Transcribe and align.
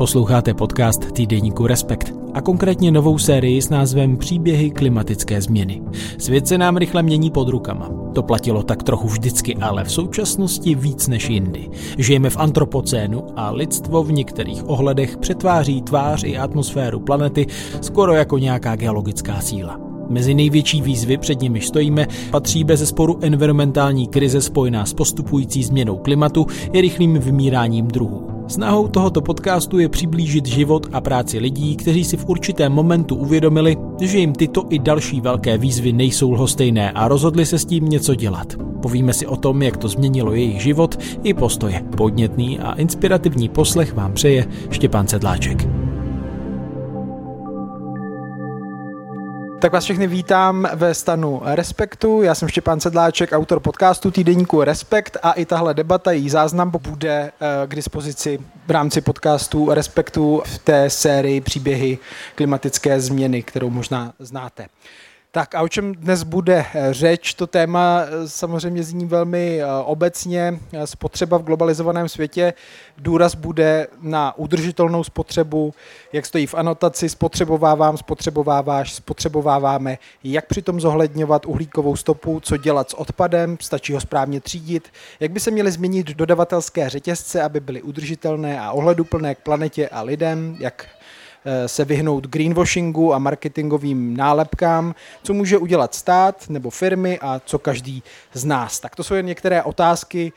Posloucháte 0.00 0.54
podcast 0.54 1.12
týdeníku 1.12 1.66
Respekt 1.66 2.14
a 2.34 2.40
konkrétně 2.40 2.90
novou 2.90 3.18
sérii 3.18 3.62
s 3.62 3.68
názvem 3.70 4.16
Příběhy 4.16 4.70
klimatické 4.70 5.42
změny. 5.42 5.82
Svět 6.18 6.48
se 6.48 6.58
nám 6.58 6.76
rychle 6.76 7.02
mění 7.02 7.30
pod 7.30 7.48
rukama. 7.48 7.90
To 8.14 8.22
platilo 8.22 8.62
tak 8.62 8.82
trochu 8.82 9.08
vždycky, 9.08 9.56
ale 9.56 9.84
v 9.84 9.92
současnosti 9.92 10.74
víc 10.74 11.08
než 11.08 11.30
jindy. 11.30 11.68
Žijeme 11.98 12.30
v 12.30 12.36
antropocénu 12.36 13.24
a 13.36 13.50
lidstvo 13.50 14.02
v 14.02 14.12
některých 14.12 14.68
ohledech 14.68 15.16
přetváří 15.16 15.82
tvář 15.82 16.24
i 16.24 16.38
atmosféru 16.38 17.00
planety 17.00 17.46
skoro 17.80 18.12
jako 18.12 18.38
nějaká 18.38 18.76
geologická 18.76 19.40
síla. 19.40 19.80
Mezi 20.08 20.34
největší 20.34 20.82
výzvy, 20.82 21.18
před 21.18 21.40
nimi 21.40 21.60
stojíme, 21.60 22.06
patří 22.30 22.64
bez 22.64 22.88
sporu 22.88 23.18
environmentální 23.22 24.06
krize 24.06 24.40
spojená 24.40 24.86
s 24.86 24.94
postupující 24.94 25.64
změnou 25.64 25.96
klimatu 25.96 26.46
i 26.72 26.80
rychlým 26.80 27.18
vymíráním 27.18 27.88
druhů. 27.88 28.39
Snahou 28.50 28.88
tohoto 28.88 29.20
podcastu 29.20 29.78
je 29.78 29.88
přiblížit 29.88 30.46
život 30.46 30.86
a 30.92 31.00
práci 31.00 31.38
lidí, 31.38 31.76
kteří 31.76 32.04
si 32.04 32.16
v 32.16 32.28
určitém 32.28 32.72
momentu 32.72 33.16
uvědomili, 33.16 33.76
že 34.00 34.18
jim 34.18 34.32
tyto 34.32 34.66
i 34.70 34.78
další 34.78 35.20
velké 35.20 35.58
výzvy 35.58 35.92
nejsou 35.92 36.30
lhostejné 36.30 36.90
a 36.90 37.08
rozhodli 37.08 37.46
se 37.46 37.58
s 37.58 37.64
tím 37.64 37.88
něco 37.88 38.14
dělat. 38.14 38.56
Povíme 38.82 39.12
si 39.12 39.26
o 39.26 39.36
tom, 39.36 39.62
jak 39.62 39.76
to 39.76 39.88
změnilo 39.88 40.32
jejich 40.32 40.62
život 40.62 40.98
i 41.22 41.34
postoje. 41.34 41.84
Podnětný 41.96 42.58
a 42.58 42.72
inspirativní 42.72 43.48
poslech 43.48 43.94
vám 43.94 44.12
přeje 44.12 44.46
Štěpán 44.70 45.08
Sedláček. 45.08 45.68
Tak 49.60 49.72
vás 49.72 49.84
všechny 49.84 50.06
vítám 50.06 50.68
ve 50.74 50.94
stanu 50.94 51.42
Respektu. 51.44 52.22
Já 52.22 52.34
jsem 52.34 52.48
Štěpán 52.48 52.80
Sedláček, 52.80 53.32
autor 53.32 53.60
podcastu 53.60 54.10
týdeníku 54.10 54.62
Respekt 54.62 55.16
a 55.22 55.32
i 55.32 55.44
tahle 55.44 55.74
debata, 55.74 56.12
její 56.12 56.30
záznam 56.30 56.70
bude 56.70 57.32
eh, 57.40 57.66
k 57.66 57.74
dispozici 57.74 58.38
v 58.66 58.70
rámci 58.70 59.00
podcastu 59.00 59.74
Respektu 59.74 60.42
v 60.44 60.58
té 60.58 60.90
sérii 60.90 61.40
příběhy 61.40 61.98
klimatické 62.34 63.00
změny, 63.00 63.42
kterou 63.42 63.70
možná 63.70 64.12
znáte. 64.18 64.66
Tak 65.32 65.54
a 65.54 65.62
o 65.62 65.68
čem 65.68 65.94
dnes 65.94 66.22
bude 66.22 66.66
eh, 66.74 66.94
řeč? 66.94 67.34
To 67.34 67.46
téma 67.46 68.02
eh, 68.02 68.28
samozřejmě 68.28 68.82
zní 68.82 69.06
velmi 69.06 69.62
eh, 69.62 69.66
obecně. 69.84 70.58
Spotřeba 70.84 71.38
v 71.38 71.42
globalizovaném 71.42 72.08
světě. 72.08 72.52
Důraz 72.98 73.34
bude 73.34 73.86
na 74.00 74.38
udržitelnou 74.38 75.04
spotřebu, 75.04 75.74
jak 76.12 76.26
stojí 76.26 76.46
v 76.46 76.54
anotaci, 76.54 77.08
spotřebovávám, 77.08 77.96
spotřebováváš, 77.96 78.94
spotřebováváme, 78.94 79.98
jak 80.24 80.46
přitom 80.46 80.80
zohledňovat 80.80 81.46
uhlíkovou 81.46 81.96
stopu, 81.96 82.40
co 82.40 82.56
dělat 82.56 82.90
s 82.90 82.94
odpadem, 82.94 83.56
stačí 83.60 83.92
ho 83.92 84.00
správně 84.00 84.40
třídit, 84.40 84.88
jak 85.20 85.30
by 85.30 85.40
se 85.40 85.50
měly 85.50 85.70
změnit 85.70 86.06
dodavatelské 86.06 86.88
řetězce, 86.88 87.42
aby 87.42 87.60
byly 87.60 87.82
udržitelné 87.82 88.60
a 88.60 88.72
ohleduplné 88.72 89.34
k 89.34 89.38
planetě 89.38 89.88
a 89.88 90.02
lidem, 90.02 90.56
jak 90.60 90.86
se 91.66 91.84
vyhnout 91.84 92.26
greenwashingu 92.26 93.14
a 93.14 93.18
marketingovým 93.18 94.16
nálepkám, 94.16 94.94
co 95.22 95.34
může 95.34 95.58
udělat 95.58 95.94
stát 95.94 96.48
nebo 96.48 96.70
firmy 96.70 97.18
a 97.20 97.40
co 97.44 97.58
každý 97.58 98.02
z 98.32 98.44
nás. 98.44 98.80
Tak 98.80 98.96
to 98.96 99.04
jsou 99.04 99.14
jen 99.14 99.26
některé 99.26 99.62
otázky, 99.62 100.32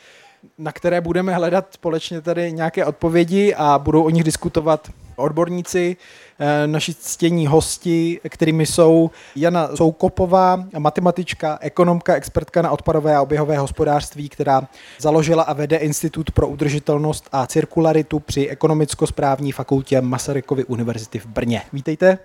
na 0.58 0.72
které 0.72 1.02
budeme 1.02 1.36
hledat 1.36 1.68
společně 1.72 2.22
tady 2.22 2.54
nějaké 2.54 2.86
odpovědi 2.86 3.56
a 3.58 3.80
budou 3.80 4.04
o 4.04 4.10
nich 4.10 4.24
diskutovat 4.24 4.90
odborníci, 5.16 5.98
eh, 5.98 6.33
naši 6.66 6.94
ctění 6.94 7.48
hosti, 7.48 8.20
kterými 8.30 8.66
jsou 8.66 9.12
Jana 9.36 9.76
Soukopová, 9.76 10.64
matematička, 10.78 11.58
ekonomka, 11.62 12.16
expertka 12.16 12.62
na 12.62 12.72
odpadové 12.72 13.16
a 13.16 13.22
oběhové 13.22 13.58
hospodářství, 13.58 14.30
která 14.30 14.68
založila 15.00 15.44
a 15.44 15.54
vede 15.54 15.78
Institut 15.78 16.32
pro 16.32 16.48
udržitelnost 16.48 17.30
a 17.32 17.48
cirkularitu 17.48 18.20
při 18.20 18.50
ekonomicko-správní 18.50 19.52
fakultě 19.52 20.02
Masarykovy 20.02 20.66
univerzity 20.66 21.20
v 21.20 21.26
Brně. 21.26 21.62
Vítejte. 21.74 22.18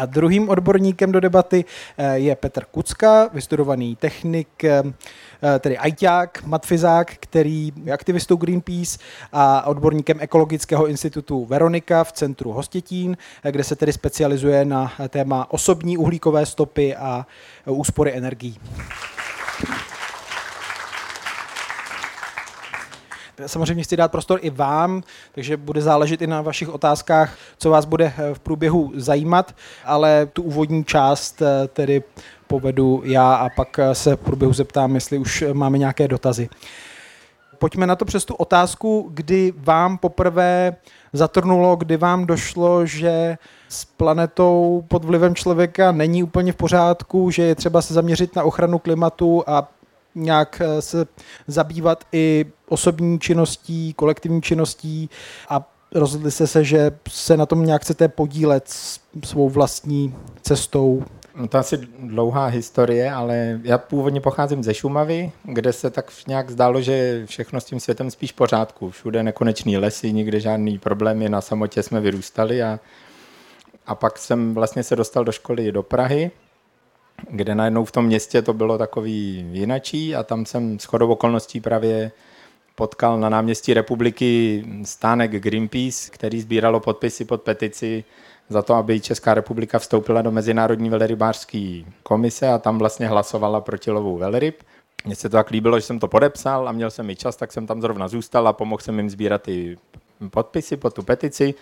A 0.00 0.06
druhým 0.06 0.48
odborníkem 0.48 1.12
do 1.12 1.20
debaty 1.20 1.64
eh, 1.98 2.18
je 2.18 2.36
Petr 2.36 2.64
Kucka, 2.70 3.28
vystudovaný 3.32 3.96
technik, 3.96 4.64
eh, 4.64 4.82
eh, 5.42 5.58
tedy 5.58 5.78
ajťák, 5.78 6.42
matfizák, 6.44 7.14
který 7.20 7.72
je 7.84 7.92
aktivistou 7.92 8.36
Greenpeace 8.36 8.98
a 9.32 9.66
odborníkem 9.66 10.20
Ekologického 10.20 10.86
institutu 10.86 11.44
Veronika 11.44 12.04
v 12.04 12.12
centru 12.12 12.52
Hostětín, 12.52 13.16
kde 13.50 13.64
se 13.64 13.76
tedy 13.76 13.92
specializuje 13.92 14.64
na 14.64 14.92
téma 15.08 15.46
osobní 15.50 15.98
uhlíkové 15.98 16.46
stopy 16.46 16.96
a 16.96 17.26
úspory 17.66 18.16
energií. 18.16 18.58
Samozřejmě 23.46 23.84
chci 23.84 23.96
dát 23.96 24.12
prostor 24.12 24.38
i 24.42 24.50
vám, 24.50 25.02
takže 25.32 25.56
bude 25.56 25.82
záležet 25.82 26.22
i 26.22 26.26
na 26.26 26.42
vašich 26.42 26.68
otázkách, 26.68 27.36
co 27.58 27.70
vás 27.70 27.84
bude 27.84 28.12
eh, 28.18 28.34
v 28.34 28.38
průběhu 28.38 28.92
zajímat, 28.94 29.54
ale 29.84 30.26
tu 30.26 30.42
úvodní 30.42 30.84
část 30.84 31.42
eh, 31.42 31.68
tedy 31.68 32.02
povedu 32.46 33.02
já 33.04 33.34
a 33.34 33.48
pak 33.56 33.78
eh, 33.78 33.94
se 33.94 34.16
v 34.16 34.20
průběhu 34.20 34.52
zeptám, 34.52 34.94
jestli 34.94 35.18
už 35.18 35.44
máme 35.52 35.78
nějaké 35.78 36.08
dotazy. 36.08 36.48
Pojďme 37.58 37.86
na 37.86 37.96
to 37.96 38.04
přes 38.04 38.24
tu 38.24 38.34
otázku, 38.34 39.10
kdy 39.14 39.52
vám 39.56 39.98
poprvé 39.98 40.76
zatrnulo, 41.12 41.76
kdy 41.76 41.96
vám 41.96 42.26
došlo, 42.26 42.86
že 42.86 43.38
s 43.68 43.84
planetou 43.84 44.84
pod 44.88 45.04
vlivem 45.04 45.34
člověka 45.34 45.92
není 45.92 46.22
úplně 46.22 46.52
v 46.52 46.56
pořádku, 46.56 47.30
že 47.30 47.42
je 47.42 47.54
třeba 47.54 47.82
se 47.82 47.94
zaměřit 47.94 48.36
na 48.36 48.42
ochranu 48.42 48.78
klimatu 48.78 49.44
a 49.46 49.68
nějak 50.14 50.62
eh, 50.64 50.82
se 50.82 51.06
zabývat 51.46 52.04
i 52.12 52.46
osobní 52.68 53.20
činností, 53.20 53.94
kolektivní 53.94 54.42
činností 54.42 55.10
a 55.48 55.70
rozhodli 55.94 56.30
jste 56.30 56.46
se, 56.46 56.64
že 56.64 56.90
se 57.08 57.36
na 57.36 57.46
tom 57.46 57.66
nějak 57.66 57.82
chcete 57.82 58.08
podílet 58.08 58.68
svou 59.24 59.48
vlastní 59.48 60.14
cestou. 60.42 61.04
No 61.36 61.48
to 61.48 61.58
asi 61.58 61.76
dlouhá 61.98 62.46
historie, 62.46 63.12
ale 63.12 63.60
já 63.62 63.78
původně 63.78 64.20
pocházím 64.20 64.62
ze 64.64 64.74
Šumavy, 64.74 65.32
kde 65.44 65.72
se 65.72 65.90
tak 65.90 66.12
nějak 66.28 66.50
zdálo, 66.50 66.80
že 66.80 67.26
všechno 67.26 67.60
s 67.60 67.64
tím 67.64 67.80
světem 67.80 68.10
spíš 68.10 68.32
pořádku. 68.32 68.90
Všude 68.90 69.22
nekonečný 69.22 69.78
lesy, 69.78 70.12
nikde 70.12 70.40
žádný 70.40 70.78
problémy, 70.78 71.28
na 71.28 71.40
samotě 71.40 71.82
jsme 71.82 72.00
vyrůstali 72.00 72.62
a, 72.62 72.80
a 73.86 73.94
pak 73.94 74.18
jsem 74.18 74.54
vlastně 74.54 74.82
se 74.82 74.96
dostal 74.96 75.24
do 75.24 75.32
školy 75.32 75.72
do 75.72 75.82
Prahy 75.82 76.30
kde 77.30 77.54
najednou 77.54 77.84
v 77.84 77.92
tom 77.92 78.04
městě 78.04 78.42
to 78.42 78.52
bylo 78.52 78.78
takový 78.78 79.46
jinačí 79.52 80.14
a 80.14 80.22
tam 80.22 80.46
jsem 80.46 80.78
s 80.78 80.84
chodou 80.84 81.08
okolností 81.08 81.60
právě 81.60 82.12
potkal 82.74 83.20
na 83.20 83.28
náměstí 83.28 83.74
republiky 83.74 84.64
stánek 84.84 85.30
Greenpeace, 85.30 86.10
který 86.10 86.40
sbíralo 86.40 86.80
podpisy 86.80 87.24
pod 87.24 87.42
petici 87.42 88.04
za 88.48 88.62
to, 88.62 88.74
aby 88.74 89.00
Česká 89.00 89.34
republika 89.34 89.78
vstoupila 89.78 90.22
do 90.22 90.30
Mezinárodní 90.30 90.90
velerybářské 90.90 91.82
komise 92.02 92.48
a 92.48 92.58
tam 92.58 92.78
vlastně 92.78 93.08
hlasovala 93.08 93.60
proti 93.60 93.90
lovu 93.90 94.16
veleryb. 94.16 94.62
Mně 95.04 95.16
se 95.16 95.28
to 95.28 95.36
tak 95.36 95.50
líbilo, 95.50 95.78
že 95.78 95.86
jsem 95.86 95.98
to 95.98 96.08
podepsal 96.08 96.68
a 96.68 96.72
měl 96.72 96.90
jsem 96.90 97.10
i 97.10 97.16
čas, 97.16 97.36
tak 97.36 97.52
jsem 97.52 97.66
tam 97.66 97.80
zrovna 97.80 98.08
zůstal 98.08 98.48
a 98.48 98.52
pomohl 98.52 98.82
jsem 98.82 98.98
jim 98.98 99.10
sbírat 99.10 99.42
ty 99.42 99.78
podpisy 100.30 100.76
pod 100.76 100.94
tu 100.94 101.02
petici. 101.02 101.54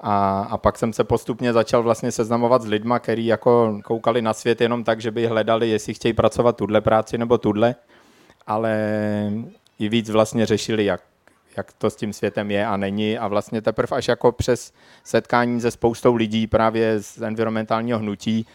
A, 0.00 0.40
a 0.50 0.56
pak 0.58 0.78
jsem 0.78 0.92
se 0.92 1.04
postupně 1.04 1.52
začal 1.52 1.82
vlastně 1.82 2.12
seznamovat 2.12 2.62
s 2.62 2.66
lidma, 2.66 2.98
kteří 2.98 3.26
jako 3.26 3.80
koukali 3.84 4.22
na 4.22 4.32
svět 4.32 4.60
jenom 4.60 4.84
tak, 4.84 5.00
že 5.00 5.10
by 5.10 5.26
hledali, 5.26 5.68
jestli 5.70 5.94
chtějí 5.94 6.12
pracovat 6.12 6.56
tuhle 6.56 6.80
práci 6.80 7.18
nebo 7.18 7.38
tuhle, 7.38 7.74
ale 8.46 8.80
i 9.78 9.88
víc 9.88 10.10
vlastně 10.10 10.46
řešili, 10.46 10.84
jak, 10.84 11.00
jak 11.56 11.72
to 11.72 11.90
s 11.90 11.96
tím 11.96 12.12
světem 12.12 12.50
je 12.50 12.66
a 12.66 12.76
není. 12.76 13.18
A 13.18 13.28
vlastně 13.28 13.62
teprve 13.62 13.96
až 13.96 14.08
jako 14.08 14.32
přes 14.32 14.72
setkání 15.04 15.60
se 15.60 15.70
spoustou 15.70 16.14
lidí 16.14 16.46
právě 16.46 17.02
z 17.02 17.22
environmentálního 17.22 17.98
hnutí 17.98 18.46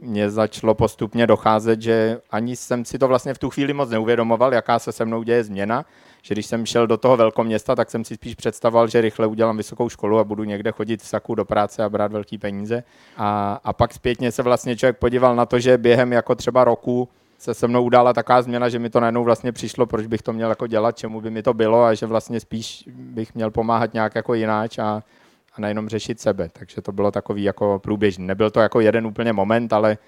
mě 0.00 0.30
začalo 0.30 0.74
postupně 0.74 1.26
docházet, 1.26 1.82
že 1.82 2.20
ani 2.30 2.56
jsem 2.56 2.84
si 2.84 2.98
to 2.98 3.08
vlastně 3.08 3.34
v 3.34 3.38
tu 3.38 3.50
chvíli 3.50 3.72
moc 3.72 3.90
neuvědomoval, 3.90 4.54
jaká 4.54 4.78
se 4.78 4.92
se 4.92 5.04
mnou 5.04 5.22
děje 5.22 5.44
změna, 5.44 5.84
že 6.22 6.34
když 6.34 6.46
jsem 6.46 6.66
šel 6.66 6.86
do 6.86 6.96
toho 6.96 7.16
velkoměsta, 7.16 7.76
tak 7.76 7.90
jsem 7.90 8.04
si 8.04 8.14
spíš 8.14 8.34
představoval, 8.34 8.88
že 8.88 9.00
rychle 9.00 9.26
udělám 9.26 9.56
vysokou 9.56 9.88
školu 9.88 10.18
a 10.18 10.24
budu 10.24 10.44
někde 10.44 10.72
chodit 10.72 11.02
v 11.02 11.06
saku 11.06 11.34
do 11.34 11.44
práce 11.44 11.84
a 11.84 11.88
brát 11.88 12.12
velký 12.12 12.38
peníze. 12.38 12.82
A, 13.16 13.60
a 13.64 13.72
pak 13.72 13.94
zpětně 13.94 14.32
se 14.32 14.42
vlastně 14.42 14.76
člověk 14.76 14.98
podíval 14.98 15.36
na 15.36 15.46
to, 15.46 15.58
že 15.58 15.78
během 15.78 16.12
jako 16.12 16.34
třeba 16.34 16.64
roku 16.64 17.08
se 17.38 17.54
se 17.54 17.68
mnou 17.68 17.84
udála 17.84 18.12
taková 18.12 18.42
změna, 18.42 18.68
že 18.68 18.78
mi 18.78 18.90
to 18.90 19.00
najednou 19.00 19.24
vlastně 19.24 19.52
přišlo, 19.52 19.86
proč 19.86 20.06
bych 20.06 20.22
to 20.22 20.32
měl 20.32 20.48
jako 20.48 20.66
dělat, 20.66 20.98
čemu 20.98 21.20
by 21.20 21.30
mi 21.30 21.42
to 21.42 21.54
bylo 21.54 21.84
a 21.84 21.94
že 21.94 22.06
vlastně 22.06 22.40
spíš 22.40 22.84
bych 22.86 23.34
měl 23.34 23.50
pomáhat 23.50 23.94
nějak 23.94 24.14
jako 24.14 24.34
jináč 24.34 24.78
a, 24.78 25.02
a 25.54 25.60
nejenom 25.60 25.88
řešit 25.88 26.20
sebe. 26.20 26.48
Takže 26.52 26.82
to 26.82 26.92
bylo 26.92 27.10
takový 27.10 27.42
jako 27.42 27.78
průběžný. 27.78 28.26
Nebyl 28.26 28.50
to 28.50 28.60
jako 28.60 28.80
jeden 28.80 29.06
úplně 29.06 29.32
moment, 29.32 29.72
ale 29.72 29.98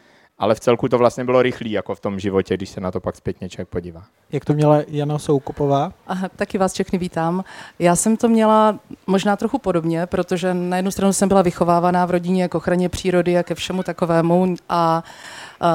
ale 0.42 0.54
v 0.54 0.60
celku 0.60 0.88
to 0.88 0.98
vlastně 0.98 1.24
bylo 1.24 1.42
rychlý 1.42 1.70
jako 1.70 1.94
v 1.94 2.00
tom 2.00 2.18
životě, 2.18 2.56
když 2.56 2.68
se 2.68 2.80
na 2.80 2.90
to 2.90 3.00
pak 3.00 3.16
zpětně 3.16 3.48
člověk 3.48 3.68
podívá. 3.68 4.02
Jak 4.32 4.44
to 4.44 4.52
měla 4.52 4.78
Jana 4.88 5.18
Soukopová? 5.18 5.92
Aha, 6.06 6.28
taky 6.36 6.58
vás 6.58 6.72
všechny 6.72 6.98
vítám. 6.98 7.44
Já 7.78 7.96
jsem 7.96 8.16
to 8.16 8.28
měla 8.28 8.78
možná 9.06 9.36
trochu 9.36 9.58
podobně, 9.58 10.06
protože 10.06 10.54
na 10.54 10.76
jednu 10.76 10.90
stranu 10.90 11.12
jsem 11.12 11.28
byla 11.28 11.42
vychovávaná 11.42 12.06
v 12.06 12.10
rodině 12.10 12.48
k 12.48 12.54
ochraně 12.54 12.88
přírody 12.88 13.38
a 13.38 13.42
ke 13.42 13.54
všemu 13.54 13.82
takovému 13.82 14.54
a 14.68 15.04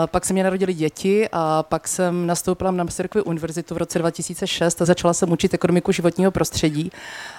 Pak 0.05 0.25
se 0.25 0.33
mě 0.33 0.43
narodili 0.43 0.73
děti 0.73 1.29
a 1.31 1.63
pak 1.63 1.87
jsem 1.87 2.27
nastoupila 2.27 2.71
na 2.71 2.83
Masarykovu 2.83 3.23
univerzitu 3.23 3.75
v 3.75 3.77
roce 3.77 3.99
2006 3.99 4.81
a 4.81 4.85
začala 4.85 5.13
jsem 5.13 5.31
učit 5.31 5.53
ekonomiku 5.53 5.91
životního 5.91 6.31
prostředí. 6.31 6.91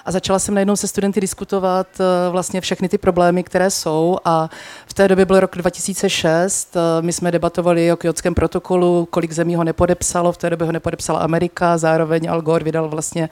A 0.04 0.12
začala 0.12 0.38
jsem 0.38 0.54
najednou 0.54 0.76
se 0.76 0.88
studenty 0.88 1.20
diskutovat 1.20 1.86
eh, 2.00 2.30
vlastně 2.30 2.60
všechny 2.60 2.88
ty 2.88 2.98
problémy, 2.98 3.42
které 3.42 3.70
jsou 3.70 4.18
a 4.24 4.50
v 4.86 4.94
té 4.94 5.08
době 5.08 5.24
byl 5.24 5.40
rok 5.40 5.56
2006, 5.56 6.76
eh, 6.76 7.02
my 7.02 7.12
jsme 7.12 7.30
debatovali 7.30 7.92
o 7.92 7.96
kyotském 7.96 8.34
protokolu, 8.34 9.08
kolik 9.10 9.32
zemí 9.32 9.54
ho 9.54 9.64
nepodepsalo, 9.64 10.32
v 10.32 10.36
té 10.36 10.50
době 10.50 10.66
ho 10.66 10.72
nepodepsala 10.72 11.20
Amerika, 11.20 11.78
zároveň 11.78 12.30
Al 12.30 12.42
Gore 12.42 12.64
vydal 12.64 12.88
vlastně 12.88 13.28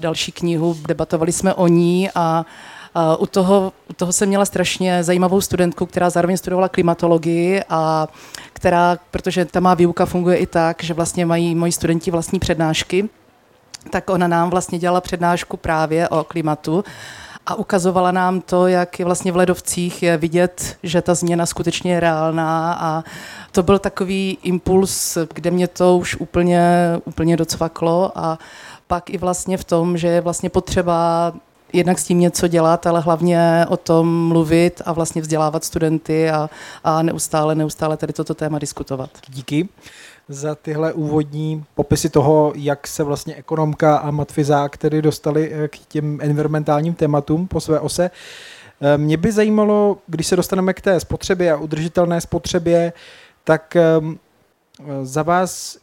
další 0.00 0.32
knihu, 0.32 0.76
debatovali 0.88 1.32
jsme 1.32 1.54
o 1.54 1.66
ní 1.66 2.10
a 2.14 2.46
u 3.18 3.26
toho, 3.26 3.72
u 3.90 3.92
toho 3.92 4.12
jsem 4.12 4.28
měla 4.28 4.44
strašně 4.44 5.04
zajímavou 5.04 5.40
studentku, 5.40 5.86
která 5.86 6.10
zároveň 6.10 6.36
studovala 6.36 6.68
klimatologii 6.68 7.62
a 7.68 8.08
která, 8.58 8.98
protože 9.10 9.44
ta 9.44 9.60
má 9.60 9.74
výuka 9.74 10.06
funguje 10.06 10.36
i 10.36 10.46
tak, 10.46 10.82
že 10.82 10.94
vlastně 10.94 11.26
mají 11.26 11.54
moji 11.54 11.72
studenti 11.72 12.10
vlastní 12.10 12.38
přednášky, 12.38 13.08
tak 13.90 14.10
ona 14.10 14.28
nám 14.28 14.50
vlastně 14.50 14.78
dělala 14.78 15.00
přednášku 15.00 15.56
právě 15.56 16.08
o 16.08 16.24
klimatu 16.24 16.84
a 17.46 17.54
ukazovala 17.54 18.10
nám 18.10 18.40
to, 18.40 18.66
jak 18.66 18.98
je 18.98 19.04
vlastně 19.04 19.32
v 19.32 19.36
ledovcích 19.36 20.02
je 20.02 20.16
vidět, 20.16 20.76
že 20.82 21.02
ta 21.02 21.14
změna 21.14 21.46
skutečně 21.46 21.92
je 21.92 22.00
reálná 22.00 22.72
a 22.80 23.04
to 23.52 23.62
byl 23.62 23.78
takový 23.78 24.38
impuls, 24.42 25.18
kde 25.34 25.50
mě 25.50 25.68
to 25.68 25.96
už 25.96 26.16
úplně, 26.16 26.70
úplně 27.04 27.36
docvaklo 27.36 28.12
a 28.14 28.38
pak 28.86 29.10
i 29.10 29.18
vlastně 29.18 29.56
v 29.56 29.64
tom, 29.64 29.96
že 29.96 30.08
je 30.08 30.20
vlastně 30.20 30.50
potřeba 30.50 31.32
jednak 31.72 31.98
s 31.98 32.04
tím 32.04 32.20
něco 32.20 32.48
dělat, 32.48 32.86
ale 32.86 33.00
hlavně 33.00 33.66
o 33.68 33.76
tom 33.76 34.28
mluvit 34.28 34.82
a 34.84 34.92
vlastně 34.92 35.22
vzdělávat 35.22 35.64
studenty 35.64 36.30
a, 36.30 36.50
a 36.84 37.02
neustále, 37.02 37.54
neustále 37.54 37.96
tady 37.96 38.12
toto 38.12 38.34
téma 38.34 38.58
diskutovat. 38.58 39.10
Díky 39.28 39.68
za 40.28 40.54
tyhle 40.54 40.92
úvodní 40.92 41.64
popisy 41.74 42.08
toho, 42.08 42.52
jak 42.56 42.86
se 42.86 43.02
vlastně 43.02 43.34
ekonomka 43.34 43.96
a 43.96 44.10
matfizák 44.10 44.76
tedy 44.76 45.02
dostali 45.02 45.52
eh, 45.52 45.68
k 45.68 45.78
těm 45.78 46.18
environmentálním 46.22 46.94
tématům 46.94 47.46
po 47.46 47.60
své 47.60 47.80
ose. 47.80 48.10
Eh, 48.80 48.98
mě 48.98 49.16
by 49.16 49.32
zajímalo, 49.32 49.98
když 50.06 50.26
se 50.26 50.36
dostaneme 50.36 50.74
k 50.74 50.80
té 50.80 51.00
spotřebě 51.00 51.52
a 51.52 51.56
udržitelné 51.56 52.20
spotřebě, 52.20 52.92
tak 53.44 53.76
ehm, 53.76 54.18
za 55.02 55.22
vás 55.22 55.78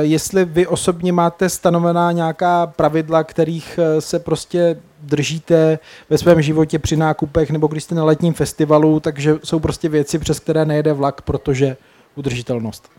jestli 0.00 0.44
vy 0.44 0.66
osobně 0.66 1.12
máte 1.12 1.48
stanovená 1.48 2.12
nějaká 2.12 2.66
pravidla, 2.66 3.24
kterých 3.24 3.78
eh, 3.82 4.00
se 4.00 4.18
prostě 4.18 4.80
držíte 5.02 5.78
ve 6.10 6.18
svém 6.18 6.42
životě 6.42 6.78
při 6.78 6.96
nákupech 6.96 7.50
nebo 7.50 7.66
když 7.66 7.84
jste 7.84 7.94
na 7.94 8.04
letním 8.04 8.34
festivalu, 8.34 9.00
takže 9.00 9.34
jsou 9.44 9.58
prostě 9.58 9.88
věci, 9.88 10.18
přes 10.18 10.40
které 10.40 10.64
nejede 10.64 10.92
vlak, 10.92 11.22
protože 11.22 11.76
udržitelnost. 12.14 12.90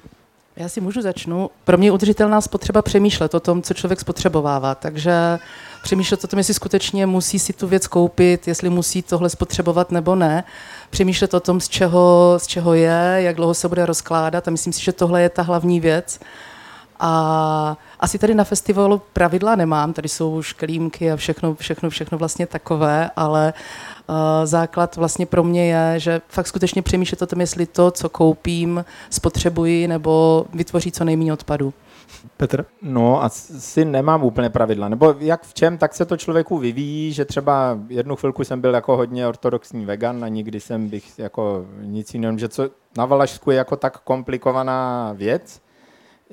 Já 0.56 0.70
si 0.70 0.82
můžu 0.82 1.02
začnu. 1.02 1.50
Pro 1.64 1.78
mě 1.78 1.88
je 1.88 1.92
udržitelná 1.92 2.42
spotřeba 2.42 2.82
přemýšlet 2.82 3.34
o 3.34 3.40
tom, 3.40 3.62
co 3.62 3.74
člověk 3.74 4.00
spotřebovává. 4.00 4.76
Takže 4.76 5.40
přemýšlet 5.84 6.24
o 6.24 6.28
tom, 6.28 6.38
jestli 6.38 6.54
skutečně 6.54 7.06
musí 7.06 7.40
si 7.40 7.54
tu 7.54 7.68
věc 7.68 7.88
koupit, 7.88 8.48
jestli 8.48 8.70
musí 8.70 9.02
tohle 9.02 9.30
spotřebovat 9.30 9.92
nebo 9.92 10.16
ne. 10.16 10.44
Přemýšlet 10.90 11.34
o 11.34 11.40
tom, 11.40 11.62
z 11.62 11.70
čeho, 11.70 12.34
z 12.38 12.48
čeho 12.48 12.74
je, 12.74 13.16
jak 13.16 13.36
dlouho 13.36 13.54
se 13.54 13.68
bude 13.68 13.86
rozkládat. 13.86 14.48
A 14.48 14.52
myslím 14.52 14.74
si, 14.74 14.84
že 14.84 14.92
tohle 14.92 15.22
je 15.22 15.30
ta 15.30 15.42
hlavní 15.42 15.80
věc. 15.80 16.20
A 17.00 17.78
asi 18.00 18.20
tady 18.20 18.36
na 18.36 18.44
festivalu 18.44 19.02
pravidla 19.14 19.56
nemám, 19.56 19.94
tady 19.94 20.10
jsou 20.10 20.42
škelímky 20.42 21.12
a 21.12 21.16
všechno, 21.16 21.56
všechno, 21.56 21.90
všechno 21.90 22.18
vlastně 22.18 22.48
takové, 22.48 23.10
ale 23.16 23.54
uh, 24.10 24.16
základ 24.44 24.96
vlastně 24.96 25.26
pro 25.26 25.44
mě 25.44 25.74
je, 25.74 26.00
že 26.00 26.22
fakt 26.28 26.48
skutečně 26.48 26.82
přemýšlet 26.82 27.22
o 27.22 27.28
tom, 27.28 27.42
jestli 27.42 27.66
to, 27.66 27.92
co 27.92 28.10
koupím, 28.10 28.86
spotřebuji 29.10 29.88
nebo 29.88 30.46
vytvoří 30.54 30.92
co 30.92 31.04
nejméně 31.04 31.34
odpadu. 31.34 31.74
Petr? 32.38 32.66
No, 32.82 33.24
asi 33.24 33.86
nemám 33.86 34.24
úplně 34.24 34.50
pravidla. 34.50 34.90
Nebo 34.90 35.16
jak 35.20 35.44
v 35.44 35.54
čem, 35.54 35.78
tak 35.78 35.94
se 35.94 36.06
to 36.06 36.18
člověku 36.18 36.58
vyvíjí, 36.58 37.14
že 37.14 37.26
třeba 37.26 37.80
jednu 37.88 38.16
chvilku 38.16 38.44
jsem 38.44 38.62
byl 38.62 38.74
jako 38.74 38.98
hodně 38.98 39.28
ortodoxní 39.28 39.86
vegan 39.86 40.24
a 40.24 40.28
nikdy 40.28 40.60
jsem 40.60 40.90
bych 40.90 41.20
jako 41.20 41.66
nic 41.82 42.14
jiného, 42.14 42.38
že 42.38 42.50
co 42.50 42.70
na 42.98 43.06
Valašsku 43.06 43.52
je 43.52 43.58
jako 43.58 43.76
tak 43.76 44.00
komplikovaná 44.00 45.14
věc, 45.14 45.62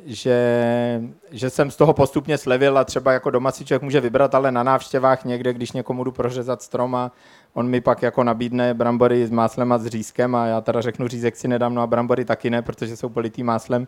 že, 0.05 1.03
že 1.31 1.51
jsem 1.51 1.71
z 1.71 1.77
toho 1.77 1.93
postupně 1.93 2.39
slevil 2.39 2.79
a 2.79 2.85
třeba 2.85 3.13
jako 3.13 3.31
doma 3.31 3.51
si 3.51 3.65
člověk 3.65 3.83
může 3.83 4.01
vybrat, 4.01 4.35
ale 4.35 4.53
na 4.53 4.63
návštěvách 4.63 5.25
někde, 5.25 5.53
když 5.53 5.73
někomu 5.73 6.05
jdu 6.05 6.13
prořezat 6.13 6.63
strom 6.63 6.95
a 6.95 7.13
on 7.55 7.69
mi 7.69 7.81
pak 7.81 8.03
jako 8.03 8.25
nabídne 8.25 8.75
brambory 8.75 9.27
s 9.27 9.31
máslem 9.31 9.73
a 9.73 9.79
s 9.79 9.87
řízkem 9.87 10.35
a 10.35 10.47
já 10.47 10.61
teda 10.61 10.81
řeknu 10.81 11.09
řízek 11.09 11.37
si 11.37 11.49
nedám, 11.49 11.75
no 11.75 11.83
a 11.83 11.87
brambory 11.87 12.25
taky 12.25 12.51
ne, 12.51 12.63
protože 12.63 12.97
jsou 12.97 13.09
politý 13.09 13.43
máslem, 13.43 13.87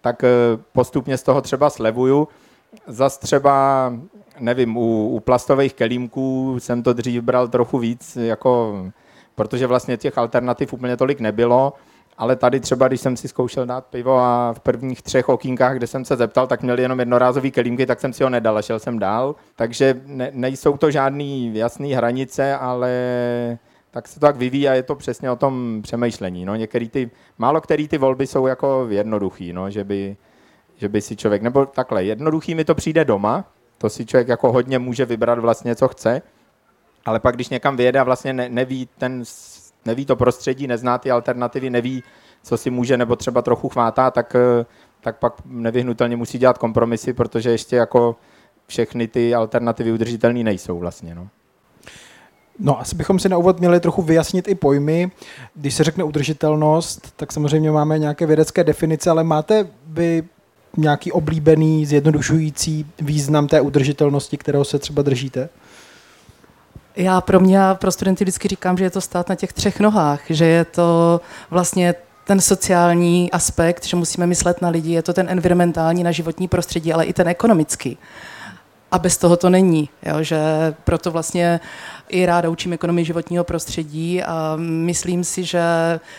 tak 0.00 0.24
eh, 0.24 0.28
postupně 0.72 1.18
z 1.18 1.22
toho 1.22 1.40
třeba 1.40 1.70
slevuju. 1.70 2.28
Zas 2.86 3.18
třeba, 3.18 3.92
nevím, 4.40 4.76
u, 4.76 5.08
u 5.08 5.20
plastových 5.20 5.74
kelímků 5.74 6.56
jsem 6.58 6.82
to 6.82 6.92
dřív 6.92 7.22
bral 7.22 7.48
trochu 7.48 7.78
víc, 7.78 8.16
jako, 8.16 8.84
protože 9.34 9.66
vlastně 9.66 9.96
těch 9.96 10.18
alternativ 10.18 10.72
úplně 10.72 10.96
tolik 10.96 11.20
nebylo 11.20 11.72
ale 12.18 12.36
tady 12.36 12.60
třeba, 12.60 12.88
když 12.88 13.00
jsem 13.00 13.16
si 13.16 13.28
zkoušel 13.28 13.66
dát 13.66 13.86
pivo 13.86 14.18
a 14.18 14.52
v 14.52 14.60
prvních 14.60 15.02
třech 15.02 15.28
okýnkách, 15.28 15.76
kde 15.76 15.86
jsem 15.86 16.04
se 16.04 16.16
zeptal, 16.16 16.46
tak 16.46 16.62
měli 16.62 16.82
jenom 16.82 16.98
jednorázový 16.98 17.50
kelímky, 17.50 17.86
tak 17.86 18.00
jsem 18.00 18.12
si 18.12 18.24
ho 18.24 18.30
nedal 18.30 18.58
a 18.58 18.62
šel 18.62 18.78
jsem 18.78 18.98
dál. 18.98 19.34
Takže 19.56 20.00
ne, 20.06 20.30
nejsou 20.32 20.76
to 20.76 20.90
žádný 20.90 21.54
jasné 21.54 21.96
hranice, 21.96 22.56
ale 22.56 22.90
tak 23.90 24.08
se 24.08 24.20
to 24.20 24.26
tak 24.26 24.36
vyvíjí 24.36 24.68
a 24.68 24.74
je 24.74 24.82
to 24.82 24.94
přesně 24.94 25.30
o 25.30 25.36
tom 25.36 25.80
přemýšlení. 25.82 26.44
No, 26.44 26.54
některý 26.54 26.88
ty, 26.88 27.10
málo 27.38 27.60
který 27.60 27.88
ty 27.88 27.98
volby 27.98 28.26
jsou 28.26 28.46
jako 28.46 28.86
jednoduchý, 28.90 29.52
no, 29.52 29.70
že, 29.70 29.84
by, 29.84 30.16
že 30.76 30.88
by 30.88 31.00
si 31.00 31.16
člověk, 31.16 31.42
nebo 31.42 31.66
takhle, 31.66 32.04
jednoduchý 32.04 32.54
mi 32.54 32.64
to 32.64 32.74
přijde 32.74 33.04
doma, 33.04 33.44
to 33.78 33.90
si 33.90 34.06
člověk 34.06 34.28
jako 34.28 34.52
hodně 34.52 34.78
může 34.78 35.04
vybrat 35.04 35.38
vlastně, 35.38 35.76
co 35.76 35.88
chce, 35.88 36.22
ale 37.04 37.20
pak, 37.20 37.34
když 37.34 37.48
někam 37.48 37.76
vyjede 37.76 38.00
a 38.00 38.04
vlastně 38.04 38.32
ne, 38.32 38.48
neví 38.48 38.88
ten 38.98 39.22
neví 39.86 40.06
to 40.06 40.16
prostředí, 40.16 40.66
nezná 40.66 40.98
ty 40.98 41.10
alternativy, 41.10 41.70
neví, 41.70 42.02
co 42.42 42.56
si 42.56 42.70
může 42.70 42.96
nebo 42.96 43.16
třeba 43.16 43.42
trochu 43.42 43.68
chvátá, 43.68 44.10
tak, 44.10 44.34
eh, 44.34 44.66
tak 45.00 45.18
pak 45.18 45.34
nevyhnutelně 45.44 46.16
musí 46.16 46.38
dělat 46.38 46.58
kompromisy, 46.58 47.12
protože 47.12 47.50
ještě 47.50 47.76
jako 47.76 48.16
všechny 48.66 49.08
ty 49.08 49.34
alternativy 49.34 49.92
udržitelné 49.92 50.42
nejsou 50.42 50.78
vlastně. 50.78 51.14
No. 51.14 51.28
No, 52.58 52.80
asi 52.80 52.96
bychom 52.96 53.18
si 53.18 53.28
na 53.28 53.38
úvod 53.38 53.60
měli 53.60 53.80
trochu 53.80 54.02
vyjasnit 54.02 54.48
i 54.48 54.54
pojmy. 54.54 55.10
Když 55.54 55.74
se 55.74 55.84
řekne 55.84 56.04
udržitelnost, 56.04 57.12
tak 57.16 57.32
samozřejmě 57.32 57.70
máme 57.70 57.98
nějaké 57.98 58.26
vědecké 58.26 58.64
definice, 58.64 59.10
ale 59.10 59.24
máte 59.24 59.68
vy 59.86 60.22
nějaký 60.76 61.12
oblíbený, 61.12 61.86
zjednodušující 61.86 62.86
význam 63.00 63.48
té 63.48 63.60
udržitelnosti, 63.60 64.36
kterého 64.36 64.64
se 64.64 64.78
třeba 64.78 65.02
držíte? 65.02 65.48
Já 66.96 67.20
pro 67.20 67.40
mě, 67.40 67.60
pro 67.74 67.92
studenty 67.92 68.24
vždycky 68.24 68.48
říkám, 68.48 68.76
že 68.76 68.84
je 68.84 68.90
to 68.90 69.00
stát 69.00 69.28
na 69.28 69.34
těch 69.34 69.52
třech 69.52 69.80
nohách, 69.80 70.20
že 70.28 70.46
je 70.46 70.64
to 70.64 71.20
vlastně 71.50 71.94
ten 72.24 72.40
sociální 72.40 73.30
aspekt, 73.30 73.86
že 73.86 73.96
musíme 73.96 74.26
myslet 74.26 74.62
na 74.62 74.68
lidi, 74.68 74.92
je 74.92 75.02
to 75.02 75.12
ten 75.12 75.26
environmentální, 75.30 76.02
na 76.02 76.12
životní 76.12 76.48
prostředí, 76.48 76.92
ale 76.92 77.04
i 77.04 77.12
ten 77.12 77.28
ekonomický. 77.28 77.98
A 78.90 78.98
bez 78.98 79.18
toho 79.18 79.36
to 79.36 79.50
není. 79.50 79.88
Jo? 80.02 80.22
Že 80.22 80.38
proto 80.84 81.10
vlastně 81.10 81.60
i 82.08 82.26
ráda 82.26 82.48
učím 82.48 82.72
ekonomii 82.72 83.04
životního 83.04 83.44
prostředí 83.44 84.22
a 84.22 84.54
myslím 84.58 85.24
si, 85.24 85.44
že, 85.44 85.62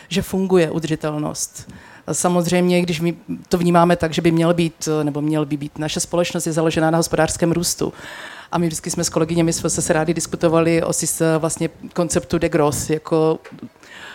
že 0.07 0.21
funguje 0.21 0.71
udržitelnost. 0.71 1.71
Samozřejmě, 2.11 2.81
když 2.81 3.01
my 3.01 3.15
to 3.49 3.57
vnímáme 3.57 3.95
tak, 3.95 4.13
že 4.13 4.21
by 4.21 4.31
měl 4.31 4.53
být, 4.53 4.89
nebo 5.03 5.21
měl 5.21 5.45
by 5.45 5.57
být, 5.57 5.79
naše 5.79 5.99
společnost 5.99 6.47
je 6.47 6.53
založená 6.53 6.91
na 6.91 6.97
hospodářském 6.97 7.51
růstu. 7.51 7.93
A 8.51 8.57
my 8.57 8.67
vždycky 8.67 8.91
jsme 8.91 9.03
s 9.03 9.09
kolegyněmi 9.09 9.53
se 9.53 9.93
rádi 9.93 10.13
diskutovali 10.13 10.83
o 10.83 10.91
vlastně 11.39 11.69
konceptu 11.93 12.37
degrowth, 12.37 12.89
jako 12.89 13.39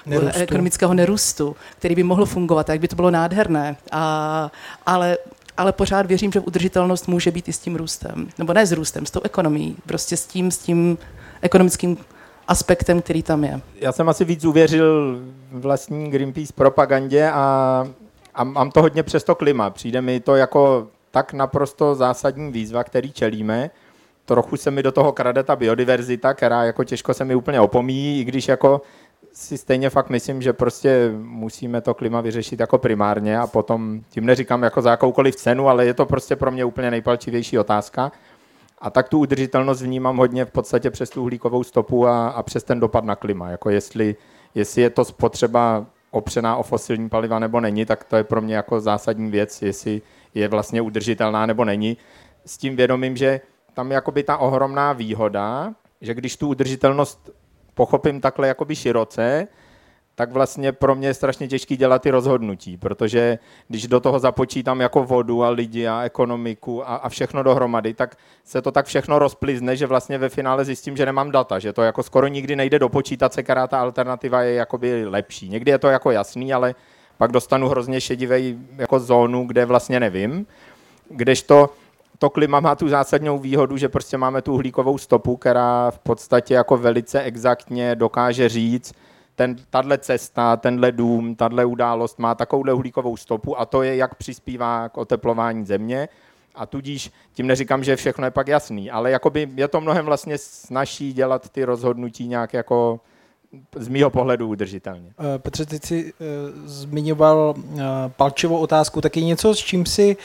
nerůstu. 0.07 0.41
ekonomického 0.41 0.95
nerůstu, 0.95 1.57
který 1.79 1.95
by 1.95 2.03
mohl 2.03 2.27
fungovat, 2.27 2.69
jak 2.69 2.81
by 2.81 2.89
to 2.89 2.97
bylo 2.97 3.11
nádherné. 3.11 3.77
A, 3.93 4.51
ale 4.87 5.17
ale 5.57 5.73
pořád 5.73 6.07
věřím, 6.07 6.33
že 6.33 6.41
udržitelnost 6.41 7.09
může 7.09 7.31
být 7.31 7.49
i 7.49 7.53
s 7.53 7.59
tím 7.59 7.77
růstem. 7.77 8.29
Nebo 8.39 8.53
ne 8.53 8.67
s 8.67 8.73
růstem, 8.73 9.07
s 9.07 9.11
tou 9.11 9.21
ekonomií. 9.25 9.77
Prostě 9.87 10.17
s 10.17 10.27
tím, 10.27 10.51
s 10.51 10.59
tím 10.59 10.99
ekonomickým 11.43 11.97
aspektem, 12.51 13.03
který 13.03 13.23
tam 13.23 13.45
je. 13.45 13.61
Já 13.81 13.93
jsem 13.93 14.09
asi 14.09 14.25
víc 14.25 14.45
uvěřil 14.45 15.21
vlastní 15.53 16.11
Greenpeace 16.11 16.53
propagandě 16.53 17.31
a, 17.31 17.89
a 18.35 18.45
mám 18.45 18.71
to 18.71 18.83
hodně 18.83 19.03
přes 19.03 19.25
to 19.25 19.35
klima. 19.35 19.71
Přijde 19.71 20.01
mi 20.01 20.21
to 20.21 20.37
jako 20.37 20.89
tak 21.11 21.33
naprosto 21.33 21.95
zásadní 21.95 22.53
výzva, 22.53 22.85
který 22.85 23.13
čelíme, 23.13 23.71
trochu 24.25 24.57
se 24.57 24.71
mi 24.71 24.83
do 24.83 24.93
toho 24.93 25.13
krade 25.13 25.43
ta 25.43 25.57
biodiverzita, 25.57 26.35
která 26.35 26.65
jako 26.65 26.85
těžko 26.85 27.15
se 27.15 27.25
mi 27.25 27.35
úplně 27.35 27.61
opomíjí, 27.61 28.21
i 28.21 28.25
když 28.25 28.49
jako 28.49 28.83
si 29.33 29.59
stejně 29.59 29.91
fakt 29.91 30.11
myslím, 30.11 30.43
že 30.43 30.53
prostě 30.53 31.11
musíme 31.23 31.81
to 31.81 31.95
klima 31.95 32.21
vyřešit 32.21 32.61
jako 32.61 32.79
primárně 32.79 33.39
a 33.39 33.47
potom, 33.47 34.01
tím 34.11 34.27
neříkám 34.27 34.63
jako 34.63 34.83
za 34.83 34.91
jakoukoliv 34.91 35.37
cenu, 35.37 35.69
ale 35.69 35.87
je 35.87 35.95
to 35.95 36.07
prostě 36.07 36.37
pro 36.37 36.51
mě 36.51 36.65
úplně 36.65 36.91
nejpalčivější 36.91 37.59
otázka. 37.59 38.13
A 38.81 38.91
tak 38.91 39.09
tu 39.09 39.19
udržitelnost 39.19 39.83
vnímám 39.83 40.17
hodně 40.17 40.45
v 40.45 40.51
podstatě 40.51 40.91
přes 40.91 41.11
tu 41.11 41.23
uhlíkovou 41.23 41.65
stopu 41.65 42.07
a, 42.07 42.29
a 42.29 42.43
přes 42.43 42.65
ten 42.65 42.81
dopad 42.81 43.05
na 43.05 43.17
klima. 43.17 43.51
Jako 43.51 43.71
jestli, 43.71 44.17
jestli 44.55 44.83
je 44.83 44.91
to 44.91 45.05
spotřeba 45.05 45.87
opřená 46.11 46.57
o 46.57 46.63
fosilní 46.63 47.09
paliva 47.09 47.39
nebo 47.39 47.61
není, 47.61 47.85
tak 47.85 48.05
to 48.05 48.17
je 48.17 48.25
pro 48.25 48.41
mě 48.41 48.55
jako 48.55 48.81
zásadní 48.81 49.31
věc, 49.31 49.63
jestli 49.63 50.03
je 50.35 50.49
vlastně 50.49 50.83
udržitelná 50.83 51.47
nebo 51.47 51.65
není. 51.65 51.97
S 52.45 52.59
tím 52.59 52.77
vědomím, 52.77 53.17
že 53.17 53.41
tam 53.75 53.91
je 53.91 53.95
jakoby 53.95 54.23
ta 54.23 54.37
ohromná 54.37 54.93
výhoda, 54.93 55.75
že 56.01 56.15
když 56.15 56.37
tu 56.37 56.49
udržitelnost 56.49 57.31
pochopím 57.75 58.21
takhle 58.21 58.49
jakoby 58.49 58.77
široce, 58.77 59.49
tak 60.15 60.33
vlastně 60.33 60.73
pro 60.73 60.95
mě 60.95 61.09
je 61.09 61.15
strašně 61.15 61.49
těžký 61.49 61.77
dělat 61.77 62.03
ty 62.03 62.11
rozhodnutí, 62.11 62.77
protože 62.77 63.39
když 63.69 63.87
do 63.87 64.01
toho 64.01 64.19
započítám 64.19 64.81
jako 64.81 65.05
vodu 65.05 65.45
a 65.45 65.49
lidi 65.49 65.87
a 65.87 66.03
ekonomiku 66.03 66.89
a, 66.89 66.95
a 66.97 67.09
všechno 67.09 67.43
dohromady, 67.43 67.95
tak 67.95 68.17
se 68.45 68.63
to 68.63 68.73
tak 68.73 68.87
všechno 68.87 69.19
rozplizne, 69.19 69.77
že 69.77 69.87
vlastně 69.87 70.19
ve 70.19 70.29
finále 70.29 70.65
zjistím, 70.65 70.97
že 70.97 71.07
nemám 71.07 71.31
data, 71.31 71.59
že 71.59 71.73
to 71.73 71.83
jako 71.83 72.03
skoro 72.03 72.27
nikdy 72.27 72.57
nejde 72.57 72.79
dopočítat 72.79 73.33
se, 73.35 73.43
která 73.43 73.67
ta 73.67 73.81
alternativa 73.81 74.43
je 74.43 74.55
jakoby 74.55 75.07
lepší. 75.07 75.49
Někdy 75.49 75.71
je 75.71 75.79
to 75.79 75.89
jako 75.89 76.11
jasný, 76.11 76.53
ale 76.53 76.75
pak 77.19 77.33
dostanu 77.33 77.69
hrozně 77.69 78.01
šedivej 78.01 78.59
jako 78.77 79.01
zónu, 79.01 79.47
kde 79.47 79.65
vlastně 79.67 80.01
nevím. 80.01 80.47
Kdežto 81.09 81.71
to 82.19 82.31
klima 82.31 82.61
má 82.61 82.75
tu 82.75 82.89
zásadnou 82.89 83.39
výhodu, 83.39 83.77
že 83.77 83.89
prostě 83.89 84.17
máme 84.17 84.43
tu 84.43 84.53
uhlíkovou 84.53 84.99
stopu, 84.99 85.37
která 85.37 85.91
v 85.91 85.99
podstatě 85.99 86.55
jako 86.55 86.77
velice 86.77 87.23
exaktně 87.23 87.95
dokáže 87.95 88.49
říct, 88.49 88.93
ten, 89.41 89.57
tahle 89.71 89.99
cesta, 89.99 90.57
tenhle 90.57 90.93
dům, 90.93 91.35
tahle 91.35 91.65
událost 91.65 92.19
má 92.19 92.35
takovou 92.35 92.75
uhlíkovou 92.75 93.17
stopu 93.17 93.61
a 93.61 93.67
to 93.67 93.83
je, 93.83 93.97
jak 93.97 94.15
přispívá 94.15 94.89
k 94.89 94.99
oteplování 94.99 95.67
země. 95.67 96.09
A 96.55 96.67
tudíž 96.67 97.11
tím 97.33 97.47
neříkám, 97.47 97.85
že 97.85 97.97
všechno 97.97 98.25
je 98.25 98.31
pak 98.31 98.49
jasný, 98.49 98.91
ale 98.91 99.11
jakoby 99.11 99.49
je 99.55 99.69
to 99.69 99.81
mnohem 99.81 100.05
vlastně 100.07 100.39
snažší 100.39 101.13
dělat 101.13 101.49
ty 101.49 101.65
rozhodnutí 101.65 102.29
nějak 102.29 102.55
jako 102.55 103.01
z 103.77 103.89
mýho 103.89 104.11
pohledu 104.11 104.49
udržitelně. 104.49 105.13
Eh, 105.35 105.39
Petře, 105.39 105.67
ty 105.67 105.79
jsi 105.79 106.13
uh, 106.13 106.67
zmiňoval 106.67 107.55
uh, 107.57 107.81
palčivou 108.17 108.59
otázku, 108.59 109.01
tak 109.01 109.17
je 109.17 109.25
něco, 109.25 109.55
s 109.55 109.59
čím 109.59 109.87
si 109.87 110.17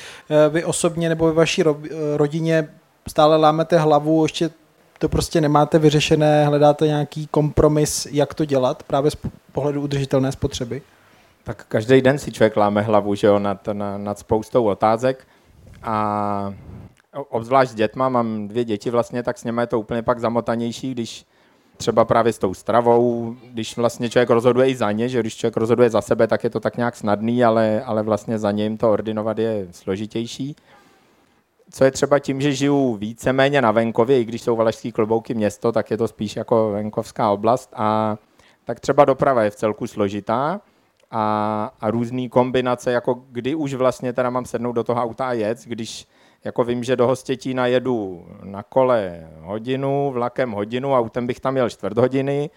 vy 0.50 0.64
osobně 0.64 1.10
nebo 1.10 1.26
ve 1.26 1.34
vaší 1.34 1.64
ro- 1.64 1.88
rodině 2.16 2.70
stále 3.08 3.38
lámete 3.38 3.78
hlavu, 3.78 4.24
ještě 4.24 4.50
to 5.00 5.10
prostě 5.10 5.42
nemáte 5.42 5.80
vyřešené, 5.80 6.46
hledáte 6.46 6.88
nějaký 6.88 7.28
kompromis, 7.28 8.08
jak 8.12 8.34
to 8.34 8.46
dělat 8.46 8.84
právě 8.84 9.12
z 9.12 9.18
pohledu 9.52 9.82
udržitelné 9.82 10.32
spotřeby? 10.32 10.82
Tak 11.44 11.66
každý 11.68 12.02
den 12.02 12.18
si 12.18 12.32
člověk 12.32 12.58
láme 12.58 12.82
hlavu, 12.82 13.16
že 13.16 13.28
jo, 13.28 13.40
nad, 13.40 13.68
nad, 13.98 14.20
spoustou 14.20 14.66
otázek 14.66 15.28
a 15.84 16.54
obzvlášť 17.30 17.72
s 17.72 17.75
dětma, 17.75 18.10
mám 18.10 18.48
dvě 18.48 18.64
děti 18.64 18.90
vlastně, 18.90 19.24
tak 19.24 19.38
s 19.38 19.44
nimi 19.44 19.62
je 19.62 19.68
to 19.68 19.80
úplně 19.80 20.02
pak 20.02 20.20
zamotanější, 20.20 20.92
když 20.92 21.25
třeba 21.78 22.06
právě 22.06 22.34
s 22.34 22.38
tou 22.38 22.54
stravou, 22.54 23.36
když 23.52 23.78
vlastně 23.78 24.10
člověk 24.10 24.30
rozhoduje 24.30 24.70
i 24.70 24.75
za 24.75 24.92
ně, 24.92 25.10
že 25.10 25.20
když 25.20 25.36
člověk 25.36 25.58
rozhoduje 25.58 25.90
za 25.90 26.02
sebe, 26.02 26.28
tak 26.28 26.44
je 26.44 26.50
to 26.50 26.60
tak 26.60 26.78
nějak 26.78 26.96
snadný, 26.96 27.44
ale, 27.44 27.82
ale 27.86 28.04
vlastně 28.04 28.40
za 28.40 28.52
ním 28.52 28.78
to 28.78 28.92
ordinovat 28.92 29.40
je 29.40 29.68
složitější 29.72 30.56
co 31.75 31.84
je 31.84 31.91
třeba 31.91 32.20
tím, 32.20 32.41
že 32.41 32.53
žiju 32.53 32.96
víceméně 32.96 33.62
na 33.62 33.72
venkově, 33.72 34.20
i 34.20 34.25
když 34.25 34.41
jsou 34.41 34.55
Valašský 34.55 34.91
klobouky 34.91 35.34
město, 35.34 35.72
tak 35.72 35.91
je 35.91 35.98
to 35.98 36.08
spíš 36.08 36.36
jako 36.36 36.72
venkovská 36.72 37.32
oblast 37.32 37.70
a 37.75 38.17
tak 38.65 38.79
třeba 38.79 39.05
doprava 39.05 39.44
je 39.44 39.50
v 39.50 39.55
celku 39.55 39.88
složitá 39.88 40.62
a, 41.12 41.72
a 41.82 41.91
různé 41.91 42.29
kombinace, 42.29 42.91
jako 42.91 43.24
kdy 43.29 43.55
už 43.55 43.74
vlastně 43.74 44.13
teda 44.13 44.29
mám 44.29 44.46
sednout 44.46 44.72
do 44.72 44.84
toho 44.84 45.01
auta 45.01 45.27
a 45.27 45.34
jet, 45.34 45.58
když 45.65 46.08
jako 46.44 46.63
vím, 46.63 46.84
že 46.84 46.96
do 46.96 47.08
Hostětína 47.08 47.67
jedu 47.67 48.25
na 48.44 48.63
kole 48.63 49.27
hodinu, 49.39 50.12
vlakem 50.13 50.51
hodinu, 50.51 50.94
autem 50.94 51.27
bych 51.27 51.39
tam 51.39 51.58
jel 51.58 51.70
čtvrt 51.70 51.98
hodiny, 51.98 52.50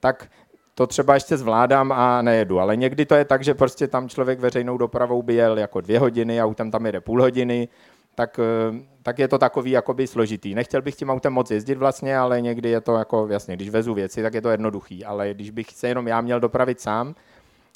tak 0.00 0.28
to 0.74 0.86
třeba 0.86 1.14
ještě 1.14 1.36
zvládám 1.36 1.92
a 1.92 2.22
nejedu. 2.22 2.60
Ale 2.60 2.76
někdy 2.76 3.06
to 3.06 3.14
je 3.14 3.24
tak, 3.24 3.44
že 3.44 3.54
prostě 3.54 3.88
tam 3.88 4.08
člověk 4.08 4.40
veřejnou 4.40 4.78
dopravou 4.78 5.22
by 5.22 5.34
jel 5.34 5.58
jako 5.58 5.80
dvě 5.80 5.98
hodiny, 5.98 6.42
autem 6.42 6.70
tam 6.70 6.86
jede 6.86 7.00
půl 7.00 7.20
hodiny, 7.22 7.68
tak, 8.14 8.38
eh, 8.38 8.78
tak 9.02 9.18
je 9.18 9.28
to 9.28 9.38
takový 9.38 9.70
jakoby 9.70 10.06
složitý. 10.06 10.54
Nechtěl 10.54 10.82
bych 10.82 10.94
tím 10.94 11.10
autem 11.10 11.32
moc 11.32 11.50
jezdit 11.50 11.74
vlastně, 11.74 12.18
ale 12.18 12.40
někdy 12.40 12.68
je 12.68 12.80
to 12.80 12.94
jako, 12.94 13.28
jasně, 13.30 13.56
když 13.56 13.70
vezu 13.70 13.94
věci, 13.94 14.22
tak 14.22 14.34
je 14.34 14.40
to 14.42 14.50
jednoduchý, 14.50 15.04
ale 15.04 15.34
když 15.34 15.50
bych 15.50 15.70
se 15.70 15.88
jenom 15.88 16.08
já 16.08 16.20
měl 16.20 16.40
dopravit 16.40 16.80
sám, 16.80 17.14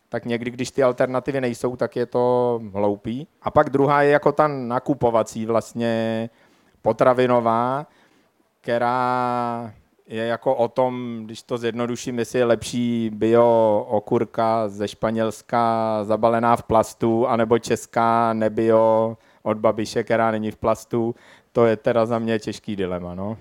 tak 0.08 0.24
někdy, 0.24 0.50
když 0.50 0.70
ty 0.70 0.82
alternativy 0.82 1.40
nejsou, 1.40 1.76
tak 1.76 1.96
je 1.96 2.06
to 2.06 2.60
hloupý. 2.72 3.26
A 3.42 3.50
pak 3.50 3.70
druhá 3.70 4.02
je 4.02 4.10
jako 4.10 4.32
ta 4.32 4.48
nakupovací 4.48 5.46
vlastně 5.46 6.30
potravinová, 6.82 7.86
která 8.60 9.72
je 10.06 10.26
jako 10.26 10.54
o 10.54 10.68
tom, 10.68 11.20
když 11.24 11.42
to 11.42 11.58
zjednoduším, 11.58 12.18
jestli 12.18 12.38
je 12.38 12.44
lepší 12.44 13.10
bio 13.14 13.86
okurka 13.88 14.68
ze 14.68 14.88
Španělska 14.88 15.98
zabalená 16.04 16.56
v 16.56 16.62
plastu, 16.62 17.26
anebo 17.26 17.58
česká 17.58 18.32
nebio 18.32 19.16
od 19.46 19.58
Babiše, 19.58 20.04
která 20.04 20.30
není 20.30 20.50
v 20.50 20.56
plastu, 20.56 21.14
to 21.52 21.66
je 21.66 21.76
teda 21.76 22.06
za 22.06 22.18
mě 22.18 22.38
těžký 22.38 22.76
dilema. 22.76 23.14
No. 23.14 23.36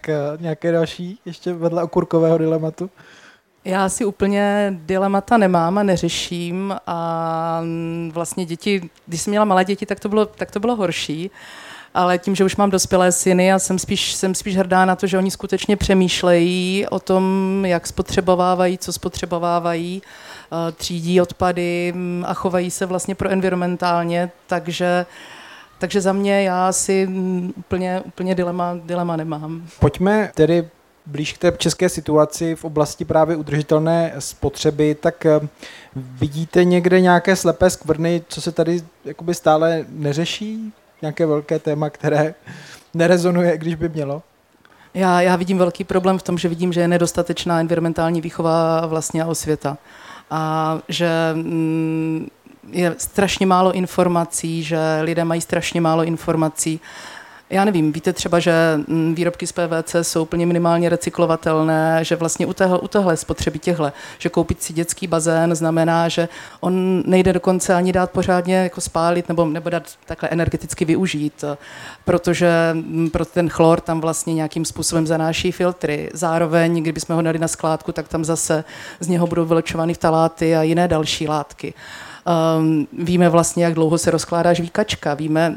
K, 0.00 0.36
nějaké 0.40 0.72
další 0.72 1.18
ještě 1.24 1.52
vedle 1.52 1.82
okurkového 1.82 2.38
dilematu? 2.38 2.90
Já 3.64 3.88
si 3.88 4.04
úplně 4.04 4.74
dilemata 4.84 5.36
nemám 5.36 5.78
a 5.78 5.82
neřeším 5.82 6.74
a 6.86 7.62
vlastně 8.12 8.44
děti, 8.44 8.90
když 9.06 9.20
jsem 9.20 9.30
měla 9.30 9.44
malé 9.44 9.64
děti, 9.64 9.86
tak 9.86 10.00
to 10.00 10.08
bylo, 10.08 10.26
tak 10.26 10.50
to 10.50 10.60
bylo 10.60 10.76
horší 10.76 11.30
ale 11.96 12.18
tím, 12.18 12.34
že 12.34 12.44
už 12.44 12.56
mám 12.56 12.70
dospělé 12.70 13.12
syny 13.12 13.52
a 13.52 13.58
jsem 13.58 13.78
spíš, 13.78 14.12
jsem 14.12 14.34
spíš 14.34 14.56
hrdá 14.56 14.84
na 14.84 14.96
to, 14.96 15.06
že 15.06 15.18
oni 15.18 15.30
skutečně 15.30 15.76
přemýšlejí 15.76 16.86
o 16.90 16.98
tom, 16.98 17.62
jak 17.66 17.86
spotřebovávají, 17.86 18.78
co 18.78 18.92
spotřebovávají, 18.92 20.02
eh, 20.02 20.72
třídí 20.72 21.20
odpady 21.20 21.92
mm, 21.94 22.24
a 22.28 22.34
chovají 22.34 22.70
se 22.70 22.86
vlastně 22.86 23.14
pro 23.14 23.28
environmentálně, 23.28 24.30
takže 24.46 25.06
takže 25.78 26.00
za 26.00 26.12
mě 26.12 26.42
já 26.42 26.72
si 26.72 27.08
úplně, 27.56 28.00
úplně 28.00 28.34
dilema, 28.34 28.78
dilema 28.84 29.16
nemám. 29.16 29.66
Pojďme 29.80 30.30
tedy 30.34 30.68
blíž 31.06 31.32
k 31.32 31.38
té 31.38 31.52
české 31.58 31.88
situaci 31.88 32.54
v 32.54 32.64
oblasti 32.64 33.04
právě 33.04 33.36
udržitelné 33.36 34.12
spotřeby, 34.18 34.94
tak 34.94 35.26
eh, 35.26 35.40
vidíte 35.94 36.64
někde 36.64 37.00
nějaké 37.00 37.36
slepé 37.36 37.70
skvrny, 37.70 38.22
co 38.28 38.40
se 38.40 38.52
tady 38.52 38.80
jakoby 39.04 39.34
stále 39.34 39.84
neřeší? 39.88 40.72
Nějaké 41.02 41.26
velké 41.26 41.58
téma, 41.58 41.90
které 41.90 42.34
nerezonuje, 42.94 43.58
když 43.58 43.74
by 43.74 43.88
mělo? 43.88 44.22
Já, 44.94 45.20
já 45.20 45.36
vidím 45.36 45.58
velký 45.58 45.84
problém 45.84 46.18
v 46.18 46.22
tom, 46.22 46.38
že 46.38 46.48
vidím, 46.48 46.72
že 46.72 46.80
je 46.80 46.88
nedostatečná 46.88 47.60
environmentální 47.60 48.20
výchova 48.20 48.86
vlastně 48.86 49.22
a 49.22 49.26
osvěta. 49.26 49.78
A 50.30 50.78
že 50.88 51.10
mm, 51.34 52.28
je 52.70 52.94
strašně 52.98 53.46
málo 53.46 53.72
informací, 53.72 54.62
že 54.62 54.78
lidé 55.02 55.24
mají 55.24 55.40
strašně 55.40 55.80
málo 55.80 56.04
informací. 56.04 56.80
Já 57.50 57.64
nevím, 57.64 57.92
víte 57.92 58.12
třeba, 58.12 58.38
že 58.38 58.52
mm, 58.86 59.14
výrobky 59.14 59.46
z 59.46 59.52
PVC 59.52 59.96
jsou 60.02 60.22
úplně 60.22 60.46
minimálně 60.46 60.88
recyklovatelné, 60.88 61.98
že 62.02 62.16
vlastně 62.16 62.46
u, 62.46 62.52
téhle, 62.52 62.78
u 62.78 62.88
téhle 62.88 63.16
spotřeby 63.16 63.58
těchhle, 63.58 63.92
že 64.18 64.28
koupit 64.28 64.62
si 64.62 64.72
dětský 64.72 65.06
bazén 65.06 65.54
znamená, 65.54 66.08
že 66.08 66.28
on 66.60 67.02
nejde 67.06 67.32
dokonce 67.32 67.74
ani 67.74 67.92
dát 67.92 68.10
pořádně 68.10 68.56
jako 68.56 68.80
spálit 68.80 69.28
nebo, 69.28 69.44
nebo 69.44 69.70
dát 69.70 69.82
takhle 70.06 70.28
energeticky 70.28 70.84
využít, 70.84 71.44
protože 72.04 72.50
mm, 72.72 73.10
pro 73.10 73.24
ten 73.24 73.48
chlor 73.48 73.80
tam 73.80 74.00
vlastně 74.00 74.34
nějakým 74.34 74.64
způsobem 74.64 75.06
zanáší 75.06 75.52
filtry. 75.52 76.10
Zároveň, 76.12 76.82
kdybychom 76.82 77.16
ho 77.16 77.22
dali 77.22 77.38
na 77.38 77.48
skládku, 77.48 77.92
tak 77.92 78.08
tam 78.08 78.24
zase 78.24 78.64
z 79.00 79.08
něho 79.08 79.26
budou 79.26 79.44
vylečovány 79.44 79.94
vtaláty 79.94 80.56
a 80.56 80.62
jiné 80.62 80.88
další 80.88 81.28
látky. 81.28 81.74
Um, 82.26 82.88
víme 82.98 83.28
vlastně, 83.28 83.64
jak 83.64 83.74
dlouho 83.74 83.98
se 83.98 84.10
rozkládá 84.10 84.52
žvíkačka. 84.52 85.14
Víme, 85.14 85.54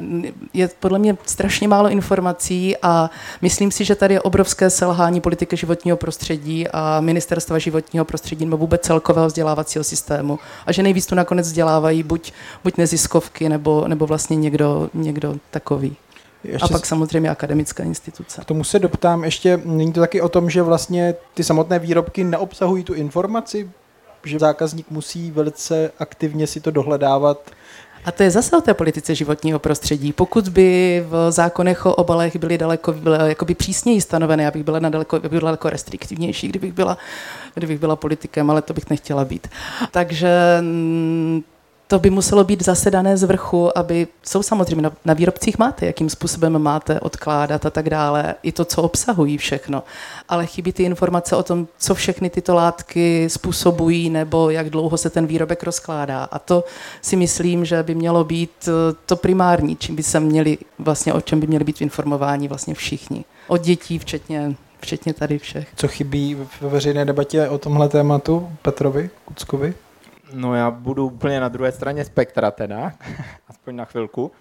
je 0.54 0.70
podle 0.80 1.00
mě 1.00 1.18
strašně 1.26 1.68
málo 1.68 1.90
informací 1.90 2.76
a 2.82 3.10
myslím 3.42 3.72
si, 3.72 3.86
že 3.86 3.96
tady 3.96 4.14
je 4.14 4.22
obrovské 4.22 4.70
selhání 4.70 5.22
politiky 5.22 5.58
životního 5.58 5.98
prostředí 5.98 6.68
a 6.68 7.02
ministerstva 7.02 7.60
životního 7.60 8.06
prostředí 8.06 8.46
nebo 8.46 8.58
vůbec 8.58 8.82
celkového 8.82 9.28
vzdělávacího 9.28 9.84
systému. 9.84 10.40
A 10.66 10.72
že 10.72 10.84
nejvíc 10.84 11.06
tu 11.06 11.16
nakonec 11.16 11.48
vzdělávají 11.48 12.04
buď, 12.04 12.32
buď 12.64 12.78
neziskovky 12.78 13.50
nebo, 13.50 13.88
nebo 13.88 14.08
vlastně 14.08 14.36
někdo, 14.36 14.90
někdo 14.94 15.36
takový. 15.52 15.96
Ještě 16.44 16.66
a 16.66 16.68
pak 16.68 16.86
samozřejmě 16.86 17.30
akademická 17.30 17.84
instituce. 17.84 18.42
K 18.42 18.46
tomu 18.46 18.64
se 18.64 18.80
doptám, 18.80 19.24
ještě 19.24 19.62
není 19.66 19.94
to 19.94 20.00
taky 20.00 20.22
o 20.22 20.30
tom, 20.30 20.50
že 20.50 20.62
vlastně 20.62 21.16
ty 21.34 21.44
samotné 21.44 21.80
výrobky 21.80 22.24
neobsahují 22.24 22.84
tu 22.84 22.94
informaci, 22.94 23.70
že 24.26 24.40
zákazník 24.40 24.92
musí 24.92 25.32
velice 25.32 25.92
aktivně 26.00 26.48
si 26.48 26.62
to 26.62 26.72
dohledávat. 26.72 27.52
A 28.06 28.12
to 28.12 28.24
je 28.24 28.32
zase 28.32 28.58
o 28.58 28.62
té 28.62 28.74
politice 28.74 29.16
životního 29.16 29.60
prostředí. 29.60 30.14
Pokud 30.14 30.50
by 30.50 31.04
v 31.10 31.32
zákonech 31.32 31.86
o 31.86 31.96
obalech 31.96 32.36
byly 32.36 32.58
daleko 32.58 32.94
byly 32.94 33.30
jakoby 33.30 33.56
přísněji 33.56 34.02
stanovené, 34.02 34.44
já 34.44 34.52
bych 34.52 34.64
byla, 34.64 34.80
na 34.80 34.90
daleko, 34.90 35.20
bych 35.20 35.30
byla 35.30 35.42
daleko 35.42 35.70
restriktivnější, 35.70 36.48
kdybych 36.48 36.74
byla, 36.74 36.98
kdybych 37.54 37.80
byla 37.80 37.96
politikem, 37.96 38.52
ale 38.52 38.62
to 38.62 38.74
bych 38.74 38.90
nechtěla 38.90 39.26
být. 39.26 39.48
Takže 39.92 40.58
mm, 40.62 41.44
to 41.90 42.00
by 42.00 42.10
muselo 42.10 42.44
být 42.44 42.64
zase 42.64 42.92
dané 42.92 43.18
z 43.18 43.24
vrchu, 43.24 43.78
aby, 43.78 44.08
jsou 44.24 44.44
samozřejmě 44.44 44.82
na, 44.82 44.92
na 45.06 45.14
výrobcích 45.14 45.60
máte, 45.60 45.86
jakým 45.86 46.10
způsobem 46.10 46.60
máte 46.60 47.00
odkládat 47.00 47.66
a 47.66 47.70
tak 47.70 47.90
dále, 47.90 48.36
i 48.44 48.52
to, 48.52 48.66
co 48.66 48.82
obsahují 48.82 49.38
všechno. 49.38 49.84
Ale 50.30 50.46
chybí 50.46 50.74
ty 50.74 50.84
informace 50.84 51.36
o 51.36 51.44
tom, 51.44 51.68
co 51.78 51.96
všechny 51.96 52.30
tyto 52.30 52.56
látky 52.56 53.30
způsobují, 53.30 54.10
nebo 54.10 54.50
jak 54.50 54.70
dlouho 54.70 54.98
se 54.98 55.10
ten 55.10 55.28
výrobek 55.28 55.64
rozkládá. 55.64 56.24
A 56.24 56.40
to 56.40 56.64
si 57.02 57.16
myslím, 57.16 57.66
že 57.66 57.84
by 57.84 57.96
mělo 57.96 58.24
být 58.24 58.52
eh, 58.68 58.96
to 59.06 59.16
primární, 59.16 59.76
čím 59.76 59.96
by 59.96 60.04
se 60.04 60.20
měli, 60.20 60.58
vlastně 60.80 61.14
o 61.14 61.22
čem 61.22 61.40
by 61.40 61.48
měli 61.48 61.64
být 61.64 61.82
informováni 61.82 62.48
vlastně 62.48 62.74
všichni. 62.74 63.26
Od 63.48 63.62
dětí, 63.62 64.00
včetně 64.00 64.56
včetně 64.82 65.14
tady 65.14 65.40
všech. 65.40 65.68
Co 65.76 65.88
chybí 65.88 66.38
ve 66.62 66.70
veřejné 66.70 67.06
debatě 67.06 67.50
o 67.50 67.58
tomhle 67.58 67.90
tématu 67.90 68.50
Petrovi 68.62 69.10
Kuckovi? 69.26 69.74
No 70.34 70.56
já 70.56 70.72
budu 70.72 71.06
úplně 71.06 71.40
na 71.40 71.50
druhé 71.50 71.72
straně 71.72 72.06
spektra 72.06 72.52
teda, 72.52 72.92
aspoň 73.48 73.76
na 73.76 73.86
chvilku. 73.86 74.32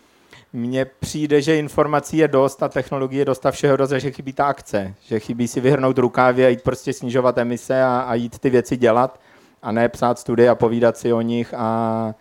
Mně 0.52 0.84
přijde, 0.84 1.42
že 1.42 1.58
informací 1.58 2.16
je 2.16 2.28
dost 2.28 2.62
a 2.62 2.68
technologie 2.68 3.20
je 3.20 3.24
dost 3.24 3.46
a 3.46 3.50
všeho 3.50 3.76
dost, 3.76 3.90
že 3.90 4.10
chybí 4.10 4.32
ta 4.32 4.46
akce. 4.46 4.94
Že 5.02 5.20
chybí 5.20 5.48
si 5.48 5.60
vyhrnout 5.60 5.98
rukávy 5.98 6.46
a 6.46 6.48
jít 6.48 6.62
prostě 6.62 6.92
snižovat 6.92 7.38
emise 7.38 7.82
a, 7.82 8.00
a 8.00 8.14
jít 8.14 8.38
ty 8.38 8.50
věci 8.50 8.76
dělat 8.76 9.20
a 9.62 9.72
ne 9.72 9.88
psát 9.88 10.18
studie 10.18 10.50
a 10.50 10.54
povídat 10.54 10.96
si 10.96 11.12
o 11.12 11.20
nich 11.20 11.54
a 11.54 12.14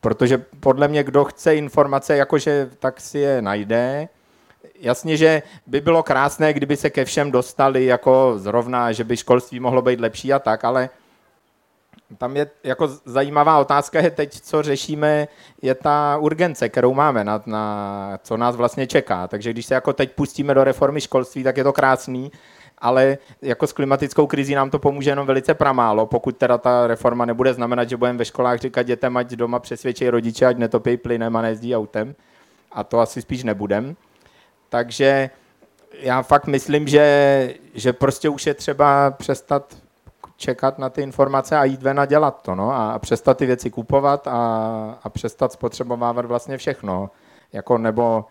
protože 0.00 0.38
podle 0.60 0.88
mě, 0.88 1.04
kdo 1.04 1.24
chce 1.24 1.56
informace, 1.56 2.16
jakože 2.16 2.70
tak 2.78 3.00
si 3.00 3.18
je 3.18 3.42
najde. 3.42 4.08
Jasně, 4.80 5.16
že 5.16 5.42
by 5.66 5.80
bylo 5.80 6.02
krásné, 6.02 6.52
kdyby 6.52 6.76
se 6.76 6.90
ke 6.90 7.04
všem 7.04 7.30
dostali 7.30 7.84
jako 7.84 8.34
zrovna, 8.36 8.92
že 8.92 9.04
by 9.04 9.16
školství 9.16 9.60
mohlo 9.60 9.82
být 9.82 10.00
lepší 10.00 10.32
a 10.32 10.38
tak, 10.38 10.64
ale 10.64 10.90
tam 12.18 12.36
je 12.36 12.50
jako 12.64 12.88
zajímavá 13.04 13.58
otázka 13.58 14.00
je 14.00 14.10
teď, 14.10 14.40
co 14.40 14.62
řešíme, 14.62 15.28
je 15.62 15.74
ta 15.74 16.16
urgence, 16.16 16.68
kterou 16.68 16.94
máme, 16.94 17.24
na, 17.24 17.42
na, 17.46 18.18
co 18.22 18.36
nás 18.36 18.56
vlastně 18.56 18.86
čeká. 18.86 19.28
Takže 19.28 19.52
když 19.52 19.66
se 19.66 19.74
jako 19.74 19.92
teď 19.92 20.12
pustíme 20.12 20.54
do 20.54 20.64
reformy 20.64 21.00
školství, 21.00 21.42
tak 21.42 21.56
je 21.56 21.64
to 21.64 21.72
krásný, 21.72 22.32
ale 22.78 23.18
jako 23.42 23.66
s 23.66 23.72
klimatickou 23.72 24.26
krizí 24.26 24.54
nám 24.54 24.70
to 24.70 24.78
pomůže 24.78 25.10
jenom 25.10 25.26
velice 25.26 25.54
pramálo, 25.54 26.06
pokud 26.06 26.36
teda 26.36 26.58
ta 26.58 26.86
reforma 26.86 27.24
nebude 27.24 27.54
znamenat, 27.54 27.88
že 27.88 27.96
budeme 27.96 28.18
ve 28.18 28.24
školách 28.24 28.58
říkat 28.58 28.82
dětem, 28.82 29.16
ať 29.16 29.30
doma 29.30 29.58
přesvědčí 29.58 30.10
rodiče, 30.10 30.46
ať 30.46 30.56
netopí 30.56 30.96
plynem 30.96 31.36
a 31.36 31.42
nejezdí 31.42 31.76
autem. 31.76 32.14
A 32.72 32.84
to 32.84 33.00
asi 33.00 33.22
spíš 33.22 33.44
nebudem. 33.44 33.96
Takže 34.68 35.30
já 36.00 36.22
fakt 36.22 36.46
myslím, 36.46 36.88
že, 36.88 37.54
že 37.74 37.92
prostě 37.92 38.28
už 38.28 38.46
je 38.46 38.54
třeba 38.54 39.10
přestat 39.10 39.81
čekat 40.42 40.78
na 40.78 40.90
ty 40.90 41.02
informace 41.02 41.56
a 41.56 41.64
jít 41.64 41.82
ven 41.82 42.00
a 42.00 42.06
dělat 42.06 42.42
to, 42.42 42.54
no, 42.54 42.70
a 42.74 42.98
přestat 42.98 43.38
ty 43.38 43.46
věci 43.46 43.70
kupovat 43.70 44.26
a, 44.26 44.38
a 45.02 45.08
přestat 45.08 45.52
spotřebovávat 45.52 46.24
vlastně 46.24 46.56
všechno, 46.58 47.10
jako 47.52 47.78
nebo 47.78 48.24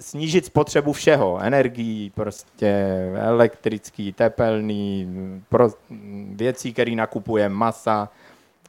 snížit 0.00 0.46
spotřebu 0.46 0.92
všeho, 0.92 1.38
energií, 1.38 2.10
prostě 2.10 2.70
elektrický, 3.16 4.12
tepelný, 4.12 5.08
pro, 5.48 5.68
věcí, 6.32 6.72
které 6.72 6.94
nakupujeme, 6.94 7.54
masa, 7.54 8.08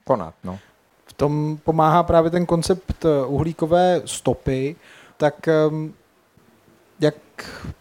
konat, 0.04 0.34
no. 0.44 0.60
V 1.06 1.14
tom 1.14 1.60
pomáhá 1.64 2.04
právě 2.04 2.32
ten 2.32 2.46
koncept 2.46 3.06
uhlíkové 3.28 4.02
stopy, 4.06 4.76
tak 5.18 5.48
ehm, 5.48 5.94
jak, 7.00 7.16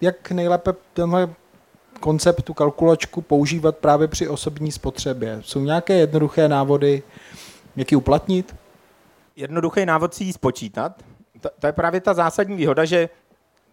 jak 0.01 0.31
nejlépe 0.31 0.73
tenhle 0.95 1.29
koncept, 2.01 2.43
tu 2.43 2.55
kalkulačku 2.55 3.21
používat 3.23 3.77
právě 3.77 4.09
při 4.09 4.29
osobní 4.29 4.73
spotřebě? 4.73 5.39
Jsou 5.41 5.61
nějaké 5.61 5.95
jednoduché 5.95 6.49
návody, 6.49 7.03
jak 7.77 7.93
ji 7.93 7.97
uplatnit? 7.97 8.57
Jednoduchý 9.37 9.87
návod 9.87 10.15
si 10.15 10.25
ji 10.25 10.33
spočítat. 10.33 11.03
To, 11.41 11.49
to 11.59 11.67
je 11.67 11.73
právě 11.73 12.01
ta 12.01 12.15
zásadní 12.15 12.57
výhoda, 12.57 12.85
že 12.85 13.09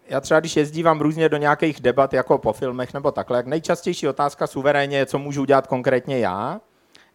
já 0.08 0.20
třeba, 0.20 0.40
když 0.40 0.56
jezdívám 0.56 1.00
různě 1.00 1.28
do 1.28 1.36
nějakých 1.36 1.80
debat, 1.80 2.12
jako 2.12 2.38
po 2.38 2.52
filmech 2.52 2.94
nebo 2.94 3.10
takhle, 3.10 3.36
jak 3.36 3.46
nejčastější 3.46 4.08
otázka 4.08 4.46
suverénně 4.46 4.98
je, 4.98 5.06
co 5.06 5.18
můžu 5.18 5.42
udělat 5.42 5.66
konkrétně 5.66 6.18
já. 6.18 6.60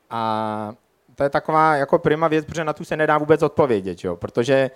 A 0.10 0.74
to 1.22 1.25
je 1.25 1.30
taková 1.30 1.75
jako 1.75 2.00
prima 2.00 2.28
věc, 2.28 2.46
protože 2.46 2.63
na 2.63 2.74
tu 2.74 2.86
se 2.86 2.98
nedá 2.98 3.18
vůbec 3.18 3.44
odpovědět, 3.44 4.04
jo? 4.04 4.16
protože 4.16 4.72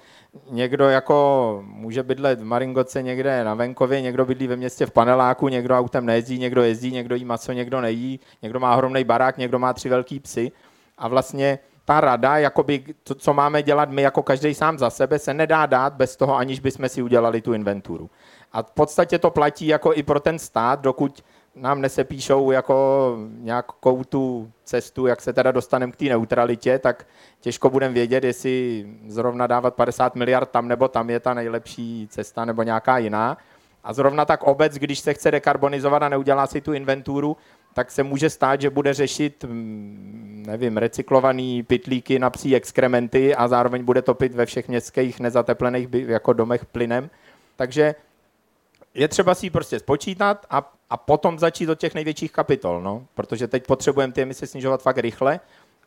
někdo 0.50 0.90
jako 0.90 1.64
může 1.66 2.04
bydlet 2.04 2.40
v 2.40 2.44
Maringoce 2.44 3.02
někde 3.02 3.44
na 3.44 3.54
venkově, 3.54 4.02
někdo 4.02 4.26
bydlí 4.26 4.48
ve 4.48 4.56
městě 4.56 4.86
v 4.86 4.92
paneláku, 4.92 5.48
někdo 5.48 5.78
autem 5.78 6.06
nejezdí, 6.06 6.40
někdo 6.40 6.64
jezdí, 6.64 6.92
někdo 6.92 7.16
jí 7.16 7.26
maso, 7.26 7.52
někdo 7.52 7.82
nejí, 7.82 8.20
někdo 8.42 8.60
má 8.60 8.76
ohromný 8.76 9.04
barák, 9.04 9.38
někdo 9.38 9.60
má 9.60 9.74
tři 9.74 9.90
velký 9.90 10.20
psy 10.20 10.52
a 10.98 11.08
vlastně 11.08 11.60
ta 11.86 12.02
rada, 12.02 12.38
jakoby 12.38 12.84
to, 13.04 13.16
co 13.16 13.34
máme 13.34 13.64
dělat 13.64 13.90
my 13.90 14.02
jako 14.02 14.24
každý 14.24 14.54
sám 14.54 14.78
za 14.78 14.90
sebe, 14.90 15.20
se 15.20 15.34
nedá 15.34 15.66
dát 15.66 15.94
bez 15.94 16.16
toho, 16.16 16.38
aniž 16.38 16.60
bychom 16.60 16.90
si 16.90 17.02
udělali 17.02 17.42
tu 17.42 17.54
inventuru. 17.54 18.10
A 18.52 18.64
v 18.64 18.72
podstatě 18.72 19.20
to 19.20 19.32
platí 19.32 19.68
jako 19.68 19.94
i 19.94 20.04
pro 20.04 20.20
ten 20.20 20.40
stát, 20.40 20.82
dokud 20.82 21.24
nám 21.56 21.82
nesepíšou 21.82 22.52
jako 22.52 23.18
nějakou 23.28 24.04
tu 24.04 24.52
cestu, 24.64 25.08
jak 25.08 25.22
se 25.22 25.34
teda 25.34 25.52
dostaneme 25.52 25.92
k 25.92 25.96
té 25.96 26.06
neutralitě, 26.06 26.80
tak 26.80 27.08
těžko 27.42 27.70
budeme 27.70 27.94
vědět, 27.94 28.24
jestli 28.24 28.86
zrovna 29.08 29.48
dávat 29.48 29.76
50 29.76 30.16
miliard 30.16 30.50
tam 30.50 30.68
nebo 30.68 30.88
tam 30.88 31.10
je 31.10 31.20
ta 31.20 31.34
nejlepší 31.34 32.08
cesta 32.12 32.46
nebo 32.46 32.64
nějaká 32.64 32.98
jiná. 32.98 33.38
A 33.84 33.94
zrovna 33.94 34.26
tak 34.26 34.44
obec, 34.44 34.74
když 34.74 35.00
se 35.00 35.14
chce 35.14 35.32
dekarbonizovat 35.32 36.04
a 36.04 36.10
neudělá 36.10 36.48
si 36.48 36.62
tu 36.62 36.74
inventuru, 36.74 37.38
tak 37.74 37.92
se 37.92 38.04
může 38.04 38.30
stát, 38.30 38.62
že 38.62 38.70
bude 38.70 38.94
řešit, 38.94 39.44
mm, 39.44 40.44
nevím, 40.48 40.78
recyklovaný 40.78 41.64
pitlíky 41.64 42.20
na 42.20 42.30
psí 42.30 42.56
exkrementy 42.56 43.36
a 43.36 43.48
zároveň 43.48 43.84
bude 43.84 44.02
topit 44.02 44.36
ve 44.36 44.46
všech 44.46 44.68
městských 44.68 45.20
nezateplených 45.20 45.88
jako 45.92 46.34
domech 46.34 46.66
plynem. 46.66 47.10
Takže 47.56 47.96
je 48.94 49.08
třeba 49.08 49.36
si 49.36 49.46
ji 49.46 49.50
prostě 49.50 49.80
spočítat 49.80 50.46
a, 50.50 50.74
a 50.90 50.98
potom 50.98 51.40
začít 51.40 51.70
od 51.70 51.80
těch 51.80 51.96
největších 51.96 52.32
kapitol, 52.32 52.82
no? 52.82 53.06
protože 53.14 53.48
teď 53.48 53.68
potřebujeme 53.68 54.14
ty 54.14 54.22
emise 54.22 54.48
snižovat 54.48 54.82
fakt 54.82 54.98
rychle 54.98 55.40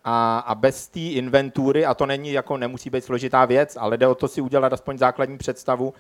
a, 0.05 0.39
a 0.39 0.55
bez 0.55 0.89
té 0.89 1.01
inventury, 1.01 1.87
a 1.87 1.95
to 1.95 2.07
není 2.07 2.33
jako 2.33 2.57
nemusí 2.57 2.91
být 2.91 3.05
složitá 3.05 3.45
věc, 3.45 3.77
ale 3.81 3.97
jde 3.97 4.07
o 4.07 4.15
to 4.15 4.29
si 4.29 4.41
udělat 4.41 4.73
aspoň 4.73 4.99
základní 4.99 5.39
představu, 5.39 5.95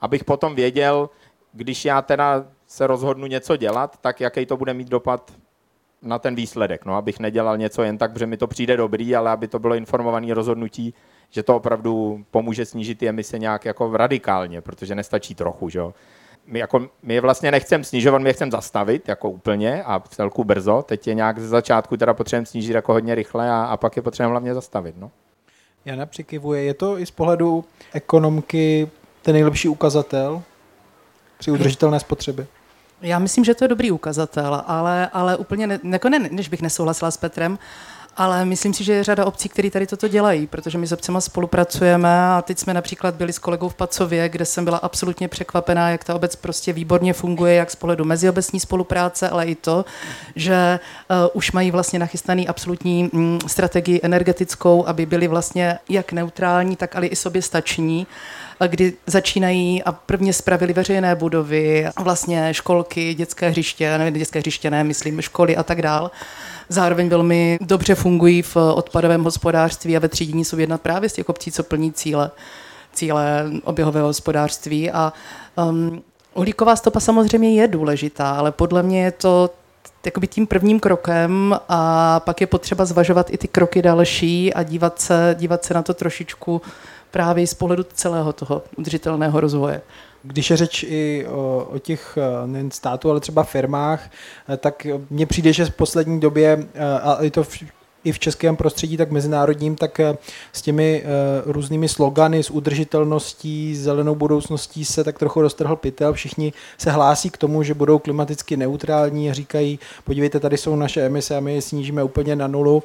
abych 0.00 0.24
potom 0.24 0.54
věděl, 0.54 1.10
když 1.52 1.84
já 1.84 2.02
teda 2.02 2.44
se 2.66 2.86
rozhodnu 2.86 3.26
něco 3.26 3.56
dělat, 3.56 3.98
tak 4.00 4.20
jaký 4.20 4.46
to 4.46 4.56
bude 4.56 4.74
mít 4.74 4.88
dopad 4.88 5.32
na 6.02 6.18
ten 6.18 6.34
výsledek. 6.34 6.84
No, 6.84 6.96
abych 6.96 7.20
nedělal 7.20 7.58
něco 7.58 7.82
jen 7.82 7.98
tak, 7.98 8.18
že 8.18 8.26
mi 8.26 8.36
to 8.36 8.46
přijde 8.46 8.76
dobrý, 8.76 9.16
ale 9.16 9.30
aby 9.30 9.48
to 9.48 9.58
bylo 9.58 9.74
informované 9.74 10.34
rozhodnutí, 10.34 10.94
že 11.30 11.42
to 11.42 11.56
opravdu 11.56 12.24
pomůže 12.30 12.64
snížit 12.64 12.98
ty 12.98 13.08
emise 13.08 13.38
nějak 13.38 13.64
jako 13.64 13.96
radikálně, 13.96 14.60
protože 14.60 14.94
nestačí 14.94 15.34
trochu. 15.34 15.68
Že? 15.68 15.80
My, 16.46 16.58
jako, 16.58 16.88
my 17.02 17.14
je 17.14 17.20
vlastně 17.20 17.50
nechcem 17.50 17.84
snižovat, 17.84 18.22
my 18.22 18.28
je 18.28 18.32
chcem 18.32 18.50
zastavit 18.50 19.08
jako 19.08 19.30
úplně 19.30 19.82
a 19.82 19.98
v 19.98 20.08
celku 20.08 20.44
brzo. 20.44 20.84
Teď 20.88 21.06
je 21.06 21.14
nějak 21.14 21.38
ze 21.38 21.48
začátku 21.48 21.96
teda 21.96 22.14
potřebujeme 22.14 22.46
snížit 22.46 22.72
jako 22.72 22.92
hodně 22.92 23.14
rychle 23.14 23.50
a, 23.50 23.64
a 23.64 23.76
pak 23.76 23.96
je 23.96 24.02
potřebujeme 24.02 24.30
hlavně 24.30 24.54
zastavit. 24.54 24.94
No. 24.98 25.10
Jana 25.84 26.06
přikivuje, 26.06 26.62
je 26.62 26.74
to 26.74 26.98
i 26.98 27.06
z 27.06 27.10
pohledu 27.10 27.64
ekonomky 27.92 28.90
ten 29.22 29.34
nejlepší 29.34 29.68
ukazatel 29.68 30.42
při 31.38 31.50
udržitelné 31.50 32.00
spotřebě? 32.00 32.46
Já 33.02 33.18
myslím, 33.18 33.44
že 33.44 33.54
to 33.54 33.64
je 33.64 33.68
dobrý 33.68 33.90
ukazatel, 33.90 34.62
ale, 34.66 35.08
ale 35.12 35.36
úplně, 35.36 35.66
ne, 35.66 35.80
jako 35.84 36.08
ne, 36.08 36.18
než 36.18 36.48
bych 36.48 36.62
nesouhlasila 36.62 37.10
s 37.10 37.16
Petrem, 37.16 37.52
uh, 37.52 37.58
ale 38.16 38.44
myslím 38.44 38.74
si, 38.74 38.84
že 38.84 38.92
je 38.92 39.04
řada 39.04 39.24
obcí, 39.24 39.48
které 39.48 39.70
tady 39.70 39.86
toto 39.86 40.08
dělají, 40.08 40.46
protože 40.46 40.78
my 40.78 40.86
s 40.86 40.92
obcema 40.92 41.20
spolupracujeme 41.20 42.26
a 42.28 42.42
teď 42.42 42.58
jsme 42.58 42.74
například 42.74 43.14
byli 43.14 43.32
s 43.32 43.38
kolegou 43.38 43.68
v 43.68 43.74
Pacově, 43.74 44.28
kde 44.28 44.44
jsem 44.44 44.64
byla 44.64 44.78
absolutně 44.78 45.28
překvapená, 45.28 45.90
jak 45.90 46.04
ta 46.04 46.14
obec 46.14 46.36
prostě 46.36 46.72
výborně 46.72 47.12
funguje, 47.12 47.54
jak 47.54 47.70
z 47.70 47.76
pohledu 47.76 48.04
meziobecní 48.04 48.60
spolupráce, 48.60 49.28
ale 49.28 49.46
i 49.46 49.54
to, 49.54 49.84
že 50.36 50.80
uh, 51.10 51.16
už 51.32 51.52
mají 51.52 51.70
vlastně 51.70 51.98
nachystaný 51.98 52.48
absolutní 52.48 53.10
um, 53.12 53.38
strategii 53.46 54.00
energetickou, 54.02 54.86
aby 54.86 55.06
byli 55.06 55.28
vlastně 55.28 55.78
jak 55.88 56.12
neutrální, 56.12 56.76
tak 56.76 56.96
ale 56.96 57.06
i 57.06 57.16
sobě 57.16 57.42
stační 57.42 58.06
kdy 58.66 58.92
začínají 59.06 59.82
a 59.82 59.92
prvně 59.92 60.32
spravili 60.32 60.72
veřejné 60.72 61.14
budovy, 61.14 61.86
vlastně 61.98 62.54
školky, 62.54 63.14
dětské 63.14 63.48
hřiště, 63.48 63.98
nevím, 63.98 64.14
dětské 64.14 64.38
hřiště 64.38 64.70
ne, 64.70 64.84
myslím, 64.84 65.20
školy 65.20 65.56
a 65.56 65.62
tak 65.62 65.82
dál 65.82 66.10
zároveň 66.68 67.08
velmi 67.08 67.58
dobře 67.60 67.94
fungují 67.94 68.42
v 68.42 68.56
odpadovém 68.56 69.24
hospodářství 69.24 69.96
a 69.96 70.00
ve 70.00 70.08
třídění 70.08 70.44
jsou 70.44 70.58
jednat 70.58 70.80
právě 70.80 71.08
z 71.08 71.12
těch 71.12 71.28
obcí, 71.28 71.52
co 71.52 71.62
plní 71.62 71.92
cíle, 71.92 72.30
cíle 72.92 73.50
oběhového 73.64 74.06
hospodářství. 74.06 74.90
A 74.90 75.12
um, 75.56 76.02
uhlíková 76.34 76.76
stopa 76.76 77.00
samozřejmě 77.00 77.54
je 77.54 77.68
důležitá, 77.68 78.30
ale 78.30 78.52
podle 78.52 78.82
mě 78.82 79.04
je 79.04 79.12
to 79.12 79.50
jakoby 80.06 80.26
tím 80.26 80.46
prvním 80.46 80.80
krokem 80.80 81.60
a 81.68 82.20
pak 82.20 82.40
je 82.40 82.46
potřeba 82.46 82.84
zvažovat 82.84 83.30
i 83.30 83.38
ty 83.38 83.48
kroky 83.48 83.82
další 83.82 84.54
a 84.54 84.62
dívat 84.62 85.00
se, 85.00 85.36
dívat 85.38 85.64
se 85.64 85.74
na 85.74 85.82
to 85.82 85.94
trošičku 85.94 86.62
právě 87.14 87.46
z 87.46 87.54
pohledu 87.54 87.82
celého 87.94 88.32
toho 88.32 88.62
udržitelného 88.76 89.40
rozvoje. 89.40 89.82
Když 90.22 90.50
je 90.50 90.56
řeč 90.56 90.84
i 90.88 91.26
o, 91.28 91.68
o 91.74 91.78
těch 91.78 92.18
eh, 92.18 92.46
nejen 92.46 92.70
států, 92.70 93.10
ale 93.10 93.20
třeba 93.20 93.42
firmách, 93.42 94.10
eh, 94.48 94.56
tak 94.56 94.86
mně 95.10 95.26
přijde, 95.26 95.52
že 95.52 95.64
v 95.64 95.74
poslední 95.74 96.20
době, 96.20 96.66
eh, 96.74 96.84
a 96.84 97.22
je 97.22 97.30
to 97.30 97.44
i 98.04 98.12
v 98.12 98.18
českém 98.18 98.56
prostředí, 98.56 98.96
tak 98.96 99.10
mezinárodním, 99.10 99.76
tak 99.76 100.00
s 100.52 100.62
těmi 100.62 101.04
různými 101.46 101.88
slogany, 101.88 102.42
s 102.42 102.50
udržitelností, 102.50 103.76
zelenou 103.76 104.14
budoucností 104.14 104.84
se 104.84 105.04
tak 105.04 105.18
trochu 105.18 105.40
roztrhl 105.40 105.76
pytel. 105.76 106.12
Všichni 106.12 106.52
se 106.78 106.90
hlásí 106.90 107.30
k 107.30 107.36
tomu, 107.36 107.62
že 107.62 107.74
budou 107.74 107.98
klimaticky 107.98 108.56
neutrální 108.56 109.30
a 109.30 109.34
říkají, 109.34 109.78
podívejte, 110.04 110.40
tady 110.40 110.56
jsou 110.56 110.76
naše 110.76 111.06
emise 111.06 111.36
a 111.36 111.40
my 111.40 111.54
je 111.54 111.62
snížíme 111.62 112.02
úplně 112.04 112.36
na 112.36 112.46
nulu. 112.46 112.82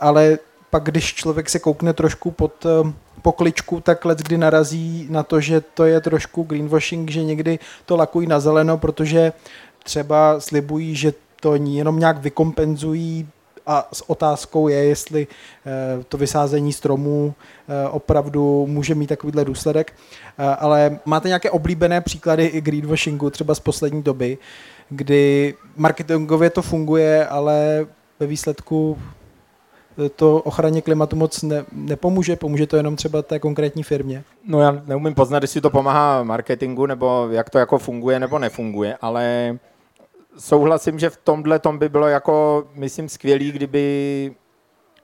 Ale 0.00 0.38
pak, 0.76 0.84
když 0.84 1.14
člověk 1.14 1.48
se 1.48 1.58
koukne 1.58 1.92
trošku 1.92 2.30
pod 2.30 2.64
uh, 2.64 2.90
pokličku, 3.22 3.80
tak 3.80 4.04
let 4.04 4.18
kdy 4.18 4.38
narazí 4.38 5.06
na 5.10 5.22
to, 5.22 5.40
že 5.40 5.60
to 5.60 5.84
je 5.84 6.00
trošku 6.00 6.42
greenwashing, 6.42 7.10
že 7.10 7.24
někdy 7.24 7.58
to 7.86 7.96
lakují 7.96 8.26
na 8.26 8.40
zeleno, 8.40 8.78
protože 8.78 9.32
třeba 9.84 10.40
slibují, 10.40 10.96
že 10.96 11.14
to 11.40 11.54
jenom 11.54 11.98
nějak 11.98 12.18
vykompenzují 12.18 13.28
a 13.66 13.88
s 13.92 14.10
otázkou 14.10 14.68
je, 14.68 14.84
jestli 14.84 15.26
eh, 15.26 16.04
to 16.08 16.16
vysázení 16.16 16.72
stromů 16.72 17.34
eh, 17.34 17.88
opravdu 17.88 18.66
může 18.66 18.94
mít 18.94 19.06
takovýhle 19.06 19.44
důsledek. 19.44 19.92
Eh, 19.92 20.44
ale 20.44 20.98
máte 21.04 21.28
nějaké 21.28 21.50
oblíbené 21.50 22.00
příklady 22.00 22.46
i 22.46 22.60
greenwashingu 22.60 23.30
třeba 23.30 23.54
z 23.54 23.60
poslední 23.60 24.02
doby, 24.02 24.38
kdy 24.88 25.54
marketingově 25.76 26.50
to 26.50 26.62
funguje, 26.62 27.26
ale 27.26 27.86
ve 28.20 28.26
výsledku 28.26 28.98
to 30.16 30.36
ochraně 30.36 30.82
klimatu 30.82 31.16
moc 31.16 31.42
ne, 31.42 31.64
nepomůže, 31.72 32.36
pomůže 32.36 32.66
to 32.66 32.76
jenom 32.76 32.96
třeba 32.96 33.22
té 33.22 33.38
konkrétní 33.38 33.82
firmě? 33.82 34.24
No 34.46 34.60
já 34.60 34.82
neumím 34.86 35.14
poznat, 35.14 35.42
jestli 35.42 35.60
to 35.60 35.70
pomáhá 35.70 36.22
marketingu, 36.22 36.86
nebo 36.86 37.28
jak 37.30 37.50
to 37.50 37.58
jako 37.58 37.78
funguje 37.78 38.20
nebo 38.20 38.38
nefunguje, 38.38 38.96
ale 39.00 39.58
souhlasím, 40.38 40.98
že 40.98 41.10
v 41.10 41.16
tomhle 41.16 41.58
tom 41.58 41.78
by 41.78 41.88
bylo 41.88 42.08
jako, 42.08 42.64
myslím, 42.74 43.08
skvělý, 43.08 43.52
kdyby, 43.52 44.34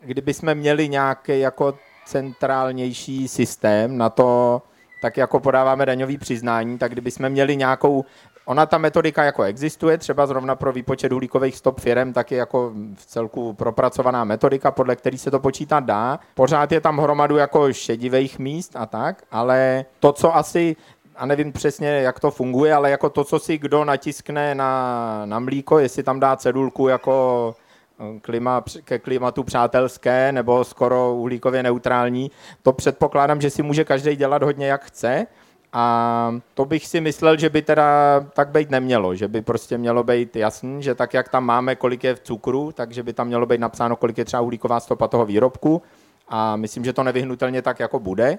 kdyby 0.00 0.35
jsme 0.35 0.55
měli 0.55 0.88
nějaký 0.88 1.40
jako 1.40 1.74
centrálnější 2.07 3.28
systém 3.28 3.98
na 3.98 4.11
to, 4.11 4.62
tak 5.02 5.16
jako 5.16 5.40
podáváme 5.40 5.87
daňový 5.87 6.18
přiznání, 6.18 6.78
tak 6.78 6.92
kdyby 6.92 7.11
jsme 7.11 7.28
měli 7.28 7.57
nějakou 7.57 8.05
Ona 8.44 8.66
ta 8.66 8.78
metodika 8.78 9.24
jako 9.24 9.42
existuje, 9.42 9.98
třeba 9.98 10.26
zrovna 10.26 10.55
pro 10.55 10.72
výpočet 10.72 11.12
uhlíkových 11.12 11.57
stop 11.57 11.81
firm, 11.81 12.12
tak 12.12 12.31
je 12.31 12.38
jako 12.38 12.72
v 12.94 13.07
celku 13.07 13.52
propracovaná 13.52 14.24
metodika, 14.24 14.70
podle 14.70 14.96
který 14.96 15.18
se 15.18 15.31
to 15.31 15.40
počítat 15.40 15.85
dá. 15.85 16.18
Pořád 16.35 16.72
je 16.72 16.81
tam 16.81 16.98
hromadu 16.98 17.37
jako 17.37 17.72
šedivých 17.72 18.38
míst 18.38 18.76
a 18.76 18.87
tak, 18.87 19.22
ale 19.31 19.85
to, 20.00 20.12
co 20.12 20.37
asi 20.37 20.76
a 21.16 21.26
nevím 21.26 21.52
přesně, 21.52 21.88
jak 21.88 22.20
to 22.20 22.31
funguje, 22.31 22.74
ale 22.74 22.90
jako 22.90 23.11
to, 23.11 23.24
co 23.24 23.38
si 23.38 23.59
kdo 23.59 23.85
natiskne 23.85 24.55
na, 24.55 25.22
na 25.26 25.38
mlíko, 25.38 25.78
jestli 25.78 26.02
tam 26.02 26.20
dá 26.20 26.37
cedulku 26.37 26.88
jako 26.88 27.55
eh, 28.00 28.20
klima, 28.20 28.64
ke 28.85 28.98
klimatu 28.98 29.42
přátelské 29.42 30.33
nebo 30.33 30.64
skoro 30.64 31.14
uhlíkově 31.14 31.62
neutrální, 31.62 32.31
to 32.62 32.72
předpokládám, 32.72 33.40
že 33.40 33.50
si 33.50 33.62
může 33.62 33.85
každý 33.85 34.16
dělat 34.16 34.42
hodně 34.42 34.66
jak 34.66 34.85
chce. 34.85 35.26
A 35.73 36.35
to 36.55 36.65
bych 36.65 36.87
si 36.87 37.01
myslel, 37.01 37.39
že 37.39 37.51
by 37.51 37.63
teda 37.63 38.21
tak 38.33 38.49
být 38.49 38.71
nemělo, 38.71 39.15
že 39.15 39.29
by 39.29 39.43
prostě 39.43 39.79
mělo 39.79 40.05
být 40.05 40.37
jasný, 40.37 40.83
že 40.83 40.95
tak, 40.95 41.15
jak 41.15 41.29
tam 41.29 41.45
máme, 41.45 41.77
kolik 41.77 42.05
je 42.05 42.15
v 42.15 42.21
cukru, 42.21 42.73
takže 42.73 43.03
by 43.03 43.13
tam 43.13 43.27
mělo 43.27 43.47
být 43.47 43.61
napsáno, 43.61 43.97
kolik 43.97 44.19
je 44.19 44.25
třeba 44.25 44.41
uhlíková 44.41 44.81
stopa 44.81 45.09
toho 45.09 45.27
výrobku. 45.27 45.83
A 46.29 46.57
myslím, 46.57 46.85
že 46.85 46.93
to 46.93 47.03
nevyhnutelně 47.03 47.63
tak 47.63 47.81
jako 47.81 47.99
bude. 47.99 48.39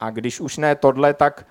A 0.00 0.10
když 0.10 0.40
už 0.40 0.56
ne 0.56 0.74
tohle, 0.74 1.14
tak 1.14 1.46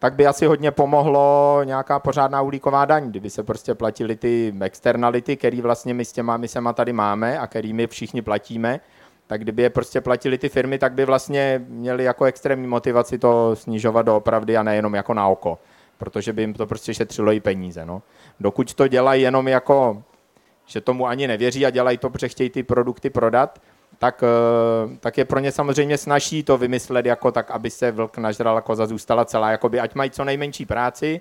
tak 0.00 0.14
by 0.14 0.26
asi 0.26 0.46
hodně 0.46 0.70
pomohlo 0.70 1.60
nějaká 1.64 1.98
pořádná 1.98 2.42
uhlíková 2.42 2.84
daň, 2.84 3.10
kdyby 3.10 3.30
se 3.30 3.42
prostě 3.42 3.74
platili 3.74 4.16
ty 4.16 4.54
externality, 4.60 5.36
které 5.36 5.62
vlastně 5.62 5.94
my 5.94 6.04
s 6.04 6.12
těma 6.12 6.36
misema 6.36 6.72
tady 6.72 6.92
máme 6.92 7.38
a 7.38 7.46
kterými 7.46 7.86
všichni 7.86 8.22
platíme, 8.22 8.80
tak 9.30 9.40
kdyby 9.40 9.62
je 9.62 9.70
prostě 9.70 10.00
platili 10.00 10.38
ty 10.38 10.48
firmy, 10.48 10.78
tak 10.78 10.92
by 10.92 11.04
vlastně 11.04 11.64
měli 11.68 12.04
jako 12.04 12.24
extrémní 12.24 12.66
motivaci 12.66 13.18
to 13.18 13.56
snižovat 13.56 14.02
doopravdy 14.02 14.56
a 14.56 14.62
nejenom 14.62 14.94
jako 14.94 15.14
na 15.14 15.28
oko, 15.28 15.58
protože 15.98 16.32
by 16.32 16.42
jim 16.42 16.54
to 16.54 16.66
prostě 16.66 16.94
šetřilo 16.94 17.32
i 17.32 17.40
peníze. 17.40 17.86
No. 17.86 18.02
Dokud 18.40 18.74
to 18.74 18.88
dělají 18.88 19.22
jenom 19.22 19.48
jako, 19.48 20.02
že 20.66 20.80
tomu 20.80 21.06
ani 21.06 21.26
nevěří 21.26 21.66
a 21.66 21.70
dělají 21.70 21.98
to, 21.98 22.10
protože 22.10 22.28
chtějí 22.28 22.50
ty 22.50 22.62
produkty 22.62 23.10
prodat, 23.10 23.58
tak, 23.98 24.22
eh, 24.22 24.96
tak 25.00 25.18
je 25.18 25.24
pro 25.24 25.38
ně 25.38 25.52
samozřejmě 25.52 25.98
snaží 25.98 26.42
to 26.42 26.58
vymyslet 26.58 27.06
jako 27.06 27.32
tak, 27.32 27.50
aby 27.50 27.70
se 27.70 27.92
vlk 27.92 28.18
nažral 28.18 28.56
a 28.56 28.60
koza 28.60 28.86
zůstala 28.86 29.24
celá, 29.24 29.50
jakoby, 29.50 29.80
ať 29.80 29.94
mají 29.94 30.10
co 30.10 30.24
nejmenší 30.24 30.66
práci 30.66 31.20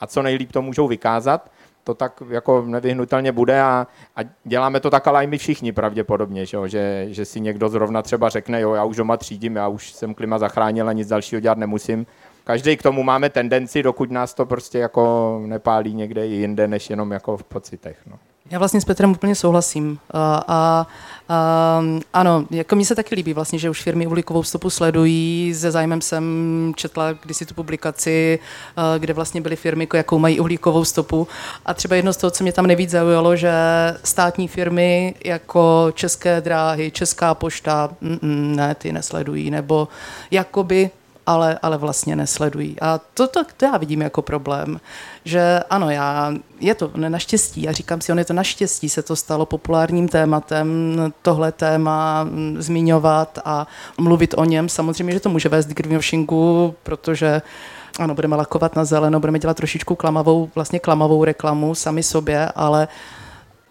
a 0.00 0.06
co 0.06 0.22
nejlíp 0.22 0.52
to 0.52 0.62
můžou 0.62 0.88
vykázat, 0.88 1.50
to 1.84 1.94
tak 1.94 2.22
jako 2.28 2.62
nevyhnutelně 2.66 3.32
bude 3.32 3.62
a, 3.62 3.86
a 4.16 4.20
děláme 4.44 4.80
to 4.80 4.90
tak, 4.90 5.06
ale 5.06 5.24
i 5.24 5.26
my 5.26 5.38
všichni 5.38 5.72
pravděpodobně, 5.72 6.46
že, 6.46 6.58
že, 6.66 7.06
že 7.08 7.24
si 7.24 7.40
někdo 7.40 7.68
zrovna 7.68 8.02
třeba 8.02 8.28
řekne, 8.28 8.60
jo, 8.60 8.74
já 8.74 8.84
už 8.84 8.96
doma 8.96 9.16
třídím, 9.16 9.56
já 9.56 9.68
už 9.68 9.92
jsem 9.92 10.14
klima 10.14 10.38
zachránil 10.38 10.88
a 10.88 10.92
nic 10.92 11.08
dalšího 11.08 11.40
dělat 11.40 11.58
nemusím. 11.58 12.06
Každý 12.44 12.76
k 12.76 12.82
tomu 12.82 13.02
máme 13.02 13.30
tendenci, 13.30 13.82
dokud 13.82 14.10
nás 14.10 14.34
to 14.34 14.46
prostě 14.46 14.78
jako 14.78 15.42
nepálí 15.46 15.94
někde 15.94 16.26
jinde, 16.26 16.68
než 16.68 16.90
jenom 16.90 17.12
jako 17.12 17.36
v 17.36 17.44
pocitech. 17.44 17.98
No. 18.06 18.18
Já 18.50 18.58
vlastně 18.58 18.80
s 18.80 18.84
Petrem 18.84 19.10
úplně 19.10 19.34
souhlasím. 19.34 19.98
A, 20.10 20.44
a, 20.48 20.86
a 21.28 21.82
ano, 22.12 22.46
jako 22.50 22.76
mi 22.76 22.84
se 22.84 22.94
taky 22.94 23.14
líbí 23.14 23.32
vlastně, 23.32 23.58
že 23.58 23.70
už 23.70 23.82
firmy 23.82 24.06
uhlíkovou 24.06 24.42
stopu 24.42 24.70
sledují. 24.70 25.54
Se 25.54 25.70
zájmem 25.70 26.00
jsem 26.00 26.24
četla 26.76 27.12
kdysi 27.12 27.46
tu 27.46 27.54
publikaci, 27.54 28.38
kde 28.98 29.12
vlastně 29.12 29.40
byly 29.40 29.56
firmy, 29.56 29.88
jakou 29.94 30.18
mají 30.18 30.40
uhlíkovou 30.40 30.84
stopu. 30.84 31.28
A 31.66 31.74
třeba 31.74 31.96
jedno 31.96 32.12
z 32.12 32.16
toho, 32.16 32.30
co 32.30 32.44
mě 32.44 32.52
tam 32.52 32.66
nejvíc 32.66 32.90
zaujalo, 32.90 33.36
že 33.36 33.52
státní 34.04 34.48
firmy 34.48 35.14
jako 35.24 35.92
České 35.94 36.40
dráhy, 36.40 36.90
Česká 36.90 37.34
pošta, 37.34 37.90
mm, 38.00 38.18
mm, 38.22 38.56
ne, 38.56 38.74
ty 38.74 38.92
nesledují, 38.92 39.50
nebo 39.50 39.88
jakoby 40.30 40.90
ale, 41.26 41.58
ale 41.62 41.78
vlastně 41.78 42.16
nesledují. 42.16 42.76
A 42.80 43.00
to, 43.14 43.28
to, 43.28 43.44
to 43.56 43.64
já 43.64 43.76
vidím 43.76 44.02
jako 44.02 44.22
problém, 44.22 44.80
že 45.24 45.60
ano, 45.70 45.90
já, 45.90 46.34
je 46.60 46.74
to 46.74 46.90
naštěstí, 46.94 47.62
já 47.62 47.72
říkám 47.72 48.00
si, 48.00 48.12
on 48.12 48.18
je 48.18 48.24
to 48.24 48.32
naštěstí, 48.32 48.88
se 48.88 49.02
to 49.02 49.16
stalo 49.16 49.46
populárním 49.46 50.08
tématem, 50.08 50.96
tohle 51.22 51.52
téma 51.52 52.24
mm, 52.24 52.56
zmiňovat 52.58 53.38
a 53.44 53.66
mluvit 53.98 54.34
o 54.36 54.44
něm. 54.44 54.68
Samozřejmě, 54.68 55.12
že 55.12 55.20
to 55.20 55.28
může 55.28 55.48
vést 55.48 55.66
k 55.66 55.76
greenwashingu, 55.76 56.74
protože 56.82 57.42
ano, 57.98 58.14
budeme 58.14 58.36
lakovat 58.36 58.76
na 58.76 58.84
zeleno, 58.84 59.20
budeme 59.20 59.38
dělat 59.38 59.56
trošičku 59.56 59.94
klamavou, 59.94 60.50
vlastně 60.54 60.78
klamavou 60.78 61.24
reklamu 61.24 61.74
sami 61.74 62.02
sobě, 62.02 62.48
ale 62.54 62.88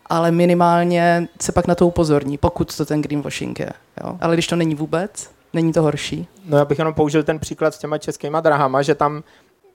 ale 0.05 0.31
minimálně 0.31 1.27
se 1.41 1.51
pak 1.51 1.67
na 1.67 1.75
to 1.75 1.87
upozorní, 1.87 2.37
pokud 2.37 2.77
to 2.77 2.85
ten 2.85 3.01
greenwashing 3.01 3.59
je. 3.59 3.69
Jo? 4.03 4.17
Ale 4.21 4.35
když 4.35 4.47
to 4.47 4.55
není 4.55 4.75
vůbec, 4.75 5.29
Není 5.53 5.73
to 5.73 5.81
horší? 5.81 6.27
No 6.45 6.57
já 6.57 6.65
bych 6.65 6.79
jenom 6.79 6.93
použil 6.93 7.23
ten 7.23 7.39
příklad 7.39 7.73
s 7.73 7.77
těma 7.77 7.97
českýma 7.97 8.41
drahama, 8.41 8.81
že 8.81 8.95
tam, 8.95 9.23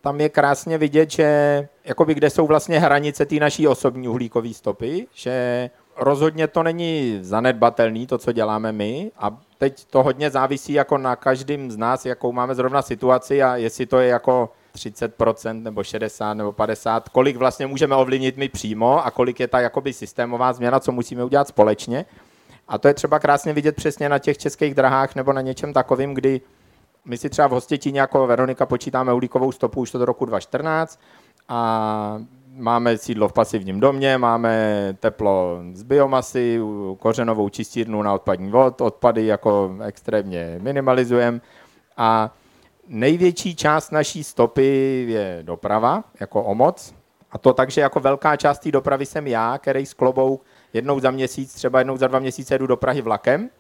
tam 0.00 0.20
je 0.20 0.28
krásně 0.28 0.78
vidět, 0.78 1.10
že 1.10 1.68
jakoby 1.84 2.14
kde 2.14 2.30
jsou 2.30 2.46
vlastně 2.46 2.80
hranice 2.80 3.26
té 3.26 3.34
naší 3.34 3.68
osobní 3.68 4.08
uhlíkové 4.08 4.54
stopy, 4.54 5.06
že 5.14 5.70
rozhodně 5.96 6.48
to 6.48 6.62
není 6.62 7.18
zanedbatelný, 7.20 8.06
to, 8.06 8.18
co 8.18 8.32
děláme 8.32 8.72
my 8.72 9.10
a 9.18 9.38
teď 9.58 9.84
to 9.84 10.02
hodně 10.02 10.30
závisí 10.30 10.72
jako 10.72 10.98
na 10.98 11.16
každém 11.16 11.70
z 11.70 11.76
nás, 11.76 12.06
jakou 12.06 12.32
máme 12.32 12.54
zrovna 12.54 12.82
situaci 12.82 13.42
a 13.42 13.56
jestli 13.56 13.86
to 13.86 13.98
je 13.98 14.08
jako 14.08 14.52
30% 14.74 15.62
nebo 15.62 15.84
60 15.84 16.34
nebo 16.34 16.52
50, 16.52 17.08
kolik 17.08 17.36
vlastně 17.36 17.66
můžeme 17.66 17.96
ovlivnit 17.96 18.36
my 18.36 18.48
přímo 18.48 19.06
a 19.06 19.10
kolik 19.10 19.40
je 19.40 19.48
ta 19.48 19.60
jakoby 19.60 19.92
systémová 19.92 20.52
změna, 20.52 20.80
co 20.80 20.92
musíme 20.92 21.24
udělat 21.24 21.48
společně. 21.48 22.04
A 22.68 22.78
to 22.78 22.88
je 22.88 22.94
třeba 22.94 23.18
krásně 23.18 23.52
vidět 23.52 23.76
přesně 23.76 24.09
na 24.09 24.18
těch 24.18 24.38
českých 24.38 24.74
drahách 24.74 25.14
nebo 25.14 25.33
na 25.33 25.40
něčem 25.40 25.72
takovým, 25.72 26.14
kdy 26.14 26.40
my 27.04 27.18
si 27.18 27.31
třeba 27.31 27.48
v 27.48 27.50
Hostětíně 27.50 28.00
jako 28.00 28.26
Veronika 28.26 28.66
počítáme 28.66 29.12
uhlíkovou 29.12 29.52
stopu 29.52 29.81
už 29.81 29.90
to 29.90 29.98
do 29.98 30.04
roku 30.04 30.24
2014 30.24 31.00
a 31.48 32.18
máme 32.57 32.98
sídlo 32.98 33.28
v 33.28 33.33
pasivním 33.33 33.81
domě, 33.81 34.18
máme 34.18 34.78
teplo 35.00 35.59
z 35.72 35.83
biomasy, 35.83 36.61
kořenovou 36.98 37.48
čistírnu 37.48 38.02
na 38.02 38.14
odpadní 38.14 38.50
vod, 38.50 38.81
odpady 38.81 39.26
jako 39.26 39.76
extrémně 39.85 40.59
minimalizujeme. 40.62 41.40
A 41.96 42.35
největší 42.88 43.57
část 43.57 43.90
naší 43.90 44.24
stopy 44.24 45.04
je 45.09 45.38
doprava, 45.42 46.04
jako 46.20 46.42
omoc, 46.42 46.94
a 47.31 47.38
to 47.38 47.52
takže 47.52 47.81
jako 47.81 48.00
velká 48.00 48.37
část 48.37 48.59
té 48.59 48.70
dopravy 48.70 49.07
jsem 49.07 49.26
já, 49.26 49.59
který 49.59 49.87
s 49.87 49.94
klobou 49.94 50.40
jednou 50.72 51.00
za 51.00 51.11
měsíc, 51.11 51.54
třeba 51.54 51.78
jednou 51.78 51.96
za 51.96 52.07
dva 52.07 52.18
měsíce 52.18 52.54
jedu 52.54 52.66
do 52.66 52.76
Prahy 52.76 53.02
vlakem, 53.02 53.50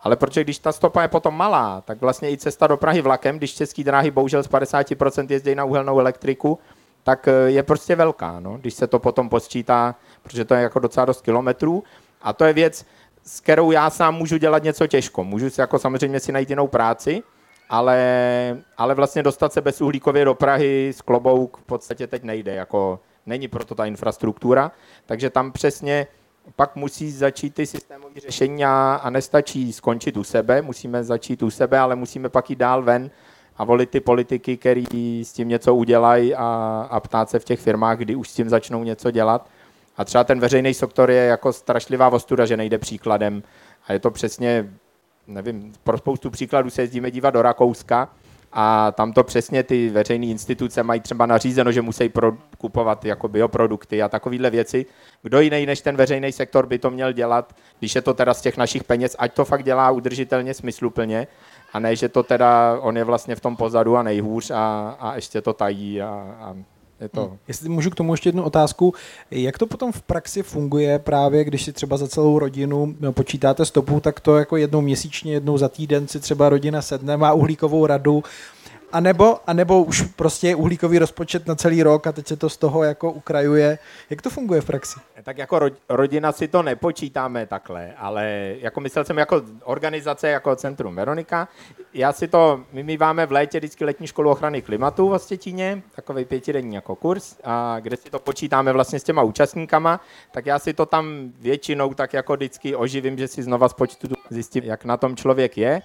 ale 0.00 0.16
protože 0.16 0.44
když 0.44 0.58
ta 0.58 0.72
stopa 0.72 1.02
je 1.02 1.08
potom 1.08 1.36
malá, 1.36 1.80
tak 1.80 2.00
vlastně 2.00 2.30
i 2.30 2.36
cesta 2.36 2.66
do 2.66 2.76
Prahy 2.76 3.00
vlakem, 3.00 3.38
když 3.38 3.54
český 3.54 3.84
dráhy 3.84 4.10
bohužel 4.10 4.42
z 4.42 4.48
50% 4.48 5.26
jezdí 5.30 5.54
na 5.54 5.64
uhelnou 5.64 6.00
elektriku, 6.00 6.58
tak 7.02 7.28
eh, 7.28 7.32
je 7.50 7.62
prostě 7.62 7.96
velká, 7.96 8.40
no, 8.40 8.58
když 8.58 8.74
se 8.74 8.86
to 8.86 8.98
potom 8.98 9.28
posčítá, 9.28 9.94
protože 10.22 10.44
to 10.44 10.54
je 10.54 10.62
jako 10.62 10.78
docela 10.78 11.06
dost 11.06 11.20
kilometrů. 11.20 11.84
A 12.22 12.32
to 12.32 12.44
je 12.44 12.52
věc, 12.52 12.86
s 13.24 13.40
kterou 13.40 13.70
já 13.70 13.90
sám 13.90 14.14
můžu 14.14 14.36
dělat 14.36 14.62
něco 14.62 14.86
těžko. 14.86 15.24
Můžu 15.24 15.50
si 15.50 15.60
jako 15.60 15.78
samozřejmě 15.78 16.20
si 16.20 16.32
najít 16.32 16.50
jinou 16.50 16.66
práci, 16.66 17.22
ale, 17.68 17.98
ale 18.76 18.94
vlastně 18.94 19.22
dostat 19.22 19.52
se 19.52 19.60
bez 19.60 19.80
uhlíkově 19.80 20.24
do 20.24 20.34
Prahy 20.34 20.92
s 20.96 21.02
klobouk 21.02 21.56
v 21.56 21.62
podstatě 21.62 22.06
teď 22.06 22.22
nejde. 22.22 22.54
Jako, 22.54 23.00
není 23.26 23.48
proto 23.48 23.74
ta 23.74 23.86
infrastruktura, 23.86 24.72
takže 25.06 25.30
tam 25.30 25.52
přesně 25.52 26.06
pak 26.56 26.76
musí 26.76 27.10
začít 27.10 27.54
ty 27.54 27.66
systémové 27.66 28.20
řešení 28.20 28.64
a, 28.64 29.00
a 29.02 29.10
nestačí 29.10 29.72
skončit 29.72 30.16
u 30.16 30.24
sebe, 30.24 30.62
musíme 30.62 31.04
začít 31.04 31.42
u 31.42 31.50
sebe, 31.50 31.78
ale 31.78 31.96
musíme 31.96 32.28
pak 32.28 32.50
jít 32.50 32.58
dál 32.58 32.82
ven 32.82 33.10
a 33.56 33.64
volit 33.64 33.90
ty 33.90 34.00
politiky, 34.00 34.56
který 34.56 35.24
s 35.24 35.32
tím 35.32 35.48
něco 35.48 35.74
udělají 35.74 36.34
a, 36.34 36.46
a 36.90 37.00
ptát 37.00 37.30
se 37.30 37.38
v 37.38 37.44
těch 37.44 37.60
firmách, 37.60 37.98
kdy 37.98 38.14
už 38.14 38.28
s 38.28 38.34
tím 38.34 38.48
začnou 38.48 38.84
něco 38.84 39.10
dělat. 39.10 39.48
A 39.96 40.04
třeba 40.04 40.24
ten 40.24 40.40
veřejný 40.40 40.74
sektor 40.74 41.10
je 41.10 41.24
jako 41.24 41.52
strašlivá 41.52 42.08
ostuda, 42.08 42.46
že 42.46 42.56
nejde 42.56 42.78
příkladem. 42.78 43.42
A 43.86 43.92
je 43.92 43.98
to 43.98 44.10
přesně, 44.10 44.72
nevím, 45.26 45.72
pro 45.84 45.98
spoustu 45.98 46.30
příkladů 46.30 46.70
se 46.70 46.82
jezdíme 46.82 47.10
dívat 47.10 47.30
do 47.30 47.42
Rakouska, 47.42 48.08
a 48.56 48.92
tam 48.92 49.12
to 49.12 49.24
přesně 49.24 49.62
ty 49.62 49.88
veřejné 49.88 50.26
instituce 50.26 50.82
mají 50.82 51.00
třeba 51.00 51.26
nařízeno, 51.26 51.72
že 51.72 51.82
musí 51.82 52.08
pro, 52.08 52.32
kupovat 52.58 53.04
jako 53.04 53.28
bioprodukty 53.28 54.02
a 54.02 54.08
takovéhle 54.08 54.50
věci. 54.50 54.86
Kdo 55.22 55.40
jiný 55.40 55.66
než 55.66 55.80
ten 55.80 55.96
veřejný 55.96 56.32
sektor 56.32 56.66
by 56.66 56.78
to 56.78 56.90
měl 56.90 57.12
dělat, 57.12 57.56
když 57.78 57.94
je 57.94 58.02
to 58.02 58.14
teda 58.14 58.34
z 58.34 58.40
těch 58.40 58.56
našich 58.56 58.84
peněz, 58.84 59.16
ať 59.18 59.34
to 59.34 59.44
fakt 59.44 59.64
dělá 59.64 59.90
udržitelně, 59.90 60.54
smysluplně, 60.54 61.26
a 61.72 61.78
ne, 61.78 61.96
že 61.96 62.08
to 62.08 62.22
teda 62.22 62.78
on 62.80 62.96
je 62.96 63.04
vlastně 63.04 63.36
v 63.36 63.40
tom 63.40 63.56
pozadu 63.56 63.96
a 63.96 64.02
nejhůř 64.02 64.50
a, 64.50 64.96
a 65.00 65.14
ještě 65.14 65.40
to 65.40 65.52
tají 65.52 66.02
a, 66.02 66.08
a 66.40 66.56
je 67.00 67.08
to... 67.08 67.26
Hmm. 67.26 67.38
Jestli 67.48 67.68
můžu 67.68 67.90
k 67.90 67.94
tomu 67.94 68.12
ještě 68.12 68.28
jednu 68.28 68.42
otázku, 68.42 68.94
jak 69.30 69.58
to 69.58 69.66
potom 69.66 69.92
v 69.92 70.02
praxi 70.02 70.42
funguje 70.42 70.98
právě, 70.98 71.44
když 71.44 71.64
si 71.64 71.72
třeba 71.72 71.96
za 71.96 72.08
celou 72.08 72.38
rodinu 72.38 72.94
no, 73.00 73.12
počítáte 73.12 73.64
stopu, 73.64 74.00
tak 74.00 74.20
to 74.20 74.36
jako 74.36 74.56
jednou 74.56 74.80
měsíčně, 74.80 75.32
jednou 75.32 75.58
za 75.58 75.68
týden 75.68 76.08
si 76.08 76.20
třeba 76.20 76.48
rodina 76.48 76.82
sedne, 76.82 77.16
má 77.16 77.32
uhlíkovou 77.32 77.86
radu 77.86 78.24
a 78.94 79.00
nebo, 79.00 79.40
a 79.46 79.52
nebo 79.52 79.84
už 79.84 80.02
prostě 80.02 80.48
je 80.48 80.54
uhlíkový 80.54 80.98
rozpočet 80.98 81.46
na 81.46 81.54
celý 81.54 81.82
rok 81.82 82.06
a 82.06 82.12
teď 82.12 82.26
se 82.26 82.36
to 82.36 82.48
z 82.48 82.56
toho 82.56 82.84
jako 82.84 83.12
ukrajuje. 83.12 83.78
Jak 84.10 84.22
to 84.22 84.30
funguje 84.30 84.60
v 84.60 84.64
praxi? 84.64 85.00
Tak 85.22 85.38
jako 85.38 85.60
rodina 85.88 86.32
si 86.32 86.48
to 86.48 86.62
nepočítáme 86.62 87.46
takhle, 87.46 87.94
ale 87.96 88.54
jako 88.60 88.80
myslel 88.80 89.04
jsem 89.04 89.18
jako 89.18 89.42
organizace, 89.64 90.28
jako 90.28 90.56
Centrum 90.56 90.94
Veronika. 90.94 91.48
Já 91.94 92.12
si 92.12 92.28
to, 92.28 92.60
my 92.72 92.82
míváme 92.82 93.26
v 93.26 93.32
létě 93.32 93.58
vždycky 93.58 93.84
letní 93.84 94.06
školu 94.06 94.30
ochrany 94.30 94.62
klimatu 94.62 95.08
v 95.08 95.12
Ostětíně, 95.12 95.82
takový 95.96 96.24
pětidenní 96.24 96.74
jako 96.74 96.96
kurz, 96.96 97.36
a 97.44 97.80
kde 97.80 97.96
si 97.96 98.10
to 98.10 98.18
počítáme 98.18 98.72
vlastně 98.72 99.00
s 99.00 99.04
těma 99.04 99.22
účastníkama, 99.22 100.00
tak 100.30 100.46
já 100.46 100.58
si 100.58 100.72
to 100.72 100.86
tam 100.86 101.32
většinou 101.40 101.94
tak 101.94 102.12
jako 102.12 102.32
vždycky 102.32 102.76
oživím, 102.76 103.18
že 103.18 103.28
si 103.28 103.42
znova 103.42 103.68
spočtu 103.68 104.08
zjistím, 104.30 104.64
jak 104.64 104.84
na 104.84 104.96
tom 104.96 105.16
člověk 105.16 105.58
je. 105.58 105.82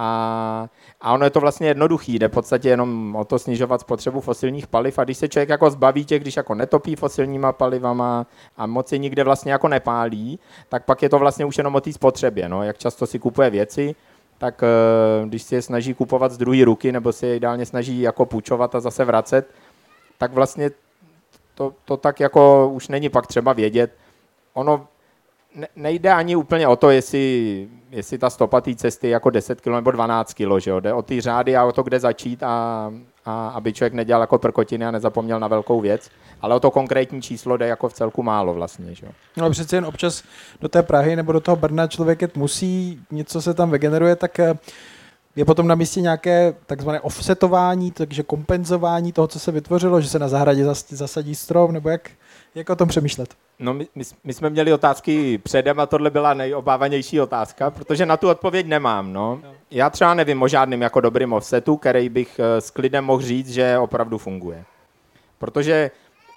A, 0.00 0.68
a 1.00 1.12
ono 1.12 1.24
je 1.24 1.30
to 1.30 1.40
vlastně 1.40 1.68
jednoduchý, 1.68 2.18
jde 2.18 2.28
v 2.28 2.32
podstatě 2.32 2.68
jenom 2.68 3.16
o 3.16 3.24
to 3.24 3.38
snižovat 3.38 3.80
spotřebu 3.80 4.20
fosilních 4.20 4.66
paliv 4.66 4.98
a 4.98 5.04
když 5.04 5.18
se 5.18 5.28
člověk 5.28 5.48
jako 5.48 5.70
zbaví 5.70 6.04
těch, 6.04 6.22
když 6.22 6.36
jako 6.36 6.54
netopí 6.54 6.96
fosilníma 6.96 7.52
palivama 7.52 8.26
a 8.56 8.66
moc 8.66 8.92
je 8.92 8.98
nikde 8.98 9.24
vlastně 9.24 9.52
jako 9.52 9.68
nepálí, 9.68 10.38
tak 10.68 10.84
pak 10.84 11.02
je 11.02 11.08
to 11.08 11.18
vlastně 11.18 11.44
už 11.44 11.58
jenom 11.58 11.74
o 11.74 11.80
té 11.80 11.92
spotřebě, 11.92 12.48
no, 12.48 12.62
jak 12.62 12.78
často 12.78 13.06
si 13.06 13.18
kupuje 13.18 13.50
věci, 13.50 13.94
tak 14.38 14.62
eh, 14.62 15.26
když 15.26 15.42
si 15.42 15.54
je 15.54 15.62
snaží 15.62 15.94
kupovat 15.94 16.32
z 16.32 16.38
druhé 16.38 16.64
ruky 16.64 16.92
nebo 16.92 17.12
si 17.12 17.26
je 17.26 17.36
ideálně 17.36 17.66
snaží 17.66 18.00
jako 18.00 18.26
půjčovat 18.26 18.74
a 18.74 18.80
zase 18.80 19.04
vracet, 19.04 19.50
tak 20.18 20.32
vlastně 20.32 20.70
to, 21.54 21.74
to 21.84 21.96
tak 21.96 22.20
jako 22.20 22.70
už 22.72 22.88
není 22.88 23.08
pak 23.08 23.26
třeba 23.26 23.52
vědět. 23.52 23.90
Ono 24.54 24.86
nejde 25.76 26.12
ani 26.12 26.36
úplně 26.36 26.68
o 26.68 26.76
to, 26.76 26.90
jestli, 26.90 27.68
jestli 27.90 28.18
ta 28.18 28.30
stopa 28.30 28.60
té 28.60 28.74
cesty 28.74 29.06
je 29.06 29.10
jako 29.10 29.30
10 29.30 29.60
km 29.60 29.70
nebo 29.70 29.90
12 29.90 30.34
kg, 30.34 30.58
že 30.58 30.70
jo? 30.70 30.80
Jde 30.80 30.92
o 30.92 31.02
ty 31.02 31.20
řády 31.20 31.56
a 31.56 31.64
o 31.64 31.72
to, 31.72 31.82
kde 31.82 32.00
začít 32.00 32.42
a, 32.42 32.92
a 33.24 33.48
aby 33.48 33.72
člověk 33.72 33.92
nedělal 33.92 34.20
jako 34.20 34.38
prkotiny 34.38 34.84
a 34.84 34.90
nezapomněl 34.90 35.40
na 35.40 35.48
velkou 35.48 35.80
věc. 35.80 36.10
Ale 36.40 36.54
o 36.54 36.60
to 36.60 36.70
konkrétní 36.70 37.22
číslo 37.22 37.56
jde 37.56 37.66
jako 37.66 37.88
v 37.88 37.92
celku 37.92 38.22
málo 38.22 38.54
vlastně, 38.54 38.94
že 38.94 39.06
jo? 39.06 39.12
No 39.36 39.50
přece 39.50 39.76
jen 39.76 39.86
občas 39.86 40.22
do 40.60 40.68
té 40.68 40.82
Prahy 40.82 41.16
nebo 41.16 41.32
do 41.32 41.40
toho 41.40 41.56
Brna 41.56 41.86
člověk 41.86 42.22
jet 42.22 42.36
musí, 42.36 43.00
něco 43.10 43.42
se 43.42 43.54
tam 43.54 43.70
vygeneruje, 43.70 44.16
tak 44.16 44.38
eh, 44.40 44.54
je 45.36 45.44
potom 45.44 45.66
na 45.66 45.74
místě 45.74 46.00
nějaké 46.00 46.54
takzvané 46.66 47.00
offsetování, 47.00 47.90
takže 47.90 48.22
kompenzování 48.22 49.12
toho, 49.12 49.28
co 49.28 49.40
se 49.40 49.52
vytvořilo, 49.52 50.00
že 50.00 50.08
se 50.08 50.18
na 50.18 50.28
zahradě 50.28 50.64
zasadí 50.88 51.34
strom, 51.34 51.72
nebo 51.72 51.88
jak, 51.88 52.10
jak 52.58 52.70
o 52.70 52.76
tom 52.76 52.88
přemýšlet? 52.88 53.34
No 53.58 53.74
my, 53.74 53.88
my, 53.94 54.04
my 54.24 54.34
jsme 54.34 54.50
měli 54.50 54.72
otázky 54.72 55.38
předem 55.38 55.80
a 55.80 55.86
tohle 55.86 56.10
byla 56.10 56.34
nejobávanější 56.34 57.20
otázka, 57.20 57.70
protože 57.70 58.06
na 58.06 58.16
tu 58.16 58.28
odpověď 58.28 58.66
nemám. 58.66 59.12
No. 59.12 59.40
Já 59.70 59.90
třeba 59.90 60.14
nevím 60.14 60.42
o 60.42 60.48
žádným 60.48 60.82
jako 60.82 61.00
dobrým 61.00 61.32
offsetu, 61.32 61.76
který 61.76 62.08
bych 62.08 62.38
eh, 62.38 62.60
s 62.60 62.70
klidem 62.70 63.04
mohl 63.04 63.22
říct, 63.22 63.50
že 63.50 63.78
opravdu 63.78 64.18
funguje. 64.18 64.64
Protože 65.38 65.90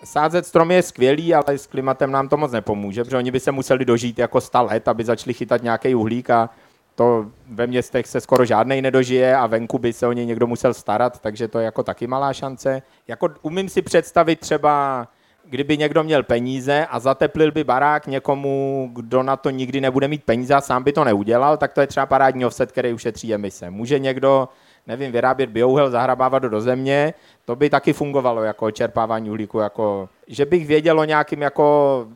sázet 0.03 0.45
stromy 0.45 0.75
je 0.75 0.83
skvělý, 0.83 1.33
ale 1.33 1.57
s 1.57 1.67
klimatem 1.67 2.11
nám 2.11 2.29
to 2.29 2.37
moc 2.37 2.51
nepomůže, 2.51 3.03
protože 3.03 3.17
oni 3.17 3.31
by 3.31 3.39
se 3.39 3.51
museli 3.51 3.85
dožít 3.85 4.19
jako 4.19 4.41
100 4.41 4.63
let, 4.63 4.87
aby 4.87 5.03
začali 5.03 5.33
chytat 5.33 5.63
nějaký 5.63 5.95
uhlík 5.95 6.29
a 6.29 6.49
to 6.95 7.25
ve 7.49 7.67
městech 7.67 8.07
se 8.07 8.21
skoro 8.21 8.45
žádnej 8.45 8.81
nedožije 8.81 9.35
a 9.35 9.47
venku 9.47 9.79
by 9.79 9.93
se 9.93 10.07
o 10.07 10.11
něj 10.11 10.25
někdo 10.25 10.47
musel 10.47 10.73
starat, 10.73 11.19
takže 11.19 11.47
to 11.47 11.59
je 11.59 11.65
jako 11.65 11.83
taky 11.83 12.07
malá 12.07 12.33
šance. 12.33 12.81
Jako 13.07 13.29
umím 13.41 13.69
si 13.69 13.81
představit 13.81 14.39
třeba 14.39 15.07
kdyby 15.45 15.77
někdo 15.77 16.03
měl 16.03 16.23
peníze 16.23 16.85
a 16.89 16.99
zateplil 16.99 17.51
by 17.51 17.63
barák 17.63 18.07
někomu, 18.07 18.89
kdo 18.93 19.23
na 19.23 19.37
to 19.37 19.49
nikdy 19.49 19.81
nebude 19.81 20.07
mít 20.07 20.23
peníze 20.23 20.53
a 20.53 20.61
sám 20.61 20.83
by 20.83 20.93
to 20.93 21.03
neudělal, 21.03 21.57
tak 21.57 21.73
to 21.73 21.81
je 21.81 21.87
třeba 21.87 22.05
parádní 22.05 22.45
offset, 22.45 22.71
který 22.71 22.93
ušetří 22.93 23.33
emise. 23.33 23.69
Může 23.69 23.99
někdo, 23.99 24.49
nevím, 24.87 25.11
vyrábět 25.11 25.49
biouhel, 25.49 25.89
zahrabávat 25.89 26.43
do 26.43 26.61
země, 26.61 27.13
to 27.45 27.55
by 27.55 27.69
taky 27.69 27.93
fungovalo 27.93 28.43
jako 28.43 28.71
čerpávání 28.71 29.29
uhlíku, 29.29 29.59
jako, 29.59 30.09
že 30.27 30.45
bych 30.45 30.67
věděl 30.67 30.99
o 30.99 31.03
nějakým 31.03 31.41
jako 31.41 32.07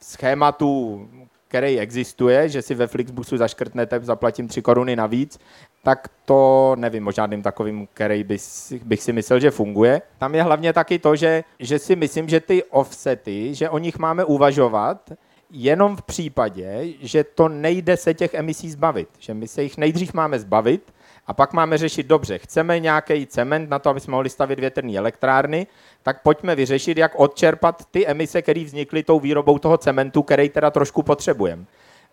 schématu, 0.00 1.08
který 1.48 1.80
existuje, 1.80 2.48
že 2.48 2.62
si 2.62 2.74
ve 2.74 2.86
Flixbusu 2.86 3.36
zaškrtnete, 3.36 4.00
zaplatím 4.02 4.48
3 4.48 4.62
koruny 4.62 4.96
navíc, 4.96 5.38
tak 5.84 6.08
to 6.24 6.74
nevím 6.78 7.06
o 7.06 7.12
žádným 7.12 7.42
takovým, 7.42 7.88
který 7.94 8.24
bych, 8.24 8.42
bych 8.84 9.02
si 9.02 9.12
myslel, 9.12 9.40
že 9.40 9.50
funguje. 9.50 10.02
Tam 10.18 10.34
je 10.34 10.42
hlavně 10.42 10.72
taky 10.72 10.98
to, 10.98 11.16
že, 11.16 11.44
že 11.58 11.78
si 11.78 11.96
myslím, 11.96 12.28
že 12.28 12.40
ty 12.40 12.64
offsety, 12.64 13.54
že 13.54 13.70
o 13.70 13.78
nich 13.78 13.98
máme 13.98 14.24
uvažovat, 14.24 15.12
jenom 15.50 15.96
v 15.96 16.02
případě, 16.02 16.84
že 17.00 17.24
to 17.24 17.48
nejde 17.48 17.96
se 17.96 18.14
těch 18.14 18.34
emisí 18.34 18.70
zbavit. 18.70 19.08
Že 19.18 19.34
my 19.34 19.48
se 19.48 19.62
jich 19.62 19.76
nejdřív 19.76 20.14
máme 20.14 20.38
zbavit 20.38 20.94
a 21.26 21.34
pak 21.34 21.52
máme 21.52 21.78
řešit 21.78 22.06
dobře. 22.06 22.38
Chceme 22.38 22.80
nějaký 22.80 23.26
cement 23.26 23.70
na 23.70 23.78
to, 23.78 23.90
aby 23.90 24.00
jsme 24.00 24.10
mohli 24.10 24.30
stavit 24.30 24.60
větrné 24.60 24.98
elektrárny, 24.98 25.66
tak 26.02 26.22
pojďme 26.22 26.56
vyřešit, 26.56 26.98
jak 26.98 27.12
odčerpat 27.20 27.84
ty 27.90 28.06
emise, 28.06 28.42
které 28.42 28.64
vznikly 28.64 29.02
tou 29.02 29.20
výrobou 29.20 29.58
toho 29.58 29.78
cementu, 29.78 30.22
který 30.22 30.48
teda 30.48 30.70
trošku 30.70 31.02
potřebujeme. 31.02 31.64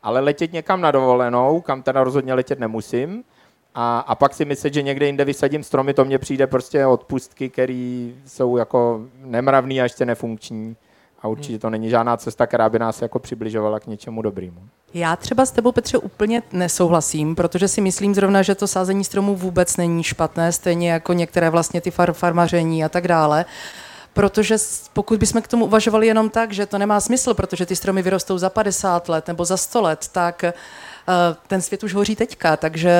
Ale 0.04 0.20
letět 0.20 0.54
někam 0.54 0.82
na 0.82 0.92
dovolenou, 0.92 1.62
kam 1.62 1.84
teda 1.84 2.04
rozhodně 2.04 2.34
letět 2.34 2.60
nemusím, 2.60 3.24
a, 3.76 4.00
a 4.00 4.16
pak 4.16 4.34
si 4.34 4.46
myslet, 4.46 4.74
že 4.74 4.82
někde 4.82 5.06
jinde 5.06 5.26
vysadím 5.26 5.64
stromy, 5.64 5.94
to 5.94 6.06
mně 6.06 6.18
přijde 6.18 6.48
prostě 6.48 6.86
odpustky, 6.86 7.50
které 7.50 8.10
jsou 8.26 8.58
jako 8.58 9.02
nemravný 9.24 9.82
a 9.82 9.84
ještě 9.84 10.06
nefunkční. 10.06 10.76
A 11.22 11.28
určitě 11.28 11.60
to 11.60 11.70
není 11.70 11.90
žádná 11.90 12.18
cesta, 12.18 12.48
která 12.48 12.70
by 12.70 12.80
nás 12.80 13.02
jako 13.02 13.20
přibližovala 13.20 13.80
k 13.80 13.88
něčemu 13.88 14.22
dobrému. 14.22 14.62
Já 14.94 15.16
třeba 15.16 15.46
s 15.46 15.52
tebou, 15.52 15.72
Petře, 15.72 15.98
úplně 15.98 16.44
nesouhlasím, 16.52 17.36
protože 17.36 17.68
si 17.68 17.82
myslím 17.82 18.16
zrovna, 18.16 18.42
že 18.42 18.56
to 18.56 18.68
sázení 18.68 19.04
stromů 19.04 19.36
vůbec 19.36 19.78
není 19.78 20.04
špatné, 20.04 20.52
stejně 20.52 20.92
jako 20.92 21.14
některé 21.14 21.50
vlastně 21.50 21.82
ty 21.82 21.90
far- 21.90 22.14
farmaření 22.14 22.84
a 22.84 22.90
tak 22.90 23.08
dále. 23.08 23.46
Protože 24.14 24.56
pokud 24.94 25.20
bychom 25.20 25.42
k 25.42 25.48
tomu 25.48 25.66
uvažovali 25.66 26.08
jenom 26.08 26.30
tak, 26.30 26.52
že 26.54 26.66
to 26.66 26.78
nemá 26.78 27.00
smysl, 27.00 27.34
protože 27.34 27.66
ty 27.66 27.76
stromy 27.76 28.02
vyrostou 28.02 28.38
za 28.38 28.50
50 28.50 29.10
let 29.10 29.28
nebo 29.28 29.46
za 29.46 29.58
100 29.58 29.82
let, 29.82 30.08
tak 30.12 30.44
ten 31.48 31.62
svět 31.62 31.84
už 31.84 31.94
hoří 31.94 32.16
teďka, 32.16 32.58
takže 32.58 32.92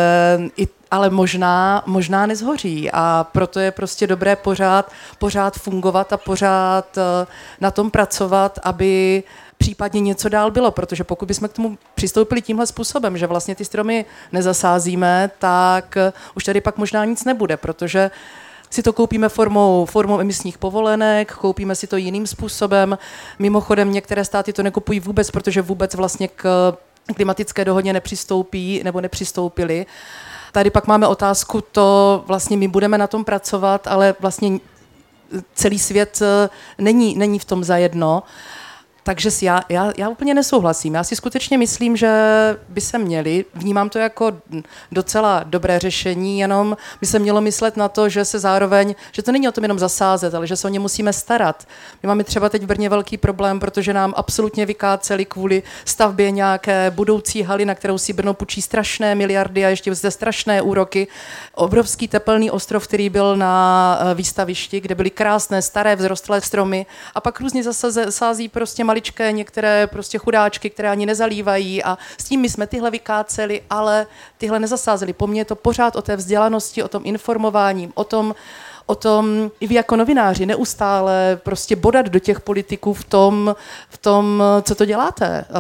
i, 0.58 0.68
ale 0.92 1.10
možná, 1.10 1.84
možná 1.86 2.26
nezhoří 2.26 2.90
a 2.94 3.28
proto 3.32 3.60
je 3.60 3.72
prostě 3.72 4.08
dobré 4.08 4.36
pořád, 4.36 4.92
pořád 5.20 5.56
fungovat 5.56 6.14
a 6.14 6.18
pořád 6.18 6.98
eh, 6.98 7.28
na 7.62 7.72
tom 7.72 7.92
pracovat, 7.92 8.60
aby 8.64 9.24
případně 9.58 10.02
něco 10.02 10.30
dál 10.30 10.52
bylo, 10.52 10.72
protože 10.72 11.04
pokud 11.04 11.26
bychom 11.26 11.50
k 11.50 11.54
tomu 11.54 11.78
přistoupili 11.96 12.42
tímhle 12.42 12.68
způsobem, 12.68 13.18
že 13.18 13.28
vlastně 13.28 13.56
ty 13.56 13.66
stromy 13.66 14.06
nezasázíme, 14.32 15.32
tak 15.40 15.98
eh, 15.98 16.14
už 16.36 16.44
tady 16.44 16.62
pak 16.62 16.78
možná 16.78 17.06
nic 17.06 17.24
nebude, 17.24 17.58
protože 17.58 18.12
si 18.70 18.84
to 18.84 18.94
koupíme 18.94 19.30
formou, 19.30 19.86
formou 19.86 20.20
emisních 20.20 20.58
povolenek, 20.58 21.34
koupíme 21.34 21.76
si 21.76 21.88
to 21.88 21.98
jiným 21.98 22.28
způsobem. 22.28 22.98
Mimochodem 23.40 23.92
některé 23.92 24.26
státy 24.26 24.54
to 24.54 24.64
nekupují 24.64 25.00
vůbec, 25.00 25.32
protože 25.32 25.62
vůbec 25.62 25.96
vlastně 25.96 26.28
k 26.28 26.74
klimatické 27.16 27.66
dohodě 27.66 27.94
nepřistoupí 27.94 28.82
nebo 28.84 29.02
nepřistoupili. 29.02 29.86
Tady 30.52 30.70
pak 30.70 30.88
máme 30.88 31.08
otázku, 31.08 31.62
to 31.72 32.24
vlastně 32.28 32.58
my 32.58 32.68
budeme 32.68 32.98
na 32.98 33.08
tom 33.08 33.26
pracovat, 33.26 33.88
ale 33.88 34.16
vlastně 34.20 34.60
celý 35.54 35.80
svět 35.80 36.20
eh, 36.22 36.50
není, 36.78 37.16
není 37.16 37.40
v 37.40 37.46
tom 37.46 37.64
zajedno. 37.64 38.24
Takže 39.04 39.30
já, 39.42 39.64
já, 39.70 39.92
já 39.98 40.10
úplně 40.10 40.34
nesouhlasím. 40.34 40.94
Já 40.94 41.04
si 41.04 41.16
skutečně 41.16 41.58
myslím, 41.58 41.98
že 41.98 42.12
by 42.70 42.82
se 42.82 42.98
měli, 42.98 43.46
vnímám 43.54 43.90
to 43.90 44.00
jako 44.00 44.32
docela 44.92 45.44
dobré 45.44 45.80
řešení, 45.80 46.40
jenom 46.40 46.78
by 47.02 47.08
se 47.08 47.20
mělo 47.20 47.42
myslet 47.42 47.78
na 47.78 47.90
to, 47.90 48.10
že 48.10 48.26
se 48.26 48.40
zároveň, 48.40 48.96
že 49.12 49.22
to 49.22 49.32
není 49.32 49.48
o 49.48 49.52
tom 49.52 49.64
jenom 49.64 49.80
zasázet, 49.80 50.34
ale 50.34 50.48
že 50.48 50.56
se 50.56 50.68
o 50.68 50.70
ně 50.70 50.80
musíme 50.80 51.14
starat. 51.14 51.68
My 52.04 52.08
máme 52.08 52.24
třeba 52.24 52.50
teď 52.50 52.64
v 52.64 52.66
Brně 52.66 52.90
velký 52.90 53.18
problém, 53.18 53.60
protože 53.60 53.94
nám 53.94 54.14
absolutně 54.18 54.66
vykáceli 54.66 55.26
kvůli 55.26 55.64
stavbě 55.86 56.32
nějaké 56.32 56.92
budoucí 56.92 57.44
haly, 57.44 57.66
na 57.66 57.76
kterou 57.76 57.98
si 57.98 58.14
Brno 58.14 58.34
půjčí 58.34 58.62
strašné 58.62 59.16
miliardy 59.16 59.66
a 59.66 59.70
ještě 59.70 59.96
zde 59.96 60.12
strašné 60.12 60.62
úroky. 60.62 61.08
Obrovský 61.56 62.08
tepelný 62.08 62.52
ostrov, 62.52 62.88
který 62.88 63.10
byl 63.10 63.38
na 63.38 64.00
eh, 64.02 64.16
výstavišti, 64.16 64.82
kde 64.82 64.96
byly 64.96 65.10
krásné 65.10 65.62
staré 65.62 65.96
vzrostlé 65.96 66.42
stromy 66.42 66.86
a 67.16 67.22
pak 67.22 67.40
různě 67.40 67.64
zase 67.64 68.12
sází 68.12 68.50
prostě 68.50 68.84
maličké 68.92 69.32
některé 69.32 69.88
prostě 69.88 70.18
chudáčky, 70.18 70.70
které 70.70 70.92
ani 70.92 71.06
nezalívají 71.06 71.84
a 71.84 71.98
s 72.18 72.24
tím 72.24 72.42
my 72.42 72.50
jsme 72.50 72.68
tyhle 72.68 72.92
vykáceli, 72.92 73.62
ale 73.70 74.08
tyhle 74.38 74.60
nezasázeli. 74.60 75.14
Po 75.14 75.28
mně 75.28 75.42
je 75.42 75.46
to 75.46 75.56
pořád 75.56 75.96
o 75.96 76.02
té 76.02 76.16
vzdělanosti, 76.16 76.84
o 76.84 76.88
tom 76.88 77.02
informování, 77.06 77.92
o 77.96 78.04
tom, 78.04 78.36
o 78.86 78.96
tom, 78.96 79.52
i 79.60 79.68
vy 79.68 79.76
jako 79.76 79.96
novináři, 79.96 80.46
neustále 80.46 81.40
prostě 81.44 81.76
bodat 81.76 82.06
do 82.06 82.20
těch 82.20 82.40
politiků 82.40 82.94
v 82.94 83.04
tom, 83.04 83.56
v 83.90 83.98
tom 83.98 84.44
co 84.62 84.76
to 84.76 84.86
děláte. 84.86 85.46
Uh, 85.50 85.56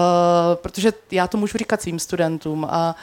protože 0.56 0.94
já 1.12 1.28
to 1.28 1.38
můžu 1.38 1.58
říkat 1.58 1.82
svým 1.82 2.00
studentům 2.00 2.68
a 2.70 2.96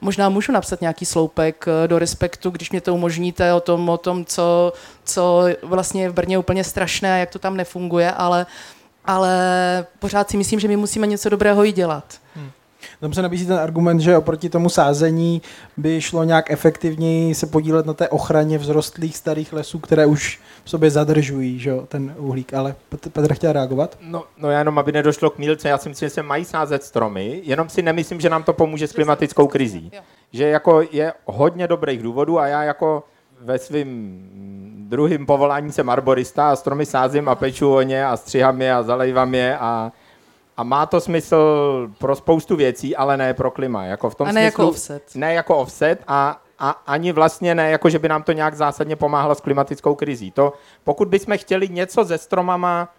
možná 0.00 0.28
můžu 0.28 0.52
napsat 0.52 0.80
nějaký 0.80 1.04
sloupek 1.06 1.64
eh, 1.68 1.88
do 1.88 1.98
respektu, 1.98 2.50
když 2.50 2.70
mě 2.70 2.80
to 2.80 2.94
umožníte 2.94 3.54
o 3.54 3.60
tom, 3.60 3.88
o 3.88 3.98
tom 3.98 4.24
co, 4.24 4.72
co 5.04 5.44
vlastně 5.62 6.02
je 6.02 6.10
v 6.10 6.14
Brně 6.14 6.38
úplně 6.38 6.64
strašné, 6.64 7.20
jak 7.20 7.30
to 7.30 7.38
tam 7.38 7.56
nefunguje, 7.56 8.12
ale 8.12 8.46
ale 9.06 9.86
pořád 9.98 10.30
si 10.30 10.36
myslím, 10.36 10.60
že 10.60 10.68
my 10.68 10.76
musíme 10.76 11.06
něco 11.06 11.28
dobrého 11.28 11.64
i 11.64 11.72
dělat. 11.72 12.04
Hmm. 12.34 12.50
Tam 13.00 13.12
se 13.12 13.22
nabízí 13.22 13.46
ten 13.46 13.56
argument, 13.56 14.00
že 14.00 14.16
oproti 14.16 14.50
tomu 14.50 14.68
sázení 14.68 15.42
by 15.76 16.00
šlo 16.00 16.24
nějak 16.24 16.50
efektivněji 16.50 17.34
se 17.34 17.46
podílet 17.46 17.86
na 17.86 17.94
té 17.94 18.08
ochraně 18.08 18.58
vzrostlých 18.58 19.16
starých 19.16 19.52
lesů, 19.52 19.78
které 19.78 20.06
už 20.06 20.40
v 20.64 20.70
sobě 20.70 20.90
zadržují 20.90 21.58
že, 21.58 21.72
ten 21.88 22.14
uhlík. 22.18 22.54
Ale 22.54 22.74
Petr 22.88 23.34
chtěl 23.34 23.52
reagovat? 23.52 23.98
No, 24.00 24.24
no 24.38 24.50
já 24.50 24.58
jenom, 24.58 24.78
aby 24.78 24.92
nedošlo 24.92 25.30
k 25.30 25.38
mílce, 25.38 25.68
já 25.68 25.78
si 25.78 25.88
myslím, 25.88 26.06
že 26.06 26.14
se 26.14 26.22
mají 26.22 26.44
sázet 26.44 26.82
stromy, 26.82 27.40
jenom 27.44 27.68
si 27.68 27.82
nemyslím, 27.82 28.20
že 28.20 28.30
nám 28.30 28.42
to 28.42 28.52
pomůže 28.52 28.88
s 28.88 28.92
klimatickou 28.92 29.46
krizí. 29.46 29.92
Že 30.32 30.48
jako 30.48 30.82
je 30.90 31.12
hodně 31.24 31.68
dobrých 31.68 32.02
důvodů 32.02 32.38
a 32.38 32.46
já 32.46 32.62
jako 32.62 33.04
ve 33.40 33.58
svém 33.58 34.20
druhým 34.88 35.26
povolání 35.26 35.72
jsem 35.72 35.90
arborista 35.90 36.50
a 36.50 36.56
stromy 36.56 36.86
sázím 36.86 37.28
a 37.28 37.34
peču 37.34 37.74
o 37.74 37.82
ně 37.82 38.06
a 38.06 38.16
střihám 38.16 38.62
je 38.62 38.74
a 38.74 38.82
zalejvám 38.82 39.34
je 39.34 39.58
a, 39.58 39.92
a 40.56 40.62
má 40.62 40.86
to 40.86 41.00
smysl 41.00 41.36
pro 41.98 42.16
spoustu 42.16 42.56
věcí, 42.56 42.96
ale 42.96 43.16
ne 43.16 43.34
pro 43.34 43.50
klima. 43.50 43.84
Jako 43.84 44.10
v 44.10 44.14
tom 44.14 44.28
a 44.28 44.32
ne 44.32 44.40
smyslu, 44.40 44.62
jako 44.62 44.68
offset. 44.68 45.14
Ne 45.14 45.34
jako 45.34 45.56
offset 45.56 46.02
a, 46.08 46.42
a 46.58 46.70
ani 46.70 47.12
vlastně 47.12 47.54
ne, 47.54 47.70
jako 47.70 47.90
že 47.90 47.98
by 47.98 48.08
nám 48.08 48.22
to 48.22 48.32
nějak 48.32 48.54
zásadně 48.54 48.96
pomáhalo 48.96 49.34
s 49.34 49.40
klimatickou 49.40 49.94
krizí. 49.94 50.30
To, 50.30 50.52
pokud 50.84 51.08
bychom 51.08 51.38
chtěli 51.38 51.68
něco 51.68 52.04
se 52.04 52.18
stromama 52.18 52.94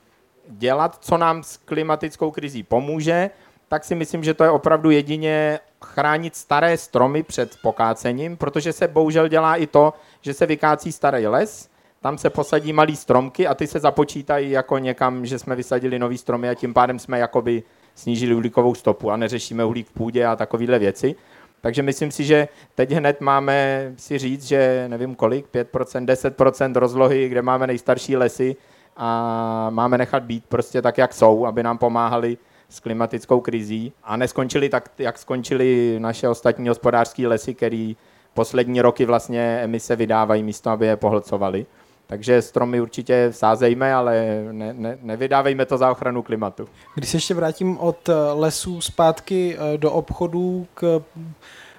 dělat, 0.47 0.97
co 1.01 1.17
nám 1.17 1.43
s 1.43 1.57
klimatickou 1.57 2.31
krizí 2.31 2.63
pomůže, 2.63 3.29
tak 3.67 3.83
si 3.83 3.95
myslím, 3.95 4.23
že 4.23 4.33
to 4.33 4.43
je 4.43 4.49
opravdu 4.49 4.91
jedině 4.91 5.59
chránit 5.85 6.35
staré 6.35 6.77
stromy 6.77 7.23
před 7.23 7.57
pokácením, 7.61 8.37
protože 8.37 8.73
se 8.73 8.87
bohužel 8.87 9.27
dělá 9.27 9.55
i 9.55 9.67
to, 9.67 9.93
že 10.21 10.33
se 10.33 10.45
vykácí 10.45 10.91
starý 10.91 11.27
les, 11.27 11.69
tam 12.07 12.17
se 12.17 12.29
posadí 12.29 12.73
malý 12.73 12.95
stromky 12.95 13.47
a 13.47 13.53
ty 13.53 13.67
se 13.67 13.79
započítají 13.79 14.51
jako 14.51 14.77
někam, 14.77 15.25
že 15.25 15.39
jsme 15.39 15.55
vysadili 15.55 15.99
nový 15.99 16.17
stromy 16.17 16.49
a 16.49 16.53
tím 16.53 16.73
pádem 16.73 16.99
jsme 16.99 17.19
jakoby 17.19 17.63
snížili 17.95 18.35
uhlíkovou 18.35 18.75
stopu 18.75 19.11
a 19.11 19.17
neřešíme 19.17 19.65
uhlík 19.65 19.87
v 19.87 19.91
půdě 19.91 20.25
a 20.25 20.35
takovéhle 20.35 20.79
věci. 20.79 21.15
Takže 21.61 21.83
myslím 21.83 22.11
si, 22.11 22.23
že 22.23 22.47
teď 22.75 22.91
hned 22.91 23.21
máme 23.21 23.91
si 23.97 24.17
říct, 24.17 24.43
že 24.43 24.85
nevím 24.87 25.15
kolik, 25.15 25.45
5%, 25.53 26.05
10% 26.05 26.75
rozlohy, 26.75 27.29
kde 27.29 27.41
máme 27.41 27.67
nejstarší 27.67 28.17
lesy 28.17 28.55
a 28.97 29.69
máme 29.69 29.97
nechat 29.97 30.23
být 30.23 30.45
prostě 30.45 30.81
tak, 30.81 30.97
jak 30.97 31.13
jsou, 31.13 31.45
aby 31.45 31.63
nám 31.63 31.77
pomáhali 31.77 32.37
s 32.69 32.79
klimatickou 32.79 33.41
krizí 33.41 33.93
a 34.03 34.17
neskončili 34.17 34.69
tak, 34.69 34.91
jak 34.97 35.17
skončili 35.17 35.95
naše 35.99 36.29
ostatní 36.29 36.67
hospodářské 36.67 37.27
lesy, 37.27 37.53
které 37.53 37.93
poslední 38.33 38.81
roky 38.81 39.05
vlastně 39.05 39.59
emise 39.63 39.95
vydávají 39.95 40.43
místo, 40.43 40.69
aby 40.69 40.85
je 40.85 40.95
pohlcovali. 40.95 41.65
Takže 42.07 42.41
stromy 42.41 42.81
určitě 42.81 43.27
sázejme, 43.31 43.93
ale 43.93 44.43
ne, 44.51 44.73
ne, 44.73 44.97
nevydávejme 45.01 45.65
to 45.65 45.77
za 45.77 45.91
ochranu 45.91 46.23
klimatu. 46.23 46.67
Když 46.95 47.09
se 47.09 47.17
ještě 47.17 47.33
vrátím 47.33 47.77
od 47.77 48.09
eh, 48.09 48.13
lesů 48.33 48.81
zpátky 48.81 49.57
eh, 49.57 49.77
do 49.77 49.91
obchodů 49.91 50.67
k 50.73 51.01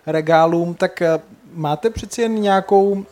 regálům, 0.06 0.74
tak 0.74 1.02
eh, 1.02 1.20
máte 1.52 1.90
přeci 1.90 2.22
jen 2.22 2.34
nějakou 2.34 3.04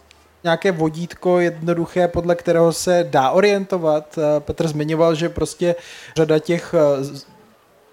nějaké 0.45 0.73
vodítko 0.73 1.41
jednoduché, 1.41 2.09
podle 2.09 2.35
kterého 2.35 2.73
se 2.73 3.07
dá 3.11 3.31
orientovat. 3.31 4.19
Petr 4.39 4.69
zmiňoval, 4.69 5.15
že 5.15 5.29
prostě 5.29 5.75
řada 6.17 6.39
těch 6.39 6.75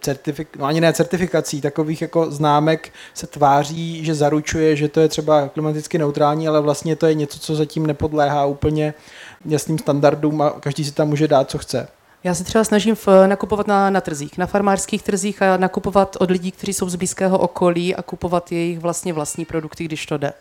certifik, 0.03 0.57
no 0.57 0.65
ani 0.65 0.81
ne 0.81 0.93
certifikací, 0.93 1.61
takových 1.61 2.01
jako 2.01 2.31
známek 2.31 2.93
se 3.13 3.27
tváří, 3.27 4.05
že 4.05 4.15
zaručuje, 4.15 4.75
že 4.75 4.87
to 4.87 4.99
je 4.99 5.07
třeba 5.07 5.47
klimaticky 5.47 5.97
neutrální, 5.97 6.47
ale 6.47 6.61
vlastně 6.61 6.95
to 6.95 7.05
je 7.05 7.13
něco, 7.13 7.39
co 7.39 7.55
zatím 7.55 7.87
nepodléhá 7.87 8.45
úplně 8.45 8.93
jasným 9.45 9.79
standardům 9.79 10.41
a 10.41 10.49
každý 10.49 10.85
si 10.85 10.91
tam 10.91 11.07
může 11.07 11.27
dát, 11.27 11.49
co 11.49 11.57
chce. 11.57 11.87
Já 12.23 12.33
se 12.33 12.43
třeba 12.43 12.63
snažím 12.63 12.95
v, 12.95 13.07
nakupovat 13.27 13.67
na, 13.67 13.89
na 13.89 14.01
trzích, 14.01 14.37
na 14.37 14.45
farmářských 14.45 15.03
trzích 15.03 15.41
a 15.41 15.57
nakupovat 15.57 16.17
od 16.19 16.31
lidí, 16.31 16.51
kteří 16.51 16.73
jsou 16.73 16.89
z 16.89 16.95
blízkého 16.95 17.37
okolí 17.37 17.95
a 17.95 18.01
kupovat 18.01 18.51
jejich 18.51 18.79
vlastně 18.79 19.13
vlastní 19.13 19.45
produkty, 19.45 19.85
když 19.85 20.05
to 20.05 20.17
jde. 20.17 20.33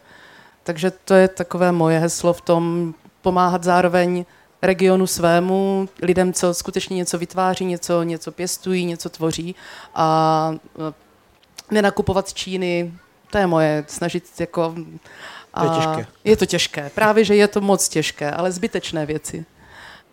Takže 0.63 0.93
to 1.05 1.15
je 1.15 1.29
takové 1.29 1.73
moje 1.73 1.99
heslo 1.99 2.33
v 2.33 2.41
tom 2.41 2.95
pomáhat 3.23 3.65
zároveň 3.65 4.25
regionu 4.63 5.07
svému, 5.07 5.89
lidem, 6.03 6.33
co 6.33 6.55
skutečně 6.55 6.97
něco 6.97 7.19
vytváří, 7.19 7.65
něco, 7.65 8.03
něco 8.03 8.33
pěstují, 8.33 8.85
něco 8.85 9.09
tvoří 9.09 9.55
a 9.95 10.55
e, 10.89 10.93
nenakupovat 11.75 12.29
z 12.29 12.35
Číny, 12.35 12.93
to 13.31 13.39
je 13.39 13.47
moje, 13.47 13.85
snažit 13.89 14.25
jako... 14.41 14.75
A 15.55 15.67
to 15.67 15.73
je 15.73 15.79
těžké. 15.79 16.07
Je 16.25 16.37
to 16.37 16.47
těžké, 16.47 16.91
právě, 16.95 17.25
že 17.25 17.35
je 17.35 17.49
to 17.49 17.61
moc 17.61 17.89
těžké, 17.89 18.31
ale 18.31 18.53
zbytečné 18.53 19.07
věci. 19.07 19.45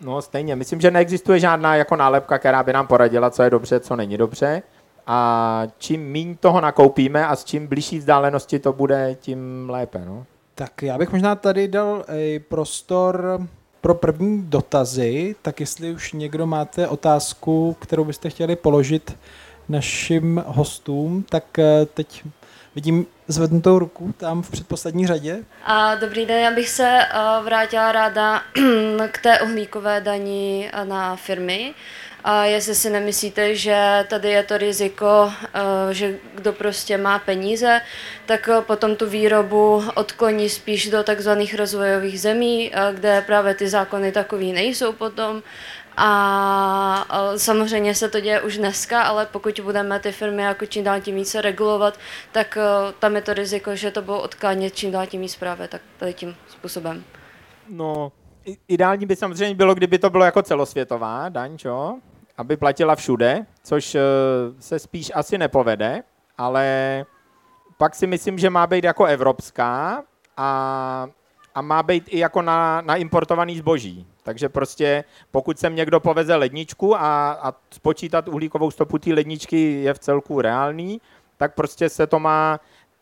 No 0.01 0.21
stejně, 0.21 0.55
myslím, 0.55 0.81
že 0.81 0.91
neexistuje 0.91 1.39
žádná 1.39 1.75
jako 1.75 1.95
nálepka, 1.95 2.37
která 2.37 2.63
by 2.63 2.73
nám 2.73 2.87
poradila, 2.87 3.29
co 3.29 3.43
je 3.43 3.49
dobře, 3.49 3.79
co 3.79 3.95
není 3.95 4.17
dobře. 4.17 4.61
A 5.07 5.61
čím 5.77 6.11
méně 6.11 6.35
toho 6.35 6.61
nakoupíme 6.61 7.27
a 7.27 7.35
s 7.35 7.43
čím 7.43 7.67
blížší 7.67 7.97
vzdálenosti 7.97 8.59
to 8.59 8.73
bude, 8.73 9.17
tím 9.19 9.69
lépe. 9.69 10.01
No. 10.05 10.25
Tak 10.55 10.81
já 10.81 10.97
bych 10.97 11.11
možná 11.11 11.35
tady 11.35 11.67
dal 11.67 12.05
prostor 12.47 13.47
pro 13.81 13.95
první 13.95 14.43
dotazy, 14.43 15.35
tak 15.41 15.59
jestli 15.59 15.91
už 15.91 16.13
někdo 16.13 16.47
máte 16.47 16.87
otázku, 16.87 17.77
kterou 17.79 18.05
byste 18.05 18.29
chtěli 18.29 18.55
položit 18.55 19.17
našim 19.69 20.43
hostům, 20.47 21.25
tak 21.29 21.59
eh, 21.59 21.85
teď 21.93 22.23
vidím 22.75 23.05
zvednutou 23.27 23.79
ruku 23.79 24.13
tam 24.17 24.41
v 24.41 24.51
předposlední 24.51 25.07
řadě. 25.07 25.39
A 25.65 25.95
dobrý 25.95 26.25
den, 26.25 26.43
já 26.43 26.51
bych 26.51 26.69
se 26.69 26.99
eh, 27.01 27.43
vrátila 27.43 27.91
ráda 27.91 28.41
k 29.11 29.17
té 29.17 29.41
uhlíkové 29.41 30.01
daní 30.01 30.69
na 30.83 31.15
firmy. 31.15 31.73
A 32.23 32.45
jestli 32.45 32.75
si 32.75 32.89
nemyslíte, 32.89 33.55
že 33.55 34.05
tady 34.09 34.29
je 34.29 34.43
to 34.43 34.57
riziko, 34.57 35.31
eh, 35.43 35.93
že 35.93 36.15
kdo 36.35 36.53
prostě 36.53 36.97
má 36.97 37.19
peníze, 37.19 37.81
tak 38.25 38.49
eh, 38.49 38.61
potom 38.61 38.95
tu 38.95 39.09
výrobu 39.09 39.83
odkloní 39.95 40.49
spíš 40.49 40.89
do 40.89 41.03
takzvaných 41.03 41.55
rozvojových 41.55 42.21
zemí, 42.21 42.71
eh, 42.73 42.93
kde 42.93 43.21
právě 43.21 43.53
ty 43.55 43.69
zákony 43.69 44.11
takový 44.11 44.53
nejsou 44.53 44.93
potom. 44.93 45.43
A 46.01 47.33
samozřejmě 47.37 47.95
se 47.95 48.09
to 48.09 48.19
děje 48.19 48.41
už 48.41 48.57
dneska, 48.57 49.03
ale 49.03 49.25
pokud 49.25 49.59
budeme 49.59 49.99
ty 49.99 50.11
firmy 50.11 50.43
jako 50.43 50.65
čím 50.65 50.83
dál 50.83 51.01
tím 51.01 51.15
více 51.15 51.41
regulovat, 51.41 51.99
tak 52.31 52.57
tam 52.99 53.15
je 53.15 53.21
to 53.21 53.33
riziko, 53.33 53.75
že 53.75 53.91
to 53.91 54.01
budou 54.01 54.17
odklánět 54.17 54.75
čím 54.75 54.91
dál 54.91 55.07
tím 55.07 55.21
víc 55.21 55.35
právě 55.35 55.67
tak 55.67 55.81
tady 55.97 56.13
tím 56.13 56.35
způsobem. 56.49 57.03
No, 57.69 58.11
ideální 58.67 59.05
by 59.05 59.15
samozřejmě 59.15 59.55
bylo, 59.55 59.75
kdyby 59.75 59.99
to 59.99 60.09
bylo 60.09 60.25
jako 60.25 60.41
celosvětová 60.41 61.29
daň, 61.29 61.57
čo? 61.57 61.97
aby 62.39 62.57
platila 62.57 62.95
všude, 62.95 63.45
což 63.63 63.95
eh, 63.95 64.01
se 64.59 64.79
spíš 64.79 65.11
asi 65.15 65.37
nepovede, 65.37 66.03
ale 66.37 67.05
pak 67.77 67.95
si 67.95 68.07
myslím, 68.07 68.39
že 68.39 68.49
má 68.49 68.67
být 68.67 68.83
jako 68.83 69.05
evropská 69.05 70.03
a, 70.37 71.07
a 71.55 71.61
má 71.61 71.83
být 71.83 72.03
i 72.07 72.19
jako 72.19 72.41
na, 72.41 72.81
na 72.81 72.95
importovaný 72.95 73.57
zboží. 73.57 74.07
Takže 74.23 74.49
prostě 74.49 75.03
pokud 75.31 75.59
sem 75.59 75.75
někdo 75.75 75.99
poveze 75.99 76.35
ledničku 76.35 76.95
a, 76.95 77.31
a 77.31 77.53
spočítat 77.71 78.27
uhlíkovou 78.27 78.71
stopu 78.71 78.97
té 78.97 79.13
ledničky 79.13 79.71
je 79.71 79.93
v 79.93 79.99
celku 79.99 80.41
reálný, 80.41 81.01
tak 81.37 81.55
prostě 81.55 81.89
se 81.89 82.07
to 82.07 82.19
má 82.19 82.59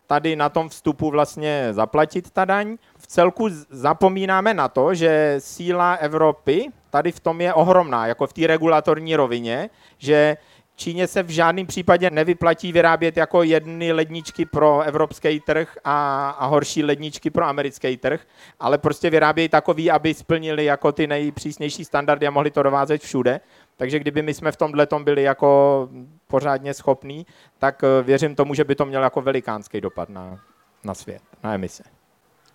tady 0.07 0.35
na 0.35 0.49
tom 0.49 0.69
vstupu 0.69 1.09
vlastně 1.09 1.67
zaplatit 1.71 2.31
ta 2.31 2.45
daň. 2.45 2.77
V 2.97 3.07
celku 3.07 3.47
zapomínáme 3.69 4.53
na 4.53 4.67
to, 4.67 4.93
že 4.93 5.35
síla 5.39 5.93
Evropy 5.93 6.69
tady 6.89 7.11
v 7.11 7.19
tom 7.19 7.41
je 7.41 7.53
ohromná, 7.53 8.07
jako 8.07 8.27
v 8.27 8.33
té 8.33 8.47
regulatorní 8.47 9.15
rovině, 9.15 9.69
že 9.97 10.37
Číně 10.79 11.07
se 11.07 11.23
v 11.23 11.29
žádném 11.29 11.67
případě 11.67 12.09
nevyplatí 12.09 12.71
vyrábět 12.71 13.17
jako 13.17 13.43
jedny 13.43 13.91
ledničky 13.91 14.45
pro 14.45 14.81
evropský 14.81 15.39
trh 15.39 15.77
a, 15.83 16.29
a 16.29 16.45
horší 16.45 16.83
ledničky 16.83 17.29
pro 17.29 17.45
americký 17.45 17.97
trh, 17.97 18.21
ale 18.59 18.77
prostě 18.77 19.09
vyrábějí 19.09 19.49
takový, 19.49 19.91
aby 19.91 20.13
splnili 20.13 20.65
jako 20.65 20.91
ty 20.91 21.07
nejpřísnější 21.07 21.85
standardy 21.85 22.27
a 22.27 22.31
mohli 22.31 22.51
to 22.51 22.63
dovázet 22.63 23.01
všude. 23.01 23.39
Takže 23.77 23.99
kdyby 23.99 24.21
my 24.21 24.33
jsme 24.33 24.51
v 24.51 24.55
tomhle 24.55 24.85
tom 24.85 25.03
byli 25.03 25.23
jako 25.23 25.89
pořádně 26.27 26.73
schopní, 26.73 27.25
tak 27.59 27.83
eh, 27.83 28.03
věřím 28.03 28.35
tomu, 28.35 28.53
že 28.53 28.63
by 28.63 28.75
to 28.75 28.85
mělo 28.85 29.03
jako 29.03 29.21
velikánský 29.21 29.81
dopad 29.81 30.09
na, 30.09 30.39
na 30.83 30.93
svět, 30.93 31.21
na 31.43 31.53
emise. 31.53 31.83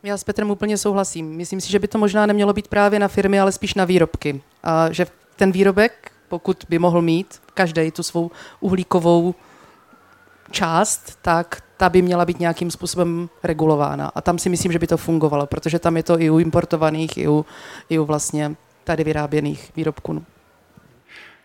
Já 0.02 0.16
s 0.16 0.24
Petrem 0.24 0.50
úplně 0.50 0.78
souhlasím. 0.78 1.30
Myslím 1.30 1.60
si, 1.60 1.70
že 1.70 1.78
by 1.78 1.88
to 1.88 1.98
možná 1.98 2.26
nemělo 2.26 2.52
být 2.52 2.68
právě 2.68 2.98
na 2.98 3.08
firmy, 3.08 3.40
ale 3.40 3.52
spíš 3.52 3.74
na 3.74 3.84
výrobky. 3.84 4.42
A 4.62 4.92
že 4.92 5.06
ten 5.36 5.52
výrobek, 5.52 6.12
pokud 6.28 6.64
by 6.68 6.78
mohl 6.78 7.02
mít 7.02 7.42
každý 7.54 7.90
tu 7.90 8.02
svou 8.02 8.30
uhlíkovou 8.60 9.34
část, 10.50 11.18
tak 11.22 11.62
ta 11.76 11.88
by 11.88 12.02
měla 12.02 12.24
být 12.24 12.40
nějakým 12.40 12.70
způsobem 12.70 13.28
regulována. 13.42 14.12
A 14.14 14.20
tam 14.20 14.38
si 14.38 14.48
myslím, 14.48 14.72
že 14.72 14.78
by 14.78 14.86
to 14.86 14.96
fungovalo, 14.96 15.46
protože 15.46 15.78
tam 15.78 15.96
je 15.96 16.02
to 16.02 16.20
i 16.20 16.30
u 16.30 16.38
importovaných, 16.38 17.16
i 17.16 17.28
u, 17.28 17.46
i 17.88 17.98
u 17.98 18.04
vlastně 18.04 18.56
tady 18.84 19.04
vyráběných 19.04 19.72
výrobků. 19.76 20.24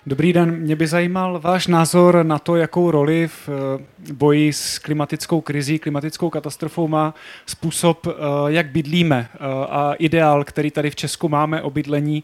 Dobrý 0.08 0.34
den, 0.34 0.56
mě 0.56 0.76
by 0.76 0.88
zajímal 0.88 1.40
váš 1.40 1.68
názor 1.68 2.26
na 2.26 2.40
to, 2.40 2.56
jakou 2.56 2.92
roli 2.92 3.28
v 3.28 3.50
eh, 3.50 4.14
boji 4.14 4.54
s 4.54 4.80
klimatickou 4.80 5.42
krizí, 5.42 5.80
klimatickou 5.80 6.30
katastrofou 6.30 6.88
má 6.88 7.14
způsob, 7.46 8.08
eh, 8.08 8.12
jak 8.48 8.68
bydlíme 8.68 9.30
eh, 9.34 9.38
a 9.70 9.94
ideál, 9.94 10.44
který 10.44 10.72
tady 10.72 10.90
v 10.90 10.96
Česku 10.96 11.30
máme 11.30 11.62
o 11.62 11.70
bydlení, 11.70 12.24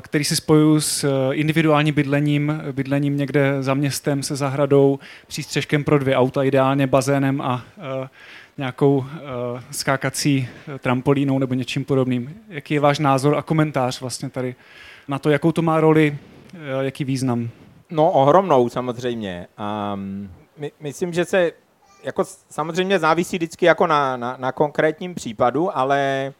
který 0.00 0.24
si 0.24 0.36
spojuju 0.36 0.80
s 0.80 1.30
individuálním 1.32 1.94
bydlením, 1.94 2.62
bydlením 2.72 3.16
někde 3.16 3.56
za 3.60 3.74
městem 3.74 4.22
se 4.22 4.36
zahradou, 4.36 4.98
přístřežkem 5.26 5.84
pro 5.84 5.98
dvě 5.98 6.16
auta, 6.16 6.42
ideálně 6.42 6.86
bazénem 6.86 7.40
a 7.40 7.64
nějakou 8.58 9.04
skákací 9.70 10.48
trampolínou 10.78 11.38
nebo 11.38 11.54
něčím 11.54 11.84
podobným. 11.84 12.34
Jaký 12.48 12.74
je 12.74 12.80
váš 12.80 12.98
názor 12.98 13.36
a 13.36 13.42
komentář 13.42 14.00
vlastně 14.00 14.30
tady 14.30 14.54
na 15.08 15.18
to, 15.18 15.30
jakou 15.30 15.52
to 15.52 15.62
má 15.62 15.80
roli 15.80 16.18
jaký 16.80 17.04
význam? 17.04 17.50
No 17.90 18.10
ohromnou 18.10 18.68
samozřejmě. 18.68 19.46
Um, 19.94 20.30
my, 20.56 20.72
myslím, 20.80 21.12
že 21.12 21.24
se 21.24 21.52
jako 22.02 22.24
samozřejmě 22.50 22.98
závisí 22.98 23.36
vždycky 23.36 23.66
jako 23.66 23.86
na, 23.86 24.16
na, 24.16 24.36
na 24.38 24.52
konkrétním 24.52 25.14
případu, 25.14 25.76
ale 25.76 26.32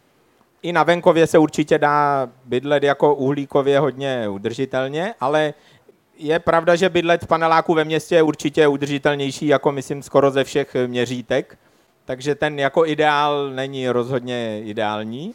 i 0.63 0.73
na 0.73 0.83
venkově 0.83 1.27
se 1.27 1.39
určitě 1.39 1.79
dá 1.79 2.29
bydlet 2.45 2.83
jako 2.83 3.15
uhlíkově 3.15 3.79
hodně 3.79 4.29
udržitelně, 4.29 5.15
ale 5.21 5.55
je 6.17 6.39
pravda, 6.39 6.77
že 6.77 6.89
bydlet 6.89 7.23
v 7.23 7.27
paneláku 7.27 7.75
ve 7.75 7.85
městě 7.85 8.15
je 8.15 8.23
určitě 8.23 8.69
udržitelnější, 8.69 9.47
jako 9.47 9.73
myslím 9.73 10.03
skoro 10.03 10.31
ze 10.31 10.45
všech 10.45 10.77
měřítek, 10.87 11.59
takže 12.05 12.35
ten 12.35 12.59
jako 12.59 12.87
ideál 12.87 13.51
není 13.51 13.89
rozhodně 13.89 14.63
ideální 14.65 15.35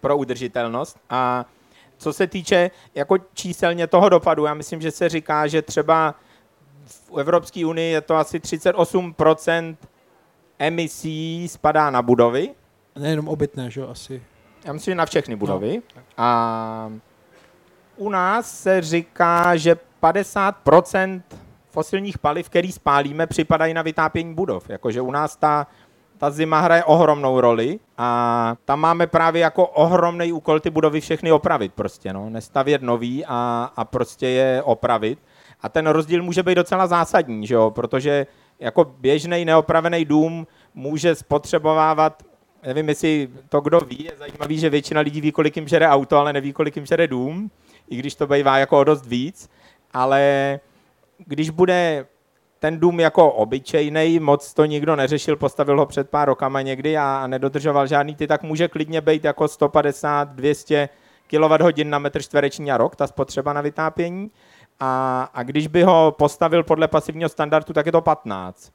pro 0.00 0.16
udržitelnost. 0.16 0.96
A 1.10 1.44
co 2.00 2.12
se 2.12 2.26
týče 2.26 2.70
jako 2.94 3.16
číselně 3.34 3.86
toho 3.86 4.08
dopadu, 4.08 4.44
já 4.44 4.54
myslím, 4.54 4.80
že 4.80 4.90
se 4.90 5.08
říká, 5.08 5.46
že 5.46 5.62
třeba 5.62 6.14
v 6.84 7.18
Evropské 7.18 7.66
unii 7.66 7.92
je 7.92 8.00
to 8.00 8.16
asi 8.16 8.38
38% 8.38 9.76
emisí 10.58 11.48
spadá 11.48 11.90
na 11.90 12.02
budovy. 12.02 12.50
Nejenom 12.98 13.28
obytné, 13.28 13.70
že 13.70 13.80
jo, 13.80 13.88
asi. 13.88 14.22
Já 14.64 14.72
myslím, 14.72 14.92
že 14.92 14.96
na 14.96 15.06
všechny 15.06 15.36
budovy. 15.36 15.82
No. 15.96 16.02
A 16.16 16.92
u 17.96 18.08
nás 18.08 18.60
se 18.60 18.80
říká, 18.80 19.56
že 19.56 19.76
50% 20.02 21.22
fosilních 21.70 22.18
paliv, 22.18 22.48
který 22.48 22.72
spálíme, 22.72 23.26
připadají 23.26 23.74
na 23.74 23.82
vytápění 23.82 24.34
budov. 24.34 24.70
Jakože 24.70 25.00
u 25.00 25.10
nás 25.10 25.36
ta 25.36 25.66
ta 26.20 26.30
zima 26.30 26.60
hraje 26.60 26.84
ohromnou 26.84 27.40
roli 27.40 27.78
a 27.98 28.54
tam 28.64 28.80
máme 28.80 29.06
právě 29.06 29.42
jako 29.42 29.66
ohromný 29.66 30.32
úkol 30.32 30.60
ty 30.60 30.70
budovy 30.70 31.00
všechny 31.00 31.32
opravit 31.32 31.74
prostě, 31.74 32.12
no. 32.12 32.30
Nestavět 32.30 32.82
nový 32.82 33.24
a, 33.26 33.72
a 33.76 33.84
prostě 33.84 34.28
je 34.28 34.62
opravit. 34.62 35.18
A 35.60 35.68
ten 35.68 35.86
rozdíl 35.86 36.22
může 36.22 36.42
být 36.42 36.54
docela 36.54 36.86
zásadní, 36.86 37.46
že 37.46 37.54
jo? 37.54 37.70
protože 37.70 38.26
jako 38.58 38.84
běžný 38.84 39.44
neopravený 39.44 40.04
dům 40.04 40.46
může 40.74 41.14
spotřebovávat 41.14 42.22
nevím, 42.66 42.88
jestli 42.88 43.28
to 43.48 43.60
kdo 43.60 43.80
ví, 43.80 44.04
je 44.04 44.12
zajímavý, 44.18 44.58
že 44.58 44.70
většina 44.70 45.00
lidí 45.00 45.20
ví, 45.20 45.32
kolik 45.32 45.56
jim 45.56 45.68
žere 45.68 45.88
auto, 45.88 46.16
ale 46.16 46.32
neví, 46.32 46.52
kolik 46.52 46.76
jim 46.76 46.86
žere 46.86 47.06
dům, 47.06 47.50
i 47.90 47.96
když 47.96 48.14
to 48.14 48.26
bývá 48.26 48.58
jako 48.58 48.78
o 48.78 48.84
dost 48.84 49.06
víc, 49.06 49.50
ale 49.92 50.60
když 51.18 51.50
bude 51.50 52.06
ten 52.60 52.80
dům 52.80 53.00
jako 53.00 53.32
obyčejný, 53.32 54.20
moc 54.20 54.54
to 54.54 54.64
nikdo 54.64 54.96
neřešil, 54.96 55.36
postavil 55.36 55.78
ho 55.78 55.86
před 55.86 56.10
pár 56.10 56.28
rokama 56.28 56.62
někdy 56.62 56.98
a, 56.98 57.26
nedodržoval 57.26 57.86
žádný 57.86 58.14
ty, 58.14 58.26
tak 58.26 58.42
může 58.42 58.68
klidně 58.68 59.00
být 59.00 59.24
jako 59.24 59.48
150, 59.48 60.28
200 60.28 60.88
kWh 61.26 61.84
na 61.84 61.98
metr 61.98 62.22
čtvereční 62.22 62.72
a 62.72 62.76
rok, 62.76 62.96
ta 62.96 63.06
spotřeba 63.06 63.52
na 63.52 63.60
vytápění. 63.60 64.30
A, 64.80 65.22
a 65.34 65.42
když 65.42 65.66
by 65.66 65.82
ho 65.82 66.14
postavil 66.18 66.62
podle 66.62 66.88
pasivního 66.88 67.28
standardu, 67.28 67.72
tak 67.74 67.86
je 67.86 67.92
to 67.92 68.00
15. 68.00 68.72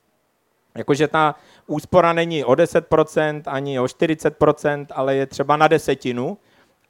Jakože 0.78 1.08
ta 1.08 1.36
úspora 1.68 2.14
není 2.14 2.44
o 2.44 2.52
10%, 2.52 3.42
ani 3.46 3.80
o 3.80 3.84
40%, 3.84 4.86
ale 4.92 5.16
je 5.16 5.26
třeba 5.26 5.58
na 5.58 5.68
desetinu. 5.68 6.38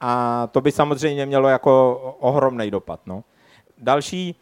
A 0.01 0.47
to 0.51 0.61
by 0.61 0.71
samozřejmě 0.71 1.25
mělo 1.25 1.49
jako 1.49 1.97
ohromný 2.19 2.71
dopad. 2.71 2.99
No. 3.05 3.23
Další 3.77 4.35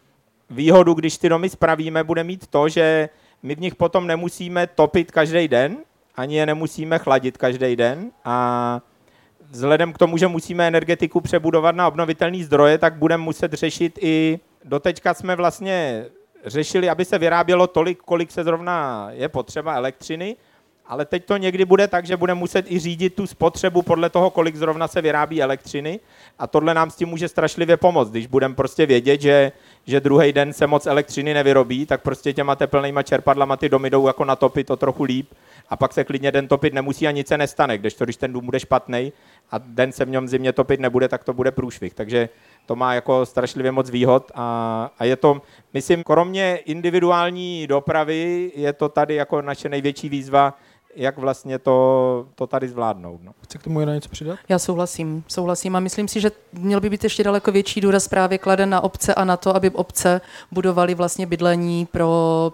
výhodu, 0.54 0.94
když 0.94 1.18
ty 1.18 1.30
domy 1.30 1.50
spravíme, 1.50 2.04
bude 2.04 2.24
mít 2.24 2.48
to, 2.48 2.70
že 2.70 3.10
my 3.44 3.56
v 3.56 3.60
nich 3.60 3.76
potom 3.76 4.08
nemusíme 4.08 4.68
topit 4.68 5.12
každý 5.12 5.48
den, 5.48 5.78
ani 6.16 6.36
je 6.36 6.46
nemusíme 6.46 7.00
chladit 7.00 7.38
každý 7.38 7.76
den 7.76 8.12
a 8.26 8.82
vzhledem 9.50 9.94
k 9.94 9.98
tomu, 9.98 10.18
že 10.18 10.28
musíme 10.28 10.68
energetiku 10.68 11.22
přebudovat 11.22 11.76
na 11.76 11.88
obnovitelné 11.88 12.44
zdroje, 12.44 12.78
tak 12.78 12.96
budeme 12.96 13.24
muset 13.24 13.54
řešit 13.54 14.00
i, 14.02 14.40
doteďka 14.64 15.14
jsme 15.14 15.36
vlastně 15.36 16.06
řešili, 16.46 16.90
aby 16.90 17.06
se 17.06 17.18
vyrábělo 17.18 17.68
tolik, 17.68 18.00
kolik 18.00 18.32
se 18.32 18.44
zrovna 18.44 19.08
je 19.12 19.30
potřeba 19.30 19.74
elektřiny, 19.74 20.36
ale 20.88 21.06
teď 21.06 21.26
to 21.26 21.38
někdy 21.38 21.66
bude 21.66 21.88
tak, 21.88 22.06
že 22.06 22.18
bude 22.18 22.34
muset 22.34 22.72
i 22.72 22.80
řídit 22.80 23.16
tu 23.16 23.28
spotřebu 23.28 23.82
podle 23.82 24.10
toho, 24.10 24.30
kolik 24.30 24.56
zrovna 24.56 24.88
se 24.88 25.02
vyrábí 25.02 25.42
elektřiny. 25.42 26.00
A 26.40 26.48
tohle 26.48 26.74
nám 26.74 26.92
s 26.92 26.96
tím 26.96 27.10
může 27.10 27.28
strašlivě 27.28 27.78
pomoct, 27.78 28.10
když 28.10 28.28
budeme 28.28 28.56
prostě 28.56 28.86
vědět, 28.86 29.22
že, 29.22 29.52
že 29.86 30.00
druhý 30.00 30.34
den 30.34 30.54
se 30.54 30.68
moc 30.68 30.86
elektřiny 30.86 31.34
nevyrobí, 31.34 31.86
tak 31.86 32.02
prostě 32.02 32.34
těma 32.34 32.56
teplnýma 32.56 33.04
čerpadlama 33.04 33.58
ty 33.58 33.70
domy 33.70 33.90
jdou 33.90 34.08
jako 34.08 34.26
natopit 34.26 34.68
to 34.68 34.76
trochu 34.76 35.04
líp. 35.04 35.30
A 35.70 35.78
pak 35.78 35.94
se 35.94 36.04
klidně 36.04 36.32
den 36.32 36.48
topit 36.48 36.74
nemusí 36.74 37.08
a 37.08 37.12
nic 37.12 37.28
se 37.28 37.38
nestane, 37.38 37.78
kdežto 37.78 38.04
když 38.04 38.16
ten 38.16 38.34
dům 38.34 38.46
bude 38.46 38.60
špatný 38.60 39.14
a 39.52 39.58
den 39.58 39.92
se 39.92 40.06
v 40.06 40.10
něm 40.10 40.28
zimě 40.28 40.54
topit 40.54 40.80
nebude, 40.80 41.08
tak 41.08 41.24
to 41.24 41.34
bude 41.34 41.52
průšvih. 41.52 41.94
Takže 41.94 42.30
to 42.66 42.76
má 42.76 42.94
jako 42.94 43.26
strašlivě 43.26 43.72
moc 43.72 43.90
výhod 43.90 44.32
a, 44.36 44.92
a 45.00 45.06
je 45.06 45.16
to, 45.16 45.42
myslím, 45.74 46.04
kromě 46.04 46.56
individuální 46.66 47.68
dopravy, 47.68 48.52
je 48.56 48.74
to 48.74 48.90
tady 48.90 49.16
jako 49.16 49.42
naše 49.42 49.70
největší 49.70 50.10
výzva, 50.10 50.54
jak 50.96 51.18
vlastně 51.18 51.60
to, 51.60 52.28
to 52.36 52.48
tady 52.48 52.70
zvládnout. 52.70 53.20
No. 53.24 53.34
Chce 53.44 53.58
k 53.58 53.64
tomu 53.64 53.80
jen 53.80 53.94
něco 53.94 54.10
přidat? 54.10 54.40
Já 54.50 54.60
souhlasím, 54.60 55.24
souhlasím 55.28 55.76
a 55.76 55.80
myslím 55.80 56.08
si, 56.08 56.22
že 56.22 56.32
měl 56.54 56.82
by 56.82 56.90
být 56.90 57.04
ještě 57.04 57.24
daleko 57.24 57.52
větší 57.52 57.82
důraz 57.82 58.08
právě 58.08 58.38
kladen 58.38 58.70
na 58.70 58.82
obce 58.82 59.16
a 59.16 59.26
na 59.26 59.38
to, 59.38 59.56
aby 59.56 59.70
obce 59.70 60.22
budovaly 60.52 60.96
vlastně 60.96 61.26
bydlení 61.26 61.86
pro, 61.86 62.54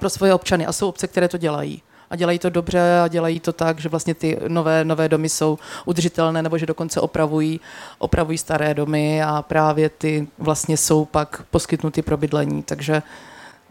pro 0.00 0.10
svoje 0.10 0.34
občany 0.34 0.66
a 0.66 0.72
jsou 0.72 0.88
obce, 0.88 1.06
které 1.06 1.28
to 1.28 1.38
dělají 1.38 1.82
a 2.10 2.16
dělají 2.16 2.38
to 2.38 2.50
dobře 2.50 3.00
a 3.04 3.08
dělají 3.08 3.40
to 3.40 3.52
tak, 3.52 3.78
že 3.78 3.88
vlastně 3.88 4.14
ty 4.14 4.38
nové, 4.48 4.84
nové 4.84 5.08
domy 5.08 5.28
jsou 5.28 5.58
udržitelné 5.84 6.42
nebo 6.42 6.58
že 6.58 6.66
dokonce 6.66 7.00
opravují, 7.00 7.60
opravují 7.98 8.38
staré 8.38 8.74
domy 8.74 9.22
a 9.22 9.42
právě 9.42 9.88
ty 9.88 10.28
vlastně 10.38 10.76
jsou 10.76 11.04
pak 11.04 11.42
poskytnuty 11.50 12.02
pro 12.02 12.16
bydlení. 12.16 12.62
Takže 12.62 13.02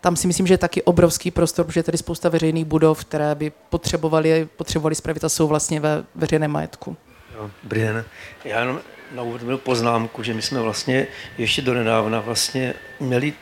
tam 0.01 0.15
si 0.15 0.27
myslím, 0.27 0.47
že 0.47 0.53
je 0.53 0.57
taky 0.57 0.83
obrovský 0.83 1.31
prostor, 1.31 1.65
protože 1.65 1.79
je 1.79 1.83
tady 1.83 1.97
spousta 1.97 2.29
veřejných 2.29 2.65
budov, 2.65 3.05
které 3.05 3.35
by 3.35 3.51
potřebovali, 3.69 4.47
potřebovali 4.57 4.95
spravit 4.95 5.23
a 5.23 5.29
jsou 5.29 5.47
vlastně 5.47 5.79
ve 5.79 6.03
veřejném 6.15 6.51
majetku. 6.51 6.97
Dobrý 7.63 7.81
den. 7.81 8.05
Já 8.45 8.59
jenom 8.59 8.79
na 9.15 9.21
úvod 9.21 9.41
měl 9.41 9.57
poznámku, 9.57 10.23
že 10.23 10.33
my 10.33 10.41
jsme 10.41 10.61
vlastně 10.61 11.07
ještě 11.37 11.61
donedávna 11.61 12.19
vlastně 12.19 12.73
měli 12.99 13.33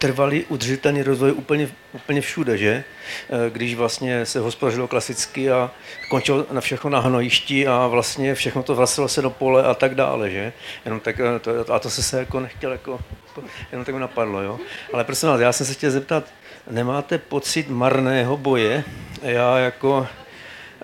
trvalý 0.00 0.44
udržitelný 0.48 1.02
rozvoj 1.02 1.32
úplně, 1.32 1.68
úplně 1.92 2.20
všude, 2.20 2.58
že? 2.58 2.84
Eh, 3.30 3.50
když 3.50 3.74
vlastně 3.74 4.26
se 4.26 4.40
hospodařilo 4.40 4.88
klasicky 4.88 5.50
a 5.50 5.70
končilo 6.10 6.46
na 6.50 6.60
všechno 6.60 6.90
na 6.90 7.00
hnojišti 7.00 7.66
a 7.66 7.86
vlastně 7.86 8.34
všechno 8.34 8.62
to 8.62 8.74
vracelo 8.74 9.08
se 9.08 9.22
do 9.22 9.30
pole 9.30 9.64
a 9.64 9.74
tak 9.74 9.94
dále, 9.94 10.30
že? 10.30 10.52
Jenom 10.84 11.00
tak, 11.00 11.20
eh, 11.20 11.38
to, 11.38 11.72
a 11.72 11.78
to 11.78 11.90
se 11.90 12.02
se 12.02 12.18
jako 12.18 12.40
nechtěl, 12.40 12.72
jako, 12.72 13.00
to, 13.34 13.42
jenom 13.72 13.84
tak 13.84 13.94
mi 13.94 14.00
napadlo, 14.00 14.42
jo? 14.42 14.58
Ale 14.92 15.04
prosím 15.04 15.28
vás, 15.28 15.40
já 15.40 15.52
jsem 15.52 15.66
se 15.66 15.74
chtěl 15.74 15.90
zeptat, 15.90 16.24
nemáte 16.70 17.18
pocit 17.18 17.68
marného 17.68 18.36
boje? 18.36 18.84
Já 19.22 19.58
jako, 19.58 20.06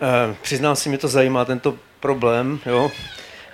eh, 0.03 0.35
přiznám 0.43 0.77
si, 0.77 0.89
mě 0.89 0.99
to 0.99 1.09
zajímá, 1.09 1.45
tento 1.45 1.75
problém, 2.01 2.61
jo? 2.67 2.91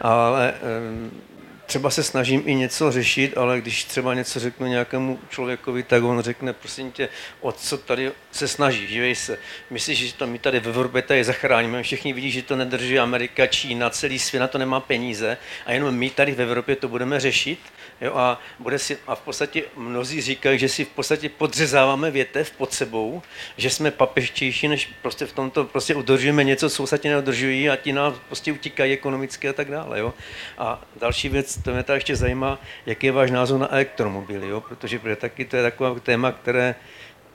ale 0.00 0.54
eh, 0.54 1.31
třeba 1.72 1.90
se 1.90 2.02
snažím 2.02 2.42
i 2.46 2.54
něco 2.54 2.92
řešit, 2.92 3.38
ale 3.38 3.60
když 3.60 3.84
třeba 3.84 4.14
něco 4.14 4.40
řeknu 4.40 4.66
nějakému 4.66 5.18
člověkovi, 5.28 5.82
tak 5.82 6.02
on 6.02 6.20
řekne, 6.20 6.52
prosím 6.52 6.92
tě, 6.92 7.08
o 7.40 7.52
co 7.52 7.78
tady 7.78 8.12
se 8.32 8.48
snaží, 8.48 8.86
živej 8.86 9.14
se. 9.14 9.38
Myslíš, 9.70 9.98
že 9.98 10.14
to 10.14 10.26
my 10.26 10.38
tady 10.38 10.60
ve 10.60 10.70
Evropě 10.70 11.02
tady 11.02 11.24
zachráníme, 11.24 11.82
všichni 11.82 12.12
vidí, 12.12 12.30
že 12.30 12.42
to 12.42 12.56
nedrží 12.56 12.98
Amerika, 12.98 13.46
Čína, 13.46 13.90
celý 13.90 14.18
svět 14.18 14.40
na 14.40 14.48
to 14.48 14.58
nemá 14.58 14.80
peníze 14.80 15.36
a 15.66 15.72
jenom 15.72 15.94
my 15.94 16.10
tady 16.10 16.32
v 16.32 16.40
Evropě 16.40 16.76
to 16.76 16.88
budeme 16.88 17.20
řešit 17.20 17.58
jo, 18.02 18.14
a, 18.16 18.40
bude 18.58 18.78
si, 18.78 18.98
a 19.06 19.14
v 19.14 19.20
podstatě 19.20 19.62
mnozí 19.76 20.20
říkají, 20.20 20.58
že 20.58 20.68
si 20.68 20.84
v 20.84 20.88
podstatě 20.88 21.28
podřezáváme 21.28 22.10
větev 22.10 22.50
pod 22.50 22.72
sebou, 22.72 23.22
že 23.56 23.70
jsme 23.70 23.90
papeštější, 23.90 24.68
než 24.68 24.90
prostě 25.02 25.26
v 25.26 25.32
tomto 25.32 25.64
prostě 25.64 25.94
udržujeme 25.94 26.44
něco, 26.44 26.70
co 26.70 26.82
ostatně 26.82 27.10
neudržují 27.10 27.70
a 27.70 27.76
ti 27.76 27.92
nám 27.92 28.14
prostě 28.26 28.52
utíkají 28.52 28.92
ekonomicky 28.92 29.48
a 29.48 29.52
tak 29.52 29.70
dále. 29.70 29.98
Jo. 29.98 30.14
A 30.58 30.82
další 31.00 31.28
věc, 31.28 31.58
to 31.62 31.72
mě 31.72 31.82
to 31.82 31.92
ještě 31.92 32.16
zajímá, 32.16 32.58
jaký 32.86 33.06
je 33.06 33.12
váš 33.12 33.30
názor 33.30 33.60
na 33.60 33.72
elektromobily, 33.72 34.48
jo? 34.48 34.60
protože 34.60 35.00
taky 35.16 35.44
to 35.44 35.56
je 35.56 35.62
takové 35.62 36.00
téma, 36.00 36.32
které, 36.32 36.74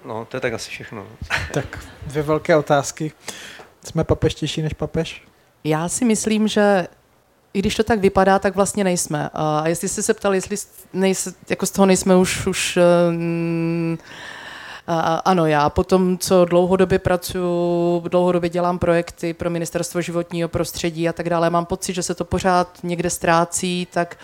no 0.05 0.25
to 0.25 0.37
je 0.37 0.41
tak 0.41 0.53
asi 0.53 0.69
všechno. 0.69 1.07
Tak 1.53 1.87
dvě 2.05 2.23
velké 2.23 2.55
otázky. 2.55 3.11
Jsme 3.83 4.03
papeštější 4.03 4.61
než 4.61 4.73
papež? 4.73 5.23
Já 5.63 5.89
si 5.89 6.05
myslím, 6.05 6.47
že 6.47 6.87
i 7.53 7.59
když 7.59 7.75
to 7.75 7.83
tak 7.83 7.99
vypadá, 7.99 8.39
tak 8.39 8.55
vlastně 8.55 8.83
nejsme. 8.83 9.29
A 9.33 9.67
jestli 9.67 9.87
jste 9.87 10.03
se 10.03 10.13
ptali, 10.13 10.37
jestli 10.37 10.57
nejse, 10.93 11.33
jako 11.49 11.65
z 11.65 11.71
toho 11.71 11.85
nejsme 11.85 12.15
už, 12.15 12.47
už 12.47 12.79
um, 13.09 13.97
a, 14.87 15.15
ano, 15.15 15.45
já 15.45 15.69
potom, 15.69 16.17
co 16.17 16.45
dlouhodobě 16.45 16.99
pracuji, 16.99 18.03
dlouhodobě 18.09 18.49
dělám 18.49 18.79
projekty 18.79 19.33
pro 19.33 19.49
Ministerstvo 19.49 20.01
životního 20.01 20.49
prostředí 20.49 21.09
a 21.09 21.13
tak 21.13 21.29
dále, 21.29 21.49
mám 21.49 21.65
pocit, 21.65 21.93
že 21.93 22.03
se 22.03 22.15
to 22.15 22.25
pořád 22.25 22.79
někde 22.83 23.09
ztrácí, 23.09 23.87
tak 23.91 24.17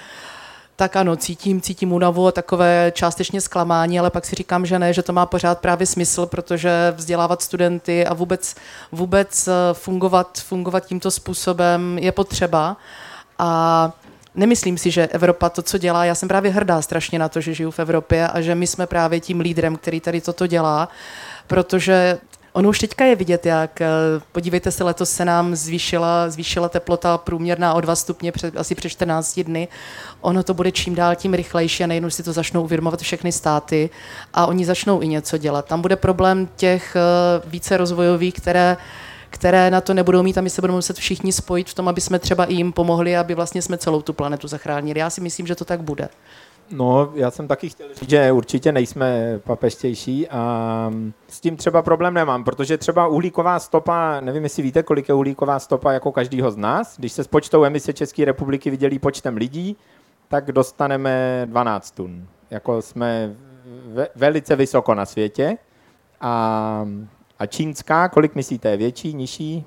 tak 0.75 0.95
ano, 0.95 1.15
cítím, 1.15 1.61
cítím 1.61 1.93
únavu 1.93 2.27
a 2.27 2.31
takové 2.31 2.91
částečně 2.95 3.41
zklamání, 3.41 3.99
ale 3.99 4.09
pak 4.09 4.25
si 4.25 4.35
říkám, 4.35 4.65
že 4.65 4.79
ne, 4.79 4.93
že 4.93 5.03
to 5.03 5.13
má 5.13 5.25
pořád 5.25 5.59
právě 5.59 5.87
smysl, 5.87 6.25
protože 6.25 6.93
vzdělávat 6.95 7.41
studenty 7.41 8.05
a 8.05 8.13
vůbec, 8.13 8.55
vůbec 8.91 9.47
eh, 9.47 9.51
fungovat, 9.73 10.37
fungovat 10.37 10.85
tímto 10.85 11.11
způsobem 11.11 11.97
je 11.97 12.11
potřeba. 12.11 12.77
A 13.45 13.91
nemyslím 14.35 14.77
si, 14.77 14.91
že 14.91 15.07
Evropa 15.07 15.49
to, 15.49 15.61
co 15.61 15.77
dělá, 15.77 16.05
já 16.05 16.15
jsem 16.15 16.27
právě 16.27 16.51
hrdá 16.51 16.81
strašně 16.81 17.19
na 17.19 17.29
to, 17.29 17.41
že 17.41 17.53
žiju 17.53 17.71
v 17.71 17.79
Evropě 17.79 18.27
a 18.27 18.41
že 18.41 18.55
my 18.55 18.67
jsme 18.67 18.87
právě 18.87 19.19
tím 19.19 19.39
lídrem, 19.39 19.75
který 19.75 19.99
tady 19.99 20.21
toto 20.21 20.47
dělá, 20.47 20.89
protože 21.47 22.17
Ono 22.53 22.69
už 22.69 22.79
teďka 22.79 23.05
je 23.05 23.15
vidět, 23.15 23.45
jak, 23.45 23.81
eh, 23.81 23.87
podívejte 24.31 24.71
se, 24.71 24.83
letos 24.83 25.09
se 25.09 25.25
nám 25.25 25.55
zvýšila, 25.55 26.29
zvýšila 26.29 26.69
teplota 26.69 27.17
průměrná 27.17 27.73
o 27.73 27.81
2 27.81 27.95
stupně 27.95 28.31
před, 28.31 28.57
asi 28.57 28.75
před 28.75 28.89
14 28.89 29.43
dny. 29.43 29.67
Ono 30.21 30.43
to 30.43 30.53
bude 30.53 30.71
čím 30.71 30.95
dál 30.95 31.15
tím 31.15 31.33
rychlejší 31.33 31.83
a 31.83 31.87
nejenom 31.87 32.11
si 32.11 32.23
to 32.23 32.33
začnou 32.33 32.63
uvědomovat 32.63 33.01
všechny 33.01 33.31
státy 33.31 33.89
a 34.33 34.45
oni 34.45 34.65
začnou 34.65 35.01
i 35.01 35.07
něco 35.07 35.37
dělat. 35.37 35.65
Tam 35.65 35.81
bude 35.81 35.95
problém 35.95 36.47
těch 36.55 36.95
eh, 36.95 37.41
více 37.45 37.77
rozvojových, 37.77 38.33
které 38.33 38.77
které 39.33 39.71
na 39.71 39.81
to 39.81 39.93
nebudou 39.93 40.23
mít 40.23 40.37
a 40.37 40.41
my 40.41 40.49
se 40.49 40.61
budeme 40.61 40.75
muset 40.75 40.97
všichni 40.97 41.31
spojit 41.31 41.69
v 41.69 41.73
tom, 41.73 41.87
aby 41.87 42.01
jsme 42.01 42.19
třeba 42.19 42.45
i 42.45 42.53
jim 42.53 42.73
pomohli, 42.73 43.17
aby 43.17 43.35
vlastně 43.35 43.61
jsme 43.61 43.77
celou 43.77 44.01
tu 44.01 44.13
planetu 44.13 44.47
zachránili. 44.47 44.99
Já 44.99 45.09
si 45.09 45.21
myslím, 45.21 45.47
že 45.47 45.55
to 45.55 45.65
tak 45.65 45.81
bude. 45.81 46.09
No, 46.71 47.11
já 47.15 47.31
jsem 47.31 47.47
taky 47.47 47.69
chtěl 47.69 47.87
říct, 47.93 48.09
že 48.09 48.31
určitě 48.31 48.71
nejsme 48.71 49.39
papeštější 49.43 50.29
a 50.29 50.91
s 51.27 51.39
tím 51.39 51.57
třeba 51.57 51.81
problém 51.81 52.13
nemám, 52.13 52.43
protože 52.43 52.77
třeba 52.77 53.07
uhlíková 53.07 53.59
stopa, 53.59 54.19
nevím, 54.21 54.43
jestli 54.43 54.63
víte, 54.63 54.83
kolik 54.83 55.09
je 55.09 55.15
uhlíková 55.15 55.59
stopa 55.59 55.91
jako 55.91 56.11
každýho 56.11 56.51
z 56.51 56.57
nás, 56.57 56.97
když 56.97 57.11
se 57.11 57.23
s 57.23 57.27
počtou 57.27 57.65
emise 57.65 57.93
České 57.93 58.25
republiky 58.25 58.69
vydělí 58.69 58.99
počtem 58.99 59.37
lidí, 59.37 59.77
tak 60.27 60.51
dostaneme 60.51 61.43
12 61.45 61.91
tun. 61.91 62.27
Jako 62.51 62.81
jsme 62.81 63.35
ve, 63.93 64.07
velice 64.15 64.55
vysoko 64.55 64.95
na 64.95 65.05
světě 65.05 65.57
a 66.21 66.85
a 67.43 67.45
čínská, 67.45 68.09
kolik 68.09 68.35
myslíte, 68.35 68.69
je 68.69 68.77
větší, 68.77 69.13
nižší 69.13 69.65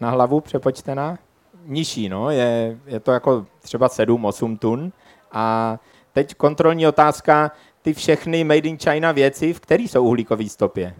na 0.00 0.10
hlavu 0.10 0.40
přepočtená? 0.40 1.18
Nižší, 1.66 2.08
no, 2.08 2.30
je, 2.30 2.78
je 2.86 3.00
to 3.00 3.12
jako 3.12 3.46
třeba 3.60 3.88
7-8 3.88 4.58
tun. 4.58 4.92
A 5.32 5.78
teď 6.12 6.34
kontrolní 6.34 6.86
otázka, 6.86 7.50
ty 7.82 7.94
všechny 7.94 8.44
made 8.44 8.68
in 8.68 8.78
China 8.78 9.12
věci, 9.12 9.52
v 9.52 9.60
kterých 9.60 9.90
jsou 9.90 10.04
uhlíkové 10.04 10.48
stopě? 10.48 10.94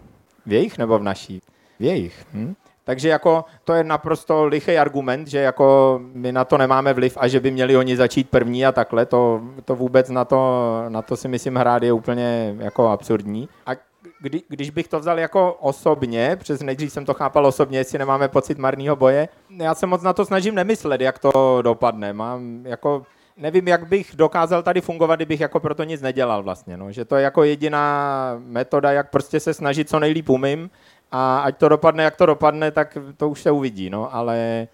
V 0.46 0.52
jejich 0.52 0.78
nebo 0.78 0.98
v 0.98 1.02
naší? 1.02 1.42
V 1.80 1.84
jejich. 1.84 2.26
Hm? 2.32 2.54
Takže 2.84 3.08
jako 3.08 3.44
to 3.64 3.72
je 3.72 3.84
naprosto 3.84 4.44
lichý 4.44 4.78
argument, 4.78 5.28
že 5.28 5.38
jako 5.38 6.00
my 6.12 6.32
na 6.32 6.44
to 6.44 6.58
nemáme 6.58 6.92
vliv 6.92 7.18
a 7.20 7.28
že 7.28 7.40
by 7.40 7.50
měli 7.50 7.76
oni 7.76 7.96
začít 7.96 8.30
první 8.30 8.66
a 8.66 8.72
takhle, 8.72 9.06
to, 9.06 9.42
to 9.64 9.76
vůbec 9.76 10.08
na 10.10 10.24
to, 10.24 10.38
na 10.88 11.02
to 11.02 11.16
si 11.16 11.28
myslím 11.28 11.56
hrát 11.56 11.82
je 11.82 11.92
úplně 11.92 12.56
jako 12.58 12.88
absurdní. 12.88 13.48
A 13.66 13.87
kdy, 14.20 14.42
když 14.48 14.70
bych 14.70 14.88
to 14.88 15.00
vzal 15.00 15.18
jako 15.18 15.52
osobně, 15.52 16.36
přes 16.36 16.60
nejdřív 16.60 16.92
jsem 16.92 17.04
to 17.04 17.14
chápal 17.14 17.46
osobně, 17.46 17.78
jestli 17.78 17.98
nemáme 17.98 18.28
pocit 18.28 18.58
marného 18.58 18.96
boje, 18.96 19.28
já 19.56 19.74
se 19.74 19.86
moc 19.86 20.02
na 20.02 20.12
to 20.12 20.24
snažím 20.24 20.54
nemyslet, 20.54 21.00
jak 21.00 21.18
to 21.18 21.62
dopadne. 21.62 22.12
Mám 22.12 22.66
jako, 22.66 23.06
nevím, 23.36 23.68
jak 23.68 23.88
bych 23.88 24.16
dokázal 24.16 24.62
tady 24.62 24.80
fungovat, 24.80 25.16
kdybych 25.16 25.40
jako 25.40 25.60
proto 25.60 25.84
nic 25.84 26.02
nedělal 26.02 26.42
vlastně, 26.42 26.76
no. 26.76 26.92
že 26.92 27.04
to 27.04 27.16
je 27.16 27.22
jako 27.22 27.44
jediná 27.44 28.34
metoda, 28.38 28.92
jak 28.92 29.10
prostě 29.10 29.40
se 29.40 29.54
snažit 29.54 29.88
co 29.88 29.98
nejlíp 29.98 30.28
umím 30.28 30.70
a 31.12 31.38
ať 31.38 31.56
to 31.56 31.68
dopadne, 31.68 32.04
jak 32.04 32.16
to 32.16 32.26
dopadne, 32.26 32.70
tak 32.70 32.98
to 33.16 33.28
už 33.28 33.42
se 33.42 33.50
uvidí, 33.50 33.90
no, 33.90 34.14
ale 34.14 34.68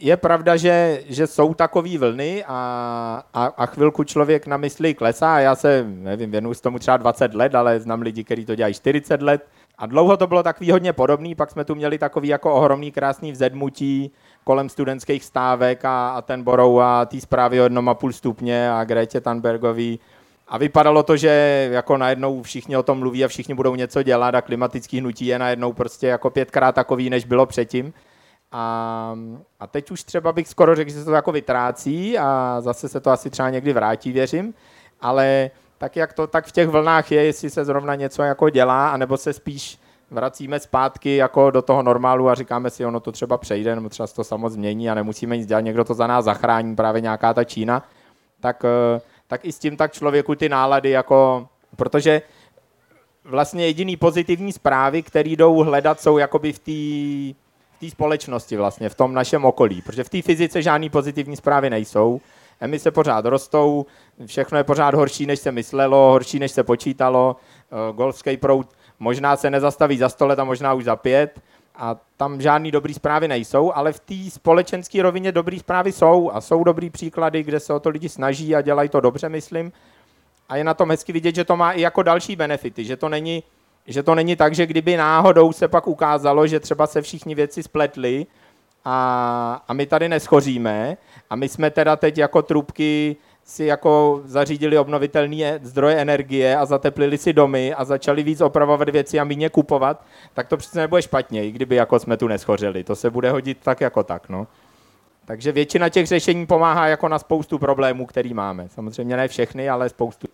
je 0.00 0.16
pravda, 0.16 0.56
že, 0.56 1.02
že 1.08 1.26
jsou 1.26 1.54
takové 1.54 1.98
vlny 1.98 2.44
a, 2.46 3.22
a, 3.34 3.44
a 3.44 3.66
chvilku 3.66 4.04
člověk 4.04 4.46
na 4.46 4.56
mysli 4.56 4.94
klesá. 4.94 5.40
Já 5.40 5.54
se, 5.54 5.84
nevím, 5.88 6.30
věnuju 6.30 6.54
s 6.54 6.60
tomu 6.60 6.78
třeba 6.78 6.96
20 6.96 7.34
let, 7.34 7.54
ale 7.54 7.80
znám 7.80 8.02
lidi, 8.02 8.24
kteří 8.24 8.44
to 8.44 8.54
dělají 8.54 8.74
40 8.74 9.22
let. 9.22 9.46
A 9.78 9.86
dlouho 9.86 10.16
to 10.16 10.26
bylo 10.26 10.42
takový 10.42 10.70
hodně 10.70 10.92
podobný, 10.92 11.34
pak 11.34 11.50
jsme 11.50 11.64
tu 11.64 11.74
měli 11.74 11.98
takový 11.98 12.28
jako 12.28 12.54
ohromný 12.54 12.92
krásný 12.92 13.32
vzedmutí 13.32 14.10
kolem 14.44 14.68
studentských 14.68 15.24
stávek 15.24 15.84
a, 15.84 16.08
a 16.08 16.22
ten 16.22 16.42
Borou 16.42 16.78
a 16.78 17.04
té 17.04 17.20
zprávy 17.20 17.60
o 17.60 17.62
jednom 17.62 17.88
a 17.88 17.94
půl 17.94 18.12
stupně 18.12 18.70
a 18.70 18.84
Gretě 18.84 19.20
Thunbergový. 19.20 20.00
A 20.48 20.58
vypadalo 20.58 21.02
to, 21.02 21.16
že 21.16 21.68
jako 21.72 21.96
najednou 21.96 22.42
všichni 22.42 22.76
o 22.76 22.82
tom 22.82 22.98
mluví 22.98 23.24
a 23.24 23.28
všichni 23.28 23.54
budou 23.54 23.74
něco 23.74 24.02
dělat 24.02 24.34
a 24.34 24.42
klimatický 24.42 25.00
hnutí 25.00 25.26
je 25.26 25.38
najednou 25.38 25.72
prostě 25.72 26.06
jako 26.06 26.30
pětkrát 26.30 26.74
takový, 26.74 27.10
než 27.10 27.24
bylo 27.24 27.46
předtím. 27.46 27.92
A, 28.52 29.14
a 29.60 29.66
teď 29.66 29.90
už 29.90 30.02
třeba 30.02 30.32
bych 30.32 30.48
skoro 30.48 30.74
řekl, 30.74 30.90
že 30.90 30.98
se 30.98 31.04
to 31.04 31.12
jako 31.12 31.32
vytrácí 31.32 32.18
a 32.18 32.56
zase 32.60 32.88
se 32.88 33.00
to 33.00 33.10
asi 33.10 33.30
třeba 33.30 33.50
někdy 33.50 33.72
vrátí, 33.72 34.12
věřím. 34.12 34.54
Ale 35.00 35.50
tak 35.78 35.96
jak 35.96 36.12
to 36.12 36.26
tak 36.26 36.46
v 36.46 36.52
těch 36.52 36.68
vlnách 36.68 37.12
je, 37.12 37.24
jestli 37.24 37.50
se 37.50 37.64
zrovna 37.64 37.94
něco 37.94 38.22
jako 38.22 38.50
dělá, 38.50 38.90
anebo 38.90 39.16
se 39.16 39.32
spíš 39.32 39.78
vracíme 40.10 40.60
zpátky 40.60 41.16
jako 41.16 41.50
do 41.50 41.62
toho 41.62 41.82
normálu 41.82 42.28
a 42.28 42.34
říkáme 42.34 42.70
si, 42.70 42.86
ono 42.86 43.00
to 43.00 43.12
třeba 43.12 43.38
přejde, 43.38 43.74
nebo 43.74 43.88
třeba 43.88 44.06
se 44.06 44.14
to 44.14 44.24
samo 44.24 44.50
změní 44.50 44.90
a 44.90 44.94
nemusíme 44.94 45.36
nic 45.36 45.46
dělat, 45.46 45.60
někdo 45.60 45.84
to 45.84 45.94
za 45.94 46.06
nás 46.06 46.24
zachrání, 46.24 46.76
právě 46.76 47.00
nějaká 47.00 47.34
ta 47.34 47.44
Čína, 47.44 47.82
tak, 48.40 48.64
eh, 48.64 49.00
tak 49.26 49.44
i 49.44 49.52
s 49.52 49.58
tím 49.58 49.76
tak 49.76 49.92
člověku 49.92 50.34
ty 50.34 50.48
nálady 50.48 50.90
jako, 50.90 51.48
protože 51.76 52.22
vlastně 53.24 53.66
jediný 53.66 53.96
pozitivní 53.96 54.52
zprávy, 54.52 55.02
které 55.02 55.30
jdou 55.30 55.54
hledat, 55.54 56.00
jsou 56.00 56.18
jakoby 56.18 56.52
v 56.52 56.58
té 56.58 57.38
té 57.80 57.90
společnosti 57.90 58.56
vlastně, 58.56 58.88
v 58.88 58.94
tom 58.94 59.14
našem 59.14 59.44
okolí, 59.44 59.82
protože 59.82 60.04
v 60.04 60.08
té 60.08 60.22
fyzice 60.22 60.62
žádný 60.62 60.90
pozitivní 60.90 61.36
zprávy 61.36 61.70
nejsou, 61.70 62.20
emise 62.60 62.90
pořád 62.90 63.24
rostou, 63.24 63.86
všechno 64.26 64.58
je 64.58 64.64
pořád 64.64 64.94
horší, 64.94 65.26
než 65.26 65.40
se 65.40 65.52
myslelo, 65.52 66.10
horší, 66.10 66.38
než 66.38 66.52
se 66.52 66.62
počítalo, 66.62 67.36
eh, 67.36 67.92
golfský 67.92 68.36
proud 68.36 68.66
možná 68.98 69.36
se 69.36 69.50
nezastaví 69.50 69.98
za 69.98 70.08
sto 70.08 70.26
let 70.26 70.38
a 70.38 70.44
možná 70.44 70.74
už 70.74 70.84
za 70.84 70.96
pět, 70.96 71.40
a 71.78 71.96
tam 72.16 72.40
žádný 72.40 72.70
dobrý 72.70 72.94
zprávy 72.94 73.28
nejsou, 73.28 73.72
ale 73.74 73.92
v 73.92 74.00
té 74.00 74.30
společenské 74.30 75.02
rovině 75.02 75.32
dobrý 75.32 75.58
zprávy 75.58 75.92
jsou 75.92 76.30
a 76.32 76.40
jsou 76.40 76.64
dobrý 76.64 76.90
příklady, 76.90 77.42
kde 77.42 77.60
se 77.60 77.74
o 77.74 77.80
to 77.80 77.88
lidi 77.88 78.08
snaží 78.08 78.56
a 78.56 78.60
dělají 78.60 78.88
to 78.88 79.00
dobře, 79.00 79.28
myslím. 79.28 79.72
A 80.48 80.56
je 80.56 80.64
na 80.64 80.74
tom 80.74 80.90
hezky 80.90 81.12
vidět, 81.12 81.34
že 81.34 81.44
to 81.44 81.56
má 81.56 81.72
i 81.72 81.80
jako 81.80 82.02
další 82.02 82.36
benefity, 82.36 82.84
že 82.84 82.96
to 82.96 83.08
není 83.08 83.42
že 83.88 84.02
to 84.02 84.14
není 84.14 84.36
tak, 84.36 84.54
že 84.54 84.66
kdyby 84.66 84.96
náhodou 84.96 85.52
se 85.52 85.68
pak 85.68 85.86
ukázalo, 85.86 86.46
že 86.46 86.60
třeba 86.60 86.86
se 86.86 87.02
všichni 87.02 87.34
věci 87.34 87.62
spletli 87.62 88.26
a, 88.84 89.62
a 89.68 89.72
my 89.72 89.86
tady 89.86 90.08
neschoříme 90.08 90.96
a 91.30 91.36
my 91.36 91.48
jsme 91.48 91.70
teda 91.70 91.96
teď 91.96 92.18
jako 92.18 92.42
trubky 92.42 93.16
si 93.44 93.64
jako 93.64 94.20
zařídili 94.24 94.78
obnovitelné 94.78 95.60
zdroje 95.62 95.96
energie 95.96 96.56
a 96.56 96.66
zateplili 96.66 97.18
si 97.18 97.32
domy 97.32 97.74
a 97.74 97.84
začali 97.84 98.22
víc 98.22 98.40
opravovat 98.40 98.88
věci 98.88 99.20
a 99.20 99.24
méně 99.24 99.48
kupovat, 99.48 100.04
tak 100.34 100.48
to 100.48 100.56
přece 100.56 100.78
nebude 100.78 101.02
špatně, 101.02 101.46
i 101.46 101.50
kdyby 101.50 101.76
jako 101.76 101.98
jsme 101.98 102.16
tu 102.16 102.28
neschořili. 102.28 102.84
To 102.84 102.96
se 102.96 103.10
bude 103.10 103.30
hodit 103.30 103.58
tak 103.62 103.80
jako 103.80 104.02
tak. 104.02 104.28
No. 104.28 104.46
Takže 105.24 105.52
většina 105.52 105.88
těch 105.88 106.06
řešení 106.06 106.46
pomáhá 106.46 106.86
jako 106.86 107.08
na 107.08 107.18
spoustu 107.18 107.58
problémů, 107.58 108.06
který 108.06 108.34
máme. 108.34 108.68
Samozřejmě 108.68 109.16
ne 109.16 109.28
všechny, 109.28 109.68
ale 109.68 109.88
spoustu. 109.88 110.26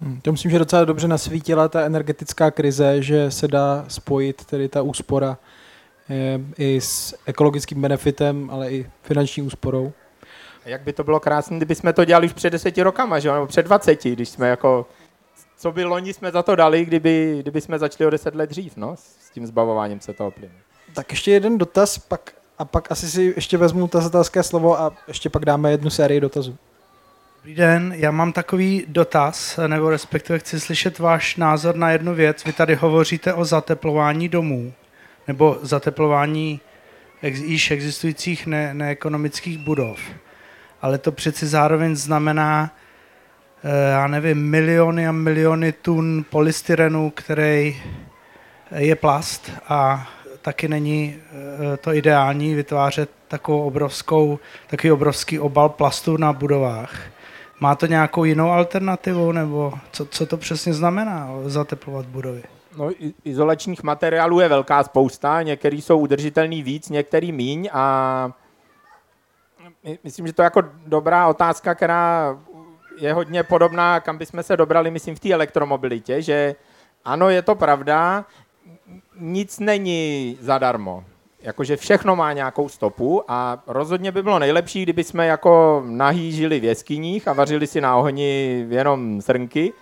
Hmm, 0.00 0.20
to 0.20 0.32
myslím, 0.32 0.50
že 0.50 0.58
docela 0.58 0.84
dobře 0.84 1.08
nasvítila 1.08 1.68
ta 1.68 1.80
energetická 1.80 2.50
krize, 2.50 3.02
že 3.02 3.30
se 3.30 3.48
dá 3.48 3.84
spojit 3.88 4.44
tedy 4.44 4.68
ta 4.68 4.82
úspora 4.82 5.38
eh, 6.10 6.40
i 6.58 6.80
s 6.80 7.14
ekologickým 7.26 7.80
benefitem, 7.80 8.50
ale 8.50 8.70
i 8.72 8.90
finanční 9.02 9.42
úsporou. 9.42 9.92
Jak 10.64 10.82
by 10.82 10.92
to 10.92 11.04
bylo 11.04 11.20
krásné, 11.20 11.56
kdyby 11.56 11.74
jsme 11.74 11.92
to 11.92 12.04
dělali 12.04 12.26
už 12.26 12.32
před 12.32 12.50
deseti 12.50 12.82
rokama, 12.82 13.18
že? 13.18 13.32
nebo 13.32 13.46
před 13.46 13.62
dvaceti, 13.62 14.12
když 14.12 14.28
jsme 14.28 14.48
jako, 14.48 14.86
co 15.56 15.72
by 15.72 15.84
loni 15.84 16.14
jsme 16.14 16.30
za 16.30 16.42
to 16.42 16.56
dali, 16.56 16.84
kdyby, 16.84 17.38
kdyby 17.40 17.60
jsme 17.60 17.78
začali 17.78 18.06
o 18.06 18.10
deset 18.10 18.34
let 18.34 18.50
dřív, 18.50 18.76
no, 18.76 18.96
s 18.96 19.30
tím 19.30 19.46
zbavováním 19.46 20.00
se 20.00 20.12
toho 20.12 20.30
plynu. 20.30 20.54
Tak 20.94 21.10
ještě 21.10 21.30
jeden 21.30 21.58
dotaz, 21.58 21.98
pak, 21.98 22.32
a 22.58 22.64
pak 22.64 22.92
asi 22.92 23.10
si 23.10 23.32
ještě 23.36 23.56
vezmu 23.56 23.88
tazatelské 23.88 24.42
slovo 24.42 24.80
a 24.80 24.92
ještě 25.08 25.30
pak 25.30 25.44
dáme 25.44 25.70
jednu 25.70 25.90
sérii 25.90 26.20
dotazů. 26.20 26.56
Dobrý 27.42 27.54
den, 27.54 27.94
já 27.96 28.10
mám 28.10 28.32
takový 28.32 28.84
dotaz, 28.88 29.60
nebo 29.66 29.90
respektive 29.90 30.38
chci 30.38 30.60
slyšet 30.60 30.98
váš 30.98 31.36
názor 31.36 31.76
na 31.76 31.90
jednu 31.90 32.14
věc. 32.14 32.44
Vy 32.44 32.52
tady 32.52 32.74
hovoříte 32.74 33.34
o 33.34 33.44
zateplování 33.44 34.28
domů, 34.28 34.72
nebo 35.28 35.58
zateplování 35.62 36.60
ex, 37.22 37.38
již 37.38 37.70
existujících 37.70 38.46
ne, 38.46 38.74
neekonomických 38.74 39.58
budov 39.58 40.00
ale 40.82 40.98
to 40.98 41.12
přeci 41.12 41.46
zároveň 41.46 41.96
znamená, 41.96 42.70
eh, 43.64 43.90
já 43.90 44.06
nevím, 44.06 44.50
miliony 44.50 45.08
a 45.08 45.12
miliony 45.12 45.72
tun 45.72 46.24
polystyrenu, 46.30 47.10
který 47.10 47.82
je 48.76 48.96
plast 48.96 49.50
a 49.68 50.08
taky 50.42 50.68
není 50.68 51.16
eh, 51.16 51.76
to 51.76 51.94
ideální 51.94 52.54
vytvářet 52.54 53.10
takovou 53.28 53.62
obrovskou, 53.62 54.38
takový 54.66 54.92
obrovský 54.92 55.38
obal 55.38 55.68
plastu 55.68 56.16
na 56.16 56.32
budovách. 56.32 57.00
Má 57.60 57.74
to 57.74 57.86
nějakou 57.86 58.24
jinou 58.24 58.50
alternativu, 58.50 59.32
nebo 59.32 59.72
co, 59.92 60.06
co 60.06 60.26
to 60.26 60.36
přesně 60.36 60.74
znamená 60.74 61.28
zateplovat 61.44 62.06
budovy? 62.06 62.42
No, 62.76 62.90
izolačních 63.24 63.82
materiálů 63.82 64.40
je 64.40 64.48
velká 64.48 64.82
spousta, 64.82 65.42
některý 65.42 65.82
jsou 65.82 65.98
udržitelný 65.98 66.62
víc, 66.62 66.88
některý 66.88 67.32
míň 67.32 67.68
a 67.72 68.32
myslím, 70.04 70.26
že 70.26 70.32
to 70.32 70.42
je 70.42 70.44
jako 70.44 70.62
dobrá 70.86 71.28
otázka, 71.28 71.74
která 71.74 72.38
je 72.98 73.12
hodně 73.12 73.42
podobná, 73.42 74.00
kam 74.00 74.18
bychom 74.18 74.42
se 74.42 74.56
dobrali, 74.56 74.90
myslím, 74.90 75.14
v 75.14 75.20
té 75.20 75.32
elektromobilitě, 75.32 76.22
že 76.22 76.54
ano, 77.04 77.28
je 77.28 77.42
to 77.42 77.54
pravda, 77.54 78.24
nic 79.16 79.58
není 79.58 80.38
zadarmo. 80.40 81.04
Jakože 81.42 81.76
všechno 81.76 82.16
má 82.16 82.32
nějakou 82.32 82.68
stopu 82.68 83.22
a 83.28 83.62
rozhodně 83.66 84.12
by 84.12 84.22
bylo 84.22 84.38
nejlepší, 84.38 84.82
kdyby 84.82 85.04
jsme 85.04 85.26
jako 85.26 85.82
nahýžili 85.86 86.60
v 86.60 86.64
jeskyních 86.64 87.28
a 87.28 87.32
vařili 87.32 87.66
si 87.66 87.80
na 87.80 87.96
ohni 87.96 88.64
jenom 88.68 89.20
srnky, 89.22 89.72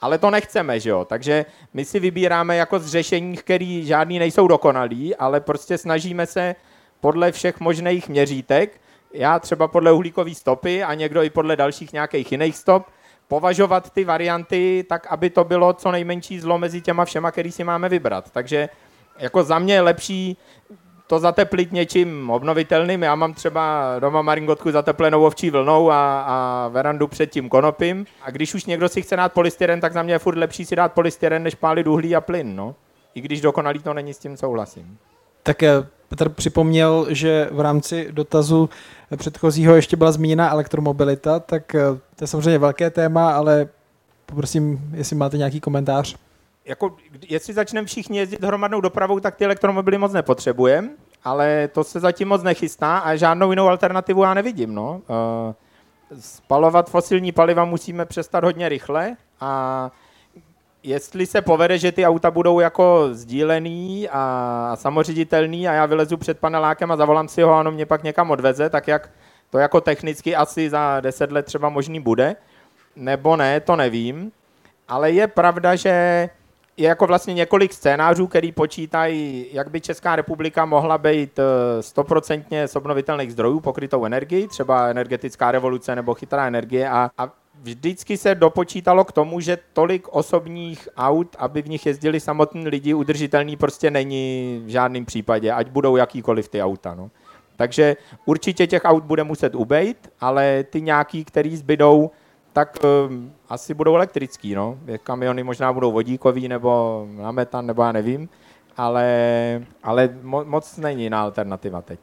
ale 0.00 0.18
to 0.18 0.30
nechceme, 0.30 0.80
že 0.80 0.90
jo? 0.90 1.04
Takže 1.04 1.44
my 1.74 1.84
si 1.84 2.00
vybíráme 2.00 2.56
jako 2.56 2.78
z 2.78 2.86
řešení, 2.86 3.36
které 3.36 3.80
žádný 3.84 4.18
nejsou 4.18 4.48
dokonalý, 4.48 5.16
ale 5.16 5.40
prostě 5.40 5.78
snažíme 5.78 6.26
se 6.26 6.54
podle 7.00 7.32
všech 7.32 7.60
možných 7.60 8.08
měřítek 8.08 8.80
já 9.14 9.38
třeba 9.38 9.68
podle 9.68 9.92
uhlíkové 9.92 10.34
stopy 10.34 10.82
a 10.82 10.94
někdo 10.94 11.22
i 11.22 11.30
podle 11.30 11.56
dalších 11.56 11.92
nějakých 11.92 12.32
jiných 12.32 12.56
stop, 12.56 12.86
považovat 13.28 13.90
ty 13.90 14.04
varianty 14.04 14.84
tak, 14.88 15.06
aby 15.10 15.30
to 15.30 15.44
bylo 15.44 15.72
co 15.72 15.90
nejmenší 15.90 16.40
zlo 16.40 16.58
mezi 16.58 16.80
těma 16.80 17.04
všema, 17.04 17.30
který 17.30 17.52
si 17.52 17.64
máme 17.64 17.88
vybrat. 17.88 18.30
Takže 18.30 18.68
jako 19.18 19.42
za 19.44 19.58
mě 19.58 19.74
je 19.74 19.80
lepší 19.80 20.36
to 21.14 21.18
zateplit 21.18 21.72
něčím 21.72 22.30
obnovitelným. 22.30 23.02
Já 23.02 23.14
mám 23.14 23.34
třeba 23.34 23.94
doma 23.98 24.22
maringotku 24.22 24.70
zateplenou 24.70 25.24
ovčí 25.24 25.50
vlnou 25.50 25.90
a, 25.90 26.20
a 26.20 26.68
verandu 26.68 27.08
před 27.08 27.30
tím 27.30 27.48
konopím. 27.48 28.06
A 28.22 28.30
když 28.30 28.54
už 28.54 28.64
někdo 28.64 28.88
si 28.88 29.02
chce 29.02 29.16
dát 29.16 29.32
polystyren, 29.32 29.80
tak 29.80 29.92
za 29.92 30.02
mě 30.02 30.14
je 30.14 30.18
furt 30.18 30.36
lepší 30.38 30.64
si 30.64 30.76
dát 30.76 30.92
polystyren, 30.92 31.42
než 31.42 31.54
pálit 31.54 31.86
uhlí 31.86 32.16
a 32.16 32.20
plyn. 32.20 32.56
No. 32.56 32.74
I 33.14 33.20
když 33.20 33.40
dokonalý 33.40 33.78
to 33.78 33.94
není, 33.94 34.14
s 34.14 34.18
tím 34.18 34.36
souhlasím. 34.36 34.98
Tak 35.42 35.62
eh, 35.62 35.86
Petr 36.08 36.28
připomněl, 36.28 37.06
že 37.08 37.48
v 37.52 37.60
rámci 37.60 38.08
dotazu 38.10 38.70
předchozího 39.16 39.74
ještě 39.74 39.96
byla 39.96 40.12
zmíněna 40.12 40.50
elektromobilita, 40.50 41.40
tak 41.40 41.74
eh, 41.74 41.80
to 42.16 42.24
je 42.24 42.26
samozřejmě 42.26 42.58
velké 42.58 42.90
téma, 42.90 43.30
ale 43.30 43.68
poprosím, 44.26 44.90
jestli 44.94 45.16
máte 45.16 45.38
nějaký 45.38 45.60
komentář. 45.60 46.16
Jako, 46.64 46.96
jestli 47.28 47.54
začneme 47.54 47.86
všichni 47.86 48.18
jezdit 48.18 48.44
hromadnou 48.44 48.80
dopravou, 48.80 49.20
tak 49.20 49.36
ty 49.36 49.44
elektromobily 49.44 49.98
moc 49.98 50.12
nepotřebujeme, 50.12 50.88
ale 51.24 51.68
to 51.68 51.84
se 51.84 52.00
zatím 52.00 52.28
moc 52.28 52.42
nechystá 52.42 52.98
a 52.98 53.16
žádnou 53.16 53.50
jinou 53.50 53.68
alternativu 53.68 54.22
já 54.22 54.34
nevidím. 54.34 54.74
No. 54.74 55.00
Eh, 55.10 55.54
spalovat 56.20 56.90
fosilní 56.90 57.32
paliva 57.32 57.64
musíme 57.64 58.04
přestat 58.04 58.44
hodně 58.44 58.68
rychle 58.68 59.16
a 59.40 59.90
jestli 60.82 61.26
se 61.26 61.42
povede, 61.42 61.78
že 61.78 61.92
ty 61.92 62.06
auta 62.06 62.30
budou 62.30 62.60
jako 62.60 63.08
sdílený 63.12 64.08
a 64.12 64.72
samoředitelný 64.74 65.68
a 65.68 65.72
já 65.72 65.86
vylezu 65.86 66.16
před 66.16 66.38
panelákem 66.38 66.92
a 66.92 66.96
zavolám 66.96 67.28
si 67.28 67.42
ho 67.42 67.52
a 67.52 67.60
ono 67.60 67.70
mě 67.70 67.86
pak 67.86 68.02
někam 68.02 68.30
odveze, 68.30 68.70
tak 68.70 68.88
jak 68.88 69.10
to 69.50 69.58
jako 69.58 69.80
technicky 69.80 70.36
asi 70.36 70.70
za 70.70 71.00
deset 71.00 71.32
let 71.32 71.46
třeba 71.46 71.68
možný 71.68 72.00
bude, 72.00 72.36
nebo 72.96 73.36
ne, 73.36 73.60
to 73.60 73.76
nevím. 73.76 74.32
Ale 74.88 75.10
je 75.10 75.26
pravda, 75.26 75.76
že 75.76 76.28
je 76.76 76.88
jako 76.88 77.06
vlastně 77.06 77.34
několik 77.34 77.72
scénářů, 77.72 78.26
který 78.26 78.52
počítají, 78.52 79.46
jak 79.52 79.70
by 79.70 79.80
Česká 79.80 80.16
republika 80.16 80.64
mohla 80.64 80.98
být 80.98 81.38
eh, 81.38 81.82
stoprocentně 81.82 82.68
z 82.68 82.76
obnovitelných 82.76 83.32
zdrojů 83.32 83.60
pokrytou 83.60 84.04
energii, 84.04 84.48
třeba 84.48 84.88
energetická 84.88 85.52
revoluce 85.52 85.96
nebo 85.96 86.14
chytrá 86.14 86.46
energie 86.46 86.88
a, 86.88 87.10
a 87.18 87.32
vždycky 87.62 88.16
se 88.16 88.34
dopočítalo 88.34 89.04
k 89.04 89.12
tomu, 89.12 89.40
že 89.40 89.58
tolik 89.72 90.08
osobních 90.08 90.88
aut, 90.96 91.36
aby 91.38 91.62
v 91.62 91.68
nich 91.68 91.86
jezdili 91.86 92.20
samotní 92.20 92.68
lidi, 92.68 92.94
udržitelný 92.94 93.56
prostě 93.56 93.90
není 93.90 94.62
v 94.64 94.68
žádném 94.68 95.04
případě, 95.04 95.52
ať 95.52 95.68
budou 95.68 95.96
jakýkoliv 95.96 96.48
ty 96.48 96.62
auta. 96.62 96.94
No. 96.94 97.10
Takže 97.56 97.96
určitě 98.24 98.66
těch 98.66 98.82
aut 98.84 99.04
bude 99.04 99.24
muset 99.24 99.54
ubejt, 99.54 100.12
ale 100.20 100.64
ty 100.70 100.82
nějaký, 100.82 101.24
který 101.24 101.56
zbydou, 101.56 102.10
tak 102.52 102.78
um, 103.08 103.32
asi 103.54 103.74
budou 103.74 103.94
elektrický. 103.94 104.54
No. 104.54 104.78
Kamiony 105.02 105.42
možná 105.42 105.72
budou 105.72 105.92
vodíkový 105.92 106.48
nebo 106.48 107.06
na 107.16 107.32
metan, 107.32 107.66
nebo 107.66 107.82
já 107.82 107.92
nevím, 107.92 108.28
ale, 108.76 109.62
ale 109.82 110.08
mo- 110.22 110.44
moc 110.44 110.76
není 110.76 111.02
jiná 111.02 111.22
alternativa 111.22 111.82
teď. 111.82 112.00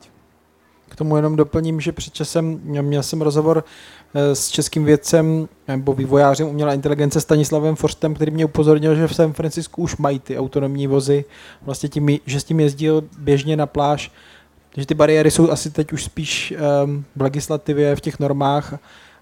K 0.90 0.96
tomu 0.96 1.16
jenom 1.16 1.36
doplním, 1.36 1.82
že 1.82 1.92
před 1.92 2.14
časem 2.14 2.60
měl 2.64 3.04
jsem 3.04 3.22
rozhovor 3.22 3.64
eh, 4.14 4.36
s 4.36 4.50
českým 4.50 4.86
vědcem 4.86 5.48
nebo 5.68 5.94
vývojářem 5.94 6.48
umělé 6.48 6.76
inteligence 6.76 7.22
Stanislavem 7.22 7.76
Forstem, 7.76 8.14
který 8.14 8.32
mě 8.32 8.46
upozornil, 8.46 8.96
že 8.96 9.08
v 9.08 9.16
San 9.16 9.34
Francisku 9.34 9.82
už 9.82 9.98
mají 9.98 10.20
ty 10.20 10.38
autonomní 10.38 10.88
vozy, 10.88 11.26
vlastně 11.62 11.90
tím, 11.90 12.10
že 12.26 12.40
s 12.40 12.44
tím 12.44 12.60
jezdil 12.60 13.04
běžně 13.18 13.58
na 13.58 13.66
pláž, 13.66 14.12
takže 14.74 14.88
ty 14.88 14.94
bariéry 14.94 15.32
jsou 15.32 15.52
asi 15.52 15.70
teď 15.70 15.94
už 15.94 16.04
spíš 16.04 16.54
um, 16.84 17.06
v 17.16 17.22
legislativě, 17.22 17.96
v 17.96 18.02
těch 18.02 18.20
normách, 18.20 18.74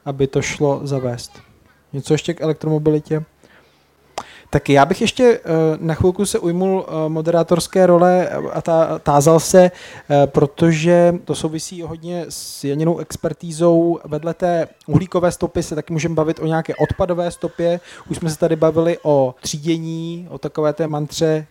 aby 0.06 0.28
to 0.28 0.42
šlo 0.42 0.82
zavést. 0.84 1.49
Něco 1.94 2.14
ještě 2.14 2.34
k 2.34 2.42
elektromobilitě? 2.42 3.24
Tak 4.50 4.70
já 4.70 4.86
bych 4.86 5.02
ještě 5.02 5.40
eh, 5.44 5.50
na 5.80 5.94
chvilku 5.94 6.26
se 6.26 6.40
ujmul 6.40 6.86
eh, 6.88 7.10
moderátorské 7.10 7.86
role 7.86 8.30
a 8.30 8.62
tá, 8.62 9.00
tázal 9.00 9.40
se, 9.40 9.72
eh, 10.10 10.28
protože 10.28 11.16
to 11.26 11.36
souvisí 11.36 11.82
hodně 11.82 12.26
s 12.30 12.64
Janinou 12.64 12.98
expertízou. 12.98 14.00
Vedle 14.06 14.34
té 14.34 14.68
uhlíkové 14.88 15.32
stopy 15.32 15.64
se 15.64 15.76
taky 15.76 15.94
můžeme 15.94 16.16
bavit 16.16 16.40
o 16.40 16.46
nějaké 16.46 16.76
odpadové 16.76 17.32
stopě. 17.32 17.80
Už 18.10 18.18
jsme 18.18 18.30
se 18.30 18.38
tady 18.38 18.56
bavili 18.56 18.98
o 19.04 19.36
třídění, 19.42 20.28
o 20.30 20.38
takové 20.38 20.74
té 20.74 20.88
mantře, 20.88 21.46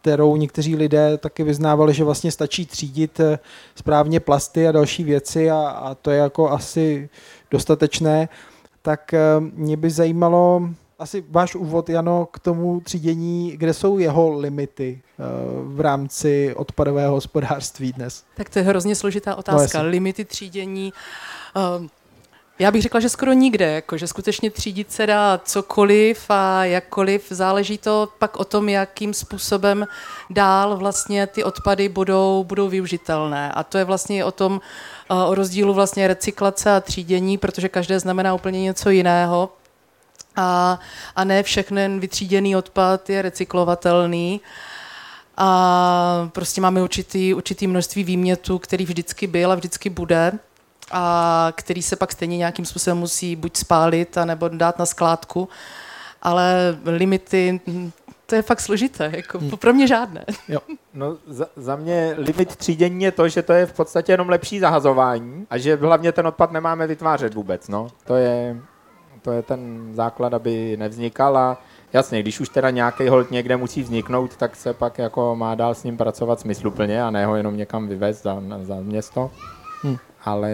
kterou 0.00 0.36
někteří 0.36 0.76
lidé 0.76 1.18
taky 1.18 1.42
vyznávali, 1.42 1.94
že 1.94 2.04
vlastně 2.04 2.32
stačí 2.32 2.66
třídit 2.66 3.20
správně 3.74 4.20
plasty 4.20 4.68
a 4.68 4.72
další 4.72 5.04
věci 5.04 5.50
a, 5.50 5.58
a 5.58 5.94
to 5.94 6.10
je 6.10 6.18
jako 6.18 6.50
asi 6.50 7.08
dostatečné. 7.50 8.28
Tak 8.82 9.14
mě 9.40 9.76
by 9.76 9.90
zajímalo, 9.90 10.68
asi 10.98 11.24
váš 11.30 11.54
úvod, 11.54 11.88
Jano, 11.88 12.26
k 12.26 12.38
tomu 12.38 12.80
třídění, 12.80 13.52
kde 13.56 13.74
jsou 13.74 13.98
jeho 13.98 14.38
limity 14.38 15.02
uh, 15.18 15.76
v 15.76 15.80
rámci 15.80 16.54
odpadového 16.56 17.14
hospodářství 17.14 17.92
dnes? 17.92 18.24
Tak 18.36 18.48
to 18.50 18.58
je 18.58 18.64
hrozně 18.64 18.94
složitá 18.94 19.34
otázka. 19.34 19.82
No, 19.82 19.88
limity 19.88 20.24
třídění. 20.24 20.92
Uh, 21.80 21.86
Já 22.62 22.70
bych 22.70 22.82
řekla, 22.82 23.00
že 23.00 23.08
skoro 23.08 23.32
nikde, 23.32 23.72
jako, 23.72 23.96
že 23.96 24.06
skutečně 24.06 24.50
třídit 24.50 24.92
se 24.92 25.06
dá 25.06 25.40
cokoliv 25.44 26.24
a 26.28 26.64
jakkoliv. 26.64 27.26
Záleží 27.30 27.78
to 27.78 28.08
pak 28.18 28.36
o 28.36 28.44
tom, 28.44 28.68
jakým 28.68 29.14
způsobem 29.14 29.86
dál 30.30 30.76
vlastně 30.76 31.26
ty 31.26 31.44
odpady 31.44 31.88
budou, 31.88 32.44
budou 32.44 32.68
využitelné. 32.68 33.52
A 33.52 33.62
to 33.62 33.78
je 33.78 33.84
vlastně 33.84 34.24
o 34.24 34.32
tom, 34.32 34.60
eh, 35.10 35.14
o 35.14 35.34
rozdílu 35.34 35.74
vlastně 35.74 36.08
recyklace 36.08 36.70
a 36.70 36.80
třídění, 36.80 37.38
protože 37.38 37.68
každé 37.68 38.00
znamená 38.00 38.34
úplně 38.34 38.62
něco 38.62 38.90
jiného. 38.90 39.52
A, 40.36 40.78
a 41.16 41.24
ne 41.24 41.42
všechny 41.42 41.98
vytříděný 41.98 42.56
odpad 42.56 43.10
je 43.10 43.22
recyklovatelný. 43.22 44.40
A 45.36 46.30
prostě 46.32 46.60
máme 46.60 46.82
určitý, 46.82 47.34
určitý 47.34 47.66
množství 47.66 48.04
výmětu, 48.04 48.58
který 48.58 48.84
vždycky 48.84 49.26
byl 49.26 49.52
a 49.52 49.54
vždycky 49.54 49.90
bude 49.90 50.38
a 50.90 51.52
který 51.54 51.82
se 51.82 51.96
pak 51.96 52.12
stejně 52.12 52.36
nějakým 52.36 52.64
způsobem 52.64 52.98
musí 52.98 53.36
buď 53.36 53.56
spálit, 53.56 54.18
nebo 54.24 54.48
dát 54.48 54.78
na 54.78 54.86
skládku. 54.86 55.48
Ale 56.22 56.78
limity, 56.84 57.60
to 58.26 58.34
je 58.34 58.42
fakt 58.42 58.60
složité, 58.60 59.12
jako 59.16 59.38
hmm. 59.38 59.50
pro 59.50 59.72
mě 59.72 59.86
žádné. 59.86 60.24
Jo. 60.48 60.60
No, 60.94 61.16
za, 61.26 61.46
za 61.56 61.76
mě 61.76 62.14
limit 62.18 62.56
třídění 62.56 63.04
je 63.04 63.12
to, 63.12 63.28
že 63.28 63.42
to 63.42 63.52
je 63.52 63.66
v 63.66 63.72
podstatě 63.72 64.12
jenom 64.12 64.28
lepší 64.28 64.58
zahazování 64.58 65.46
a 65.50 65.58
že 65.58 65.76
hlavně 65.76 66.12
ten 66.12 66.26
odpad 66.26 66.52
nemáme 66.52 66.86
vytvářet 66.86 67.34
vůbec. 67.34 67.68
No. 67.68 67.88
To, 68.04 68.14
je, 68.14 68.56
to 69.22 69.32
je 69.32 69.42
ten 69.42 69.90
základ, 69.94 70.34
aby 70.34 70.76
nevznikal 70.76 71.36
a 71.36 71.58
jasně, 71.92 72.22
když 72.22 72.40
už 72.40 72.48
teda 72.48 72.70
nějaký 72.70 73.08
hold 73.08 73.30
někde 73.30 73.56
musí 73.56 73.82
vzniknout, 73.82 74.36
tak 74.36 74.56
se 74.56 74.74
pak 74.74 74.98
jako 74.98 75.36
má 75.36 75.54
dál 75.54 75.74
s 75.74 75.84
ním 75.84 75.96
pracovat 75.96 76.40
smysluplně 76.40 77.02
a 77.02 77.10
ne 77.10 77.26
ho 77.26 77.36
jenom 77.36 77.56
někam 77.56 77.88
vyvést 77.88 78.22
za, 78.22 78.42
za 78.62 78.74
město. 78.74 79.30
Ale 80.24 80.50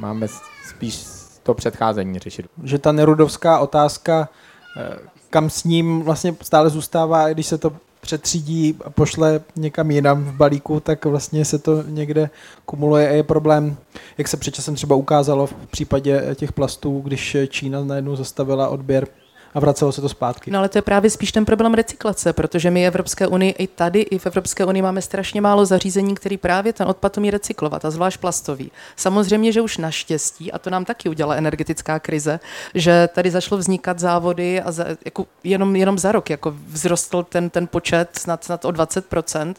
máme 0.00 0.26
spíš 0.68 1.04
to 1.42 1.54
předcházení 1.54 2.18
řešit. 2.18 2.46
Že 2.64 2.78
ta 2.78 2.92
nerudovská 2.92 3.58
otázka, 3.58 4.28
eh, 4.76 4.96
kam 5.30 5.50
s 5.50 5.64
ním 5.64 6.02
vlastně 6.02 6.34
stále 6.42 6.70
zůstává, 6.70 7.28
když 7.28 7.46
se 7.46 7.58
to 7.58 7.72
přetřídí 8.00 8.76
a 8.84 8.90
pošle 8.90 9.40
někam 9.56 9.90
jinam 9.90 10.24
v 10.24 10.32
balíku, 10.32 10.80
tak 10.80 11.04
vlastně 11.04 11.44
se 11.44 11.58
to 11.58 11.82
někde 11.82 12.30
kumuluje 12.66 13.08
a 13.08 13.12
je 13.12 13.22
problém, 13.22 13.76
jak 14.18 14.28
se 14.28 14.36
předčasem 14.36 14.74
třeba 14.74 14.96
ukázalo 14.96 15.46
v 15.46 15.54
případě 15.70 16.22
těch 16.34 16.52
plastů, 16.52 17.00
když 17.00 17.36
Čína 17.48 17.84
najednou 17.84 18.16
zastavila 18.16 18.68
odběr 18.68 19.06
a 19.54 19.60
vracelo 19.60 19.92
se 19.92 20.00
to 20.00 20.08
zpátky. 20.08 20.50
No 20.50 20.58
ale 20.58 20.68
to 20.68 20.78
je 20.78 20.82
právě 20.82 21.10
spíš 21.10 21.32
ten 21.32 21.44
problém 21.44 21.74
recyklace, 21.74 22.32
protože 22.32 22.70
my 22.70 22.82
v 22.82 22.86
Evropské 22.86 23.26
unii 23.26 23.52
i 23.58 23.66
tady, 23.66 24.00
i 24.00 24.18
v 24.18 24.26
Evropské 24.26 24.64
unii 24.64 24.82
máme 24.82 25.02
strašně 25.02 25.40
málo 25.40 25.66
zařízení, 25.66 26.14
který 26.14 26.36
právě 26.36 26.72
ten 26.72 26.88
odpad 26.88 27.18
umí 27.18 27.30
recyklovat, 27.30 27.84
a 27.84 27.90
zvlášť 27.90 28.20
plastový. 28.20 28.70
Samozřejmě, 28.96 29.52
že 29.52 29.60
už 29.60 29.78
naštěstí, 29.78 30.52
a 30.52 30.58
to 30.58 30.70
nám 30.70 30.84
taky 30.84 31.08
udělala 31.08 31.34
energetická 31.34 31.98
krize, 31.98 32.40
že 32.74 33.08
tady 33.14 33.30
zašlo 33.30 33.58
vznikat 33.58 33.98
závody 33.98 34.60
a 34.60 34.72
za, 34.72 34.84
jako 35.04 35.26
jenom, 35.44 35.76
jenom 35.76 35.98
za 35.98 36.12
rok 36.12 36.30
jako 36.30 36.54
vzrostl 36.72 37.22
ten, 37.22 37.50
ten 37.50 37.66
počet 37.66 38.08
snad, 38.18 38.44
snad 38.44 38.64
o 38.64 38.68
20%, 38.68 39.54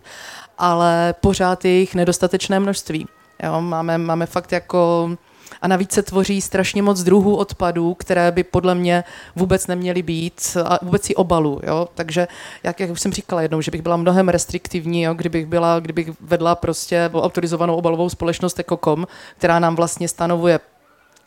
ale 0.57 1.15
pořád 1.21 1.65
je 1.65 1.71
jich 1.71 1.95
nedostatečné 1.95 2.59
množství. 2.59 3.07
Jo, 3.43 3.61
máme, 3.61 3.97
máme 3.97 4.25
fakt 4.25 4.51
jako 4.51 5.09
a 5.61 5.67
navíc 5.67 5.91
se 5.91 6.03
tvoří 6.03 6.41
strašně 6.41 6.81
moc 6.83 7.03
druhů 7.03 7.35
odpadů, 7.35 7.93
které 7.93 8.31
by 8.31 8.43
podle 8.43 8.75
mě 8.75 9.03
vůbec 9.35 9.67
neměly 9.67 10.01
být 10.01 10.57
a 10.65 10.79
vůbec 10.81 11.09
i 11.09 11.15
obalu. 11.15 11.59
Jo? 11.63 11.87
Takže, 11.95 12.27
jak, 12.63 12.79
jak 12.79 12.89
už 12.89 13.01
jsem 13.01 13.13
říkala 13.13 13.41
jednou, 13.41 13.61
že 13.61 13.71
bych 13.71 13.81
byla 13.81 13.97
mnohem 13.97 14.29
restriktivní, 14.29 15.01
jo? 15.01 15.13
Kdybych, 15.13 15.45
byla, 15.45 15.79
kdybych 15.79 16.09
vedla 16.21 16.55
prostě 16.55 17.09
autorizovanou 17.13 17.75
obalovou 17.75 18.09
společnost 18.09 18.59
Ecocom, 18.59 19.07
která 19.37 19.59
nám 19.59 19.75
vlastně 19.75 20.07
stanovuje 20.07 20.59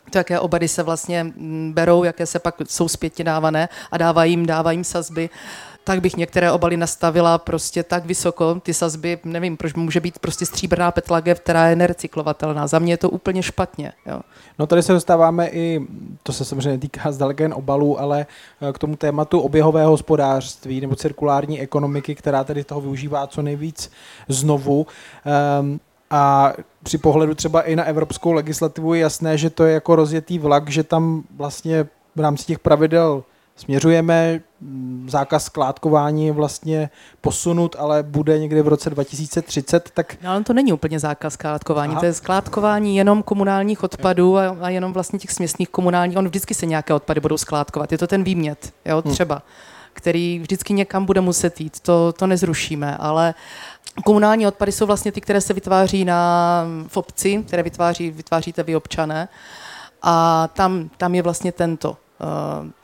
to, 0.09 0.17
jaké 0.17 0.39
obady 0.39 0.67
se 0.67 0.83
vlastně 0.83 1.23
mm, 1.23 1.73
berou, 1.73 2.03
jaké 2.03 2.25
se 2.25 2.39
pak 2.39 2.55
jsou 2.67 2.87
zpětně 2.87 3.23
dávané 3.25 3.69
a 3.91 3.97
dávají 3.97 4.31
jim, 4.31 4.45
dávají 4.45 4.75
jim 4.75 4.83
sazby, 4.83 5.29
tak 5.87 6.01
bych 6.01 6.17
některé 6.17 6.51
obaly 6.51 6.77
nastavila 6.77 7.37
prostě 7.37 7.83
tak 7.83 8.05
vysoko, 8.05 8.59
ty 8.63 8.73
sazby, 8.73 9.19
nevím, 9.23 9.57
proč 9.57 9.73
může 9.73 9.99
být 9.99 10.19
prostě 10.19 10.45
stříbrná 10.45 10.91
petlagev, 10.91 11.39
která 11.39 11.67
je 11.67 11.75
nerecyklovatelná. 11.75 12.67
Za 12.67 12.79
mě 12.79 12.93
je 12.93 12.97
to 12.97 13.09
úplně 13.09 13.43
špatně. 13.43 13.91
Jo. 14.05 14.19
No 14.59 14.67
tady 14.67 14.83
se 14.83 14.93
dostáváme 14.93 15.47
i, 15.47 15.81
to 16.23 16.33
se 16.33 16.45
samozřejmě 16.45 16.69
netýká 16.69 17.11
zdaleka 17.11 17.43
jen 17.43 17.53
obalů, 17.53 17.99
ale 17.99 18.25
eh, 18.61 18.73
k 18.73 18.77
tomu 18.77 18.95
tématu 18.95 19.39
oběhového 19.39 19.91
hospodářství 19.91 20.81
nebo 20.81 20.95
cirkulární 20.95 21.61
ekonomiky, 21.61 22.15
která 22.15 22.43
tady 22.43 22.63
toho 22.63 22.81
využívá 22.81 23.27
co 23.27 23.41
nejvíc 23.41 23.91
znovu. 24.27 24.87
Um, 25.61 25.79
a 26.11 26.53
při 26.83 26.97
pohledu 26.97 27.35
třeba 27.35 27.61
i 27.61 27.75
na 27.75 27.83
evropskou 27.83 28.31
legislativu 28.31 28.93
je 28.93 29.01
jasné, 29.01 29.37
že 29.37 29.49
to 29.49 29.63
je 29.63 29.73
jako 29.73 29.95
rozjetý 29.95 30.39
vlak, 30.39 30.69
že 30.69 30.83
tam 30.83 31.23
vlastně 31.35 31.87
v 32.15 32.19
rámci 32.19 32.45
těch 32.45 32.59
pravidel 32.59 33.23
směřujeme, 33.57 34.41
zákaz 35.07 35.45
skládkování 35.45 36.31
vlastně 36.31 36.89
posunut, 37.21 37.75
ale 37.79 38.03
bude 38.03 38.39
někde 38.39 38.61
v 38.61 38.67
roce 38.67 38.89
2030, 38.89 39.91
tak... 39.93 40.17
No, 40.23 40.31
ale 40.31 40.43
to 40.43 40.53
není 40.53 40.73
úplně 40.73 40.99
zákaz 40.99 41.33
skládkování, 41.33 41.91
Aha. 41.91 41.99
to 41.99 42.05
je 42.05 42.13
skládkování 42.13 42.97
jenom 42.97 43.23
komunálních 43.23 43.83
odpadů 43.83 44.37
a, 44.37 44.57
a 44.61 44.69
jenom 44.69 44.93
vlastně 44.93 45.19
těch 45.19 45.31
směsných 45.31 45.69
komunálních, 45.69 46.17
on 46.17 46.27
vždycky 46.27 46.53
se 46.53 46.65
nějaké 46.65 46.93
odpady 46.93 47.19
budou 47.19 47.37
skládkovat, 47.37 47.91
je 47.91 47.97
to 47.97 48.07
ten 48.07 48.23
výmět, 48.23 48.73
jo, 48.85 49.01
hm. 49.05 49.11
třeba, 49.11 49.35
hmm. 49.35 49.43
který 49.93 50.39
vždycky 50.39 50.73
někam 50.73 51.05
bude 51.05 51.21
muset 51.21 51.61
jít, 51.61 51.79
to, 51.79 52.13
to 52.13 52.27
nezrušíme, 52.27 52.97
ale 52.97 53.33
komunální 54.05 54.47
odpady 54.47 54.71
jsou 54.71 54.85
vlastně 54.85 55.11
ty, 55.11 55.21
které 55.21 55.41
se 55.41 55.53
vytváří 55.53 56.05
na, 56.05 56.65
v 56.87 56.97
obci, 56.97 57.43
které 57.47 57.63
vytváří, 57.63 58.11
vytváříte 58.11 58.63
vy 58.63 58.75
občané, 58.75 59.27
a 60.01 60.47
tam, 60.53 60.89
tam 60.97 61.15
je 61.15 61.21
vlastně 61.21 61.51
tento 61.51 61.97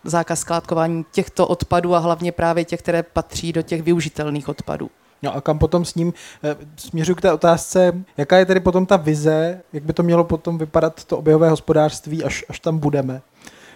zákaz 0.04 0.40
skládkování 0.40 1.06
těchto 1.12 1.48
odpadů 1.48 1.96
a 1.96 2.00
hlavně 2.00 2.32
právě 2.32 2.66
těch, 2.66 2.80
které 2.80 3.04
patří 3.04 3.54
do 3.54 3.62
těch 3.62 3.82
využitelných 3.82 4.50
odpadů. 4.50 4.90
No 5.24 5.36
a 5.36 5.42
kam 5.42 5.60
potom 5.60 5.86
s 5.86 5.96
ním 5.96 6.14
eh, 6.44 6.56
směřuji 6.76 7.16
k 7.16 7.22
té 7.22 7.34
otázce, 7.34 8.04
jaká 8.18 8.38
je 8.38 8.46
tedy 8.46 8.60
potom 8.60 8.86
ta 8.86 8.98
vize, 8.98 9.62
jak 9.74 9.84
by 9.84 9.94
to 9.94 10.04
mělo 10.04 10.24
potom 10.24 10.58
vypadat 10.58 11.04
to 11.04 11.18
oběhové 11.18 11.50
hospodářství, 11.50 12.24
až, 12.24 12.46
až 12.50 12.60
tam 12.60 12.78
budeme. 12.78 13.22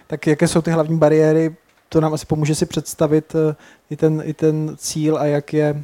Tak 0.06 0.26
jaké 0.26 0.48
jsou 0.48 0.62
ty 0.62 0.70
hlavní 0.70 0.98
bariéry, 0.98 1.56
to 1.88 2.00
nám 2.00 2.14
asi 2.14 2.26
pomůže 2.26 2.54
si 2.54 2.66
představit 2.66 3.34
eh, 3.34 3.56
i 3.90 3.96
ten, 3.96 4.22
i 4.24 4.34
ten 4.34 4.76
cíl 4.76 5.18
a 5.18 5.24
jak 5.24 5.52
je 5.52 5.82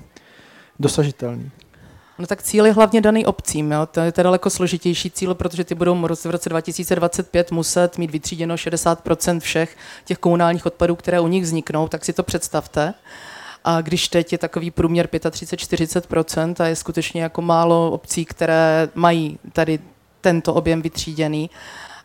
dosažitelný. 0.79 1.51
No 2.19 2.27
tak 2.27 2.43
cíl 2.43 2.67
je 2.67 2.73
hlavně 2.73 3.01
daný 3.01 3.27
obcím. 3.27 3.73
Jo? 3.73 3.87
To 3.87 4.01
je 4.01 4.13
to 4.13 4.23
daleko 4.23 4.51
složitější 4.51 5.11
cíl, 5.11 5.35
protože 5.35 5.65
ty 5.65 5.75
budou 5.75 5.95
v 6.03 6.31
roce 6.31 6.49
2025 6.49 7.51
muset 7.51 7.99
mít 7.99 8.11
vytříděno 8.11 8.55
60% 8.55 9.41
všech 9.41 9.77
těch 10.05 10.19
komunálních 10.19 10.67
odpadů, 10.67 10.97
které 10.97 11.21
u 11.21 11.29
nich 11.29 11.43
vzniknou, 11.43 11.89
tak 11.89 12.05
si 12.05 12.13
to 12.13 12.23
představte. 12.23 12.95
A 13.65 13.81
když 13.81 14.09
teď 14.09 14.33
je 14.33 14.39
takový 14.39 14.71
průměr 14.71 15.07
35-40% 15.07 16.55
a 16.65 16.67
je 16.67 16.77
skutečně 16.77 17.23
jako 17.23 17.43
málo 17.43 17.91
obcí, 17.91 18.25
které 18.25 18.89
mají 18.95 19.39
tady 19.53 19.79
tento 20.21 20.55
objem 20.55 20.83
vytříděný. 20.83 21.51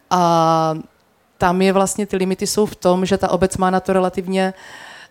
A 0.10 0.74
tam 1.38 1.62
je 1.62 1.74
vlastně, 1.74 2.06
ty 2.06 2.18
limity 2.18 2.48
jsou 2.48 2.66
v 2.66 2.76
tom, 2.76 3.06
že 3.06 3.18
ta 3.18 3.32
obec 3.32 3.58
má 3.58 3.70
na 3.70 3.80
to 3.80 3.94
relativně 3.94 4.54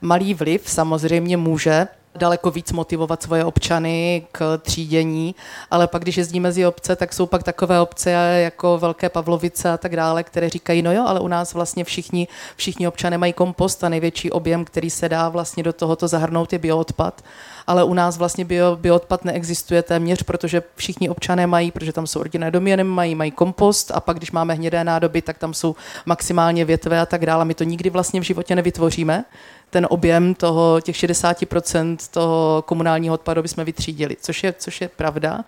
malý 0.00 0.34
vliv, 0.34 0.70
samozřejmě 0.70 1.36
může, 1.36 1.86
daleko 2.14 2.50
víc 2.50 2.72
motivovat 2.72 3.22
svoje 3.22 3.44
občany 3.44 4.26
k 4.32 4.58
třídění, 4.62 5.34
ale 5.70 5.86
pak, 5.86 6.02
když 6.02 6.16
jezdí 6.16 6.40
mezi 6.40 6.66
obce, 6.66 6.96
tak 6.96 7.12
jsou 7.12 7.26
pak 7.26 7.42
takové 7.42 7.80
obce 7.80 8.10
jako 8.10 8.78
Velké 8.78 9.08
Pavlovice 9.08 9.70
a 9.70 9.76
tak 9.76 9.96
dále, 9.96 10.22
které 10.22 10.48
říkají, 10.48 10.82
no 10.82 10.92
jo, 10.92 11.04
ale 11.06 11.20
u 11.20 11.28
nás 11.28 11.54
vlastně 11.54 11.84
všichni, 11.84 12.28
všichni 12.56 12.88
občané 12.88 13.18
mají 13.18 13.32
kompost 13.32 13.84
a 13.84 13.88
největší 13.88 14.30
objem, 14.30 14.64
který 14.64 14.90
se 14.90 15.08
dá 15.08 15.28
vlastně 15.28 15.62
do 15.62 15.72
tohoto 15.72 16.08
zahrnout, 16.08 16.52
je 16.52 16.58
bioodpad 16.58 17.22
ale 17.68 17.84
u 17.84 17.94
nás 17.94 18.18
vlastně 18.18 18.44
bio, 18.44 18.76
bioodpad 18.76 19.24
neexistuje 19.24 19.82
téměř, 19.82 20.22
protože 20.22 20.62
všichni 20.76 21.08
občané 21.08 21.46
mají, 21.46 21.70
protože 21.70 21.92
tam 21.92 22.06
jsou 22.06 22.22
rodinné 22.22 22.50
domy, 22.50 22.84
mají, 22.84 23.14
mají 23.14 23.30
kompost 23.30 23.90
a 23.94 24.00
pak, 24.00 24.16
když 24.16 24.30
máme 24.30 24.54
hnědé 24.54 24.84
nádoby, 24.84 25.22
tak 25.22 25.38
tam 25.38 25.54
jsou 25.54 25.76
maximálně 26.06 26.64
větve 26.64 27.00
a 27.00 27.06
tak 27.06 27.26
dále. 27.26 27.44
My 27.44 27.54
to 27.54 27.64
nikdy 27.64 27.90
vlastně 27.90 28.20
v 28.20 28.24
životě 28.24 28.56
nevytvoříme 28.56 29.24
ten 29.70 29.86
objem 29.90 30.34
toho, 30.34 30.80
těch 30.80 30.96
60% 30.96 31.96
toho 32.10 32.62
komunálního 32.66 33.14
odpadu 33.14 33.42
bychom 33.42 33.64
vytřídili, 33.64 34.16
což 34.20 34.44
je, 34.44 34.54
což 34.58 34.80
je 34.80 34.88
pravda. 34.88 35.44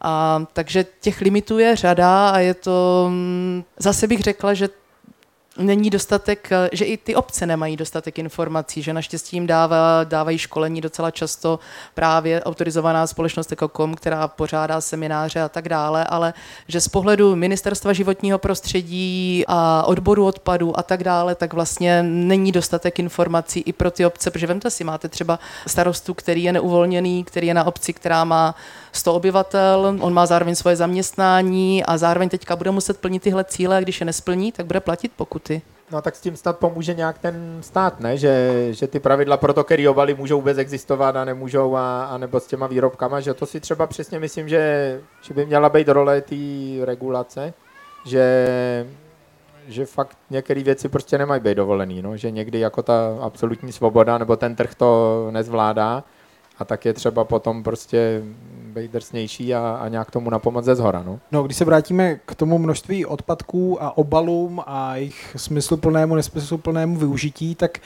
A, 0.00 0.44
takže 0.52 0.86
těch 1.00 1.20
limitů 1.20 1.58
je 1.58 1.76
řada 1.76 2.28
a 2.30 2.38
je 2.38 2.54
to, 2.54 3.06
mm, 3.08 3.64
zase 3.78 4.06
bych 4.06 4.20
řekla, 4.20 4.54
že 4.54 4.68
není 5.58 5.90
dostatek, 5.90 6.52
eh, 6.52 6.68
že 6.72 6.84
i 6.84 6.96
ty 6.96 7.14
obce 7.14 7.46
nemají 7.46 7.76
dostatek 7.76 8.18
informací, 8.18 8.82
že 8.82 8.92
naštěstí 8.92 9.36
jim 9.36 9.46
dává, 9.46 10.04
dávají 10.04 10.38
školení 10.38 10.80
docela 10.80 11.10
často 11.10 11.58
právě 11.94 12.42
autorizovaná 12.42 13.06
společnost 13.06 13.52
Ekokom, 13.52 13.94
která 13.94 14.28
pořádá 14.28 14.80
semináře 14.80 15.40
a 15.40 15.48
tak 15.48 15.68
dále, 15.68 16.04
ale 16.04 16.34
že 16.68 16.80
z 16.80 16.88
pohledu 16.88 17.36
ministerstva 17.36 17.92
životního 17.92 18.38
prostředí 18.38 19.44
a 19.46 19.84
odboru 19.86 20.26
odpadů 20.26 20.78
a 20.78 20.82
tak 20.82 21.04
dále, 21.04 21.34
tak 21.34 21.52
vlastně 21.52 22.02
není 22.02 22.52
dostatek 22.52 22.98
informací 22.98 23.60
i 23.60 23.72
pro 23.72 23.90
ty 23.90 24.06
obce, 24.06 24.30
protože 24.30 24.46
vemte 24.46 24.70
si, 24.70 24.84
máte 24.84 25.08
třeba 25.08 25.38
starostu, 25.66 26.14
který 26.14 26.42
je 26.42 26.52
neuvolněný, 26.52 27.24
který 27.24 27.46
je 27.46 27.54
na 27.54 27.64
obci, 27.64 27.92
která 27.92 28.24
má 28.24 28.54
100 28.96 29.14
obyvatel, 29.14 29.96
on 30.00 30.12
má 30.12 30.26
zároveň 30.26 30.54
svoje 30.54 30.76
zaměstnání 30.76 31.84
a 31.84 31.98
zároveň 31.98 32.28
teďka 32.28 32.56
bude 32.56 32.70
muset 32.70 33.00
plnit 33.00 33.22
tyhle 33.22 33.44
cíle 33.44 33.76
a 33.76 33.80
když 33.80 34.00
je 34.00 34.06
nesplní, 34.06 34.52
tak 34.52 34.66
bude 34.66 34.80
platit 34.80 35.12
pokuty. 35.16 35.62
No 35.90 36.02
tak 36.02 36.16
s 36.16 36.20
tím 36.20 36.36
snad 36.36 36.58
pomůže 36.58 36.94
nějak 36.94 37.18
ten 37.18 37.58
stát, 37.60 38.00
ne? 38.00 38.16
Že, 38.16 38.66
že 38.70 38.86
ty 38.86 39.00
pravidla 39.00 39.36
pro 39.36 39.52
to, 39.52 39.64
který 39.64 39.88
obaly 39.88 40.14
můžou 40.14 40.36
vůbec 40.36 40.58
existovat 40.58 41.16
a 41.16 41.24
nemůžou, 41.24 41.76
a, 41.76 42.04
a 42.04 42.18
nebo 42.18 42.40
s 42.40 42.46
těma 42.46 42.66
výrobkama, 42.66 43.20
že 43.20 43.34
to 43.34 43.46
si 43.46 43.60
třeba 43.60 43.86
přesně 43.86 44.18
myslím, 44.18 44.48
že, 44.48 45.00
že 45.22 45.34
by 45.34 45.46
měla 45.46 45.68
být 45.68 45.88
role 45.88 46.20
té 46.20 46.36
regulace, 46.84 47.54
že, 48.06 48.86
že 49.68 49.86
fakt 49.86 50.18
některé 50.30 50.62
věci 50.62 50.88
prostě 50.88 51.18
nemají 51.18 51.40
být 51.40 51.54
dovolený, 51.54 52.02
no? 52.02 52.16
že 52.16 52.30
někdy 52.30 52.60
jako 52.60 52.82
ta 52.82 53.18
absolutní 53.20 53.72
svoboda 53.72 54.18
nebo 54.18 54.36
ten 54.36 54.56
trh 54.56 54.74
to 54.74 55.28
nezvládá 55.30 56.04
a 56.58 56.64
tak 56.64 56.84
je 56.84 56.92
třeba 56.92 57.24
potom 57.24 57.62
prostě 57.62 58.22
být 58.74 58.90
drsnější 58.90 59.54
a, 59.54 59.78
a 59.80 59.88
nějak 59.88 60.10
tomu 60.10 60.30
napomoct 60.30 60.64
ze 60.64 60.74
zhora. 60.74 61.02
No. 61.02 61.20
no, 61.32 61.42
když 61.42 61.56
se 61.56 61.64
vrátíme 61.64 62.16
k 62.26 62.34
tomu 62.34 62.58
množství 62.58 63.06
odpadků 63.06 63.82
a 63.82 63.98
obalům 63.98 64.62
a 64.66 64.96
jejich 64.96 65.36
smysluplnému, 65.36 66.14
nesmysluplnému 66.14 66.96
využití, 66.96 67.54
tak 67.54 67.78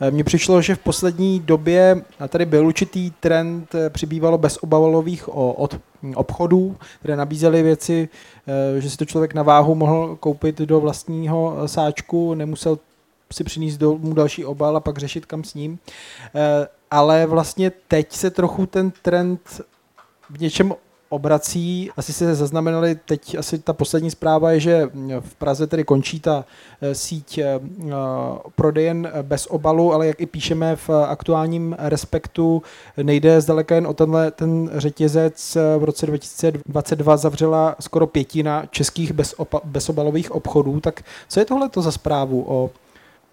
eh, 0.00 0.10
mně 0.10 0.24
přišlo, 0.24 0.62
že 0.62 0.74
v 0.74 0.78
poslední 0.78 1.40
době 1.40 2.02
tady 2.28 2.46
byl 2.46 2.66
určitý 2.66 3.10
trend, 3.10 3.74
eh, 3.74 3.90
přibývalo 3.90 4.38
bezobalových 4.38 5.28
od 5.34 5.80
obchodů, 6.14 6.76
které 6.98 7.16
nabízely 7.16 7.62
věci, 7.62 8.08
eh, 8.76 8.80
že 8.80 8.90
si 8.90 8.96
to 8.96 9.04
člověk 9.04 9.34
na 9.34 9.42
váhu 9.42 9.74
mohl 9.74 10.16
koupit 10.20 10.58
do 10.58 10.80
vlastního 10.80 11.68
sáčku, 11.68 12.34
nemusel 12.34 12.78
si 13.32 13.44
přinést 13.44 13.76
domů 13.76 14.14
další 14.14 14.44
obal 14.44 14.76
a 14.76 14.80
pak 14.80 14.98
řešit 14.98 15.26
kam 15.26 15.44
s 15.44 15.54
ním. 15.54 15.78
Ale 16.90 17.26
vlastně 17.26 17.72
teď 17.88 18.12
se 18.12 18.30
trochu 18.30 18.66
ten 18.66 18.92
trend 19.02 19.40
v 20.30 20.40
něčem 20.40 20.74
obrací. 21.08 21.90
Asi 21.96 22.12
se 22.12 22.34
zaznamenali, 22.34 22.94
teď 22.94 23.38
asi 23.38 23.58
ta 23.58 23.72
poslední 23.72 24.10
zpráva 24.10 24.52
je, 24.52 24.60
že 24.60 24.88
v 25.20 25.34
Praze 25.34 25.66
tedy 25.66 25.84
končí 25.84 26.20
ta 26.20 26.44
eh, 26.80 26.94
síť 26.94 27.38
eh, 27.38 27.60
prodejen 28.54 29.10
bez 29.22 29.46
obalu, 29.46 29.92
ale 29.92 30.06
jak 30.06 30.20
i 30.20 30.26
píšeme 30.26 30.76
v 30.76 30.90
aktuálním 30.90 31.76
Respektu, 31.78 32.62
nejde 33.02 33.40
zdaleka 33.40 33.74
jen 33.74 33.86
o 33.86 33.94
tenhle 33.94 34.30
ten 34.30 34.70
řetězec. 34.74 35.56
V 35.78 35.84
roce 35.84 36.06
2022 36.06 37.16
zavřela 37.16 37.76
skoro 37.80 38.06
pětina 38.06 38.66
českých 38.70 39.12
bezobalových 39.64 40.30
obchodů. 40.30 40.80
Tak 40.80 41.02
co 41.28 41.40
je 41.40 41.46
tohle 41.46 41.70
za 41.76 41.92
zprávu 41.92 42.44
o 42.48 42.70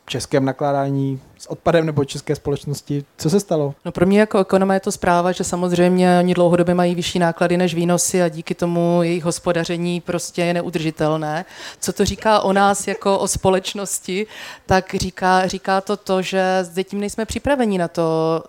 českém 0.05 0.45
nakládání 0.45 1.19
s 1.37 1.51
odpadem 1.51 1.85
nebo 1.85 2.05
české 2.05 2.35
společnosti. 2.35 3.05
Co 3.17 3.29
se 3.29 3.39
stalo? 3.39 3.75
No 3.85 3.91
pro 3.91 4.05
mě 4.05 4.19
jako 4.19 4.39
ekonoma 4.39 4.73
je 4.73 4.79
to 4.79 4.91
zpráva, 4.91 5.31
že 5.31 5.43
samozřejmě 5.43 6.19
oni 6.19 6.33
dlouhodobě 6.33 6.75
mají 6.75 6.95
vyšší 6.95 7.19
náklady 7.19 7.57
než 7.57 7.75
výnosy 7.75 8.23
a 8.23 8.29
díky 8.29 8.55
tomu 8.55 9.03
jejich 9.03 9.23
hospodaření 9.23 10.01
prostě 10.01 10.41
je 10.41 10.53
neudržitelné. 10.53 11.45
Co 11.79 11.93
to 11.93 12.05
říká 12.05 12.39
o 12.39 12.53
nás 12.53 12.87
jako 12.87 13.19
o 13.19 13.27
společnosti, 13.27 14.27
tak 14.65 14.95
říká, 14.95 15.47
říká 15.47 15.81
to 15.81 15.97
to, 15.97 16.21
že 16.21 16.59
zatím 16.61 16.99
nejsme 16.99 17.25
připraveni 17.25 17.77
na 17.77 17.87
to 17.87 18.03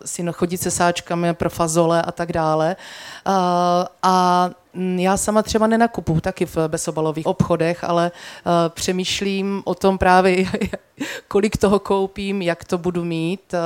si 0.05 0.25
chodit 0.33 0.59
se 0.59 0.71
sáčkami 0.71 1.35
pro 1.35 1.51
fazole 1.51 2.03
a 2.03 2.13
tak 2.13 2.33
dále. 2.33 2.77
A, 3.25 3.89
a 4.03 4.51
já 4.97 5.17
sama 5.17 5.43
třeba 5.43 5.67
nenakupuju 5.67 6.21
taky 6.21 6.47
v 6.47 6.57
bezobalových 6.69 7.27
obchodech, 7.27 7.85
ale 7.85 8.13
uh, 8.13 8.53
přemýšlím 8.69 9.63
o 9.65 9.75
tom 9.75 9.99
právě, 9.99 10.47
kolik 11.29 11.57
toho 11.57 11.79
koupím, 11.79 12.43
jak 12.43 12.65
to 12.65 12.79
budu 12.79 13.05
mít, 13.05 13.55
uh, 13.55 13.59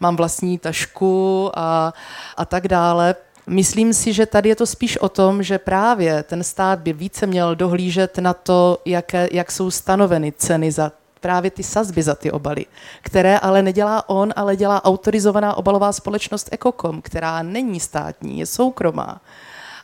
mám 0.00 0.16
vlastní 0.16 0.58
tašku 0.58 1.50
a, 1.54 1.94
a 2.36 2.44
tak 2.44 2.68
dále. 2.68 3.14
Myslím 3.46 3.94
si, 3.94 4.12
že 4.12 4.26
tady 4.26 4.48
je 4.48 4.56
to 4.56 4.66
spíš 4.66 4.98
o 4.98 5.08
tom, 5.08 5.42
že 5.42 5.58
právě 5.58 6.22
ten 6.22 6.44
stát 6.44 6.78
by 6.78 6.92
více 6.92 7.26
měl 7.26 7.56
dohlížet 7.56 8.18
na 8.18 8.34
to, 8.34 8.78
jaké, 8.84 9.28
jak 9.32 9.52
jsou 9.52 9.70
stanoveny 9.70 10.32
ceny 10.36 10.72
za 10.72 10.92
právě 11.20 11.50
ty 11.50 11.62
sazby 11.62 12.02
za 12.02 12.14
ty 12.14 12.30
obaly, 12.30 12.66
které 13.02 13.38
ale 13.38 13.62
nedělá 13.62 14.08
on, 14.08 14.32
ale 14.36 14.56
dělá 14.56 14.84
autorizovaná 14.84 15.54
obalová 15.56 15.92
společnost 15.92 16.48
Ecocom, 16.52 17.02
která 17.02 17.42
není 17.42 17.80
státní, 17.80 18.38
je 18.38 18.46
soukromá. 18.46 19.20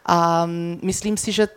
A 0.06 0.46
mm, 0.46 0.80
myslím 0.82 1.16
si, 1.16 1.32
že 1.32 1.48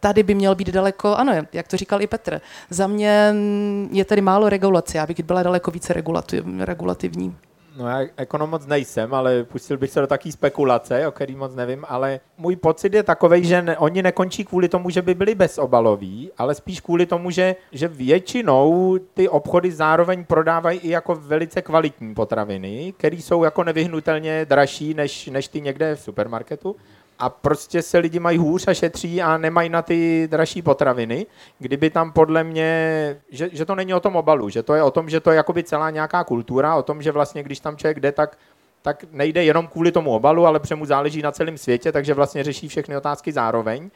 tady 0.00 0.22
by 0.22 0.34
měl 0.34 0.54
být 0.54 0.68
daleko, 0.68 1.16
ano, 1.16 1.32
jak 1.52 1.68
to 1.68 1.76
říkal 1.76 2.02
i 2.02 2.06
Petr, 2.06 2.40
za 2.70 2.86
mě 2.86 3.30
mm, 3.32 3.88
je 3.92 4.04
tady 4.04 4.20
málo 4.20 4.48
regulace, 4.48 4.98
já 4.98 5.06
bych 5.06 5.24
byla 5.24 5.42
daleko 5.42 5.70
více 5.70 5.92
regulativ, 5.92 6.44
regulativní. 6.58 7.36
No 7.76 7.88
já 7.88 8.06
ekonom 8.16 8.50
moc 8.50 8.66
nejsem, 8.66 9.14
ale 9.14 9.44
pustil 9.44 9.76
bych 9.76 9.90
se 9.90 10.00
do 10.00 10.06
takové 10.06 10.32
spekulace, 10.32 11.06
o 11.06 11.12
který 11.12 11.36
moc 11.36 11.54
nevím, 11.54 11.84
ale 11.88 12.20
můj 12.38 12.56
pocit 12.56 12.94
je 12.94 13.02
takový, 13.02 13.44
že 13.44 13.62
ne, 13.62 13.78
oni 13.78 14.02
nekončí 14.02 14.44
kvůli 14.44 14.68
tomu, 14.68 14.90
že 14.90 15.02
by 15.02 15.14
byli 15.14 15.34
bezobaloví, 15.34 16.30
ale 16.38 16.54
spíš 16.54 16.80
kvůli 16.80 17.06
tomu, 17.06 17.30
že, 17.30 17.56
že 17.72 17.88
většinou 17.88 18.98
ty 19.14 19.28
obchody 19.28 19.72
zároveň 19.72 20.24
prodávají 20.24 20.78
i 20.78 20.90
jako 20.90 21.14
velice 21.14 21.62
kvalitní 21.62 22.14
potraviny, 22.14 22.94
které 22.96 23.16
jsou 23.16 23.44
jako 23.44 23.64
nevyhnutelně 23.64 24.44
dražší 24.44 24.94
než, 24.94 25.26
než 25.26 25.48
ty 25.48 25.60
někde 25.60 25.96
v 25.96 26.00
supermarketu 26.00 26.76
a 27.24 27.28
prostě 27.28 27.82
se 27.82 27.98
lidi 27.98 28.18
mají 28.18 28.38
hůř 28.38 28.68
a 28.68 28.74
šetří 28.74 29.22
a 29.22 29.38
nemají 29.38 29.68
na 29.68 29.82
ty 29.82 30.28
dražší 30.30 30.62
potraviny. 30.62 31.26
Kdyby 31.58 31.90
tam 31.90 32.12
podle 32.12 32.44
mě, 32.44 33.16
že, 33.28 33.48
že 33.52 33.64
to 33.64 33.74
není 33.74 33.94
o 33.94 34.00
tom 34.00 34.16
obalu, 34.16 34.48
že 34.48 34.62
to 34.62 34.74
je 34.74 34.82
o 34.82 34.90
tom, 34.90 35.10
že 35.10 35.20
to 35.20 35.30
je 35.30 35.36
jakoby 35.36 35.62
celá 35.62 35.90
nějaká 35.90 36.24
kultura, 36.24 36.76
o 36.76 36.82
tom, 36.82 37.02
že 37.02 37.12
vlastně 37.12 37.42
když 37.42 37.60
tam 37.60 37.76
člověk 37.76 38.00
jde, 38.00 38.12
tak 38.12 38.38
tak 38.82 39.04
nejde 39.12 39.44
jenom 39.44 39.66
kvůli 39.66 39.92
tomu 39.92 40.10
obalu, 40.10 40.46
ale 40.46 40.60
přemu 40.60 40.86
záleží 40.86 41.22
na 41.22 41.32
celém 41.32 41.58
světě, 41.58 41.92
takže 41.92 42.14
vlastně 42.14 42.44
řeší 42.44 42.68
všechny 42.68 42.96
otázky 42.96 43.32
zároveň. 43.32 43.90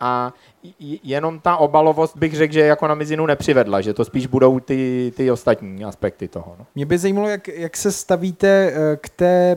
A 0.00 0.32
jenom 1.02 1.40
ta 1.40 1.56
obalovost 1.56 2.16
bych 2.16 2.34
řekl, 2.34 2.54
že 2.54 2.60
jako 2.60 2.88
na 2.88 2.94
mizinu 2.94 3.26
nepřivedla, 3.26 3.80
že 3.80 3.94
to 3.94 4.04
spíš 4.04 4.26
budou 4.26 4.60
ty, 4.60 5.12
ty 5.16 5.30
ostatní 5.30 5.84
aspekty 5.84 6.28
toho. 6.28 6.56
No. 6.58 6.66
Mě 6.74 6.86
by 6.86 6.98
zajímalo, 6.98 7.28
jak, 7.28 7.48
jak 7.48 7.76
se 7.76 7.92
stavíte 7.92 8.48
eh, 8.48 8.96
k 8.96 9.08
té 9.08 9.56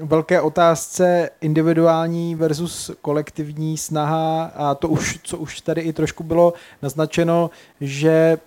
velké 0.00 0.40
otázce 0.40 1.30
individuální 1.40 2.34
versus 2.34 2.90
kolektivní 3.02 3.78
snaha 3.78 4.44
a 4.44 4.74
to 4.74 4.88
už, 4.88 5.18
co 5.22 5.38
už 5.38 5.60
tady 5.60 5.80
i 5.80 5.92
trošku 5.92 6.24
bylo 6.24 6.52
naznačeno, 6.82 7.50
že 7.80 8.38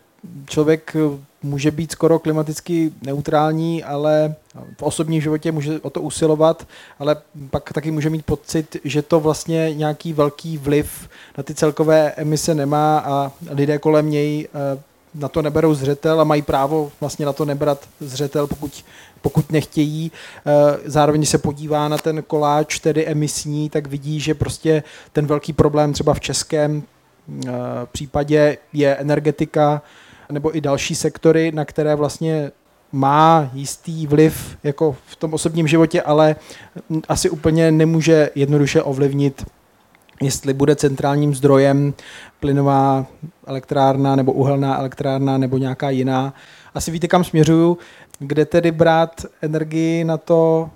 člověk 0.50 0.96
může 1.44 1.72
být 1.72 1.92
skoro 1.92 2.20
klimaticky 2.20 2.92
neutrální, 3.02 3.84
ale 3.84 4.36
v 4.78 4.84
osobním 4.84 5.22
životě 5.22 5.52
může 5.52 5.80
o 5.80 5.90
to 5.90 6.02
usilovat, 6.02 6.68
ale 7.00 7.16
pak 7.50 7.74
taky 7.74 7.92
může 7.92 8.10
mít 8.10 8.26
pocit, 8.26 8.78
že 8.84 9.02
to 9.02 9.20
vlastně 9.20 9.74
nějaký 9.74 10.14
velký 10.14 10.58
vliv 10.58 11.10
na 11.38 11.44
ty 11.44 11.54
celkové 11.54 12.12
emise 12.12 12.56
nemá 12.56 13.00
a 13.00 13.32
lidé 13.50 13.78
kolem 13.78 14.10
něj 14.10 14.48
eh, 14.48 14.80
na 15.18 15.28
to 15.28 15.42
neberou 15.42 15.74
zřetel 15.74 16.22
a 16.22 16.24
mají 16.24 16.42
právo 16.42 16.92
vlastně 17.00 17.26
na 17.26 17.34
to 17.34 17.46
nebrat 17.46 17.90
zřetel, 18.00 18.48
pokud 18.48 18.84
pokud 19.22 19.52
nechtějí. 19.52 20.12
Eh, 20.46 20.78
zároveň 20.86 21.26
se 21.26 21.38
podívá 21.38 21.88
na 21.88 21.98
ten 21.98 22.24
koláč, 22.28 22.80
tedy 22.80 23.06
emisní, 23.06 23.70
tak 23.70 23.88
vidí, 23.88 24.20
že 24.20 24.34
prostě 24.34 24.84
ten 25.14 25.28
velký 25.28 25.54
problém 25.54 25.94
třeba 25.94 26.14
v 26.14 26.20
českém 26.20 26.84
eh, 27.48 27.52
případě 27.92 28.58
je 28.74 28.96
energetika 28.96 29.82
nebo 30.32 30.58
i 30.58 30.62
další 30.62 30.96
sektory, 30.96 31.52
na 31.52 31.66
které 31.66 31.96
vlastně 31.96 32.52
má 32.92 33.50
jistý 33.54 34.08
vliv 34.08 34.58
jako 34.64 34.96
v 35.06 35.16
tom 35.16 35.34
osobním 35.34 35.68
životě, 35.68 36.02
ale 36.02 36.36
asi 37.08 37.30
úplně 37.30 37.72
nemůže 37.72 38.30
jednoduše 38.36 38.84
ovlivnit 38.84 39.46
jestli 40.22 40.54
bude 40.54 40.76
centrálním 40.76 41.36
zdrojem 41.36 41.94
plynová 42.40 43.06
elektrárna 43.46 44.16
nebo 44.16 44.32
uhelná 44.34 44.80
elektrárna 44.80 45.38
nebo 45.38 45.58
nějaká 45.58 45.90
jiná. 45.90 46.34
Asi 46.74 46.92
víte, 46.92 47.08
kam 47.08 47.24
směřuju 47.24 47.78
kde 48.20 48.46
tedy 48.46 48.72
brát 48.72 49.26
energii 49.42 50.04
na 50.04 50.18
to, 50.18 50.70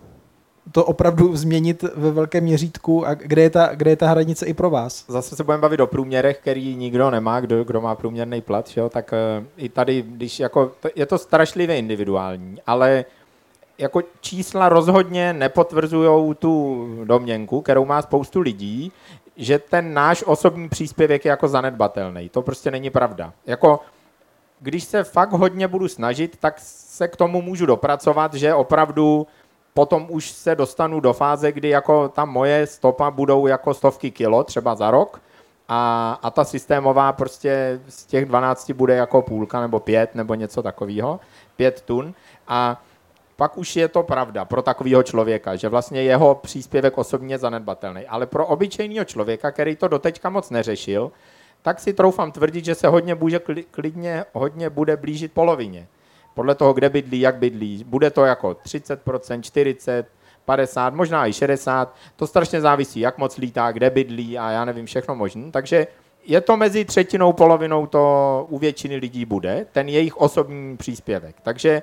to 0.72 0.86
opravdu 0.86 1.36
změnit 1.36 1.84
ve 1.96 2.12
velkém 2.12 2.44
měřítku 2.44 3.08
a 3.08 3.14
kde 3.14 3.42
je, 3.42 3.50
ta, 3.50 3.70
kde 3.76 3.92
je 3.92 3.96
ta 3.96 4.08
hranice 4.08 4.46
i 4.46 4.54
pro 4.54 4.70
vás? 4.70 5.06
Zase 5.08 5.36
se 5.36 5.44
budeme 5.44 5.62
bavit 5.62 5.80
o 5.80 5.88
průměrech, 5.88 6.38
který 6.38 6.76
nikdo 6.76 7.12
nemá, 7.12 7.40
kdo, 7.40 7.64
kdo 7.64 7.82
má 7.82 7.96
průměrný 7.96 8.42
plat, 8.42 8.68
že 8.68 8.82
jo? 8.82 8.90
tak 8.90 9.14
uh, 9.40 9.46
i 9.58 9.70
tady, 9.70 10.02
když 10.08 10.40
jako, 10.40 10.72
to, 10.80 10.90
je 10.96 11.06
to 11.06 11.18
strašlivě 11.18 11.78
individuální, 11.78 12.58
ale 12.68 13.06
jako 13.78 14.02
čísla 14.22 14.70
rozhodně 14.70 15.34
nepotvrzují 15.34 16.36
tu 16.36 16.88
domněnku, 17.04 17.62
kterou 17.62 17.86
má 17.86 18.02
spoustu 18.02 18.40
lidí, 18.40 18.92
že 19.38 19.60
ten 19.60 19.94
náš 19.94 20.24
osobní 20.28 20.70
příspěvek 20.70 21.26
je 21.26 21.30
jako 21.30 21.48
zanedbatelný. 21.48 22.30
To 22.30 22.42
prostě 22.42 22.72
není 22.72 22.90
pravda. 22.90 23.34
Jako 23.46 23.80
když 24.60 24.84
se 24.84 25.04
fakt 25.04 25.32
hodně 25.32 25.68
budu 25.68 25.88
snažit, 25.88 26.38
tak 26.40 26.56
se 26.58 27.08
k 27.08 27.16
tomu 27.16 27.42
můžu 27.42 27.66
dopracovat, 27.66 28.34
že 28.34 28.54
opravdu 28.54 29.28
potom 29.74 30.06
už 30.10 30.32
se 30.32 30.56
dostanu 30.56 31.00
do 31.00 31.14
fáze, 31.14 31.52
kdy 31.52 31.70
jako 31.70 32.10
ta 32.10 32.26
moje 32.26 32.68
stopa 32.68 33.12
budou 33.12 33.48
jako 33.48 33.74
stovky 33.74 34.12
kilo 34.12 34.44
třeba 34.44 34.76
za 34.76 34.92
rok 34.92 35.22
a, 35.68 36.20
a 36.24 36.30
ta 36.30 36.44
systémová 36.44 37.14
prostě 37.14 37.80
z 37.88 38.06
těch 38.06 38.26
12 38.26 38.72
bude 38.72 38.96
jako 38.96 39.22
půlka 39.22 39.62
nebo 39.62 39.80
pět 39.80 40.16
nebo 40.16 40.34
něco 40.34 40.64
takového, 40.64 41.20
pět 41.56 41.82
tun 41.82 42.14
a 42.48 42.82
pak 43.42 43.58
už 43.58 43.76
je 43.76 43.88
to 43.88 44.04
pravda 44.04 44.46
pro 44.46 44.62
takového 44.62 45.04
člověka, 45.04 45.56
že 45.56 45.70
vlastně 45.70 46.04
jeho 46.04 46.36
příspěvek 46.36 46.98
osobně 46.98 47.34
je 47.34 47.38
zanedbatelný. 47.38 48.06
Ale 48.06 48.26
pro 48.26 48.46
obyčejného 48.48 49.06
člověka, 49.06 49.52
který 49.52 49.76
to 49.76 49.88
doteďka 49.88 50.30
moc 50.30 50.50
neřešil, 50.50 51.12
tak 51.62 51.80
si 51.80 51.94
troufám 51.94 52.32
tvrdit, 52.32 52.66
že 52.66 52.76
se 52.76 52.88
hodně 52.88 53.16
bude 53.16 53.40
klidně 53.72 54.26
hodně 54.34 54.70
bude 54.70 54.98
blížit 54.98 55.32
polovině. 55.32 55.88
Podle 56.34 56.56
toho, 56.56 56.74
kde 56.74 56.90
bydlí, 56.90 57.20
jak 57.20 57.36
bydlí. 57.36 57.84
Bude 57.88 58.10
to 58.10 58.26
jako 58.26 58.50
30%, 58.50 58.98
40%, 59.42 60.06
50, 60.46 60.94
možná 60.94 61.28
i 61.28 61.34
60. 61.34 61.96
To 62.16 62.28
strašně 62.28 62.62
závisí, 62.62 63.00
jak 63.00 63.18
moc 63.18 63.38
lítá, 63.38 63.72
kde 63.72 63.90
bydlí 63.90 64.38
a 64.38 64.52
já 64.52 64.66
nevím, 64.66 64.86
všechno 64.86 65.16
možné. 65.16 65.52
Takže 65.52 65.88
je 66.26 66.42
to 66.42 66.58
mezi 66.58 66.86
třetinou, 66.86 67.34
polovinou 67.34 67.88
to 67.88 68.46
u 68.50 68.58
většiny 68.58 68.96
lidí 68.96 69.26
bude, 69.26 69.66
ten 69.72 69.90
jejich 69.90 70.18
osobní 70.18 70.78
příspěvek. 70.78 71.36
Takže 71.44 71.82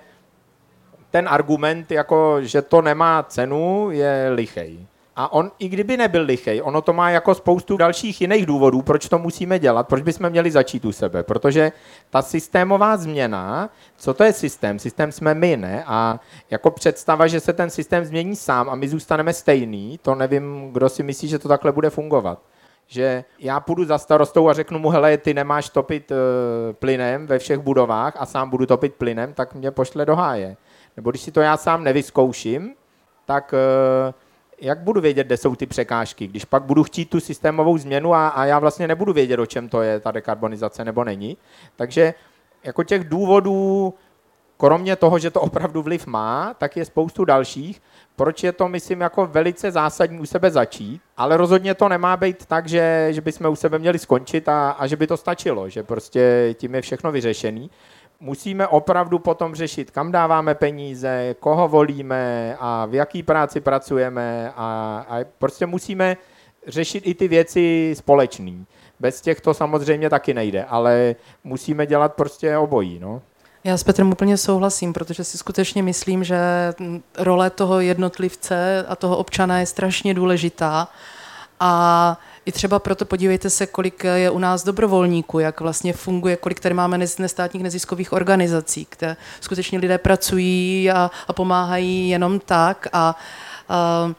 ten 1.11 1.29
argument, 1.29 1.91
jako, 1.91 2.43
že 2.43 2.63
to 2.63 2.83
nemá 2.83 3.23
cenu, 3.23 3.89
je 3.91 4.29
lichej. 4.35 4.87
A 5.21 5.33
on, 5.33 5.51
i 5.59 5.69
kdyby 5.69 5.97
nebyl 5.97 6.23
lichej, 6.23 6.63
ono 6.65 6.83
to 6.83 6.93
má 6.93 7.11
jako 7.11 7.35
spoustu 7.35 7.77
dalších 7.77 8.21
jiných 8.21 8.47
důvodů, 8.47 8.83
proč 8.83 9.09
to 9.09 9.19
musíme 9.19 9.59
dělat, 9.59 9.89
proč 9.89 10.03
bychom 10.03 10.31
měli 10.31 10.51
začít 10.51 10.85
u 10.85 10.93
sebe. 10.93 11.23
Protože 11.23 11.73
ta 12.11 12.23
systémová 12.23 12.97
změna, 12.97 13.71
co 13.97 14.15
to 14.15 14.25
je 14.25 14.33
systém? 14.33 14.79
Systém 14.79 15.13
jsme 15.13 15.35
my, 15.35 15.57
ne? 15.57 15.85
A 15.87 16.21
jako 16.51 16.71
představa, 16.71 17.27
že 17.27 17.41
se 17.41 17.53
ten 17.53 17.71
systém 17.71 18.05
změní 18.05 18.37
sám 18.37 18.71
a 18.71 18.75
my 18.75 18.89
zůstaneme 18.89 19.33
stejný, 19.33 19.99
to 20.03 20.15
nevím, 20.15 20.71
kdo 20.73 20.89
si 20.89 21.03
myslí, 21.03 21.29
že 21.29 21.39
to 21.39 21.49
takhle 21.49 21.73
bude 21.73 21.91
fungovat 21.91 22.39
že 22.91 23.25
já 23.39 23.61
půjdu 23.61 23.85
za 23.85 23.99
starostou 23.99 24.49
a 24.49 24.53
řeknu 24.53 24.79
mu, 24.79 24.91
hele, 24.91 25.17
ty 25.17 25.35
nemáš 25.35 25.69
topit 25.69 26.11
uh, 26.11 26.17
plynem 26.73 27.27
ve 27.27 27.39
všech 27.39 27.59
budovách 27.59 28.15
a 28.17 28.27
sám 28.27 28.51
budu 28.51 28.67
topit 28.67 28.95
plynem, 28.95 29.35
tak 29.35 29.55
mě 29.55 29.71
pošle 29.71 30.07
do 30.07 30.17
háje. 30.17 30.57
Nebo 30.99 31.11
když 31.11 31.23
si 31.23 31.33
to 31.33 31.41
já 31.41 31.57
sám 31.57 31.85
nevyzkouším, 31.85 32.75
tak 33.27 33.55
uh, 33.55 34.15
jak 34.61 34.79
budu 34.79 35.01
vědět, 35.01 35.27
kde 35.27 35.37
jsou 35.37 35.57
ty 35.57 35.67
překážky, 35.67 36.27
když 36.27 36.45
pak 36.45 36.63
budu 36.63 36.83
chtít 36.85 37.11
tu 37.11 37.21
systémovou 37.21 37.79
změnu 37.79 38.15
a, 38.15 38.29
a 38.29 38.45
já 38.45 38.59
vlastně 38.59 38.89
nebudu 38.89 39.13
vědět, 39.13 39.39
o 39.41 39.47
čem 39.47 39.69
to 39.69 39.83
je, 39.83 40.01
ta 40.01 40.11
dekarbonizace 40.11 40.85
nebo 40.85 41.05
není. 41.05 41.37
Takže 41.77 42.15
jako 42.65 42.85
těch 42.85 43.05
důvodů, 43.05 43.95
kromě 44.57 44.97
toho, 44.97 45.19
že 45.19 45.31
to 45.31 45.41
opravdu 45.49 45.83
vliv 45.83 46.07
má, 46.07 46.55
tak 46.59 46.77
je 46.77 46.85
spoustu 46.85 47.25
dalších, 47.25 47.83
proč 48.17 48.43
je 48.43 48.53
to, 48.53 48.69
myslím, 48.69 49.01
jako 49.01 49.27
velice 49.27 49.71
zásadní 49.71 50.21
u 50.21 50.27
sebe 50.27 50.51
začít, 50.51 51.01
ale 51.17 51.37
rozhodně 51.37 51.75
to 51.75 51.89
nemá 51.89 52.17
být 52.17 52.47
tak, 52.47 52.69
že, 52.69 53.09
že 53.11 53.21
bychom 53.21 53.53
u 53.53 53.57
sebe 53.57 53.79
měli 53.79 53.99
skončit 53.99 54.49
a, 54.49 54.71
a 54.71 54.87
že 54.87 54.97
by 54.97 55.07
to 55.07 55.17
stačilo, 55.17 55.69
že 55.69 55.83
prostě 55.83 56.55
tím 56.59 56.75
je 56.75 56.81
všechno 56.81 57.13
vyřešený 57.13 57.71
musíme 58.21 58.67
opravdu 58.67 59.19
potom 59.19 59.55
řešit, 59.55 59.91
kam 59.91 60.13
dáváme 60.13 60.55
peníze, 60.55 61.35
koho 61.41 61.69
volíme 61.69 62.57
a 62.61 62.87
v 62.87 62.95
jaký 62.95 63.23
práci 63.23 63.61
pracujeme 63.61 64.53
a, 64.57 65.07
a 65.09 65.25
prostě 65.39 65.67
musíme 65.67 66.17
řešit 66.67 67.07
i 67.07 67.15
ty 67.15 67.29
věci 67.29 67.95
společný. 67.99 68.67
Bez 69.01 69.21
těch 69.21 69.41
to 69.41 69.55
samozřejmě 69.55 70.11
taky 70.11 70.35
nejde, 70.35 70.65
ale 70.65 71.15
musíme 71.45 71.87
dělat 71.87 72.15
prostě 72.15 72.57
obojí. 72.57 72.99
No. 72.99 73.23
Já 73.65 73.77
s 73.77 73.85
Petrem 73.85 74.13
úplně 74.13 74.37
souhlasím, 74.37 74.93
protože 74.93 75.25
si 75.25 75.39
skutečně 75.39 75.83
myslím, 75.83 76.25
že 76.25 76.39
role 77.19 77.51
toho 77.51 77.81
jednotlivce 77.81 78.87
a 78.89 78.97
toho 78.97 79.17
občana 79.17 79.59
je 79.59 79.67
strašně 79.67 80.15
důležitá. 80.15 80.89
A 81.61 82.17
i 82.49 82.53
třeba 82.53 82.79
proto 82.79 83.05
podívejte 83.05 83.51
se, 83.51 83.67
kolik 83.67 84.05
je 84.05 84.31
u 84.31 84.39
nás 84.39 84.65
dobrovolníků, 84.65 85.39
jak 85.39 85.61
vlastně 85.61 85.93
funguje, 85.93 86.37
kolik 86.37 86.61
tady 86.61 86.75
máme 86.75 86.99
nestátních 86.99 87.63
neziskových 87.63 88.13
organizací, 88.13 88.87
kde 88.99 89.17
skutečně 89.41 89.79
lidé 89.79 89.99
pracují 89.99 90.91
a, 90.91 91.11
a 91.29 91.33
pomáhají 91.33 92.09
jenom 92.09 92.41
tak 92.41 92.87
a, 92.93 93.17
a 93.69 94.11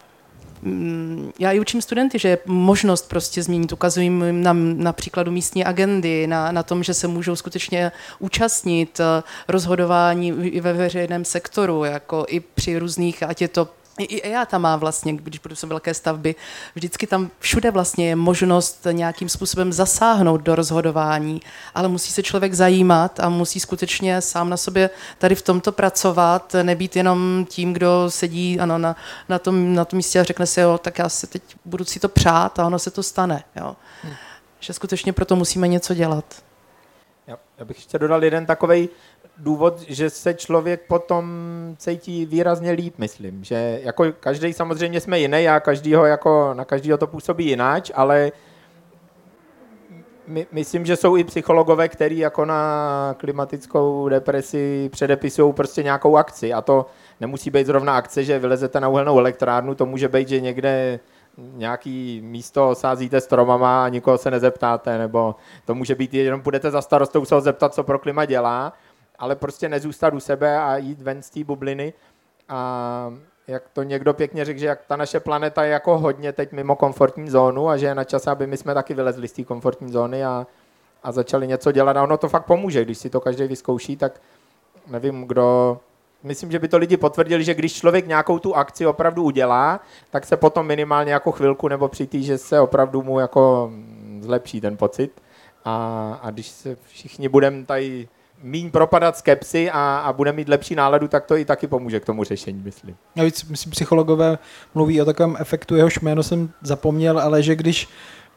mm, 0.61 1.31
já 1.39 1.51
i 1.51 1.59
učím 1.59 1.81
studenty, 1.81 2.19
že 2.19 2.27
je 2.27 2.37
možnost 2.45 3.09
prostě 3.09 3.43
změnit. 3.43 3.73
Ukazují 3.73 4.09
na, 4.31 4.53
na 4.53 4.93
příkladu 4.93 5.31
místní 5.31 5.65
agendy, 5.65 6.27
na, 6.27 6.51
na 6.51 6.63
tom, 6.63 6.83
že 6.83 6.93
se 6.93 7.07
můžou 7.07 7.35
skutečně 7.35 7.91
účastnit 8.19 8.99
eh, 8.99 9.23
rozhodování 9.47 10.31
ve 10.61 10.73
veřejném 10.73 11.25
sektoru, 11.25 11.83
jako 11.83 12.25
i 12.27 12.39
při 12.39 12.79
různých, 12.79 13.23
ať 13.23 13.41
je 13.41 13.47
to 13.47 13.67
i 14.03 14.31
EA 14.31 14.45
tam 14.45 14.61
má 14.61 14.75
vlastně, 14.75 15.13
když 15.13 15.39
budou 15.39 15.55
velké 15.65 15.93
stavby, 15.93 16.35
vždycky 16.75 17.07
tam 17.07 17.29
všude 17.39 17.71
vlastně 17.71 18.09
je 18.09 18.15
možnost 18.15 18.87
nějakým 18.91 19.29
způsobem 19.29 19.73
zasáhnout 19.73 20.41
do 20.41 20.55
rozhodování, 20.55 21.41
ale 21.75 21.87
musí 21.87 22.11
se 22.11 22.23
člověk 22.23 22.53
zajímat 22.53 23.19
a 23.19 23.29
musí 23.29 23.59
skutečně 23.59 24.21
sám 24.21 24.49
na 24.49 24.57
sobě 24.57 24.89
tady 25.17 25.35
v 25.35 25.41
tomto 25.41 25.71
pracovat, 25.71 26.55
nebýt 26.63 26.95
jenom 26.95 27.45
tím, 27.49 27.73
kdo 27.73 28.05
sedí 28.09 28.59
ano, 28.59 28.77
na, 28.77 28.95
na, 29.29 29.39
tom, 29.39 29.75
na 29.75 29.85
tom 29.85 29.97
místě 29.97 30.19
a 30.19 30.23
řekne 30.23 30.45
si, 30.45 30.59
jo, 30.61 30.77
tak 30.77 30.99
já 30.99 31.09
se 31.09 31.27
teď 31.27 31.43
budu 31.65 31.85
si 31.85 31.99
to 31.99 32.09
přát 32.09 32.59
a 32.59 32.65
ono 32.65 32.79
se 32.79 32.91
to 32.91 33.03
stane. 33.03 33.43
Jo. 33.55 33.75
Hmm. 34.03 34.13
Že 34.59 34.73
skutečně 34.73 35.13
proto 35.13 35.35
musíme 35.35 35.67
něco 35.67 35.93
dělat. 35.93 36.25
Já 37.59 37.65
bych 37.65 37.77
ještě 37.77 37.99
dodal 37.99 38.23
jeden 38.23 38.45
takový 38.45 38.89
důvod, 39.39 39.81
že 39.81 40.09
se 40.09 40.33
člověk 40.33 40.81
potom 40.87 41.25
cítí 41.77 42.25
výrazně 42.25 42.71
líp, 42.71 42.93
myslím. 42.97 43.43
Že 43.43 43.79
jako 43.83 44.05
každý 44.19 44.53
samozřejmě 44.53 45.01
jsme 45.01 45.19
jiný 45.19 45.47
a 45.47 45.59
každýho 45.59 46.05
jako, 46.05 46.53
na 46.53 46.65
každého 46.65 46.97
to 46.97 47.07
působí 47.07 47.45
jináč, 47.45 47.91
ale 47.95 48.31
my, 50.27 50.47
myslím, 50.51 50.85
že 50.85 50.95
jsou 50.95 51.17
i 51.17 51.23
psychologové, 51.23 51.89
kteří 51.89 52.17
jako 52.17 52.45
na 52.45 53.15
klimatickou 53.17 54.09
depresi 54.09 54.89
předepisují 54.91 55.53
prostě 55.53 55.83
nějakou 55.83 56.17
akci 56.17 56.53
a 56.53 56.61
to 56.61 56.85
nemusí 57.19 57.49
být 57.49 57.67
zrovna 57.67 57.97
akce, 57.97 58.23
že 58.23 58.39
vylezete 58.39 58.79
na 58.79 58.87
uhelnou 58.87 59.19
elektrárnu, 59.19 59.75
to 59.75 59.85
může 59.85 60.07
být, 60.07 60.27
že 60.27 60.39
někde 60.39 60.99
nějaký 61.37 62.21
místo 62.23 62.75
sázíte 62.75 63.21
stromama 63.21 63.85
a 63.85 63.89
nikoho 63.89 64.17
se 64.17 64.31
nezeptáte, 64.31 64.97
nebo 64.97 65.35
to 65.65 65.75
může 65.75 65.95
být, 65.95 66.13
jenom 66.13 66.41
půjdete 66.41 66.71
za 66.71 66.81
starostou 66.81 67.25
se 67.25 67.35
ho 67.35 67.41
zeptat, 67.41 67.73
co 67.73 67.83
pro 67.83 67.99
klima 67.99 68.25
dělá 68.25 68.73
ale 69.19 69.35
prostě 69.35 69.69
nezůstat 69.69 70.13
u 70.13 70.19
sebe 70.19 70.59
a 70.59 70.77
jít 70.77 71.01
ven 71.01 71.21
z 71.21 71.29
té 71.29 71.43
bubliny. 71.43 71.93
A 72.49 73.13
jak 73.47 73.69
to 73.73 73.83
někdo 73.83 74.13
pěkně 74.13 74.45
řekl, 74.45 74.59
že 74.59 74.65
jak 74.65 74.85
ta 74.87 74.95
naše 74.95 75.19
planeta 75.19 75.63
je 75.63 75.71
jako 75.71 75.97
hodně 75.97 76.33
teď 76.33 76.51
mimo 76.51 76.75
komfortní 76.75 77.29
zónu 77.29 77.69
a 77.69 77.77
že 77.77 77.85
je 77.85 77.95
na 77.95 78.03
čase, 78.03 78.31
aby 78.31 78.47
my 78.47 78.57
jsme 78.57 78.73
taky 78.73 78.93
vylezli 78.93 79.27
z 79.27 79.31
té 79.31 79.43
komfortní 79.43 79.91
zóny 79.91 80.25
a, 80.25 80.47
a 81.03 81.11
začali 81.11 81.47
něco 81.47 81.71
dělat. 81.71 81.97
A 81.97 82.03
ono 82.03 82.17
to 82.17 82.29
fakt 82.29 82.45
pomůže, 82.45 82.85
když 82.85 82.97
si 82.97 83.09
to 83.09 83.21
každý 83.21 83.47
vyzkouší, 83.47 83.97
tak 83.97 84.21
nevím, 84.87 85.23
kdo... 85.23 85.79
Myslím, 86.23 86.51
že 86.51 86.59
by 86.59 86.67
to 86.67 86.77
lidi 86.77 86.97
potvrdili, 86.97 87.43
že 87.43 87.53
když 87.53 87.73
člověk 87.73 88.07
nějakou 88.07 88.39
tu 88.39 88.55
akci 88.55 88.85
opravdu 88.85 89.23
udělá, 89.23 89.79
tak 90.09 90.25
se 90.25 90.37
potom 90.37 90.67
minimálně 90.67 91.13
jako 91.13 91.31
chvilku 91.31 91.67
nebo 91.67 91.87
při 91.87 92.07
že 92.13 92.37
se 92.37 92.59
opravdu 92.59 93.03
mu 93.03 93.19
jako 93.19 93.71
zlepší 94.19 94.61
ten 94.61 94.77
pocit. 94.77 95.21
A, 95.65 96.19
a 96.21 96.31
když 96.31 96.47
se 96.47 96.77
všichni 96.87 97.29
budeme 97.29 97.65
tady 97.65 98.07
míň 98.43 98.71
propadat 98.71 99.17
skepsy 99.17 99.71
a, 99.71 99.97
a 99.97 100.13
bude 100.13 100.31
mít 100.31 100.49
lepší 100.49 100.75
náladu, 100.75 101.07
tak 101.07 101.25
to 101.25 101.37
i 101.37 101.45
taky 101.45 101.67
pomůže 101.67 101.99
k 101.99 102.05
tomu 102.05 102.23
řešení, 102.23 102.61
myslím. 102.63 102.95
víc, 103.23 103.43
myslím, 103.43 103.71
psychologové 103.71 104.37
mluví 104.75 105.01
o 105.01 105.05
takovém 105.05 105.37
efektu, 105.39 105.75
jehož 105.75 105.99
jméno 105.99 106.23
jsem 106.23 106.49
zapomněl, 106.61 107.19
ale 107.19 107.43
že 107.43 107.55
když 107.55 107.89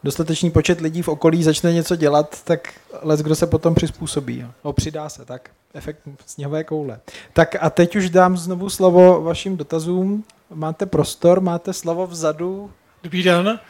dostatečný 0.05 0.51
počet 0.51 0.81
lidí 0.81 1.03
v 1.03 1.09
okolí 1.09 1.43
začne 1.43 1.73
něco 1.73 1.97
dělat, 1.97 2.45
tak 2.45 2.75
les, 3.03 3.21
kdo 3.21 3.35
se 3.35 3.47
potom 3.47 3.75
přizpůsobí. 3.75 4.47
No, 4.65 4.73
přidá 4.73 5.09
se, 5.09 5.25
tak. 5.25 5.51
Efekt 5.75 5.99
sněhové 6.27 6.65
koule. 6.65 7.01
Tak 7.33 7.57
a 7.61 7.71
teď 7.71 7.97
už 7.97 8.11
dám 8.11 8.37
znovu 8.37 8.71
slovo 8.71 9.23
vašim 9.23 9.57
dotazům. 9.57 10.25
Máte 10.55 10.87
prostor, 10.87 11.41
máte 11.41 11.73
slovo 11.73 12.07
vzadu. 12.07 12.71
Dobrý 13.03 13.23
den. 13.23 13.61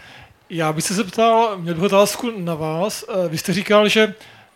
Já 0.50 0.72
bych 0.72 0.84
se 0.84 0.94
zeptal, 0.94 1.58
měl 1.58 1.74
bych 1.74 1.82
otázku 1.82 2.30
na 2.36 2.54
vás. 2.54 3.04
Eh, 3.08 3.28
vy 3.28 3.38
jste 3.38 3.52
říkal, 3.52 3.88
že 3.88 4.14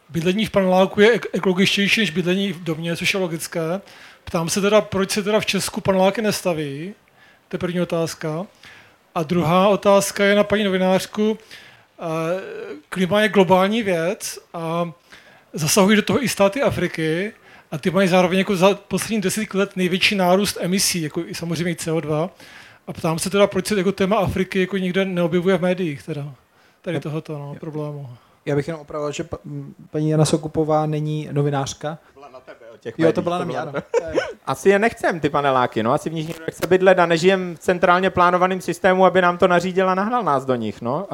bydlení 0.08 0.46
v 0.46 0.50
paneláku 0.50 1.00
je 1.00 1.20
ekologičtější 1.32 2.00
než 2.00 2.10
bydlení 2.10 2.52
v 2.52 2.64
domě, 2.64 2.96
což 2.96 3.14
je 3.14 3.20
logické. 3.20 3.80
Ptám 4.24 4.48
se 4.48 4.60
teda, 4.60 4.80
proč 4.80 5.10
se 5.10 5.22
teda 5.22 5.40
v 5.40 5.46
Česku 5.46 5.80
paneláky 5.80 6.22
nestaví? 6.22 6.94
To 7.48 7.54
je 7.54 7.58
první 7.58 7.80
otázka. 7.80 8.46
A 9.14 9.22
druhá 9.22 9.68
otázka 9.68 10.24
je 10.24 10.34
na 10.34 10.44
paní 10.44 10.64
novinářku. 10.64 11.38
Eh, 11.98 12.04
klima 12.88 13.20
je 13.20 13.28
globální 13.28 13.82
věc 13.82 14.38
a 14.54 14.92
zasahují 15.52 15.96
do 15.96 16.02
toho 16.02 16.24
i 16.24 16.28
státy 16.28 16.62
Afriky 16.62 17.32
a 17.70 17.78
ty 17.78 17.90
mají 17.90 18.08
zároveň 18.08 18.38
jako 18.38 18.56
za 18.56 18.74
poslední 18.74 19.20
deset 19.20 19.54
let 19.54 19.76
největší 19.76 20.14
nárůst 20.14 20.58
emisí, 20.60 21.02
jako 21.02 21.24
i 21.26 21.34
samozřejmě 21.34 21.72
i 21.72 21.74
CO2. 21.74 22.30
A 22.86 22.92
ptám 22.92 23.18
se 23.18 23.30
teda, 23.30 23.46
proč 23.46 23.66
se 23.66 23.74
jako 23.76 23.92
téma 23.92 24.16
Afriky 24.16 24.60
jako 24.60 24.76
nikde 24.76 25.04
neobjevuje 25.04 25.58
v 25.58 25.62
médiích 25.62 26.02
teda, 26.02 26.34
tady 26.82 27.00
tohoto 27.00 27.32
no, 27.32 27.56
problému. 27.60 28.08
Já 28.46 28.56
bych 28.56 28.68
jenom 28.68 28.80
opravil, 28.80 29.12
že 29.12 29.28
paní 29.90 30.10
Jana 30.10 30.24
Sokupová 30.24 30.86
není 30.86 31.28
novinářka. 31.32 31.98
Byla 32.14 32.28
na 32.28 32.40
tebe 32.40 32.70
o 32.74 32.76
těch 32.76 32.94
Jo, 32.98 33.12
to 33.12 33.22
byla 33.22 33.38
na 33.38 33.44
mě, 33.44 33.58
ano. 33.58 33.72
Asi 34.46 34.68
je 34.68 34.78
nechcem, 34.78 35.20
ty 35.20 35.30
paneláky, 35.30 35.82
no. 35.82 35.92
Asi 35.92 36.10
v 36.10 36.12
nich 36.12 36.28
někdo 36.28 36.44
nechce 36.46 36.66
bydlet 36.66 36.98
a 36.98 37.06
nežijem 37.06 37.56
v 37.56 37.58
centrálně 37.58 38.10
plánovaném 38.10 38.60
systému, 38.60 39.06
aby 39.06 39.22
nám 39.22 39.38
to 39.38 39.48
nařídil 39.48 39.90
a 39.90 39.94
nahnal 39.94 40.22
nás 40.22 40.44
do 40.44 40.54
nich, 40.54 40.82
no. 40.82 41.06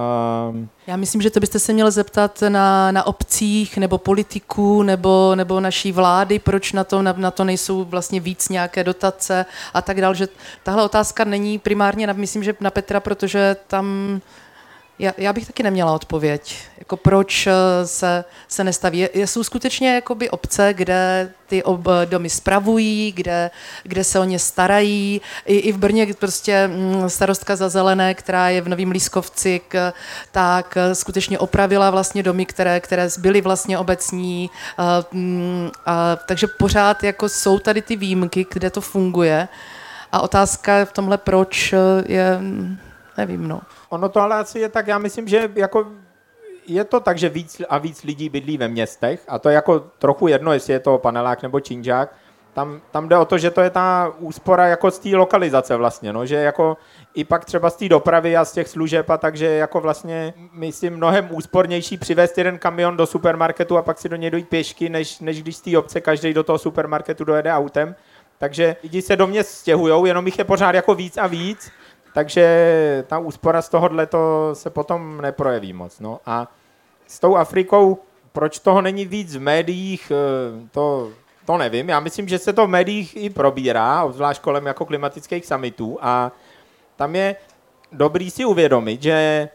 Um... 0.51 0.69
Já 0.87 0.97
myslím, 0.97 1.23
že 1.23 1.31
to 1.31 1.41
byste 1.41 1.59
se 1.59 1.73
měl 1.73 1.91
zeptat 1.91 2.43
na, 2.49 2.93
na 2.93 3.07
obcích 3.07 3.79
nebo 3.79 3.99
politiků 3.99 4.83
nebo, 4.83 5.35
nebo 5.35 5.61
naší 5.61 5.93
vlády, 5.93 6.39
proč 6.39 6.73
na 6.73 6.85
to, 6.85 7.03
na, 7.03 7.15
na 7.17 7.31
to 7.31 7.45
nejsou 7.45 7.85
vlastně 7.85 8.21
víc 8.21 8.49
nějaké 8.49 8.85
dotace 8.85 9.47
a 9.75 9.83
tak 9.83 10.01
dále, 10.01 10.15
že 10.15 10.29
tahle 10.63 10.85
otázka 10.85 11.25
není 11.25 11.59
primárně, 11.59 12.07
na, 12.07 12.13
myslím, 12.13 12.45
že 12.45 12.55
na 12.61 12.71
Petra, 12.71 13.01
protože 13.01 13.57
tam 13.67 14.21
já, 14.99 15.13
já 15.19 15.33
bych 15.33 15.47
taky 15.47 15.63
neměla 15.63 15.93
odpověď. 15.93 16.57
Jako 16.79 16.97
proč 16.97 17.47
eh, 17.47 17.53
se, 17.87 18.25
se 18.49 18.65
nestaví. 18.65 19.09
Jsou 19.15 19.45
skutečně 19.45 19.95
jakoby 19.95 20.31
obce, 20.31 20.75
kde 20.75 21.31
ty 21.47 21.63
ob, 21.63 21.81
domy 22.05 22.31
spravují, 22.31 23.13
kde, 23.13 23.51
kde 23.83 24.05
se 24.05 24.19
o 24.19 24.25
ně 24.25 24.39
starají. 24.39 25.21
I, 25.47 25.57
I 25.57 25.73
v 25.73 25.79
Brně 25.79 26.15
prostě 26.19 26.69
mm, 26.69 27.11
starostka 27.11 27.57
za 27.57 27.69
zelené, 27.69 28.15
která 28.15 28.49
je 28.49 28.61
v 28.61 28.69
Novém 28.69 28.91
Lískovci, 28.91 29.61
k, 29.69 29.93
tak 30.33 30.77
eh, 30.77 30.95
skutečně 30.95 31.39
opravila 31.39 31.91
vlastně 31.91 32.23
domy, 32.23 32.47
které, 32.47 32.81
které 32.81 33.09
byly 33.19 33.41
vlastně 33.41 33.79
obecní. 33.79 34.51
A, 34.79 35.05
mm, 35.13 35.71
a, 35.87 36.17
takže 36.17 36.47
pořád 36.47 37.03
jako 37.03 37.29
jsou 37.29 37.59
tady 37.59 37.83
ty 37.83 37.97
výjimky, 37.97 38.47
kde 38.53 38.71
to 38.71 38.81
funguje. 38.81 39.49
A 40.13 40.21
otázka 40.21 40.85
v 40.85 40.93
tomhle, 40.93 41.19
proč 41.19 41.73
eh, 41.73 41.79
je, 42.07 42.41
nevím, 43.17 43.49
no. 43.49 43.61
Ono 43.93 44.09
to 44.09 44.21
ale 44.21 44.37
asi 44.37 44.59
je 44.59 44.69
tak, 44.69 44.87
já 44.87 44.99
myslím, 44.99 45.29
že 45.29 45.51
jako 45.55 45.87
je 46.67 46.85
to 46.85 47.01
tak, 47.01 47.19
že 47.19 47.29
víc 47.29 47.63
a 47.69 47.79
víc 47.79 48.03
lidí 48.03 48.29
bydlí 48.29 48.59
ve 48.59 48.69
městech 48.69 49.25
a 49.29 49.39
to 49.39 49.49
je 49.49 49.55
jako 49.55 49.81
trochu 49.81 50.29
jedno, 50.29 50.53
jestli 50.53 50.73
je 50.73 50.81
to 50.81 50.99
panelák 50.99 51.43
nebo 51.43 51.61
činžák. 51.61 52.15
Tam, 52.53 52.81
tam 52.91 53.09
jde 53.09 53.17
o 53.17 53.25
to, 53.25 53.39
že 53.39 53.51
to 53.51 53.61
je 53.61 53.71
ta 53.71 54.13
úspora 54.19 54.67
jako 54.67 54.91
z 54.91 54.99
té 54.99 55.09
lokalizace 55.17 55.77
vlastně, 55.77 56.13
no, 56.13 56.27
že 56.27 56.37
jako 56.37 56.77
i 57.15 57.25
pak 57.25 57.45
třeba 57.45 57.71
z 57.71 57.77
té 57.77 57.89
dopravy 57.89 58.37
a 58.37 58.45
z 58.45 58.53
těch 58.53 58.69
služeb 58.69 59.11
a 59.11 59.17
takže 59.17 59.47
jako 59.47 59.81
vlastně 59.81 60.35
myslím 60.53 60.97
mnohem 60.97 61.29
úspornější 61.31 61.97
přivést 61.97 62.39
jeden 62.39 62.59
kamion 62.59 62.97
do 62.97 63.07
supermarketu 63.07 63.77
a 63.77 63.83
pak 63.83 63.99
si 63.99 64.09
do 64.09 64.17
něj 64.17 64.31
dojít 64.31 64.49
pěšky, 64.49 64.89
než, 64.89 65.21
než 65.21 65.43
když 65.43 65.57
z 65.57 65.61
té 65.61 65.79
obce 65.79 66.01
každý 66.01 66.35
do 66.35 66.43
toho 66.43 66.59
supermarketu 66.59 67.25
dojede 67.25 67.53
autem. 67.53 67.95
Takže 68.39 68.77
lidi 68.83 69.03
se 69.03 69.17
do 69.17 69.27
mě 69.27 69.45
stěhují, 69.45 70.09
jenom 70.09 70.27
jich 70.27 70.39
je 70.39 70.45
pořád 70.45 70.75
jako 70.75 70.95
víc 70.95 71.17
a 71.17 71.27
víc 71.27 71.71
takže 72.13 73.05
ta 73.07 73.19
úspora 73.19 73.63
z 73.63 73.69
tohohle 73.69 74.07
to 74.07 74.51
se 74.53 74.71
potom 74.71 75.21
neprojeví 75.21 75.73
moc. 75.73 76.01
No. 76.01 76.21
A 76.27 76.49
s 77.07 77.21
tou 77.21 77.37
Afrikou, 77.37 77.99
proč 78.33 78.59
toho 78.59 78.83
není 78.83 79.07
víc 79.07 79.37
v 79.37 79.41
médiích, 79.41 80.13
eh, 80.15 80.69
to, 80.71 81.11
to 81.47 81.57
nevím. 81.57 81.89
Já 81.89 82.01
myslím, 82.01 82.29
že 82.29 82.39
se 82.39 82.53
to 82.53 82.67
v 82.67 82.71
médiích 82.71 83.17
i 83.17 83.31
probírá, 83.31 84.05
obzvlášť 84.05 84.43
kolem 84.43 84.67
jako 84.67 84.87
klimatických 84.87 85.47
summitů 85.47 85.99
a 86.01 86.33
tam 86.97 87.17
je 87.17 87.37
dobrý 87.93 88.31
si 88.31 88.45
uvědomit, 88.45 89.03
že 89.03 89.49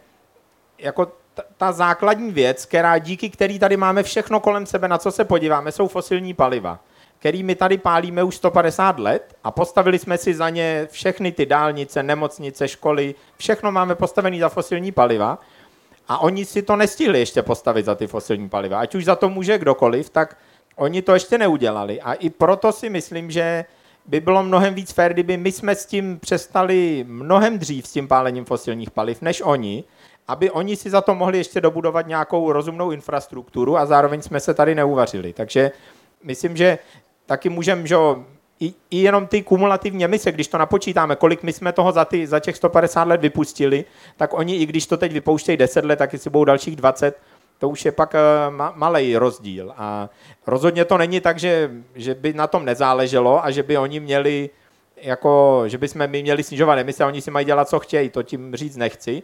jako 0.78 1.12
ta, 1.58 1.72
základní 1.72 2.32
věc, 2.32 2.66
která 2.66 2.98
díky 2.98 3.30
který 3.30 3.60
tady 3.60 3.78
máme 3.78 4.04
všechno 4.04 4.40
kolem 4.40 4.66
sebe, 4.66 4.88
na 4.88 4.98
co 4.98 5.12
se 5.12 5.26
podíváme, 5.26 5.72
jsou 5.72 5.88
fosilní 5.88 6.34
paliva 6.34 6.80
který 7.20 7.44
my 7.44 7.56
tady 7.56 7.78
pálíme 7.78 8.24
už 8.24 8.36
150 8.36 9.00
let 9.00 9.36
a 9.44 9.52
postavili 9.52 10.00
jsme 10.00 10.18
si 10.18 10.34
za 10.34 10.50
ně 10.50 10.88
všechny 10.92 11.32
ty 11.32 11.46
dálnice, 11.46 12.04
nemocnice, 12.04 12.68
školy, 12.68 13.16
všechno 13.38 13.72
máme 13.72 13.96
postavené 13.96 14.40
za 14.40 14.50
fosilní 14.50 14.92
paliva 14.92 15.40
a 16.08 16.18
oni 16.18 16.46
si 16.46 16.62
to 16.62 16.76
nestihli 16.76 17.20
ještě 17.20 17.42
postavit 17.42 17.86
za 17.86 17.96
ty 17.96 18.08
fosilní 18.08 18.50
paliva. 18.50 18.80
Ať 18.80 18.96
už 18.96 19.06
za 19.06 19.16
to 19.16 19.30
může 19.30 19.58
kdokoliv, 19.58 20.10
tak 20.10 20.38
oni 20.76 21.02
to 21.02 21.14
ještě 21.14 21.38
neudělali 21.38 22.02
a 22.02 22.14
i 22.14 22.30
proto 22.30 22.72
si 22.72 22.90
myslím, 22.90 23.32
že 23.32 23.66
by 24.06 24.20
bylo 24.20 24.44
mnohem 24.44 24.74
víc 24.74 24.92
fér, 24.92 25.14
kdyby 25.14 25.38
my 25.38 25.52
jsme 25.52 25.76
s 25.76 25.86
tím 25.86 26.20
přestali 26.20 27.06
mnohem 27.08 27.60
dřív 27.60 27.88
s 27.88 27.92
tím 27.92 28.08
pálením 28.08 28.46
fosilních 28.46 28.92
paliv, 28.92 29.22
než 29.22 29.42
oni, 29.46 29.84
aby 30.28 30.52
oni 30.52 30.76
si 30.76 30.90
za 30.90 31.02
to 31.02 31.16
mohli 31.16 31.38
ještě 31.38 31.62
dobudovat 31.62 32.08
nějakou 32.08 32.52
rozumnou 32.52 32.92
infrastrukturu 32.92 33.78
a 33.78 33.86
zároveň 33.86 34.22
jsme 34.22 34.40
se 34.40 34.54
tady 34.54 34.76
neuvařili. 34.76 35.34
Takže 35.34 35.72
myslím, 36.24 36.58
že 36.58 36.78
taky 37.28 37.50
můžeme, 37.50 37.88
že 37.88 37.96
i, 38.60 38.74
i 38.92 38.98
jenom 38.98 39.28
ty 39.28 39.44
kumulativní 39.44 40.06
emise, 40.06 40.32
když 40.32 40.48
to 40.48 40.58
napočítáme, 40.58 41.16
kolik 41.16 41.44
my 41.44 41.54
jsme 41.54 41.72
toho 41.72 41.92
za, 41.92 42.06
ty, 42.06 42.28
za 42.28 42.40
těch 42.40 42.56
150 42.56 43.04
let 43.04 43.22
vypustili, 43.22 43.86
tak 44.18 44.34
oni, 44.34 44.56
i 44.56 44.66
když 44.66 44.88
to 44.88 44.98
teď 44.98 45.14
vypouštějí 45.14 45.58
10 45.58 45.86
let, 45.86 45.96
tak 45.96 46.12
si 46.18 46.30
budou 46.30 46.46
dalších 46.46 46.76
20, 46.76 47.18
to 47.60 47.70
už 47.70 47.86
je 47.86 47.92
pak 47.92 48.14
uh, 48.14 48.56
ma, 48.56 48.74
malý 48.76 49.18
rozdíl. 49.18 49.74
A 49.78 50.10
rozhodně 50.48 50.86
to 50.86 50.98
není 50.98 51.20
tak, 51.22 51.40
že, 51.40 51.72
že 51.96 52.16
by 52.16 52.34
na 52.34 52.48
tom 52.48 52.66
nezáleželo 52.66 53.46
a 53.46 53.52
že 53.52 53.64
by 53.64 53.78
oni 53.78 54.00
měli, 54.00 54.50
jako, 54.98 55.64
že 55.68 55.78
by 55.78 55.88
jsme 55.88 56.08
my 56.08 56.22
měli 56.22 56.44
snižovat 56.44 56.80
emise 56.80 57.06
oni 57.06 57.22
si 57.22 57.32
mají 57.32 57.46
dělat, 57.46 57.70
co 57.70 57.80
chtějí, 57.80 58.10
to 58.10 58.24
tím 58.24 58.56
říct 58.56 58.78
nechci. 58.78 59.24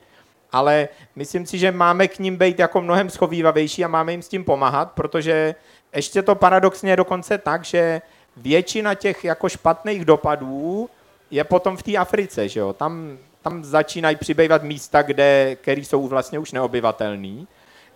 Ale 0.52 0.90
myslím 1.16 1.46
si, 1.46 1.58
že 1.58 1.72
máme 1.72 2.08
k 2.08 2.20
ním 2.20 2.38
být 2.38 2.60
jako 2.60 2.82
mnohem 2.82 3.10
schovývavější 3.10 3.86
a 3.86 3.88
máme 3.88 4.12
jim 4.12 4.22
s 4.22 4.28
tím 4.28 4.44
pomáhat, 4.44 4.92
protože 4.92 5.56
ještě 5.96 6.22
to 6.22 6.36
paradoxně 6.36 6.92
je 6.92 6.96
dokonce 6.96 7.38
tak, 7.38 7.66
že 7.66 8.02
většina 8.38 8.96
těch 8.96 9.24
jako 9.24 9.50
špatných 9.50 10.06
dopadů 10.06 10.90
je 11.32 11.44
potom 11.44 11.78
v 11.78 11.84
té 11.84 11.98
Africe, 11.98 12.50
že 12.50 12.60
jo? 12.60 12.74
Tam, 12.74 13.18
tam 13.42 13.64
začínají 13.64 14.16
přibývat 14.16 14.64
místa, 14.64 15.02
kde, 15.02 15.56
které 15.62 15.82
jsou 15.82 16.08
vlastně 16.08 16.40
už 16.40 16.52
neobyvatelné. 16.52 17.46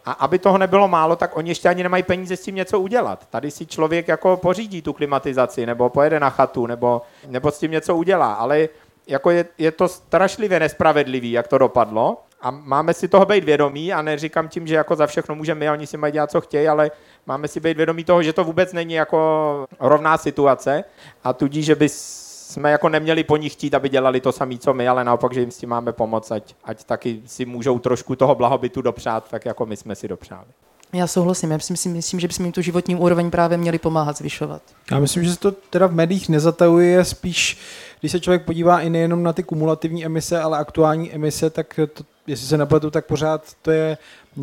A 0.05 0.11
aby 0.11 0.39
toho 0.39 0.57
nebylo 0.57 0.87
málo, 0.87 1.15
tak 1.15 1.37
oni 1.37 1.51
ještě 1.51 1.69
ani 1.69 1.83
nemají 1.83 2.03
peníze 2.03 2.37
s 2.37 2.43
tím 2.43 2.55
něco 2.55 2.79
udělat. 2.79 3.27
Tady 3.29 3.51
si 3.51 3.65
člověk 3.65 4.07
jako 4.07 4.37
pořídí 4.37 4.81
tu 4.81 4.93
klimatizaci, 4.93 5.65
nebo 5.65 5.89
pojede 5.89 6.19
na 6.19 6.29
chatu, 6.29 6.67
nebo, 6.67 7.01
nebo 7.27 7.51
s 7.51 7.59
tím 7.59 7.71
něco 7.71 7.95
udělá. 7.95 8.33
Ale 8.33 8.69
jako 9.07 9.31
je, 9.31 9.45
je 9.57 9.71
to 9.71 9.87
strašlivě 9.87 10.59
nespravedlivý, 10.59 11.31
jak 11.31 11.47
to 11.47 11.57
dopadlo. 11.57 12.17
A 12.41 12.51
máme 12.51 12.93
si 12.93 13.07
toho 13.07 13.25
být 13.25 13.43
vědomí 13.43 13.93
a 13.93 14.01
neříkám 14.01 14.47
tím, 14.47 14.67
že 14.67 14.75
jako 14.75 14.95
za 14.95 15.07
všechno 15.07 15.35
můžeme 15.35 15.59
my, 15.59 15.69
oni 15.69 15.87
si 15.87 15.97
mají 15.97 16.13
dělat, 16.13 16.31
co 16.31 16.41
chtějí, 16.41 16.67
ale 16.67 16.91
máme 17.25 17.47
si 17.47 17.59
být 17.59 17.77
vědomí 17.77 18.03
toho, 18.03 18.23
že 18.23 18.33
to 18.33 18.43
vůbec 18.43 18.73
není 18.73 18.93
jako 18.93 19.65
rovná 19.79 20.17
situace 20.17 20.83
a 21.23 21.33
tudíž, 21.33 21.65
že 21.65 21.75
by 21.75 21.89
jsme 21.89 22.71
jako 22.71 22.89
neměli 22.89 23.23
po 23.23 23.37
nich 23.37 23.53
chtít, 23.53 23.73
aby 23.73 23.89
dělali 23.89 24.21
to 24.21 24.31
samé, 24.31 24.57
co 24.57 24.73
my, 24.73 24.87
ale 24.87 25.03
naopak, 25.03 25.33
že 25.33 25.39
jim 25.39 25.51
s 25.51 25.57
tím 25.57 25.69
máme 25.69 25.93
pomoct, 25.93 26.31
ať, 26.31 26.55
ať 26.63 26.83
taky 26.83 27.21
si 27.25 27.45
můžou 27.45 27.79
trošku 27.79 28.15
toho 28.15 28.35
blahobytu 28.35 28.81
dopřát, 28.81 29.29
tak 29.29 29.45
jako 29.45 29.65
my 29.65 29.77
jsme 29.77 29.95
si 29.95 30.07
dopřáli. 30.07 30.47
Já 30.93 31.07
souhlasím, 31.07 31.51
já 31.51 31.57
myslím, 31.57 31.93
myslím, 31.93 32.19
že 32.19 32.27
bychom 32.27 32.45
jim 32.45 32.53
tu 32.53 32.61
životní 32.61 32.95
úroveň 32.95 33.31
právě 33.31 33.57
měli 33.57 33.79
pomáhat 33.79 34.17
zvyšovat. 34.17 34.61
Já 34.91 34.99
myslím, 34.99 35.23
že 35.23 35.33
se 35.33 35.39
to 35.39 35.51
teda 35.51 35.87
v 35.87 35.93
médiích 35.93 36.29
nezatajuje, 36.29 37.05
spíš 37.05 37.57
když 37.99 38.11
se 38.11 38.19
člověk 38.19 38.45
podívá 38.45 38.79
i 38.79 38.89
nejenom 38.89 39.23
na 39.23 39.33
ty 39.33 39.43
kumulativní 39.43 40.05
emise, 40.05 40.39
ale 40.39 40.57
aktuální 40.57 41.13
emise, 41.13 41.49
tak 41.49 41.79
to, 41.93 42.03
jestli 42.27 42.47
se 42.47 42.57
nepletu, 42.57 42.91
tak 42.91 43.05
pořád 43.05 43.53
to 43.61 43.71
je 43.71 43.97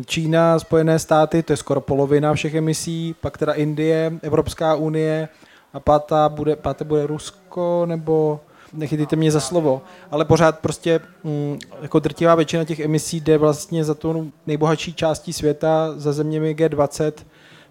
Čína, 0.05 0.59
Spojené 0.59 0.99
státy, 0.99 1.43
to 1.43 1.53
je 1.53 1.57
skoro 1.57 1.81
polovina 1.81 2.33
všech 2.33 2.55
emisí, 2.55 3.15
pak 3.21 3.37
teda 3.37 3.53
Indie, 3.53 4.13
Evropská 4.21 4.75
unie 4.75 5.29
a 5.73 5.79
pátá 5.79 6.29
bude, 6.29 6.55
páté 6.55 6.85
bude 6.85 7.07
Rusko 7.07 7.83
nebo 7.85 8.39
nechytejte 8.73 9.15
mě 9.15 9.31
za 9.31 9.39
slovo, 9.39 9.81
ale 10.11 10.25
pořád 10.25 10.59
prostě 10.59 10.99
mm, 11.23 11.59
jako 11.81 11.99
drtivá 11.99 12.35
většina 12.35 12.63
těch 12.63 12.79
emisí 12.79 13.19
jde 13.19 13.37
vlastně 13.37 13.83
za 13.83 13.93
tou 13.93 14.31
nejbohatší 14.47 14.93
částí 14.93 15.33
světa, 15.33 15.93
za 15.95 16.13
zeměmi 16.13 16.55
G20 16.55 17.11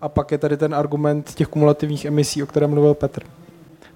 a 0.00 0.08
pak 0.08 0.32
je 0.32 0.38
tady 0.38 0.56
ten 0.56 0.74
argument 0.74 1.34
těch 1.34 1.48
kumulativních 1.48 2.04
emisí, 2.04 2.42
o 2.42 2.46
kterém 2.46 2.70
mluvil 2.70 2.94
Petr. 2.94 3.22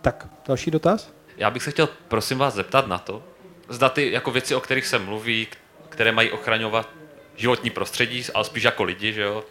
Tak, 0.00 0.28
další 0.48 0.70
dotaz? 0.70 1.10
Já 1.36 1.50
bych 1.50 1.62
se 1.62 1.70
chtěl, 1.70 1.88
prosím 2.08 2.38
vás, 2.38 2.54
zeptat 2.54 2.86
na 2.86 2.98
to, 2.98 3.22
zda 3.68 3.88
ty 3.88 4.12
jako 4.12 4.30
věci, 4.30 4.54
o 4.54 4.60
kterých 4.60 4.86
se 4.86 4.98
mluví, 4.98 5.46
které 5.98 6.12
mají 6.12 6.30
ochraňovat 6.30 6.88
životní 7.36 7.70
prostředí, 7.70 8.24
ale 8.34 8.44
spíš 8.44 8.62
jako 8.62 8.82
lidi, 8.84 9.12
že 9.12 9.22
jo, 9.22 9.44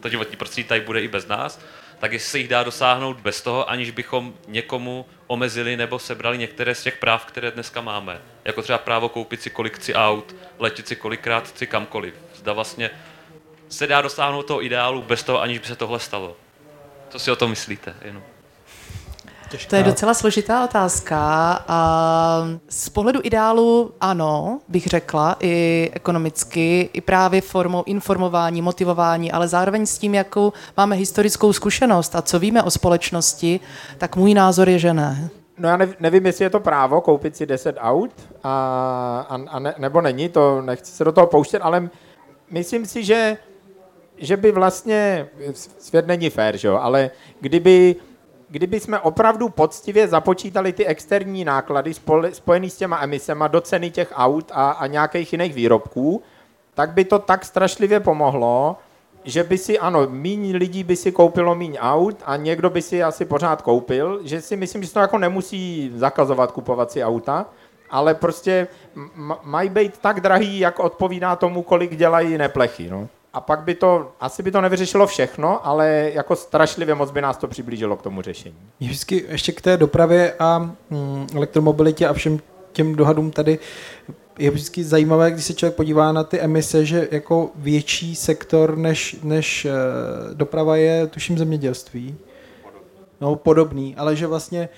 to 0.00 0.08
životní 0.08 0.36
prostředí 0.36 0.68
tady 0.68 0.80
bude 0.80 1.00
i 1.00 1.08
bez 1.08 1.26
nás, 1.26 1.60
tak 1.98 2.12
jestli 2.12 2.30
se 2.30 2.38
jich 2.38 2.48
dá 2.48 2.62
dosáhnout 2.62 3.20
bez 3.20 3.42
toho, 3.42 3.70
aniž 3.70 3.90
bychom 3.90 4.34
někomu 4.48 5.06
omezili 5.26 5.76
nebo 5.76 5.98
sebrali 5.98 6.38
některé 6.38 6.74
z 6.74 6.82
těch 6.82 6.96
práv, 6.96 7.24
které 7.24 7.50
dneska 7.50 7.80
máme. 7.80 8.22
Jako 8.44 8.62
třeba 8.62 8.78
právo 8.78 9.08
koupit 9.08 9.42
si 9.42 9.50
kolik 9.50 9.76
chci 9.76 9.94
aut, 9.94 10.34
letět 10.58 10.88
si 10.88 10.96
kolikrát 10.96 11.48
chci 11.48 11.66
kamkoliv. 11.66 12.14
Zda 12.34 12.52
vlastně 12.52 12.90
se 13.68 13.86
dá 13.86 14.00
dosáhnout 14.00 14.42
toho 14.42 14.64
ideálu 14.64 15.02
bez 15.02 15.22
toho, 15.22 15.42
aniž 15.42 15.58
by 15.58 15.66
se 15.66 15.76
tohle 15.76 16.00
stalo. 16.00 16.36
Co 17.08 17.18
si 17.18 17.30
o 17.30 17.36
tom 17.36 17.50
myslíte? 17.50 17.96
Jenom. 18.02 18.33
Těžká. 19.54 19.70
To 19.70 19.76
je 19.76 19.82
docela 19.82 20.14
složitá 20.14 20.64
otázka. 20.64 21.18
A 21.68 22.44
z 22.68 22.88
pohledu 22.88 23.20
ideálu 23.22 23.92
ano, 24.00 24.60
bych 24.68 24.86
řekla, 24.86 25.36
i 25.40 25.90
ekonomicky, 25.92 26.90
i 26.92 27.00
právě 27.00 27.40
formou 27.40 27.82
informování, 27.86 28.62
motivování, 28.62 29.32
ale 29.32 29.48
zároveň 29.48 29.86
s 29.86 29.98
tím, 29.98 30.14
jakou 30.14 30.52
máme 30.76 30.96
historickou 30.96 31.52
zkušenost 31.52 32.16
a 32.16 32.22
co 32.22 32.38
víme 32.38 32.62
o 32.62 32.70
společnosti, 32.70 33.60
tak 33.98 34.16
můj 34.16 34.34
názor 34.34 34.68
je, 34.68 34.78
že 34.78 34.94
ne. 34.94 35.30
No 35.58 35.68
já 35.68 35.78
nevím, 36.00 36.26
jestli 36.26 36.44
je 36.44 36.50
to 36.50 36.60
právo 36.60 37.00
koupit 37.00 37.36
si 37.36 37.46
10 37.46 37.76
aut, 37.78 38.10
a, 38.42 39.26
a, 39.28 39.38
a 39.48 39.58
ne, 39.58 39.74
nebo 39.78 40.00
není, 40.00 40.28
to 40.28 40.62
nechci 40.62 40.92
se 40.92 41.04
do 41.04 41.12
toho 41.12 41.26
pouštět, 41.26 41.58
ale 41.58 41.88
myslím 42.50 42.86
si, 42.86 43.04
že 43.04 43.36
že 44.16 44.36
by 44.36 44.52
vlastně, 44.52 45.28
svět 45.78 46.06
není 46.06 46.30
fér, 46.30 46.56
že 46.56 46.68
jo, 46.68 46.78
ale 46.82 47.10
kdyby, 47.40 47.96
kdyby 48.54 48.80
jsme 48.80 49.00
opravdu 49.00 49.48
poctivě 49.48 50.08
započítali 50.08 50.72
ty 50.72 50.86
externí 50.86 51.44
náklady 51.44 51.94
spojené 52.32 52.70
s 52.70 52.76
těma 52.76 53.02
emisema 53.02 53.48
do 53.48 53.60
ceny 53.60 53.90
těch 53.90 54.12
aut 54.14 54.52
a, 54.54 54.70
a 54.70 54.86
nějakých 54.86 55.32
jiných 55.32 55.54
výrobků, 55.54 56.22
tak 56.74 56.90
by 56.90 57.04
to 57.04 57.18
tak 57.18 57.44
strašlivě 57.44 58.00
pomohlo, 58.00 58.76
že 59.24 59.44
by 59.44 59.58
si, 59.58 59.78
ano, 59.78 60.06
míň 60.06 60.56
lidí 60.56 60.84
by 60.84 60.96
si 60.96 61.12
koupilo 61.12 61.54
míň 61.54 61.78
aut 61.80 62.22
a 62.26 62.36
někdo 62.36 62.70
by 62.70 62.82
si 62.82 63.02
asi 63.02 63.24
pořád 63.24 63.62
koupil, 63.62 64.20
že 64.22 64.40
si 64.40 64.56
myslím, 64.56 64.82
že 64.82 64.92
to 64.92 65.00
jako 65.00 65.18
nemusí 65.18 65.92
zakazovat 65.94 66.52
kupovat 66.52 66.92
si 66.92 67.04
auta, 67.04 67.46
ale 67.90 68.14
prostě 68.14 68.68
mají 69.42 69.70
být 69.70 69.98
tak 69.98 70.20
drahý, 70.20 70.58
jak 70.58 70.78
odpovídá 70.78 71.36
tomu, 71.36 71.62
kolik 71.62 71.96
dělají 71.96 72.38
neplechy. 72.38 72.90
No. 72.90 73.08
A 73.34 73.40
pak 73.40 73.60
by 73.60 73.74
to, 73.74 74.12
asi 74.20 74.42
by 74.42 74.50
to 74.50 74.60
nevyřešilo 74.60 75.06
všechno, 75.06 75.66
ale 75.66 76.10
jako 76.14 76.36
strašlivě 76.36 76.94
moc 76.94 77.10
by 77.10 77.20
nás 77.20 77.36
to 77.36 77.48
přiblížilo 77.48 77.96
k 77.96 78.02
tomu 78.02 78.22
řešení. 78.22 78.56
Vždycky 78.80 79.24
ještě 79.28 79.52
k 79.52 79.60
té 79.60 79.76
dopravě 79.76 80.34
a 80.38 80.58
mm, 80.58 81.26
elektromobilitě 81.34 82.08
a 82.08 82.12
všem 82.12 82.38
těm 82.72 82.94
dohadům 82.94 83.30
tady 83.30 83.58
je 84.38 84.50
vždycky 84.50 84.84
zajímavé, 84.84 85.30
když 85.30 85.44
se 85.44 85.54
člověk 85.54 85.76
podívá 85.76 86.12
na 86.12 86.24
ty 86.24 86.40
emise, 86.40 86.84
že 86.84 87.08
jako 87.10 87.50
větší 87.54 88.14
sektor 88.14 88.76
než, 88.76 89.16
než 89.22 89.64
uh, 89.64 90.34
doprava 90.34 90.76
je, 90.76 91.06
tuším, 91.06 91.38
zemědělství. 91.38 92.16
No, 93.20 93.36
podobný, 93.36 93.96
ale 93.96 94.16
že 94.16 94.26
vlastně 94.26 94.68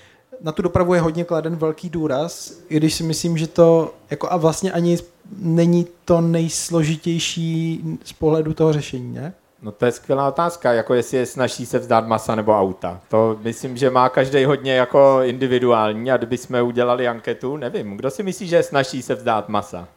na 0.41 0.51
tu 0.51 0.61
dopravu 0.61 0.93
je 0.93 1.01
hodně 1.01 1.23
kladen 1.23 1.55
velký 1.55 1.89
důraz, 1.89 2.53
i 2.69 2.77
když 2.77 2.93
si 2.93 3.03
myslím, 3.03 3.37
že 3.37 3.47
to 3.47 3.93
jako 4.11 4.31
a 4.31 4.37
vlastně 4.37 4.71
ani 4.71 4.97
není 5.37 5.87
to 6.05 6.21
nejsložitější 6.21 7.83
z 8.03 8.13
pohledu 8.13 8.53
toho 8.53 8.73
řešení, 8.73 9.13
ne? 9.13 9.33
No 9.61 9.71
to 9.71 9.85
je 9.85 9.91
skvělá 9.91 10.27
otázka, 10.27 10.73
jako 10.73 10.93
jestli 10.93 11.17
je 11.17 11.25
snaží 11.25 11.65
se 11.65 11.79
vzdát 11.79 12.07
masa 12.07 12.35
nebo 12.35 12.59
auta. 12.59 13.01
To 13.07 13.39
myslím, 13.41 13.77
že 13.77 13.89
má 13.89 14.09
každý 14.09 14.45
hodně 14.45 14.73
jako 14.75 15.19
individuální 15.23 16.11
a 16.11 16.17
kdybychom 16.17 16.61
udělali 16.61 17.07
anketu, 17.07 17.57
nevím, 17.57 17.97
kdo 17.97 18.09
si 18.09 18.23
myslí, 18.23 18.47
že 18.47 18.55
je 18.55 18.63
snaží 18.63 19.01
se 19.01 19.15
vzdát 19.15 19.49
masa? 19.49 19.87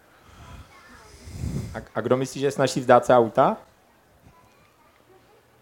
A, 1.75 1.79
a 1.95 2.01
kdo 2.01 2.17
myslí, 2.17 2.41
že 2.41 2.47
je 2.47 2.51
snaží 2.51 2.81
vzdát 2.81 3.07
se 3.07 3.15
auta? 3.15 3.57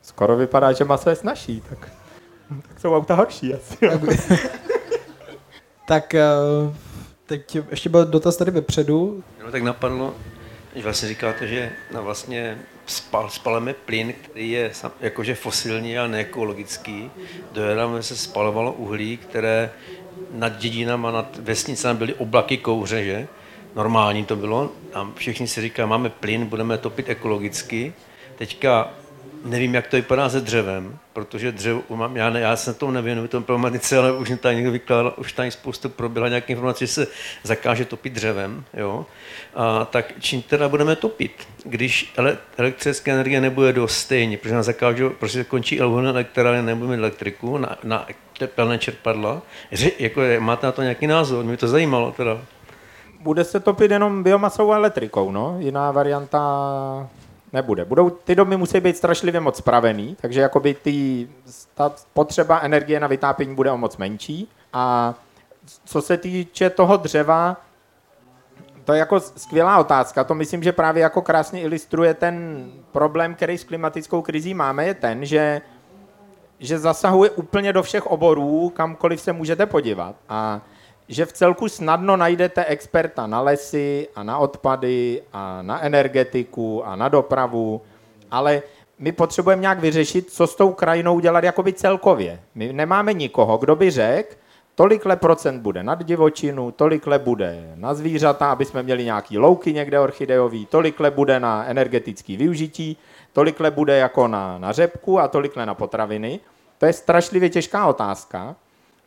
Skoro 0.02 0.36
vypadá, 0.36 0.72
že 0.72 0.84
maso 0.84 1.10
je 1.10 1.16
snaží, 1.16 1.62
tak, 1.68 1.78
tak 2.68 2.80
jsou 2.80 2.96
auta 2.96 3.14
horší 3.14 3.54
asi. 3.54 3.78
tak 5.88 6.14
eh, 6.14 6.24
teď 7.26 7.56
ještě 7.70 7.88
byl 7.88 8.04
dotaz 8.04 8.36
tady 8.36 8.50
vepředu. 8.50 9.24
No 9.44 9.50
tak 9.50 9.62
napadlo, 9.62 10.14
že 10.74 10.82
vlastně 10.82 11.08
říkáte, 11.08 11.46
že 11.46 11.72
na 11.92 12.00
vlastně 12.00 12.58
spal, 12.86 13.30
spaleme 13.30 13.72
plyn, 13.74 14.12
který 14.12 14.50
je 14.50 14.72
jakože 15.00 15.34
fosilní 15.34 15.98
a 15.98 16.06
neekologický. 16.06 17.10
Dojednáme 17.52 18.02
se 18.02 18.16
spalovalo 18.16 18.72
uhlí, 18.72 19.16
které 19.16 19.70
nad 20.32 20.56
dědinama, 20.56 21.10
nad 21.10 21.38
vesnicami 21.38 21.98
byly 21.98 22.14
oblaky 22.14 22.56
kouře, 22.56 23.04
že? 23.04 23.28
Normální 23.74 24.24
to 24.24 24.36
bylo. 24.36 24.72
A 24.94 25.10
všichni 25.14 25.48
si 25.48 25.60
říkají, 25.60 25.88
máme 25.88 26.10
plyn, 26.10 26.46
budeme 26.46 26.78
topit 26.78 27.08
ekologicky. 27.08 27.92
Teďka 28.36 28.90
nevím, 29.44 29.74
jak 29.74 29.86
to 29.86 29.96
vypadá 29.96 30.28
se 30.28 30.40
dřevem, 30.40 30.98
protože 31.12 31.52
dřevo 31.52 31.82
mám, 31.90 32.16
já, 32.16 32.30
ne, 32.30 32.40
já 32.40 32.56
se 32.56 32.74
tomu 32.74 32.92
nevěnuju, 32.92 33.28
tom 33.28 33.42
problematice, 33.42 33.98
ale 33.98 34.12
už 34.12 34.32
tady 34.40 34.56
někdo 34.56 34.72
vykládal, 34.72 35.14
už 35.16 35.32
tady 35.32 35.50
spoustu 35.50 35.88
proběhla 35.88 36.28
nějaké 36.28 36.52
informace, 36.52 36.86
že 36.86 36.92
se 36.92 37.06
zakáže 37.42 37.84
topit 37.84 38.12
dřevem, 38.12 38.64
jo. 38.74 39.06
A, 39.54 39.84
tak 39.84 40.12
čím 40.20 40.42
teda 40.42 40.68
budeme 40.68 40.96
topit, 40.96 41.48
když 41.64 42.12
ele, 42.16 42.38
elektrická 42.56 43.12
energie 43.12 43.40
nebude 43.40 43.72
dost 43.72 43.96
stejně, 43.96 44.38
protože 44.38 44.54
nás 44.54 44.66
zakážou, 44.66 45.10
protože 45.10 45.44
končí 45.44 45.80
elektrárny, 45.80 46.62
nebudeme 46.62 46.96
elektriku 46.96 47.58
na, 47.58 47.76
na 47.84 48.06
tepelné 48.38 48.78
čerpadla. 48.78 49.42
Ře, 49.72 49.90
jako 49.98 50.22
je, 50.22 50.40
máte 50.40 50.66
na 50.66 50.72
to 50.72 50.82
nějaký 50.82 51.06
názor? 51.06 51.44
Mě 51.44 51.56
to 51.56 51.68
zajímalo 51.68 52.12
teda. 52.12 52.38
Bude 53.20 53.44
se 53.44 53.60
topit 53.60 53.90
jenom 53.90 54.22
biomasou 54.22 54.72
a 54.72 54.76
elektrikou, 54.76 55.32
no. 55.32 55.56
Jiná 55.58 55.90
varianta 55.90 56.40
nebude. 57.52 57.84
Budou, 57.84 58.10
ty 58.10 58.34
domy 58.34 58.56
musí 58.56 58.80
být 58.80 58.96
strašlivě 58.96 59.40
moc 59.40 59.56
spravený, 59.56 60.16
takže 60.20 60.40
jakoby 60.40 60.74
ty, 60.74 61.28
ta 61.74 61.92
potřeba 62.12 62.60
energie 62.60 63.00
na 63.00 63.06
vytápění 63.06 63.54
bude 63.54 63.70
o 63.70 63.78
moc 63.78 63.96
menší. 63.96 64.48
A 64.72 65.14
co 65.84 66.02
se 66.02 66.16
týče 66.16 66.70
toho 66.70 66.96
dřeva, 66.96 67.56
to 68.84 68.92
je 68.92 68.98
jako 68.98 69.20
skvělá 69.20 69.78
otázka. 69.78 70.24
To 70.24 70.34
myslím, 70.34 70.62
že 70.62 70.72
právě 70.72 71.02
jako 71.02 71.22
krásně 71.22 71.60
ilustruje 71.60 72.14
ten 72.14 72.66
problém, 72.92 73.34
který 73.34 73.58
s 73.58 73.64
klimatickou 73.64 74.22
krizí 74.22 74.54
máme, 74.54 74.86
je 74.86 74.94
ten, 74.94 75.24
že, 75.24 75.60
že 76.58 76.78
zasahuje 76.78 77.30
úplně 77.30 77.72
do 77.72 77.82
všech 77.82 78.06
oborů, 78.06 78.70
kamkoliv 78.70 79.20
se 79.20 79.32
můžete 79.32 79.66
podívat. 79.66 80.16
A 80.28 80.60
že 81.08 81.26
v 81.26 81.32
celku 81.32 81.68
snadno 81.68 82.16
najdete 82.16 82.64
experta 82.64 83.26
na 83.26 83.40
lesy 83.40 84.08
a 84.14 84.22
na 84.22 84.38
odpady 84.38 85.22
a 85.32 85.62
na 85.62 85.82
energetiku 85.82 86.86
a 86.86 86.96
na 86.96 87.08
dopravu, 87.08 87.82
ale 88.30 88.62
my 88.98 89.12
potřebujeme 89.12 89.62
nějak 89.62 89.80
vyřešit, 89.80 90.30
co 90.30 90.46
s 90.46 90.56
tou 90.56 90.72
krajinou 90.72 91.20
dělat 91.20 91.44
jakoby 91.44 91.72
celkově. 91.72 92.40
My 92.54 92.72
nemáme 92.72 93.12
nikoho, 93.12 93.58
kdo 93.58 93.76
by 93.76 93.90
řekl, 93.90 94.34
tolikle 94.74 95.16
procent 95.16 95.60
bude 95.60 95.82
nad 95.82 96.04
divočinu, 96.04 96.70
tolikle 96.70 97.18
bude 97.18 97.72
na 97.74 97.94
zvířata, 97.94 98.52
aby 98.52 98.64
jsme 98.64 98.82
měli 98.82 99.04
nějaký 99.04 99.38
louky 99.38 99.72
někde 99.72 100.00
orchideový, 100.00 100.66
tolikle 100.66 101.10
bude 101.10 101.40
na 101.40 101.66
energetické 101.66 102.36
využití, 102.36 102.96
tolikle 103.32 103.70
bude 103.70 103.96
jako 103.96 104.28
na, 104.28 104.58
na 104.58 104.72
řepku 104.72 105.20
a 105.20 105.28
tolikle 105.28 105.66
na 105.66 105.74
potraviny. 105.74 106.40
To 106.78 106.86
je 106.86 106.92
strašlivě 106.92 107.50
těžká 107.50 107.86
otázka, 107.86 108.56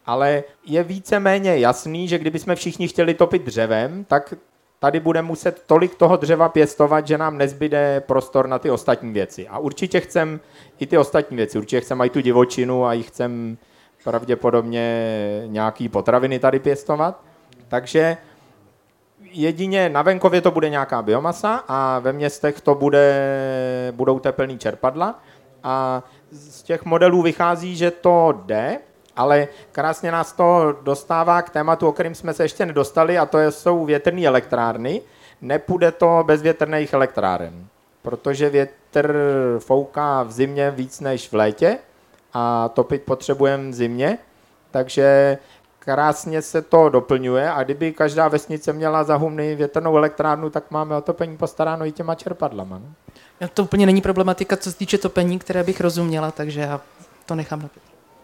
ale 0.05 0.43
je 0.65 0.83
více-méně 0.83 1.57
jasný, 1.57 2.07
že 2.07 2.17
kdybychom 2.17 2.55
všichni 2.55 2.87
chtěli 2.87 3.13
topit 3.13 3.43
dřevem, 3.43 4.05
tak 4.05 4.33
tady 4.79 4.99
bude 4.99 5.21
muset 5.21 5.63
tolik 5.65 5.95
toho 5.95 6.17
dřeva 6.17 6.49
pěstovat, 6.49 7.07
že 7.07 7.17
nám 7.17 7.37
nezbyde 7.37 8.03
prostor 8.07 8.47
na 8.47 8.59
ty 8.59 8.71
ostatní 8.71 9.13
věci. 9.13 9.47
A 9.47 9.57
určitě 9.57 9.99
chcem 9.99 10.39
i 10.79 10.87
ty 10.87 10.97
ostatní 10.97 11.37
věci. 11.37 11.57
Určitě 11.57 11.81
chcem 11.81 12.01
i 12.01 12.09
tu 12.09 12.21
divočinu 12.21 12.85
a 12.85 12.93
i 12.93 13.03
chcem 13.03 13.57
pravděpodobně 14.03 15.07
nějaký 15.47 15.89
potraviny 15.89 16.39
tady 16.39 16.59
pěstovat. 16.59 17.23
Takže 17.67 18.17
jedině 19.31 19.89
na 19.89 20.01
venkově 20.01 20.41
to 20.41 20.51
bude 20.51 20.69
nějaká 20.69 21.01
biomasa 21.01 21.63
a 21.67 21.99
ve 21.99 22.13
městech 22.13 22.61
to 22.61 22.75
bude, 22.75 23.13
budou 23.91 24.19
tepelný 24.19 24.57
čerpadla. 24.57 25.19
A 25.63 26.03
z 26.31 26.63
těch 26.63 26.85
modelů 26.85 27.21
vychází, 27.21 27.75
že 27.75 27.91
to 27.91 28.41
jde, 28.45 28.77
ale 29.15 29.47
krásně 29.71 30.11
nás 30.11 30.33
to 30.33 30.75
dostává 30.81 31.41
k 31.41 31.49
tématu, 31.49 31.87
o 31.87 31.91
kterým 31.91 32.15
jsme 32.15 32.33
se 32.33 32.43
ještě 32.43 32.65
nedostali, 32.65 33.17
a 33.17 33.25
to 33.25 33.51
jsou 33.51 33.85
větrné 33.85 34.27
elektrárny. 34.27 35.01
Nepůjde 35.41 35.91
to 35.91 36.23
bez 36.25 36.41
větrných 36.41 36.93
elektráren, 36.93 37.67
protože 38.01 38.49
větr 38.49 39.15
fouká 39.59 40.23
v 40.23 40.31
zimě 40.31 40.71
víc 40.71 40.99
než 40.99 41.29
v 41.29 41.33
létě 41.33 41.77
a 42.33 42.69
topit 42.69 43.03
potřebujeme 43.03 43.71
v 43.71 43.73
zimě, 43.73 44.17
takže 44.71 45.37
krásně 45.79 46.41
se 46.41 46.61
to 46.61 46.89
doplňuje 46.89 47.51
a 47.51 47.63
kdyby 47.63 47.91
každá 47.91 48.27
vesnice 48.27 48.73
měla 48.73 49.03
za 49.03 49.15
humny 49.15 49.55
větrnou 49.55 49.97
elektrárnu, 49.97 50.49
tak 50.49 50.71
máme 50.71 50.97
o 50.97 51.01
topení 51.01 51.37
postaráno 51.37 51.85
i 51.85 51.91
těma 51.91 52.15
čerpadlama. 52.15 52.81
No? 53.41 53.47
To 53.53 53.63
úplně 53.63 53.85
není 53.85 54.01
problematika, 54.01 54.57
co 54.57 54.71
se 54.71 54.77
týče 54.77 54.97
topení, 54.97 55.39
které 55.39 55.63
bych 55.63 55.81
rozuměla, 55.81 56.31
takže 56.31 56.61
já 56.61 56.81
to 57.25 57.35
nechám 57.35 57.61
na 57.61 57.69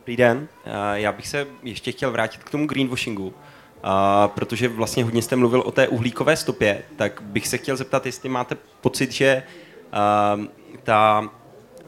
Dobrý 0.07 0.17
den, 0.17 0.47
já 0.93 1.11
bych 1.11 1.27
se 1.27 1.47
ještě 1.63 1.91
chtěl 1.91 2.11
vrátit 2.11 2.43
k 2.43 2.49
tomu 2.49 2.67
greenwashingu, 2.67 3.33
protože 4.27 4.67
vlastně 4.67 5.03
hodně 5.03 5.21
jste 5.21 5.35
mluvil 5.35 5.61
o 5.61 5.71
té 5.71 5.87
uhlíkové 5.87 6.37
stopě, 6.37 6.83
tak 6.95 7.21
bych 7.21 7.47
se 7.47 7.57
chtěl 7.57 7.75
zeptat, 7.75 8.05
jestli 8.05 8.29
máte 8.29 8.57
pocit, 8.81 9.11
že 9.11 9.43
ta 10.83 11.29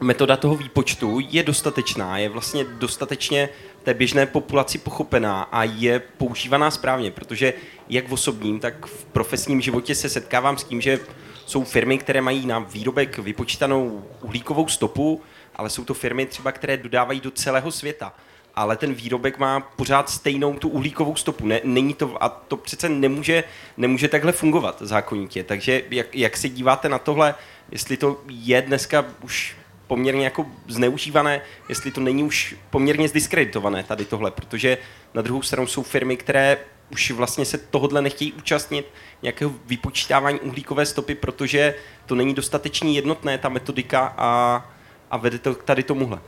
metoda 0.00 0.36
toho 0.36 0.56
výpočtu 0.56 1.18
je 1.28 1.42
dostatečná, 1.42 2.18
je 2.18 2.28
vlastně 2.28 2.64
dostatečně 2.64 3.48
té 3.82 3.94
běžné 3.94 4.26
populaci 4.26 4.78
pochopená 4.78 5.42
a 5.42 5.64
je 5.64 5.98
používaná 5.98 6.70
správně, 6.70 7.10
protože 7.10 7.54
jak 7.88 8.08
v 8.08 8.12
osobním, 8.12 8.60
tak 8.60 8.86
v 8.86 9.04
profesním 9.04 9.60
životě 9.60 9.94
se 9.94 10.08
setkávám 10.08 10.58
s 10.58 10.64
tím, 10.64 10.80
že 10.80 10.98
jsou 11.46 11.64
firmy, 11.64 11.98
které 11.98 12.20
mají 12.20 12.46
na 12.46 12.58
výrobek 12.58 13.18
vypočítanou 13.18 14.04
uhlíkovou 14.22 14.68
stopu, 14.68 15.22
ale 15.56 15.70
jsou 15.70 15.84
to 15.84 15.94
firmy 15.94 16.26
třeba, 16.26 16.52
které 16.52 16.76
dodávají 16.76 17.20
do 17.20 17.30
celého 17.30 17.72
světa. 17.72 18.14
Ale 18.54 18.76
ten 18.76 18.94
výrobek 18.94 19.38
má 19.38 19.60
pořád 19.60 20.10
stejnou 20.10 20.54
tu 20.54 20.68
uhlíkovou 20.68 21.16
stopu. 21.16 21.46
Ne, 21.46 21.60
není 21.64 21.94
to, 21.94 22.22
a 22.22 22.28
to 22.28 22.56
přece 22.56 22.88
nemůže, 22.88 23.44
nemůže 23.76 24.08
takhle 24.08 24.32
fungovat 24.32 24.76
zákonitě. 24.82 25.44
Takže 25.44 25.82
jak, 25.90 26.14
jak 26.14 26.36
se 26.36 26.48
díváte 26.48 26.88
na 26.88 26.98
tohle, 26.98 27.34
jestli 27.70 27.96
to 27.96 28.20
je 28.28 28.62
dneska 28.62 29.04
už 29.22 29.56
poměrně 29.86 30.24
jako 30.24 30.46
zneužívané, 30.68 31.40
jestli 31.68 31.90
to 31.90 32.00
není 32.00 32.24
už 32.24 32.54
poměrně 32.70 33.08
zdiskreditované 33.08 33.82
tady 33.82 34.04
tohle, 34.04 34.30
protože 34.30 34.78
na 35.14 35.22
druhou 35.22 35.42
stranu 35.42 35.66
jsou 35.66 35.82
firmy, 35.82 36.16
které 36.16 36.58
už 36.92 37.10
vlastně 37.10 37.44
se 37.44 37.58
tohodle 37.58 38.02
nechtějí 38.02 38.32
účastnit 38.32 38.86
nějakého 39.22 39.52
vypočítávání 39.66 40.40
uhlíkové 40.40 40.86
stopy, 40.86 41.14
protože 41.14 41.74
to 42.06 42.14
není 42.14 42.34
dostatečně 42.34 42.92
jednotné, 42.92 43.38
ta 43.38 43.48
metodika 43.48 44.14
a, 44.16 44.66
a 45.10 45.16
vede 45.16 45.38
to 45.38 45.54
tady 45.54 45.82
tomuhle. 45.82 46.18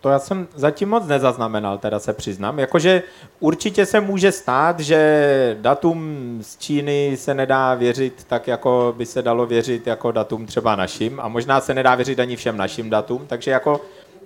To 0.00 0.10
já 0.10 0.18
jsem 0.18 0.48
zatím 0.54 0.88
moc 0.88 1.06
nezaznamenal, 1.06 1.78
teda 1.78 1.98
se 1.98 2.12
přiznám. 2.12 2.58
Jakože 2.58 3.02
určitě 3.40 3.86
se 3.86 4.00
může 4.00 4.32
stát, 4.32 4.80
že 4.80 5.56
datum 5.60 6.38
z 6.42 6.56
Číny 6.58 7.16
se 7.16 7.34
nedá 7.34 7.74
věřit 7.74 8.24
tak, 8.24 8.48
jako 8.48 8.94
by 8.96 9.06
se 9.06 9.22
dalo 9.22 9.46
věřit 9.46 9.86
jako 9.86 10.12
datum 10.12 10.46
třeba 10.46 10.76
našim 10.76 11.20
a 11.20 11.28
možná 11.28 11.60
se 11.60 11.74
nedá 11.74 11.94
věřit 11.94 12.20
ani 12.20 12.36
všem 12.36 12.56
našim 12.56 12.90
datům, 12.90 13.26
takže 13.26 13.50
jako 13.50 13.80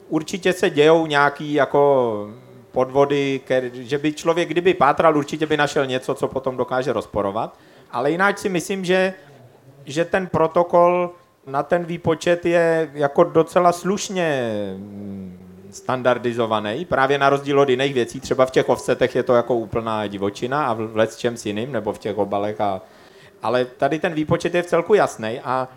určitě 0.09 0.53
se 0.53 0.71
dějou 0.71 1.07
nějaký 1.07 1.53
jako 1.53 2.31
podvody, 2.73 3.41
že 3.73 3.99
by 3.99 4.13
člověk, 4.13 4.49
kdyby 4.49 4.75
pátral, 4.75 5.17
určitě 5.17 5.47
by 5.47 5.57
našel 5.57 5.87
něco, 5.87 6.15
co 6.15 6.29
potom 6.29 6.57
dokáže 6.57 6.93
rozporovat. 6.93 7.59
Ale 7.91 8.11
jinak 8.11 8.39
si 8.39 8.49
myslím, 8.49 8.85
že, 8.85 9.15
že 9.85 10.05
ten 10.05 10.27
protokol 10.27 11.11
na 11.49 11.63
ten 11.63 11.85
výpočet 11.85 12.47
je 12.47 12.91
jako 12.95 13.25
docela 13.25 13.73
slušně 13.73 14.53
standardizovaný, 15.71 16.85
právě 16.85 17.19
na 17.19 17.31
rozdíl 17.31 17.61
od 17.61 17.69
jiných 17.69 17.95
věcí. 17.95 18.21
Třeba 18.21 18.47
v 18.47 18.51
těch 18.51 18.69
offsetech 18.69 19.15
je 19.15 19.23
to 19.23 19.35
jako 19.35 19.55
úplná 19.55 20.07
divočina 20.07 20.67
a 20.67 20.75
v 20.75 20.97
let 20.97 21.17
čem 21.17 21.37
s 21.37 21.47
jiným, 21.47 21.73
nebo 21.73 21.93
v 21.93 21.99
těch 21.99 22.19
obalech. 22.19 22.61
A, 22.61 22.83
ale 23.43 23.65
tady 23.65 23.99
ten 23.99 24.15
výpočet 24.15 24.55
je 24.55 24.63
v 24.63 24.67
celku 24.67 24.95
jasný 24.95 25.41
a, 25.45 25.69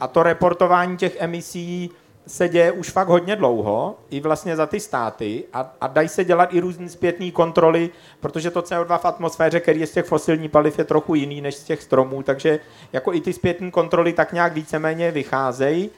a 0.00 0.08
to 0.08 0.22
reportování 0.22 0.96
těch 0.96 1.16
emisí 1.18 1.90
se 2.26 2.48
děje 2.48 2.72
už 2.72 2.90
fakt 2.90 3.08
hodně 3.08 3.36
dlouho, 3.36 3.98
i 4.10 4.20
vlastně 4.20 4.56
za 4.56 4.66
ty 4.66 4.80
státy 4.80 5.44
a, 5.52 5.74
a 5.80 5.86
dají 5.86 6.08
se 6.08 6.24
dělat 6.24 6.54
i 6.54 6.60
různé 6.60 6.88
zpětné 6.88 7.30
kontroly, 7.30 7.90
protože 8.20 8.50
to 8.50 8.60
CO2 8.60 8.98
v 8.98 9.04
atmosféře, 9.04 9.60
který 9.60 9.80
je 9.80 9.86
z 9.86 9.92
těch 9.92 10.04
fosilních 10.04 10.50
paliv, 10.50 10.78
je 10.78 10.84
trochu 10.84 11.14
jiný 11.14 11.40
než 11.40 11.54
z 11.54 11.64
těch 11.64 11.82
stromů, 11.82 12.22
takže 12.22 12.60
jako 12.92 13.14
i 13.14 13.20
ty 13.20 13.32
zpětné 13.32 13.70
kontroly 13.70 14.12
tak 14.12 14.32
nějak 14.32 14.52
víceméně 14.52 15.10
vycházejí, 15.10 15.90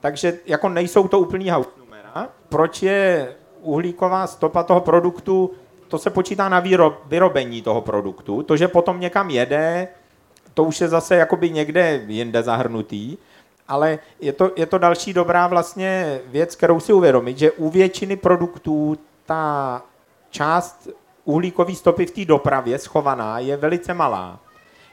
takže 0.00 0.38
jako 0.46 0.68
nejsou 0.68 1.08
to 1.08 1.20
úplný 1.20 1.50
numera. 1.78 2.28
Proč 2.48 2.82
je 2.82 3.34
uhlíková 3.62 4.26
stopa 4.26 4.62
toho 4.62 4.80
produktu, 4.80 5.50
to 5.88 5.98
se 5.98 6.10
počítá 6.10 6.48
na 6.48 6.60
výrob, 6.60 6.94
vyrobení 7.06 7.62
toho 7.62 7.80
produktu, 7.80 8.42
to, 8.42 8.56
že 8.56 8.68
potom 8.68 9.00
někam 9.00 9.30
jede, 9.30 9.88
to 10.54 10.64
už 10.64 10.80
je 10.80 10.88
zase 10.88 11.16
jakoby 11.16 11.50
někde 11.50 12.02
jinde 12.06 12.42
zahrnutý, 12.42 13.16
ale 13.70 13.98
je 14.20 14.32
to, 14.32 14.50
je 14.56 14.66
to 14.66 14.78
další 14.78 15.12
dobrá 15.12 15.46
vlastně 15.46 16.20
věc, 16.26 16.56
kterou 16.56 16.80
si 16.80 16.92
uvědomit, 16.92 17.38
že 17.38 17.52
u 17.52 17.70
většiny 17.70 18.16
produktů 18.16 18.98
ta 19.26 19.82
část 20.30 20.88
uhlíkové 21.24 21.74
stopy 21.74 22.06
v 22.06 22.10
té 22.10 22.24
dopravě 22.24 22.78
schovaná 22.78 23.38
je 23.38 23.56
velice 23.56 23.94
malá. 23.94 24.40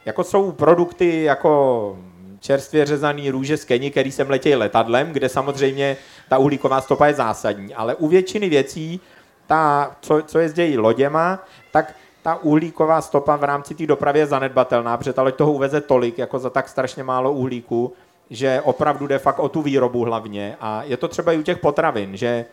Jako 0.06 0.24
jsou 0.24 0.52
produkty 0.52 1.24
jako 1.24 1.98
čerstvě 2.40 2.86
řezaný 2.86 3.30
růže 3.30 3.58
z 3.58 3.66
Keni, 3.66 3.92
který 3.92 4.12
sem 4.12 4.30
letějí 4.30 4.56
letadlem, 4.56 5.12
kde 5.12 5.30
samozřejmě 5.30 5.98
ta 6.30 6.38
uhlíková 6.38 6.82
stopa 6.82 7.08
je 7.08 7.14
zásadní. 7.14 7.76
Ale 7.76 7.96
u 7.96 8.08
většiny 8.08 8.50
věcí, 8.50 9.02
ta, 9.48 9.92
co, 10.02 10.22
co 10.22 10.40
jezdějí 10.40 10.78
loděma, 10.78 11.40
tak 11.72 11.94
ta 12.22 12.36
uhlíková 12.36 13.02
stopa 13.02 13.36
v 13.36 13.44
rámci 13.44 13.76
té 13.76 13.86
dopravy 13.86 14.20
je 14.20 14.26
zanedbatelná, 14.26 14.98
protože 14.98 15.14
ta 15.14 15.22
loď 15.22 15.36
toho 15.36 15.52
uveze 15.52 15.82
tolik, 15.82 16.18
jako 16.18 16.40
za 16.40 16.50
tak 16.50 16.70
strašně 16.70 17.04
málo 17.04 17.32
uhlíku, 17.32 17.94
že 18.30 18.62
opravdu 18.62 19.08
jde 19.08 19.20
fakt 19.20 19.40
o 19.40 19.50
tu 19.50 19.62
výrobu 19.62 20.04
hlavně 20.04 20.58
a 20.60 20.84
je 20.84 20.98
to 20.98 21.08
třeba 21.08 21.32
i 21.32 21.38
u 21.38 21.44
těch 21.44 21.58
potravin, 21.58 22.18
že 22.18 22.46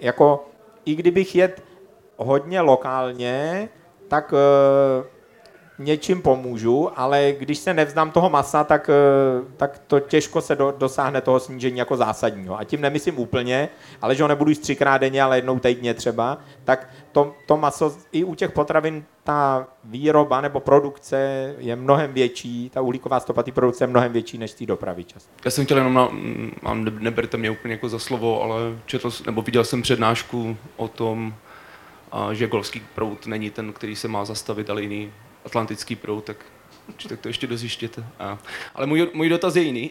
jako 0.00 0.44
i 0.84 0.94
kdybych 0.94 1.34
jet 1.34 1.62
hodně 2.16 2.60
lokálně, 2.60 3.68
tak 4.08 4.32
uh, 4.32 5.06
něčím 5.78 6.22
pomůžu, 6.22 6.90
ale 6.96 7.32
když 7.38 7.58
se 7.58 7.74
nevzdám 7.74 8.10
toho 8.10 8.30
masa, 8.30 8.64
tak, 8.64 8.90
uh, 8.90 9.52
tak 9.56 9.78
to 9.86 10.00
těžko 10.00 10.40
se 10.40 10.56
do, 10.56 10.74
dosáhne 10.78 11.20
toho 11.20 11.40
snížení 11.40 11.78
jako 11.78 11.96
zásadního. 11.96 12.58
A 12.58 12.64
tím 12.64 12.80
nemyslím 12.80 13.18
úplně, 13.18 13.68
ale 14.02 14.14
že 14.14 14.22
ho 14.22 14.28
nebudu 14.28 14.50
jíst 14.50 14.58
třikrát 14.58 14.98
denně, 14.98 15.22
ale 15.22 15.38
jednou 15.38 15.58
týdně 15.58 15.94
třeba, 15.94 16.38
tak 16.64 16.88
to, 17.12 17.34
to 17.46 17.56
maso 17.56 17.94
i 18.12 18.24
u 18.24 18.34
těch 18.34 18.52
potravin 18.52 19.04
ta 19.30 19.66
výroba 19.84 20.40
nebo 20.40 20.60
produkce 20.60 21.54
je 21.58 21.76
mnohem 21.76 22.12
větší, 22.12 22.70
ta 22.70 22.80
uhlíková 22.80 23.20
stopa 23.20 23.42
té 23.42 23.52
produkce 23.52 23.84
je 23.84 23.88
mnohem 23.88 24.12
větší 24.12 24.38
než 24.38 24.52
té 24.52 24.66
dopravy 24.66 25.04
často. 25.04 25.30
Já 25.44 25.50
jsem 25.50 25.64
chtěl 25.64 25.76
jenom, 25.76 25.94
na, 25.94 26.08
a 26.62 26.74
neberte 26.74 27.36
mě 27.36 27.50
úplně 27.50 27.74
jako 27.74 27.88
za 27.88 27.98
slovo, 27.98 28.42
ale 28.42 28.60
četl, 28.86 29.10
nebo 29.26 29.42
viděl 29.42 29.64
jsem 29.64 29.82
přednášku 29.82 30.56
o 30.76 30.88
tom, 30.88 31.34
že 32.32 32.46
golfský 32.46 32.82
proud 32.94 33.26
není 33.26 33.50
ten, 33.50 33.72
který 33.72 33.96
se 33.96 34.08
má 34.08 34.24
zastavit, 34.24 34.70
ale 34.70 34.82
jiný 34.82 35.12
atlantický 35.44 35.96
proud, 35.96 36.24
tak 36.24 36.36
tak 37.08 37.20
to 37.20 37.28
ještě 37.28 37.46
dozjištěte. 37.46 38.04
Ale 38.74 38.86
můj, 38.86 39.10
můj 39.14 39.28
dotaz 39.28 39.56
je 39.56 39.62
jiný. 39.62 39.90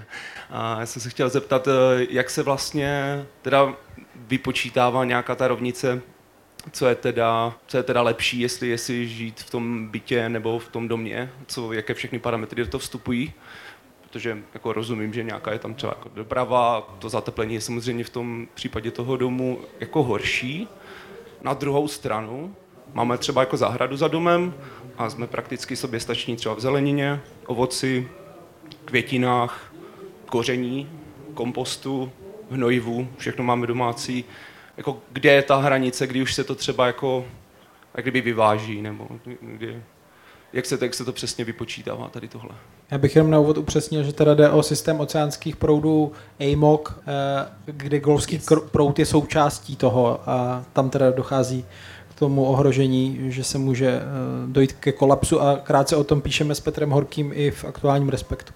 a 0.50 0.80
já 0.80 0.86
jsem 0.86 1.02
se 1.02 1.10
chtěl 1.10 1.28
zeptat, 1.28 1.68
eh, 1.68 2.06
jak 2.10 2.30
se 2.30 2.42
vlastně 2.42 3.22
teda 3.42 3.74
vypočítává 4.14 5.04
nějaká 5.04 5.34
ta 5.34 5.48
rovnice 5.48 6.02
co 6.70 6.86
je 6.86 6.94
teda, 6.94 7.54
co 7.66 7.76
je 7.76 7.82
teda 7.82 8.02
lepší, 8.02 8.40
jestli, 8.40 8.68
jestli 8.68 9.08
žít 9.08 9.40
v 9.40 9.50
tom 9.50 9.88
bytě 9.88 10.28
nebo 10.28 10.58
v 10.58 10.68
tom 10.68 10.88
domě, 10.88 11.30
co, 11.46 11.72
jaké 11.72 11.94
všechny 11.94 12.18
parametry 12.18 12.64
do 12.64 12.70
toho 12.70 12.78
vstupují, 12.78 13.32
protože 14.02 14.38
jako 14.54 14.72
rozumím, 14.72 15.12
že 15.12 15.22
nějaká 15.22 15.52
je 15.52 15.58
tam 15.58 15.74
třeba 15.74 15.92
jako 15.98 16.10
doprava, 16.14 16.80
to 16.98 17.08
zateplení 17.08 17.54
je 17.54 17.60
samozřejmě 17.60 18.04
v 18.04 18.10
tom 18.10 18.48
případě 18.54 18.90
toho 18.90 19.16
domu 19.16 19.60
jako 19.80 20.02
horší. 20.02 20.68
Na 21.42 21.54
druhou 21.54 21.88
stranu 21.88 22.56
máme 22.94 23.18
třeba 23.18 23.42
jako 23.42 23.56
zahradu 23.56 23.96
za 23.96 24.08
domem 24.08 24.54
a 24.98 25.10
jsme 25.10 25.26
prakticky 25.26 25.76
sobě 25.76 26.00
stační 26.00 26.36
třeba 26.36 26.54
v 26.54 26.60
zelenině, 26.60 27.20
ovoci, 27.46 28.08
květinách, 28.84 29.74
koření, 30.26 30.90
kompostu, 31.34 32.12
hnojivu, 32.50 33.08
všechno 33.18 33.44
máme 33.44 33.66
domácí 33.66 34.24
jako 34.82 34.98
kde 35.12 35.32
je 35.32 35.42
ta 35.42 35.56
hranice, 35.56 36.06
kdy 36.06 36.22
už 36.22 36.34
se 36.34 36.44
to 36.44 36.54
třeba 36.54 36.86
jako 36.86 37.24
jak 37.94 38.04
kdyby 38.04 38.20
vyváží, 38.20 38.82
nebo 38.82 39.08
kdy, 39.40 39.82
jak 40.52 40.66
se, 40.66 40.78
jak 40.80 40.94
se 40.94 41.04
to 41.04 41.12
přesně 41.12 41.44
vypočítává 41.44 42.08
tady 42.08 42.28
tohle? 42.28 42.50
Já 42.90 42.98
bych 42.98 43.16
jenom 43.16 43.30
na 43.30 43.38
úvod 43.38 43.58
upřesnil, 43.58 44.02
že 44.02 44.12
teda 44.12 44.34
jde 44.34 44.50
o 44.50 44.62
systém 44.62 45.00
oceánských 45.00 45.56
proudů 45.56 46.12
AMOC, 46.40 46.88
eh, 46.88 47.02
kde 47.66 48.00
golfský 48.00 48.34
yes. 48.34 48.48
proud 48.70 48.98
je 48.98 49.06
součástí 49.06 49.76
toho 49.76 50.20
a 50.26 50.64
tam 50.72 50.90
teda 50.90 51.10
dochází 51.10 51.64
k 52.10 52.18
tomu 52.18 52.44
ohrožení, 52.44 53.18
že 53.22 53.44
se 53.44 53.58
může 53.58 53.88
eh, 53.88 54.02
dojít 54.46 54.72
ke 54.72 54.92
kolapsu 54.92 55.40
a 55.40 55.56
krátce 55.56 55.96
o 55.96 56.04
tom 56.04 56.20
píšeme 56.20 56.54
s 56.54 56.60
Petrem 56.60 56.90
Horkým 56.90 57.30
i 57.34 57.50
v 57.50 57.64
aktuálním 57.64 58.08
Respektu. 58.08 58.52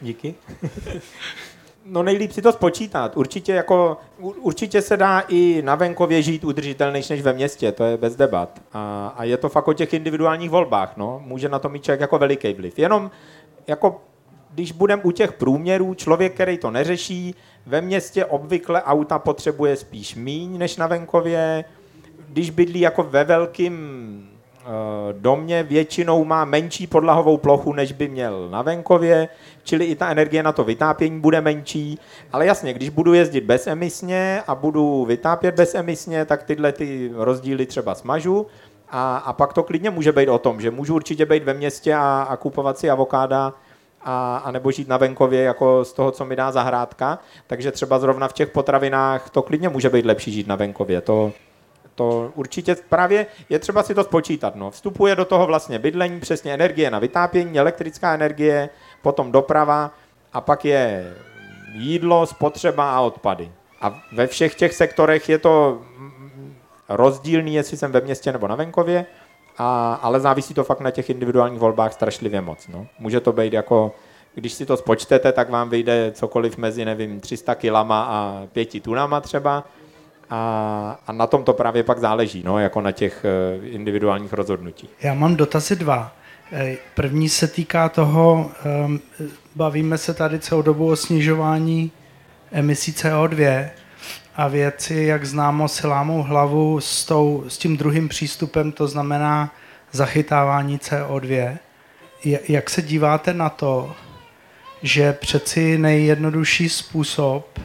Díky. 0.00 0.34
No 1.92 2.02
nejlíp 2.02 2.32
si 2.32 2.42
to 2.42 2.52
spočítat. 2.52 3.16
Určitě, 3.16 3.52
jako, 3.52 3.96
určitě 4.18 4.82
se 4.82 4.96
dá 4.96 5.20
i 5.28 5.62
na 5.62 5.74
venkově 5.74 6.22
žít 6.22 6.44
udržitelnější 6.44 7.12
než 7.12 7.22
ve 7.22 7.32
městě, 7.32 7.72
to 7.72 7.84
je 7.84 7.96
bez 7.96 8.16
debat. 8.16 8.60
A, 8.72 9.14
a 9.16 9.24
je 9.24 9.36
to 9.36 9.48
fakt 9.48 9.68
o 9.68 9.72
těch 9.72 9.94
individuálních 9.94 10.50
volbách. 10.50 10.96
No. 10.96 11.22
Může 11.24 11.48
na 11.48 11.58
to 11.58 11.68
mít 11.68 11.84
člověk 11.84 12.00
jako 12.00 12.18
veliký 12.18 12.52
vliv. 12.52 12.78
Jenom 12.78 13.10
jako 13.66 14.00
když 14.50 14.72
budeme 14.72 15.02
u 15.02 15.10
těch 15.10 15.32
průměrů, 15.32 15.94
člověk, 15.94 16.34
který 16.34 16.58
to 16.58 16.70
neřeší, 16.70 17.34
ve 17.66 17.80
městě 17.80 18.24
obvykle 18.24 18.82
auta 18.82 19.18
potřebuje 19.18 19.76
spíš 19.76 20.14
míň 20.14 20.58
než 20.58 20.76
na 20.76 20.86
venkově. 20.86 21.64
Když 22.28 22.50
bydlí 22.50 22.80
jako 22.80 23.02
ve 23.02 23.24
velkým 23.24 24.29
domě 25.12 25.62
většinou 25.62 26.24
má 26.24 26.44
menší 26.44 26.86
podlahovou 26.86 27.36
plochu, 27.36 27.72
než 27.72 27.92
by 27.92 28.08
měl 28.08 28.48
na 28.50 28.62
venkově, 28.62 29.28
čili 29.62 29.84
i 29.84 29.94
ta 29.94 30.10
energie 30.10 30.42
na 30.42 30.52
to 30.52 30.64
vytápění 30.64 31.20
bude 31.20 31.40
menší. 31.40 31.98
Ale 32.32 32.46
jasně, 32.46 32.72
když 32.72 32.88
budu 32.88 33.14
jezdit 33.14 33.40
bezemisně 33.40 34.42
a 34.46 34.54
budu 34.54 35.04
vytápět 35.04 35.54
bezemisně, 35.54 36.24
tak 36.24 36.42
tyhle 36.42 36.72
ty 36.72 37.10
rozdíly 37.14 37.66
třeba 37.66 37.94
smažu. 37.94 38.46
A, 38.90 39.16
a 39.16 39.32
pak 39.32 39.52
to 39.52 39.62
klidně 39.62 39.90
může 39.90 40.12
být 40.12 40.28
o 40.28 40.38
tom, 40.38 40.60
že 40.60 40.70
můžu 40.70 40.94
určitě 40.94 41.26
být 41.26 41.44
ve 41.44 41.54
městě 41.54 41.94
a, 41.94 42.26
a 42.28 42.36
kupovat 42.36 42.78
si 42.78 42.90
avokáda 42.90 43.54
a, 44.02 44.36
a 44.36 44.50
nebo 44.50 44.70
žít 44.70 44.88
na 44.88 44.96
venkově 44.96 45.42
jako 45.42 45.84
z 45.84 45.92
toho, 45.92 46.10
co 46.10 46.24
mi 46.24 46.36
dá 46.36 46.52
zahrádka. 46.52 47.18
Takže 47.46 47.72
třeba 47.72 47.98
zrovna 47.98 48.28
v 48.28 48.32
těch 48.32 48.50
potravinách 48.50 49.30
to 49.30 49.42
klidně 49.42 49.68
může 49.68 49.90
být 49.90 50.06
lepší 50.06 50.32
žít 50.32 50.46
na 50.46 50.56
venkově. 50.56 51.00
To, 51.00 51.32
to 51.94 52.32
určitě 52.34 52.76
právě 52.88 53.26
je 53.48 53.58
třeba 53.58 53.82
si 53.82 53.94
to 53.94 54.04
spočítat. 54.04 54.56
No. 54.56 54.70
Vstupuje 54.70 55.16
do 55.16 55.24
toho 55.24 55.46
vlastně 55.46 55.78
bydlení, 55.78 56.20
přesně 56.20 56.54
energie 56.54 56.90
na 56.90 56.98
vytápění, 56.98 57.58
elektrická 57.58 58.14
energie, 58.14 58.68
potom 59.02 59.32
doprava 59.32 59.90
a 60.32 60.40
pak 60.40 60.64
je 60.64 61.14
jídlo, 61.72 62.26
spotřeba 62.26 62.96
a 62.96 63.00
odpady. 63.00 63.52
A 63.80 64.02
ve 64.12 64.26
všech 64.26 64.54
těch 64.54 64.74
sektorech 64.74 65.28
je 65.28 65.38
to 65.38 65.82
rozdílný, 66.88 67.54
jestli 67.54 67.76
jsem 67.76 67.92
ve 67.92 68.00
městě 68.00 68.32
nebo 68.32 68.48
na 68.48 68.54
venkově, 68.54 69.06
a, 69.58 69.94
ale 70.02 70.20
závisí 70.20 70.54
to 70.54 70.64
fakt 70.64 70.80
na 70.80 70.90
těch 70.90 71.10
individuálních 71.10 71.60
volbách 71.60 71.92
strašlivě 71.92 72.40
moc. 72.40 72.68
No. 72.68 72.86
Může 72.98 73.20
to 73.20 73.32
být 73.32 73.52
jako, 73.52 73.94
když 74.34 74.52
si 74.52 74.66
to 74.66 74.76
spočtete, 74.76 75.32
tak 75.32 75.50
vám 75.50 75.70
vyjde 75.70 76.12
cokoliv 76.12 76.58
mezi, 76.58 76.84
nevím, 76.84 77.20
300 77.20 77.54
kilama 77.54 78.02
a 78.02 78.46
5 78.52 78.82
tunama 78.82 79.20
třeba, 79.20 79.64
a, 80.30 81.00
a 81.06 81.12
na 81.12 81.26
tom 81.26 81.44
to 81.44 81.52
právě 81.52 81.82
pak 81.82 81.98
záleží, 81.98 82.42
no, 82.46 82.58
jako 82.58 82.80
na 82.80 82.92
těch 82.92 83.24
eh, 83.24 83.66
individuálních 83.66 84.32
rozhodnutích. 84.32 84.90
Já 85.02 85.14
mám 85.14 85.36
dotazy 85.36 85.76
dva. 85.76 86.12
Eh, 86.52 86.76
první 86.94 87.28
se 87.28 87.48
týká 87.48 87.88
toho, 87.88 88.50
ehm, 88.64 89.00
bavíme 89.54 89.98
se 89.98 90.14
tady 90.14 90.38
celou 90.38 90.62
dobu 90.62 90.90
o 90.90 90.96
snižování 90.96 91.92
emisí 92.52 92.92
CO2 92.92 93.68
a 94.36 94.48
věci, 94.48 94.94
jak 94.94 95.24
známo, 95.24 95.68
si 95.68 95.86
lámou 95.86 96.22
hlavu 96.22 96.80
s, 96.80 97.04
tou, 97.04 97.44
s 97.48 97.58
tím 97.58 97.76
druhým 97.76 98.08
přístupem, 98.08 98.72
to 98.72 98.88
znamená 98.88 99.54
zachytávání 99.92 100.78
CO2. 100.78 101.56
Jak 102.48 102.70
se 102.70 102.82
díváte 102.82 103.34
na 103.34 103.48
to, 103.48 103.94
že 104.82 105.12
přeci 105.12 105.78
nejjednodušší 105.78 106.68
způsob, 106.68 107.60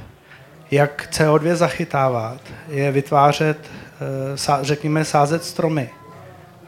jak 0.72 1.08
CO2 1.12 1.56
zachytávat, 1.56 2.42
je 2.70 2.92
vytvářet, 2.92 3.58
eh, 3.62 4.64
řekněme, 4.64 5.06
sázet 5.06 5.44
stromy. 5.44 5.90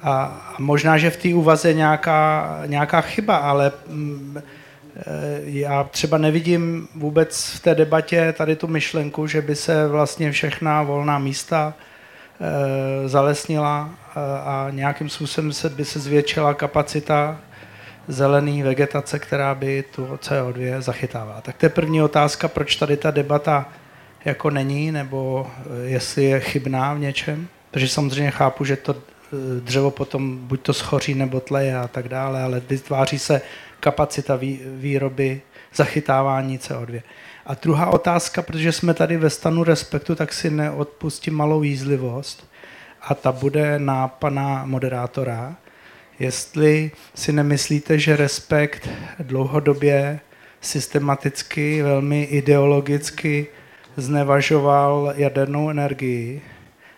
A 0.04 0.42
možná, 0.60 0.98
že 0.98 1.10
v 1.10 1.18
té 1.18 1.36
úvaze 1.36 1.74
nějaká, 1.74 2.62
nějaká 2.66 3.02
chyba, 3.02 3.38
ale 3.38 3.72
mm, 3.88 4.38
eh, 4.38 5.02
já 5.44 5.84
třeba 5.84 6.18
nevidím 6.18 6.88
vůbec 6.96 7.52
v 7.52 7.60
té 7.60 7.76
debatě 7.76 8.34
tady 8.38 8.56
tu 8.56 8.68
myšlenku, 8.68 9.28
že 9.28 9.42
by 9.42 9.56
se 9.56 9.88
vlastně 9.88 10.32
všechna 10.32 10.84
volná 10.84 11.20
místa 11.20 11.74
eh, 12.42 13.10
zalesnila 13.10 13.90
a 14.46 14.68
nějakým 14.72 15.10
způsobem 15.10 15.54
se, 15.54 15.70
by 15.70 15.86
se 15.86 16.00
zvětšila 16.00 16.54
kapacita 16.54 17.38
zelený 18.08 18.64
vegetace, 18.64 19.20
která 19.20 19.56
by 19.56 19.84
tu 19.96 20.06
CO2 20.06 20.82
zachytávala. 20.82 21.42
Tak 21.42 21.58
to 21.58 21.66
je 21.66 21.70
první 21.70 22.02
otázka, 22.02 22.48
proč 22.48 22.76
tady 22.76 22.98
ta 22.98 23.12
debata 23.12 23.66
jako 24.28 24.50
není, 24.50 24.92
nebo 24.92 25.48
eh, 25.48 25.88
jestli 25.90 26.24
je 26.24 26.40
chybná 26.40 26.94
v 26.94 27.00
něčem. 27.00 27.48
Takže 27.72 27.88
samozřejmě 27.88 28.32
chápu, 28.32 28.66
že 28.66 28.76
to 28.76 28.96
eh, 28.96 29.62
dřevo 29.62 29.92
potom 29.92 30.38
buď 30.38 30.62
to 30.62 30.74
schoří 30.74 31.14
nebo 31.14 31.40
tleje 31.40 31.78
a 31.78 31.88
tak 31.88 32.10
dále, 32.10 32.44
ale 32.44 32.60
vytváří 32.60 33.20
se 33.20 33.42
kapacita 33.80 34.40
výroby 34.66 35.42
zachytávání 35.76 36.58
CO2. 36.60 37.02
A 37.46 37.54
druhá 37.54 37.88
otázka, 37.88 38.42
protože 38.42 38.72
jsme 38.72 38.94
tady 38.94 39.18
ve 39.18 39.30
stanu 39.30 39.64
respektu, 39.64 40.16
tak 40.16 40.34
si 40.34 40.50
neodpustím 40.50 41.34
malou 41.36 41.64
jízlivost 41.64 42.48
a 43.02 43.16
ta 43.16 43.32
bude 43.32 43.80
na 43.80 44.08
pana 44.08 44.66
moderátora 44.66 45.56
jestli 46.20 46.92
si 47.16 47.32
nemyslíte, 47.32 48.00
že 48.00 48.16
respekt 48.16 48.90
dlouhodobě 49.20 50.20
systematicky, 50.62 51.82
velmi 51.82 52.24
ideologicky 52.24 53.48
znevažoval 53.98 55.14
jadernou 55.16 55.70
energii 55.70 56.42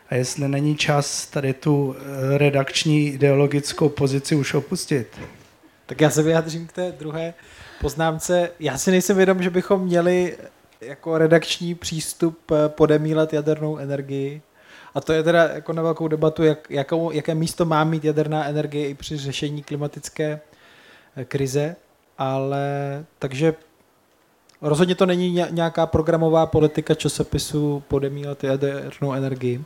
a 0.09 0.15
jestli 0.15 0.47
není 0.47 0.75
čas 0.75 1.25
tady 1.25 1.53
tu 1.53 1.95
eh, 1.95 2.37
redakční 2.37 3.07
ideologickou 3.07 3.89
pozici 3.89 4.35
už 4.35 4.53
opustit. 4.53 5.07
Tak 5.85 6.01
já 6.01 6.09
se 6.09 6.23
vyjádřím 6.23 6.67
k 6.67 6.71
té 6.71 6.91
druhé 6.91 7.33
poznámce. 7.81 8.51
Já 8.59 8.77
si 8.77 8.91
nejsem 8.91 9.17
vědom, 9.17 9.43
že 9.43 9.49
bychom 9.49 9.81
měli 9.81 10.37
jako 10.81 11.17
redakční 11.17 11.75
přístup 11.75 12.51
eh, 12.51 12.69
podemílet 12.69 13.33
jadernou 13.33 13.77
energii. 13.77 14.41
A 14.93 15.01
to 15.01 15.13
je 15.13 15.23
teda 15.23 15.43
jako 15.43 15.73
na 15.73 15.83
velkou 15.83 16.07
debatu, 16.07 16.43
jak, 16.43 16.71
jakou, 16.71 17.11
jaké 17.11 17.35
místo 17.35 17.65
má 17.65 17.83
mít 17.83 18.05
jaderná 18.05 18.45
energie 18.45 18.89
i 18.89 18.93
při 18.93 19.17
řešení 19.17 19.63
klimatické 19.63 20.39
eh, 21.15 21.25
krize. 21.25 21.75
Ale 22.17 22.65
takže 23.19 23.53
rozhodně 24.61 24.95
to 24.95 25.05
není 25.05 25.45
nějaká 25.49 25.85
programová 25.85 26.45
politika 26.45 26.95
časopisu 26.95 27.83
podemílat 27.87 28.43
jadernou 28.43 29.13
energii. 29.13 29.63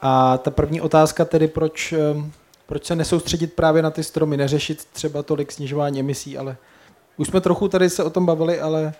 A 0.00 0.38
ta 0.38 0.50
první 0.50 0.80
otázka 0.80 1.24
tedy, 1.24 1.48
proč, 1.48 1.92
ehm, 1.92 2.32
proč 2.66 2.84
se 2.84 2.96
nesoustředit 2.96 3.52
právě 3.52 3.82
na 3.82 3.90
ty 3.90 4.04
stromy, 4.04 4.36
neřešit 4.36 4.84
třeba 4.84 5.22
tolik 5.22 5.52
snižování 5.52 6.00
emisí, 6.00 6.38
ale 6.38 6.56
už 7.16 7.28
jsme 7.28 7.40
trochu 7.40 7.68
tady 7.68 7.90
se 7.90 8.04
o 8.04 8.10
tom 8.10 8.26
bavili, 8.26 8.60
ale 8.60 8.94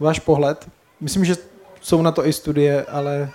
váš 0.00 0.18
pohled, 0.18 0.68
myslím, 1.00 1.24
že 1.24 1.34
jsou 1.80 2.02
na 2.02 2.12
to 2.12 2.26
i 2.26 2.32
studie, 2.32 2.84
ale 2.84 3.30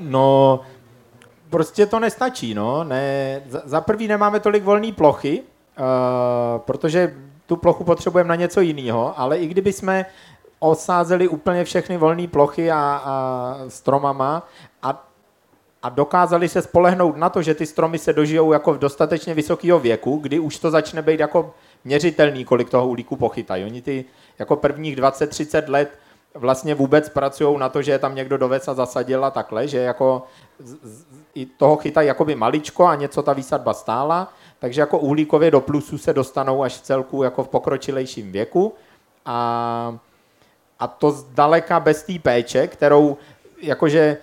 No, 0.00 0.60
prostě 1.50 1.86
to 1.86 2.00
nestačí, 2.00 2.54
no. 2.54 2.84
Ne, 2.84 3.42
za, 3.48 3.62
za 3.64 3.80
prvý 3.80 4.08
nemáme 4.08 4.40
tolik 4.40 4.64
volné 4.64 4.92
plochy, 4.92 5.40
uh, 5.40 5.84
protože 6.58 7.14
tu 7.50 7.56
plochu 7.56 7.84
potřebujeme 7.84 8.28
na 8.28 8.34
něco 8.34 8.60
jiného, 8.60 9.20
ale 9.20 9.38
i 9.38 9.46
kdyby 9.46 9.72
jsme 9.72 10.06
osázeli 10.58 11.28
úplně 11.28 11.64
všechny 11.64 11.96
volné 11.96 12.28
plochy 12.28 12.70
a, 12.70 13.02
a 13.04 13.56
stromama 13.68 14.46
a, 14.82 15.10
a 15.82 15.88
dokázali 15.88 16.48
se 16.48 16.62
spolehnout 16.62 17.16
na 17.16 17.28
to, 17.28 17.42
že 17.42 17.54
ty 17.54 17.66
stromy 17.66 17.98
se 17.98 18.12
dožijou 18.12 18.52
jako 18.52 18.72
v 18.72 18.78
dostatečně 18.78 19.34
vysokého 19.34 19.80
věku, 19.80 20.16
kdy 20.16 20.38
už 20.38 20.58
to 20.58 20.70
začne 20.70 21.02
být 21.02 21.20
jako 21.20 21.54
měřitelný, 21.84 22.44
kolik 22.44 22.70
toho 22.70 22.88
uhlíku 22.88 23.16
pochytají. 23.16 23.64
Oni 23.64 23.82
ty 23.82 24.04
jako 24.38 24.56
prvních 24.56 24.96
20-30 24.96 25.70
let 25.70 25.98
vlastně 26.34 26.74
vůbec 26.74 27.08
pracují 27.08 27.58
na 27.58 27.68
to, 27.68 27.82
že 27.82 27.92
je 27.92 27.98
tam 27.98 28.14
někdo 28.14 28.38
dovec 28.38 28.68
a 28.68 28.74
zasadil 28.74 29.24
a 29.24 29.30
takhle, 29.30 29.68
že 29.68 29.78
jako 29.78 30.22
z, 30.58 30.76
z, 30.82 31.04
i 31.34 31.46
toho 31.46 31.76
chytají 31.76 32.08
jakoby 32.08 32.34
maličko 32.34 32.86
a 32.86 32.94
něco 32.94 33.22
ta 33.22 33.32
výsadba 33.32 33.74
stála, 33.74 34.32
takže 34.58 34.80
jako 34.80 34.98
uhlíkově 34.98 35.50
do 35.50 35.60
plusu 35.60 35.98
se 35.98 36.12
dostanou 36.12 36.62
až 36.62 36.76
v 36.76 36.80
celku 36.80 37.22
jako 37.22 37.44
v 37.44 37.48
pokročilejším 37.48 38.32
věku 38.32 38.74
a, 39.26 39.98
a 40.78 40.86
to 40.86 41.10
zdaleka 41.10 41.80
bez 41.80 42.02
té 42.02 42.18
péče, 42.18 42.66
kterou 42.66 43.16
jakože 43.62 44.16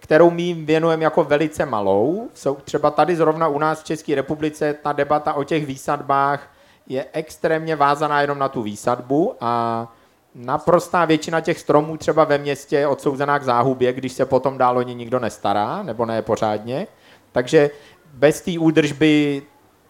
kterou 0.00 0.30
my 0.30 0.54
věnujeme 0.54 1.04
jako 1.04 1.24
velice 1.24 1.66
malou. 1.66 2.28
Jsou 2.34 2.54
třeba 2.54 2.90
tady 2.90 3.16
zrovna 3.16 3.48
u 3.48 3.58
nás 3.58 3.80
v 3.80 3.84
České 3.84 4.14
republice 4.14 4.74
ta 4.82 4.92
debata 4.92 5.32
o 5.32 5.44
těch 5.44 5.66
výsadbách 5.66 6.50
je 6.86 7.06
extrémně 7.12 7.76
vázaná 7.76 8.20
jenom 8.20 8.38
na 8.38 8.48
tu 8.48 8.62
výsadbu 8.62 9.34
a 9.40 9.92
naprostá 10.34 11.04
většina 11.04 11.40
těch 11.40 11.58
stromů 11.58 11.96
třeba 11.96 12.24
ve 12.24 12.38
městě 12.38 12.76
je 12.76 12.86
odsouzená 12.86 13.38
k 13.38 13.44
záhubě, 13.44 13.92
když 13.92 14.12
se 14.12 14.26
potom 14.26 14.58
dál 14.58 14.78
o 14.78 14.82
ně 14.82 14.94
nikdo 14.94 15.18
nestará, 15.18 15.82
nebo 15.82 16.06
ne 16.06 16.22
pořádně. 16.22 16.86
Takže 17.32 17.70
bez 18.12 18.40
té 18.40 18.58
údržby 18.58 19.42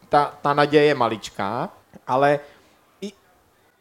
ta, 0.08 0.34
ta 0.42 0.54
naděje 0.54 0.84
je 0.84 0.94
maličká, 0.94 1.68
ale 2.06 2.40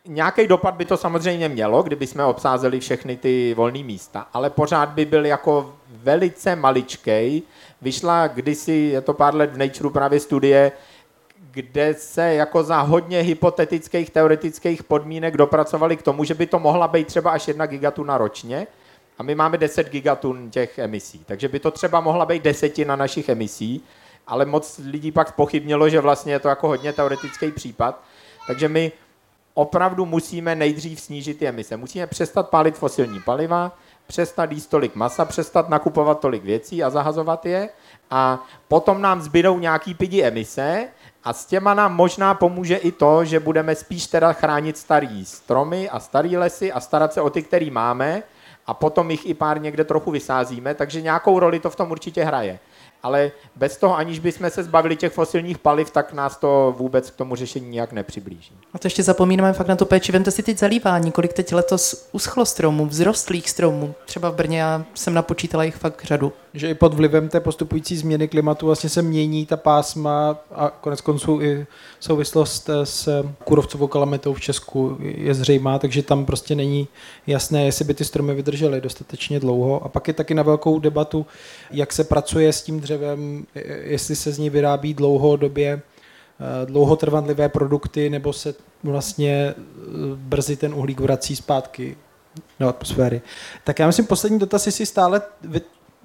nějaký 0.06 0.48
dopad 0.48 0.73
by 0.73 0.86
to 0.86 0.98
samozřejmě 0.98 1.49
mělo, 1.49 1.84
kdyby 1.84 2.07
jsme 2.07 2.26
obsázeli 2.26 2.80
všechny 2.80 3.18
ty 3.18 3.53
volné 3.53 3.84
místa, 3.84 4.27
ale 4.34 4.49
pořád 4.49 4.90
by 4.90 5.06
byl 5.06 5.26
jako 5.26 5.76
velice 5.90 6.56
maličkej. 6.56 7.41
Vyšla 7.81 8.27
kdysi, 8.27 8.72
je 8.72 9.02
to 9.02 9.14
pár 9.14 9.36
let 9.36 9.53
v 9.53 9.57
Nature 9.57 9.90
právě 9.90 10.19
studie, 10.19 10.72
kde 11.52 11.94
se 11.94 12.34
jako 12.34 12.64
za 12.64 12.82
hodně 12.82 13.22
hypotetických 13.22 14.10
teoretických 14.10 14.84
podmínek 14.84 15.38
dopracovali 15.38 15.98
k 15.98 16.02
tomu, 16.02 16.24
že 16.24 16.34
by 16.34 16.46
to 16.46 16.60
mohla 16.60 16.88
být 16.88 17.08
třeba 17.08 17.32
až 17.32 17.48
jedna 17.48 17.66
gigatuna 17.66 18.18
ročně 18.18 18.68
a 19.18 19.24
my 19.24 19.36
máme 19.36 19.58
10 19.58 19.90
gigatun 19.90 20.50
těch 20.50 20.80
emisí. 20.80 21.24
Takže 21.26 21.48
by 21.48 21.60
to 21.60 21.72
třeba 21.72 22.00
mohla 22.00 22.26
být 22.26 22.44
desetina 22.44 22.96
našich 22.96 23.30
emisí, 23.30 23.84
ale 24.28 24.46
moc 24.46 24.80
lidí 24.86 25.12
pak 25.12 25.36
pochybnilo, 25.36 25.90
že 25.90 26.00
vlastně 26.00 26.34
je 26.34 26.40
to 26.40 26.48
jako 26.48 26.68
hodně 26.68 26.94
teoretický 26.94 27.52
případ. 27.52 28.04
Takže 28.48 28.70
my 28.70 28.92
opravdu 29.54 30.06
musíme 30.06 30.56
nejdřív 30.56 31.02
snížit 31.02 31.40
ty 31.40 31.48
emise. 31.48 31.78
Musíme 31.78 32.08
přestat 32.08 32.50
pálit 32.50 32.78
fosilní 32.78 33.22
paliva, 33.22 33.78
přestat 34.08 34.52
jíst 34.52 34.68
tolik 34.68 34.96
masa, 34.96 35.26
přestat 35.26 35.70
nakupovat 35.70 36.20
tolik 36.20 36.44
věcí 36.44 36.84
a 36.84 36.90
zahazovat 36.90 37.46
je 37.46 37.70
a 38.12 38.46
potom 38.68 39.02
nám 39.02 39.22
zbydou 39.22 39.60
nějaký 39.60 39.94
pidi 39.94 40.24
emise 40.24 40.88
a 41.24 41.34
s 41.34 41.46
těma 41.46 41.74
nám 41.74 41.96
možná 41.96 42.34
pomůže 42.34 42.76
i 42.76 42.91
to, 42.91 43.26
že 43.26 43.40
budeme 43.40 43.76
spíš 43.76 44.08
teda 44.08 44.34
chránit 44.34 44.78
starý 44.78 45.26
stromy 45.26 45.90
a 45.90 46.00
starý 46.00 46.38
lesy 46.38 46.72
a 46.72 46.80
starat 46.80 47.14
se 47.14 47.22
o 47.22 47.30
ty, 47.30 47.44
který 47.44 47.72
máme 47.72 48.24
a 48.68 48.74
potom 48.74 49.12
jich 49.12 49.26
i 49.26 49.34
pár 49.34 49.62
někde 49.62 49.84
trochu 49.84 50.12
vysázíme, 50.12 50.76
takže 50.76 51.02
nějakou 51.02 51.40
roli 51.40 51.60
to 51.60 51.70
v 51.70 51.76
tom 51.76 51.91
určitě 51.91 52.24
hraje 52.24 52.60
ale 53.04 53.32
bez 53.56 53.78
toho, 53.78 53.98
aniž 53.98 54.20
bychom 54.20 54.50
se 54.50 54.64
zbavili 54.64 54.96
těch 54.96 55.14
fosilních 55.14 55.58
paliv, 55.58 55.92
tak 55.92 56.14
nás 56.14 56.38
to 56.38 56.76
vůbec 56.78 57.10
k 57.10 57.16
tomu 57.16 57.36
řešení 57.36 57.70
nějak 57.70 57.92
nepřiblíží. 57.92 58.52
A 58.74 58.80
to 58.80 58.88
ještě 58.88 59.04
zapomínáme 59.04 59.54
fakt 59.54 59.68
na 59.68 59.76
tu 59.76 59.86
péči. 59.86 60.12
Vemte 60.12 60.32
si 60.32 60.44
teď 60.44 60.58
zalívání, 60.58 61.12
kolik 61.12 61.34
teď 61.34 61.54
letos 61.54 62.08
uschlo 62.12 62.46
stromů, 62.46 62.90
vzrostlých 62.90 63.50
stromů. 63.50 63.96
Třeba 64.06 64.30
v 64.30 64.36
Brně 64.36 64.60
já 64.60 64.86
jsem 64.94 65.14
napočítala 65.14 65.64
jich 65.64 65.76
fakt 65.76 66.04
řadu. 66.04 66.34
Že 66.54 66.70
i 66.70 66.74
pod 66.74 66.94
vlivem 66.94 67.30
té 67.30 67.40
postupující 67.40 67.98
změny 67.98 68.28
klimatu 68.28 68.66
vlastně 68.66 68.90
se 68.90 69.02
mění 69.02 69.46
ta 69.46 69.58
pásma 69.58 70.38
a 70.52 70.70
konec 70.70 71.02
konců 71.02 71.42
i 71.42 71.68
souvislost 72.00 72.70
s 72.84 73.24
kurovcovou 73.44 73.88
kalamitou 73.88 74.34
v 74.34 74.42
Česku 74.42 74.98
je 75.00 75.34
zřejmá, 75.34 75.80
takže 75.80 76.04
tam 76.04 76.26
prostě 76.26 76.56
není 76.56 76.88
jasné, 77.28 77.66
jestli 77.66 77.86
by 77.86 77.94
ty 77.94 78.06
stromy 78.06 78.36
vydržely 78.36 78.82
dostatečně 78.82 79.40
dlouho. 79.40 79.84
A 79.84 79.90
pak 79.90 80.08
je 80.08 80.14
taky 80.14 80.34
na 80.34 80.44
velkou 80.44 80.80
debatu, 80.80 81.26
jak 81.72 81.94
se 81.94 82.04
pracuje 82.04 82.54
s 82.54 82.62
tím 82.62 82.82
dřevem, 82.90 83.45
jestli 83.84 84.16
se 84.16 84.32
z 84.32 84.38
ní 84.38 84.49
vyrábí 84.49 84.94
dlouhodobě 84.94 85.82
eh, 85.82 86.66
dlouhotrvanlivé 86.66 87.49
produkty, 87.49 88.10
nebo 88.10 88.34
se 88.34 88.56
vlastně 88.84 89.34
eh, 89.34 89.56
brzy 90.16 90.56
ten 90.56 90.74
uhlík 90.74 90.99
vrací 90.99 91.36
zpátky 91.36 91.98
do 92.60 92.70
atmosféry. 92.70 93.22
Tak 93.64 93.80
já 93.80 93.88
myslím, 93.88 94.06
poslední 94.06 94.40
dotaz, 94.40 94.66
jestli 94.66 94.86
stále 94.86 95.22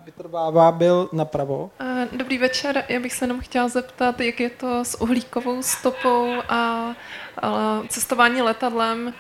vytrvává, 0.05 0.73
byl 0.73 1.09
napravo. 1.12 1.70
Dobrý 2.12 2.39
večer, 2.39 2.85
já 2.89 3.01
bych 3.01 3.12
se 3.12 3.24
jenom 3.24 3.40
chtěla 3.40 3.69
zeptat, 3.69 4.20
jak 4.20 4.40
je 4.40 4.51
to 4.51 4.85
s 4.85 5.01
uhlíkovou 5.01 5.62
stopou 5.62 6.32
a, 6.48 6.94
a 7.43 7.82
cestování 7.89 8.43
letadlem, 8.43 9.15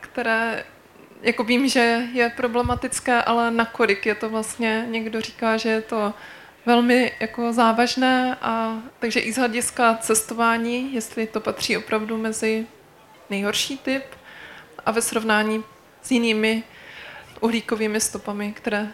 které 0.00 0.64
jako 1.22 1.44
vím, 1.44 1.68
že 1.68 2.02
je 2.12 2.32
problematické, 2.36 3.22
ale 3.22 3.50
nakolik 3.50 4.06
je 4.06 4.14
to 4.14 4.30
vlastně, 4.30 4.86
někdo 4.90 5.20
říká, 5.20 5.56
že 5.56 5.68
je 5.68 5.82
to 5.82 6.14
velmi 6.70 7.12
jako 7.20 7.52
závažné, 7.52 8.36
a, 8.42 8.78
takže 8.98 9.20
i 9.20 9.32
z 9.32 9.36
hlediska 9.36 9.98
cestování, 10.00 10.94
jestli 10.94 11.26
to 11.26 11.40
patří 11.40 11.76
opravdu 11.76 12.16
mezi 12.16 12.66
nejhorší 13.30 13.78
typ 13.78 14.02
a 14.86 14.90
ve 14.90 15.02
srovnání 15.02 15.64
s 16.02 16.10
jinými 16.10 16.62
uhlíkovými 17.40 18.00
stopami, 18.00 18.52
které 18.52 18.88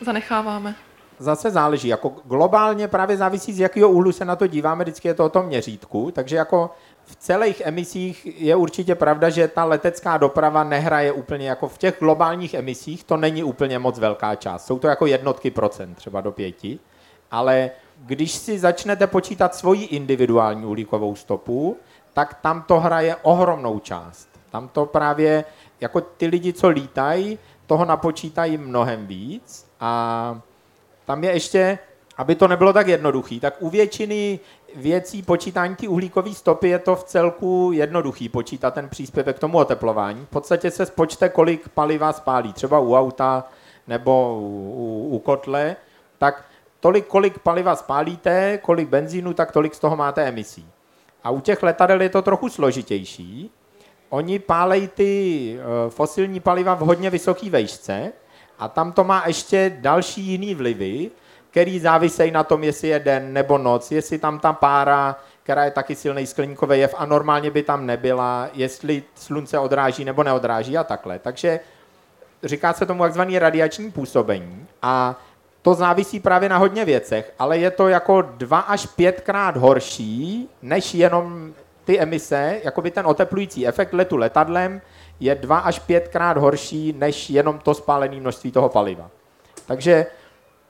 zanecháváme. 0.00 0.74
Zase 1.18 1.50
záleží, 1.50 1.88
jako 1.88 2.08
globálně 2.24 2.88
právě 2.88 3.16
závisí, 3.16 3.52
z 3.52 3.60
jakého 3.60 3.90
úhlu 3.90 4.12
se 4.12 4.24
na 4.24 4.36
to 4.36 4.46
díváme, 4.46 4.84
vždycky 4.84 5.08
je 5.08 5.14
to 5.14 5.24
o 5.24 5.28
tom 5.28 5.46
měřítku, 5.46 6.10
takže 6.10 6.36
jako 6.36 6.70
v 7.04 7.16
celých 7.16 7.62
emisích 7.64 8.40
je 8.40 8.56
určitě 8.56 8.94
pravda, 8.94 9.30
že 9.30 9.48
ta 9.48 9.64
letecká 9.64 10.16
doprava 10.16 10.64
nehraje 10.64 11.12
úplně 11.12 11.48
jako 11.48 11.68
v 11.68 11.78
těch 11.78 11.98
globálních 11.98 12.54
emisích, 12.54 13.04
to 13.04 13.16
není 13.16 13.44
úplně 13.44 13.78
moc 13.78 13.98
velká 13.98 14.34
část. 14.34 14.66
Jsou 14.66 14.78
to 14.78 14.88
jako 14.88 15.06
jednotky 15.06 15.50
procent, 15.50 15.94
třeba 15.94 16.20
do 16.20 16.32
pěti, 16.32 16.78
ale 17.30 17.70
když 17.96 18.32
si 18.32 18.58
začnete 18.58 19.06
počítat 19.06 19.54
svoji 19.54 19.84
individuální 19.84 20.64
uhlíkovou 20.64 21.16
stopu, 21.16 21.76
tak 22.14 22.34
tam 22.42 22.62
to 22.62 22.80
hraje 22.80 23.16
ohromnou 23.22 23.78
část. 23.78 24.28
Tam 24.50 24.68
to 24.68 24.86
právě, 24.86 25.44
jako 25.80 26.00
ty 26.00 26.26
lidi, 26.26 26.52
co 26.52 26.68
lítají, 26.68 27.38
toho 27.66 27.84
napočítají 27.84 28.58
mnohem 28.58 29.06
víc 29.06 29.66
a 29.80 30.40
tam 31.04 31.24
je 31.24 31.32
ještě, 31.32 31.78
aby 32.16 32.34
to 32.34 32.48
nebylo 32.48 32.72
tak 32.72 32.88
jednoduchý, 32.88 33.40
tak 33.40 33.54
u 33.60 33.70
většiny 33.70 34.40
věcí 34.76 35.22
počítání 35.22 35.76
ty 35.76 35.88
uhlíkové 35.88 36.34
stopy 36.34 36.68
je 36.68 36.78
to 36.78 36.96
v 36.96 37.04
celku 37.04 37.70
jednoduchý 37.74 38.28
počítat 38.28 38.74
ten 38.74 38.88
příspěvek 38.88 39.36
k 39.36 39.40
tomu 39.40 39.58
oteplování. 39.58 40.24
V 40.24 40.28
podstatě 40.28 40.70
se 40.70 40.86
spočte, 40.86 41.28
kolik 41.28 41.68
paliva 41.68 42.12
spálí, 42.12 42.52
třeba 42.52 42.78
u 42.78 42.94
auta 42.94 43.44
nebo 43.86 44.38
u, 44.40 44.72
u, 44.76 45.16
u 45.16 45.18
kotle, 45.18 45.76
tak 46.18 46.44
tolik, 46.80 47.06
kolik 47.06 47.38
paliva 47.38 47.76
spálíte, 47.76 48.58
kolik 48.58 48.88
benzínu, 48.88 49.32
tak 49.32 49.52
tolik 49.52 49.74
z 49.74 49.78
toho 49.78 49.96
máte 49.96 50.22
emisí. 50.22 50.66
A 51.24 51.30
u 51.30 51.40
těch 51.40 51.62
letadel 51.62 52.02
je 52.02 52.08
to 52.08 52.22
trochu 52.22 52.48
složitější. 52.48 53.50
Oni 54.08 54.38
pálejí 54.38 54.88
ty 54.88 55.12
eh, 55.58 55.90
fosilní 55.90 56.40
paliva 56.40 56.74
v 56.74 56.80
hodně 56.80 57.10
vysoké 57.10 57.50
vejšce 57.50 58.12
a 58.58 58.68
tam 58.68 58.92
to 58.92 59.04
má 59.04 59.24
ještě 59.26 59.76
další 59.80 60.22
jiný 60.22 60.54
vlivy, 60.54 61.10
který 61.50 61.80
závisejí 61.80 62.30
na 62.30 62.44
tom, 62.44 62.64
jestli 62.64 62.88
je 62.88 62.98
den 62.98 63.32
nebo 63.32 63.58
noc, 63.58 63.90
jestli 63.90 64.18
tam 64.18 64.38
ta 64.38 64.52
pára, 64.52 65.16
která 65.42 65.64
je 65.64 65.70
taky 65.70 65.94
silný 65.94 66.26
skleníkový 66.26 66.78
jev 66.78 66.94
a 66.98 67.06
normálně 67.06 67.50
by 67.50 67.62
tam 67.62 67.86
nebyla, 67.86 68.48
jestli 68.54 69.02
slunce 69.14 69.58
odráží 69.58 70.04
nebo 70.04 70.22
neodráží 70.22 70.78
a 70.78 70.84
takhle. 70.84 71.18
Takže 71.18 71.60
říká 72.42 72.72
se 72.72 72.86
tomu 72.86 73.02
takzvaný 73.02 73.38
radiační 73.38 73.90
působení 73.90 74.66
a 74.82 75.20
to 75.62 75.74
závisí 75.74 76.20
právě 76.20 76.48
na 76.48 76.56
hodně 76.56 76.84
věcech, 76.84 77.34
ale 77.38 77.58
je 77.58 77.70
to 77.70 77.88
jako 77.88 78.22
dva 78.22 78.58
až 78.58 78.86
pětkrát 78.86 79.56
horší, 79.56 80.48
než 80.62 80.94
jenom 80.94 81.52
ty 81.84 82.00
emise, 82.00 82.60
jako 82.64 82.82
by 82.82 82.90
ten 82.90 83.06
oteplující 83.06 83.66
efekt 83.66 83.92
letu 83.92 84.16
letadlem 84.16 84.80
je 85.20 85.34
dva 85.34 85.58
až 85.58 85.78
pětkrát 85.78 86.36
horší, 86.36 86.94
než 86.98 87.30
jenom 87.30 87.58
to 87.58 87.74
spálené 87.74 88.20
množství 88.20 88.52
toho 88.52 88.68
paliva. 88.68 89.10
Takže 89.66 90.06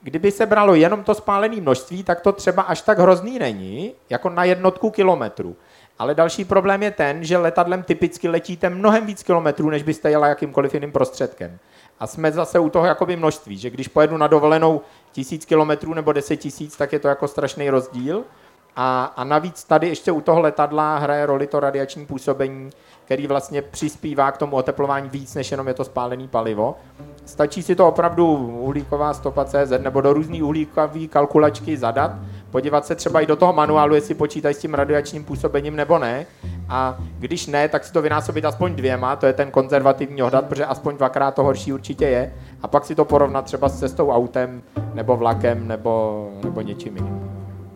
kdyby 0.01 0.31
se 0.31 0.45
bralo 0.45 0.75
jenom 0.75 1.03
to 1.03 1.15
spálené 1.15 1.61
množství, 1.61 2.03
tak 2.03 2.21
to 2.21 2.31
třeba 2.31 2.61
až 2.63 2.81
tak 2.81 2.99
hrozný 2.99 3.39
není, 3.39 3.93
jako 4.09 4.29
na 4.29 4.43
jednotku 4.43 4.89
kilometru. 4.89 5.55
Ale 5.99 6.15
další 6.15 6.45
problém 6.45 6.83
je 6.83 6.91
ten, 6.91 7.23
že 7.23 7.37
letadlem 7.37 7.83
typicky 7.83 8.27
letíte 8.27 8.69
mnohem 8.69 9.05
víc 9.05 9.23
kilometrů, 9.23 9.69
než 9.69 9.83
byste 9.83 10.09
jela 10.09 10.27
jakýmkoliv 10.27 10.73
jiným 10.73 10.91
prostředkem. 10.91 11.59
A 12.01 12.07
jsme 12.07 12.31
zase 12.31 12.59
u 12.59 12.69
toho 12.69 12.85
jakoby 12.85 13.15
množství, 13.15 13.57
že 13.57 13.69
když 13.69 13.87
pojedu 13.87 14.17
na 14.17 14.27
dovolenou 14.27 14.81
tisíc 15.11 15.45
kilometrů 15.45 15.93
nebo 15.93 16.13
deset 16.13 16.37
tisíc, 16.37 16.77
tak 16.77 16.93
je 16.93 16.99
to 16.99 17.07
jako 17.07 17.27
strašný 17.27 17.69
rozdíl. 17.69 18.23
A, 18.75 19.13
a 19.15 19.23
navíc 19.23 19.63
tady 19.63 19.87
ještě 19.87 20.11
u 20.11 20.21
toho 20.21 20.39
letadla 20.39 20.97
hraje 20.97 21.25
roli 21.25 21.47
to 21.47 21.59
radiační 21.59 22.05
působení, 22.05 22.69
který 23.05 23.27
vlastně 23.27 23.61
přispívá 23.61 24.31
k 24.31 24.37
tomu 24.37 24.55
oteplování 24.55 25.09
víc, 25.09 25.35
než 25.35 25.51
jenom 25.51 25.67
je 25.67 25.73
to 25.73 25.83
spálený 25.83 26.27
palivo. 26.27 26.75
Stačí 27.25 27.63
si 27.63 27.75
to 27.75 27.87
opravdu 27.87 28.27
uhlíková 28.61 29.13
stopa 29.13 29.45
CZ 29.45 29.71
nebo 29.79 30.01
do 30.01 30.13
různý 30.13 30.41
uhlíkové 30.41 31.07
kalkulačky 31.07 31.77
zadat, 31.77 32.11
podívat 32.51 32.85
se 32.85 32.95
třeba 32.95 33.21
i 33.21 33.25
do 33.25 33.35
toho 33.35 33.53
manuálu, 33.53 33.95
jestli 33.95 34.15
počítají 34.15 34.55
s 34.55 34.57
tím 34.57 34.73
radiačním 34.73 35.23
působením 35.23 35.75
nebo 35.75 35.99
ne. 35.99 36.25
A 36.69 36.97
když 37.19 37.47
ne, 37.47 37.69
tak 37.69 37.83
si 37.83 37.93
to 37.93 38.01
vynásobit 38.01 38.45
aspoň 38.45 38.75
dvěma, 38.75 39.15
to 39.15 39.25
je 39.25 39.33
ten 39.33 39.51
konzervativní 39.51 40.23
odhad, 40.23 40.45
protože 40.45 40.65
aspoň 40.65 40.97
dvakrát 40.97 41.35
to 41.35 41.43
horší 41.43 41.73
určitě 41.73 42.05
je. 42.05 42.33
A 42.61 42.67
pak 42.67 42.85
si 42.85 42.95
to 42.95 43.05
porovnat 43.05 43.45
třeba 43.45 43.69
s 43.69 43.79
cestou 43.79 44.09
autem, 44.09 44.61
nebo 44.93 45.17
vlakem, 45.17 45.67
nebo, 45.67 46.27
nebo 46.43 46.61
něčím 46.61 46.97
jiným. 46.97 47.31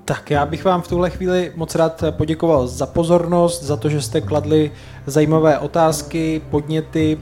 Tak 0.05 0.31
já 0.31 0.45
bych 0.45 0.65
vám 0.65 0.81
v 0.81 0.87
tuhle 0.87 1.09
chvíli 1.09 1.51
moc 1.55 1.75
rád 1.75 2.03
poděkoval 2.11 2.67
za 2.67 2.85
pozornost, 2.85 3.63
za 3.63 3.77
to, 3.77 3.89
že 3.89 4.01
jste 4.01 4.21
kladli 4.21 4.71
zajímavé 5.05 5.59
otázky, 5.59 6.41
podněty 6.49 7.17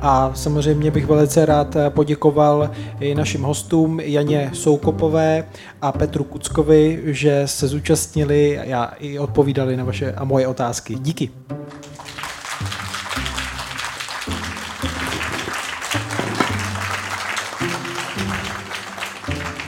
a 0.00 0.30
samozřejmě 0.34 0.90
bych 0.90 1.06
velice 1.06 1.46
rád 1.46 1.76
poděkoval 1.88 2.70
i 3.00 3.14
našim 3.14 3.42
hostům 3.42 4.00
Janě 4.00 4.50
Soukopové 4.54 5.44
a 5.82 5.92
Petru 5.92 6.24
Kuckovi, 6.24 7.02
že 7.04 7.42
se 7.46 7.68
zúčastnili 7.68 8.58
a 8.58 8.92
i 8.98 9.18
odpovídali 9.18 9.76
na 9.76 9.84
vaše 9.84 10.12
a 10.12 10.24
moje 10.24 10.46
otázky. 10.46 10.94
Díky. 10.94 11.30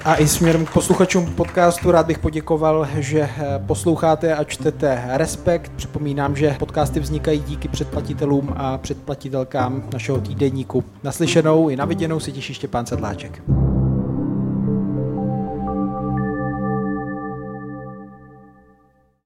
A 0.05 0.17
i 0.17 0.29
směrem 0.29 0.67
k 0.67 0.73
posluchačům 0.73 1.27
podcastu 1.27 1.91
rád 1.91 2.07
bych 2.07 2.19
poděkoval, 2.19 2.89
že 2.97 3.21
eh, 3.21 3.63
posloucháte 3.67 4.35
a 4.35 4.45
čtete 4.45 5.05
Respekt. 5.09 5.73
Připomínám, 5.77 6.37
že 6.37 6.57
podcasty 6.59 7.01
vznikají 7.01 7.41
díky 7.41 7.69
předplatitelům 7.69 8.55
a 8.57 8.79
předplatitelkám 8.79 9.83
našeho 9.93 10.21
týdenníku. 10.21 10.85
Naslyšenou 11.03 11.69
i 11.69 11.77
naviděnou 11.77 12.21
si 12.21 12.33
těší 12.33 12.55
Štěpán 12.55 12.87
Sedláček. 12.87 13.43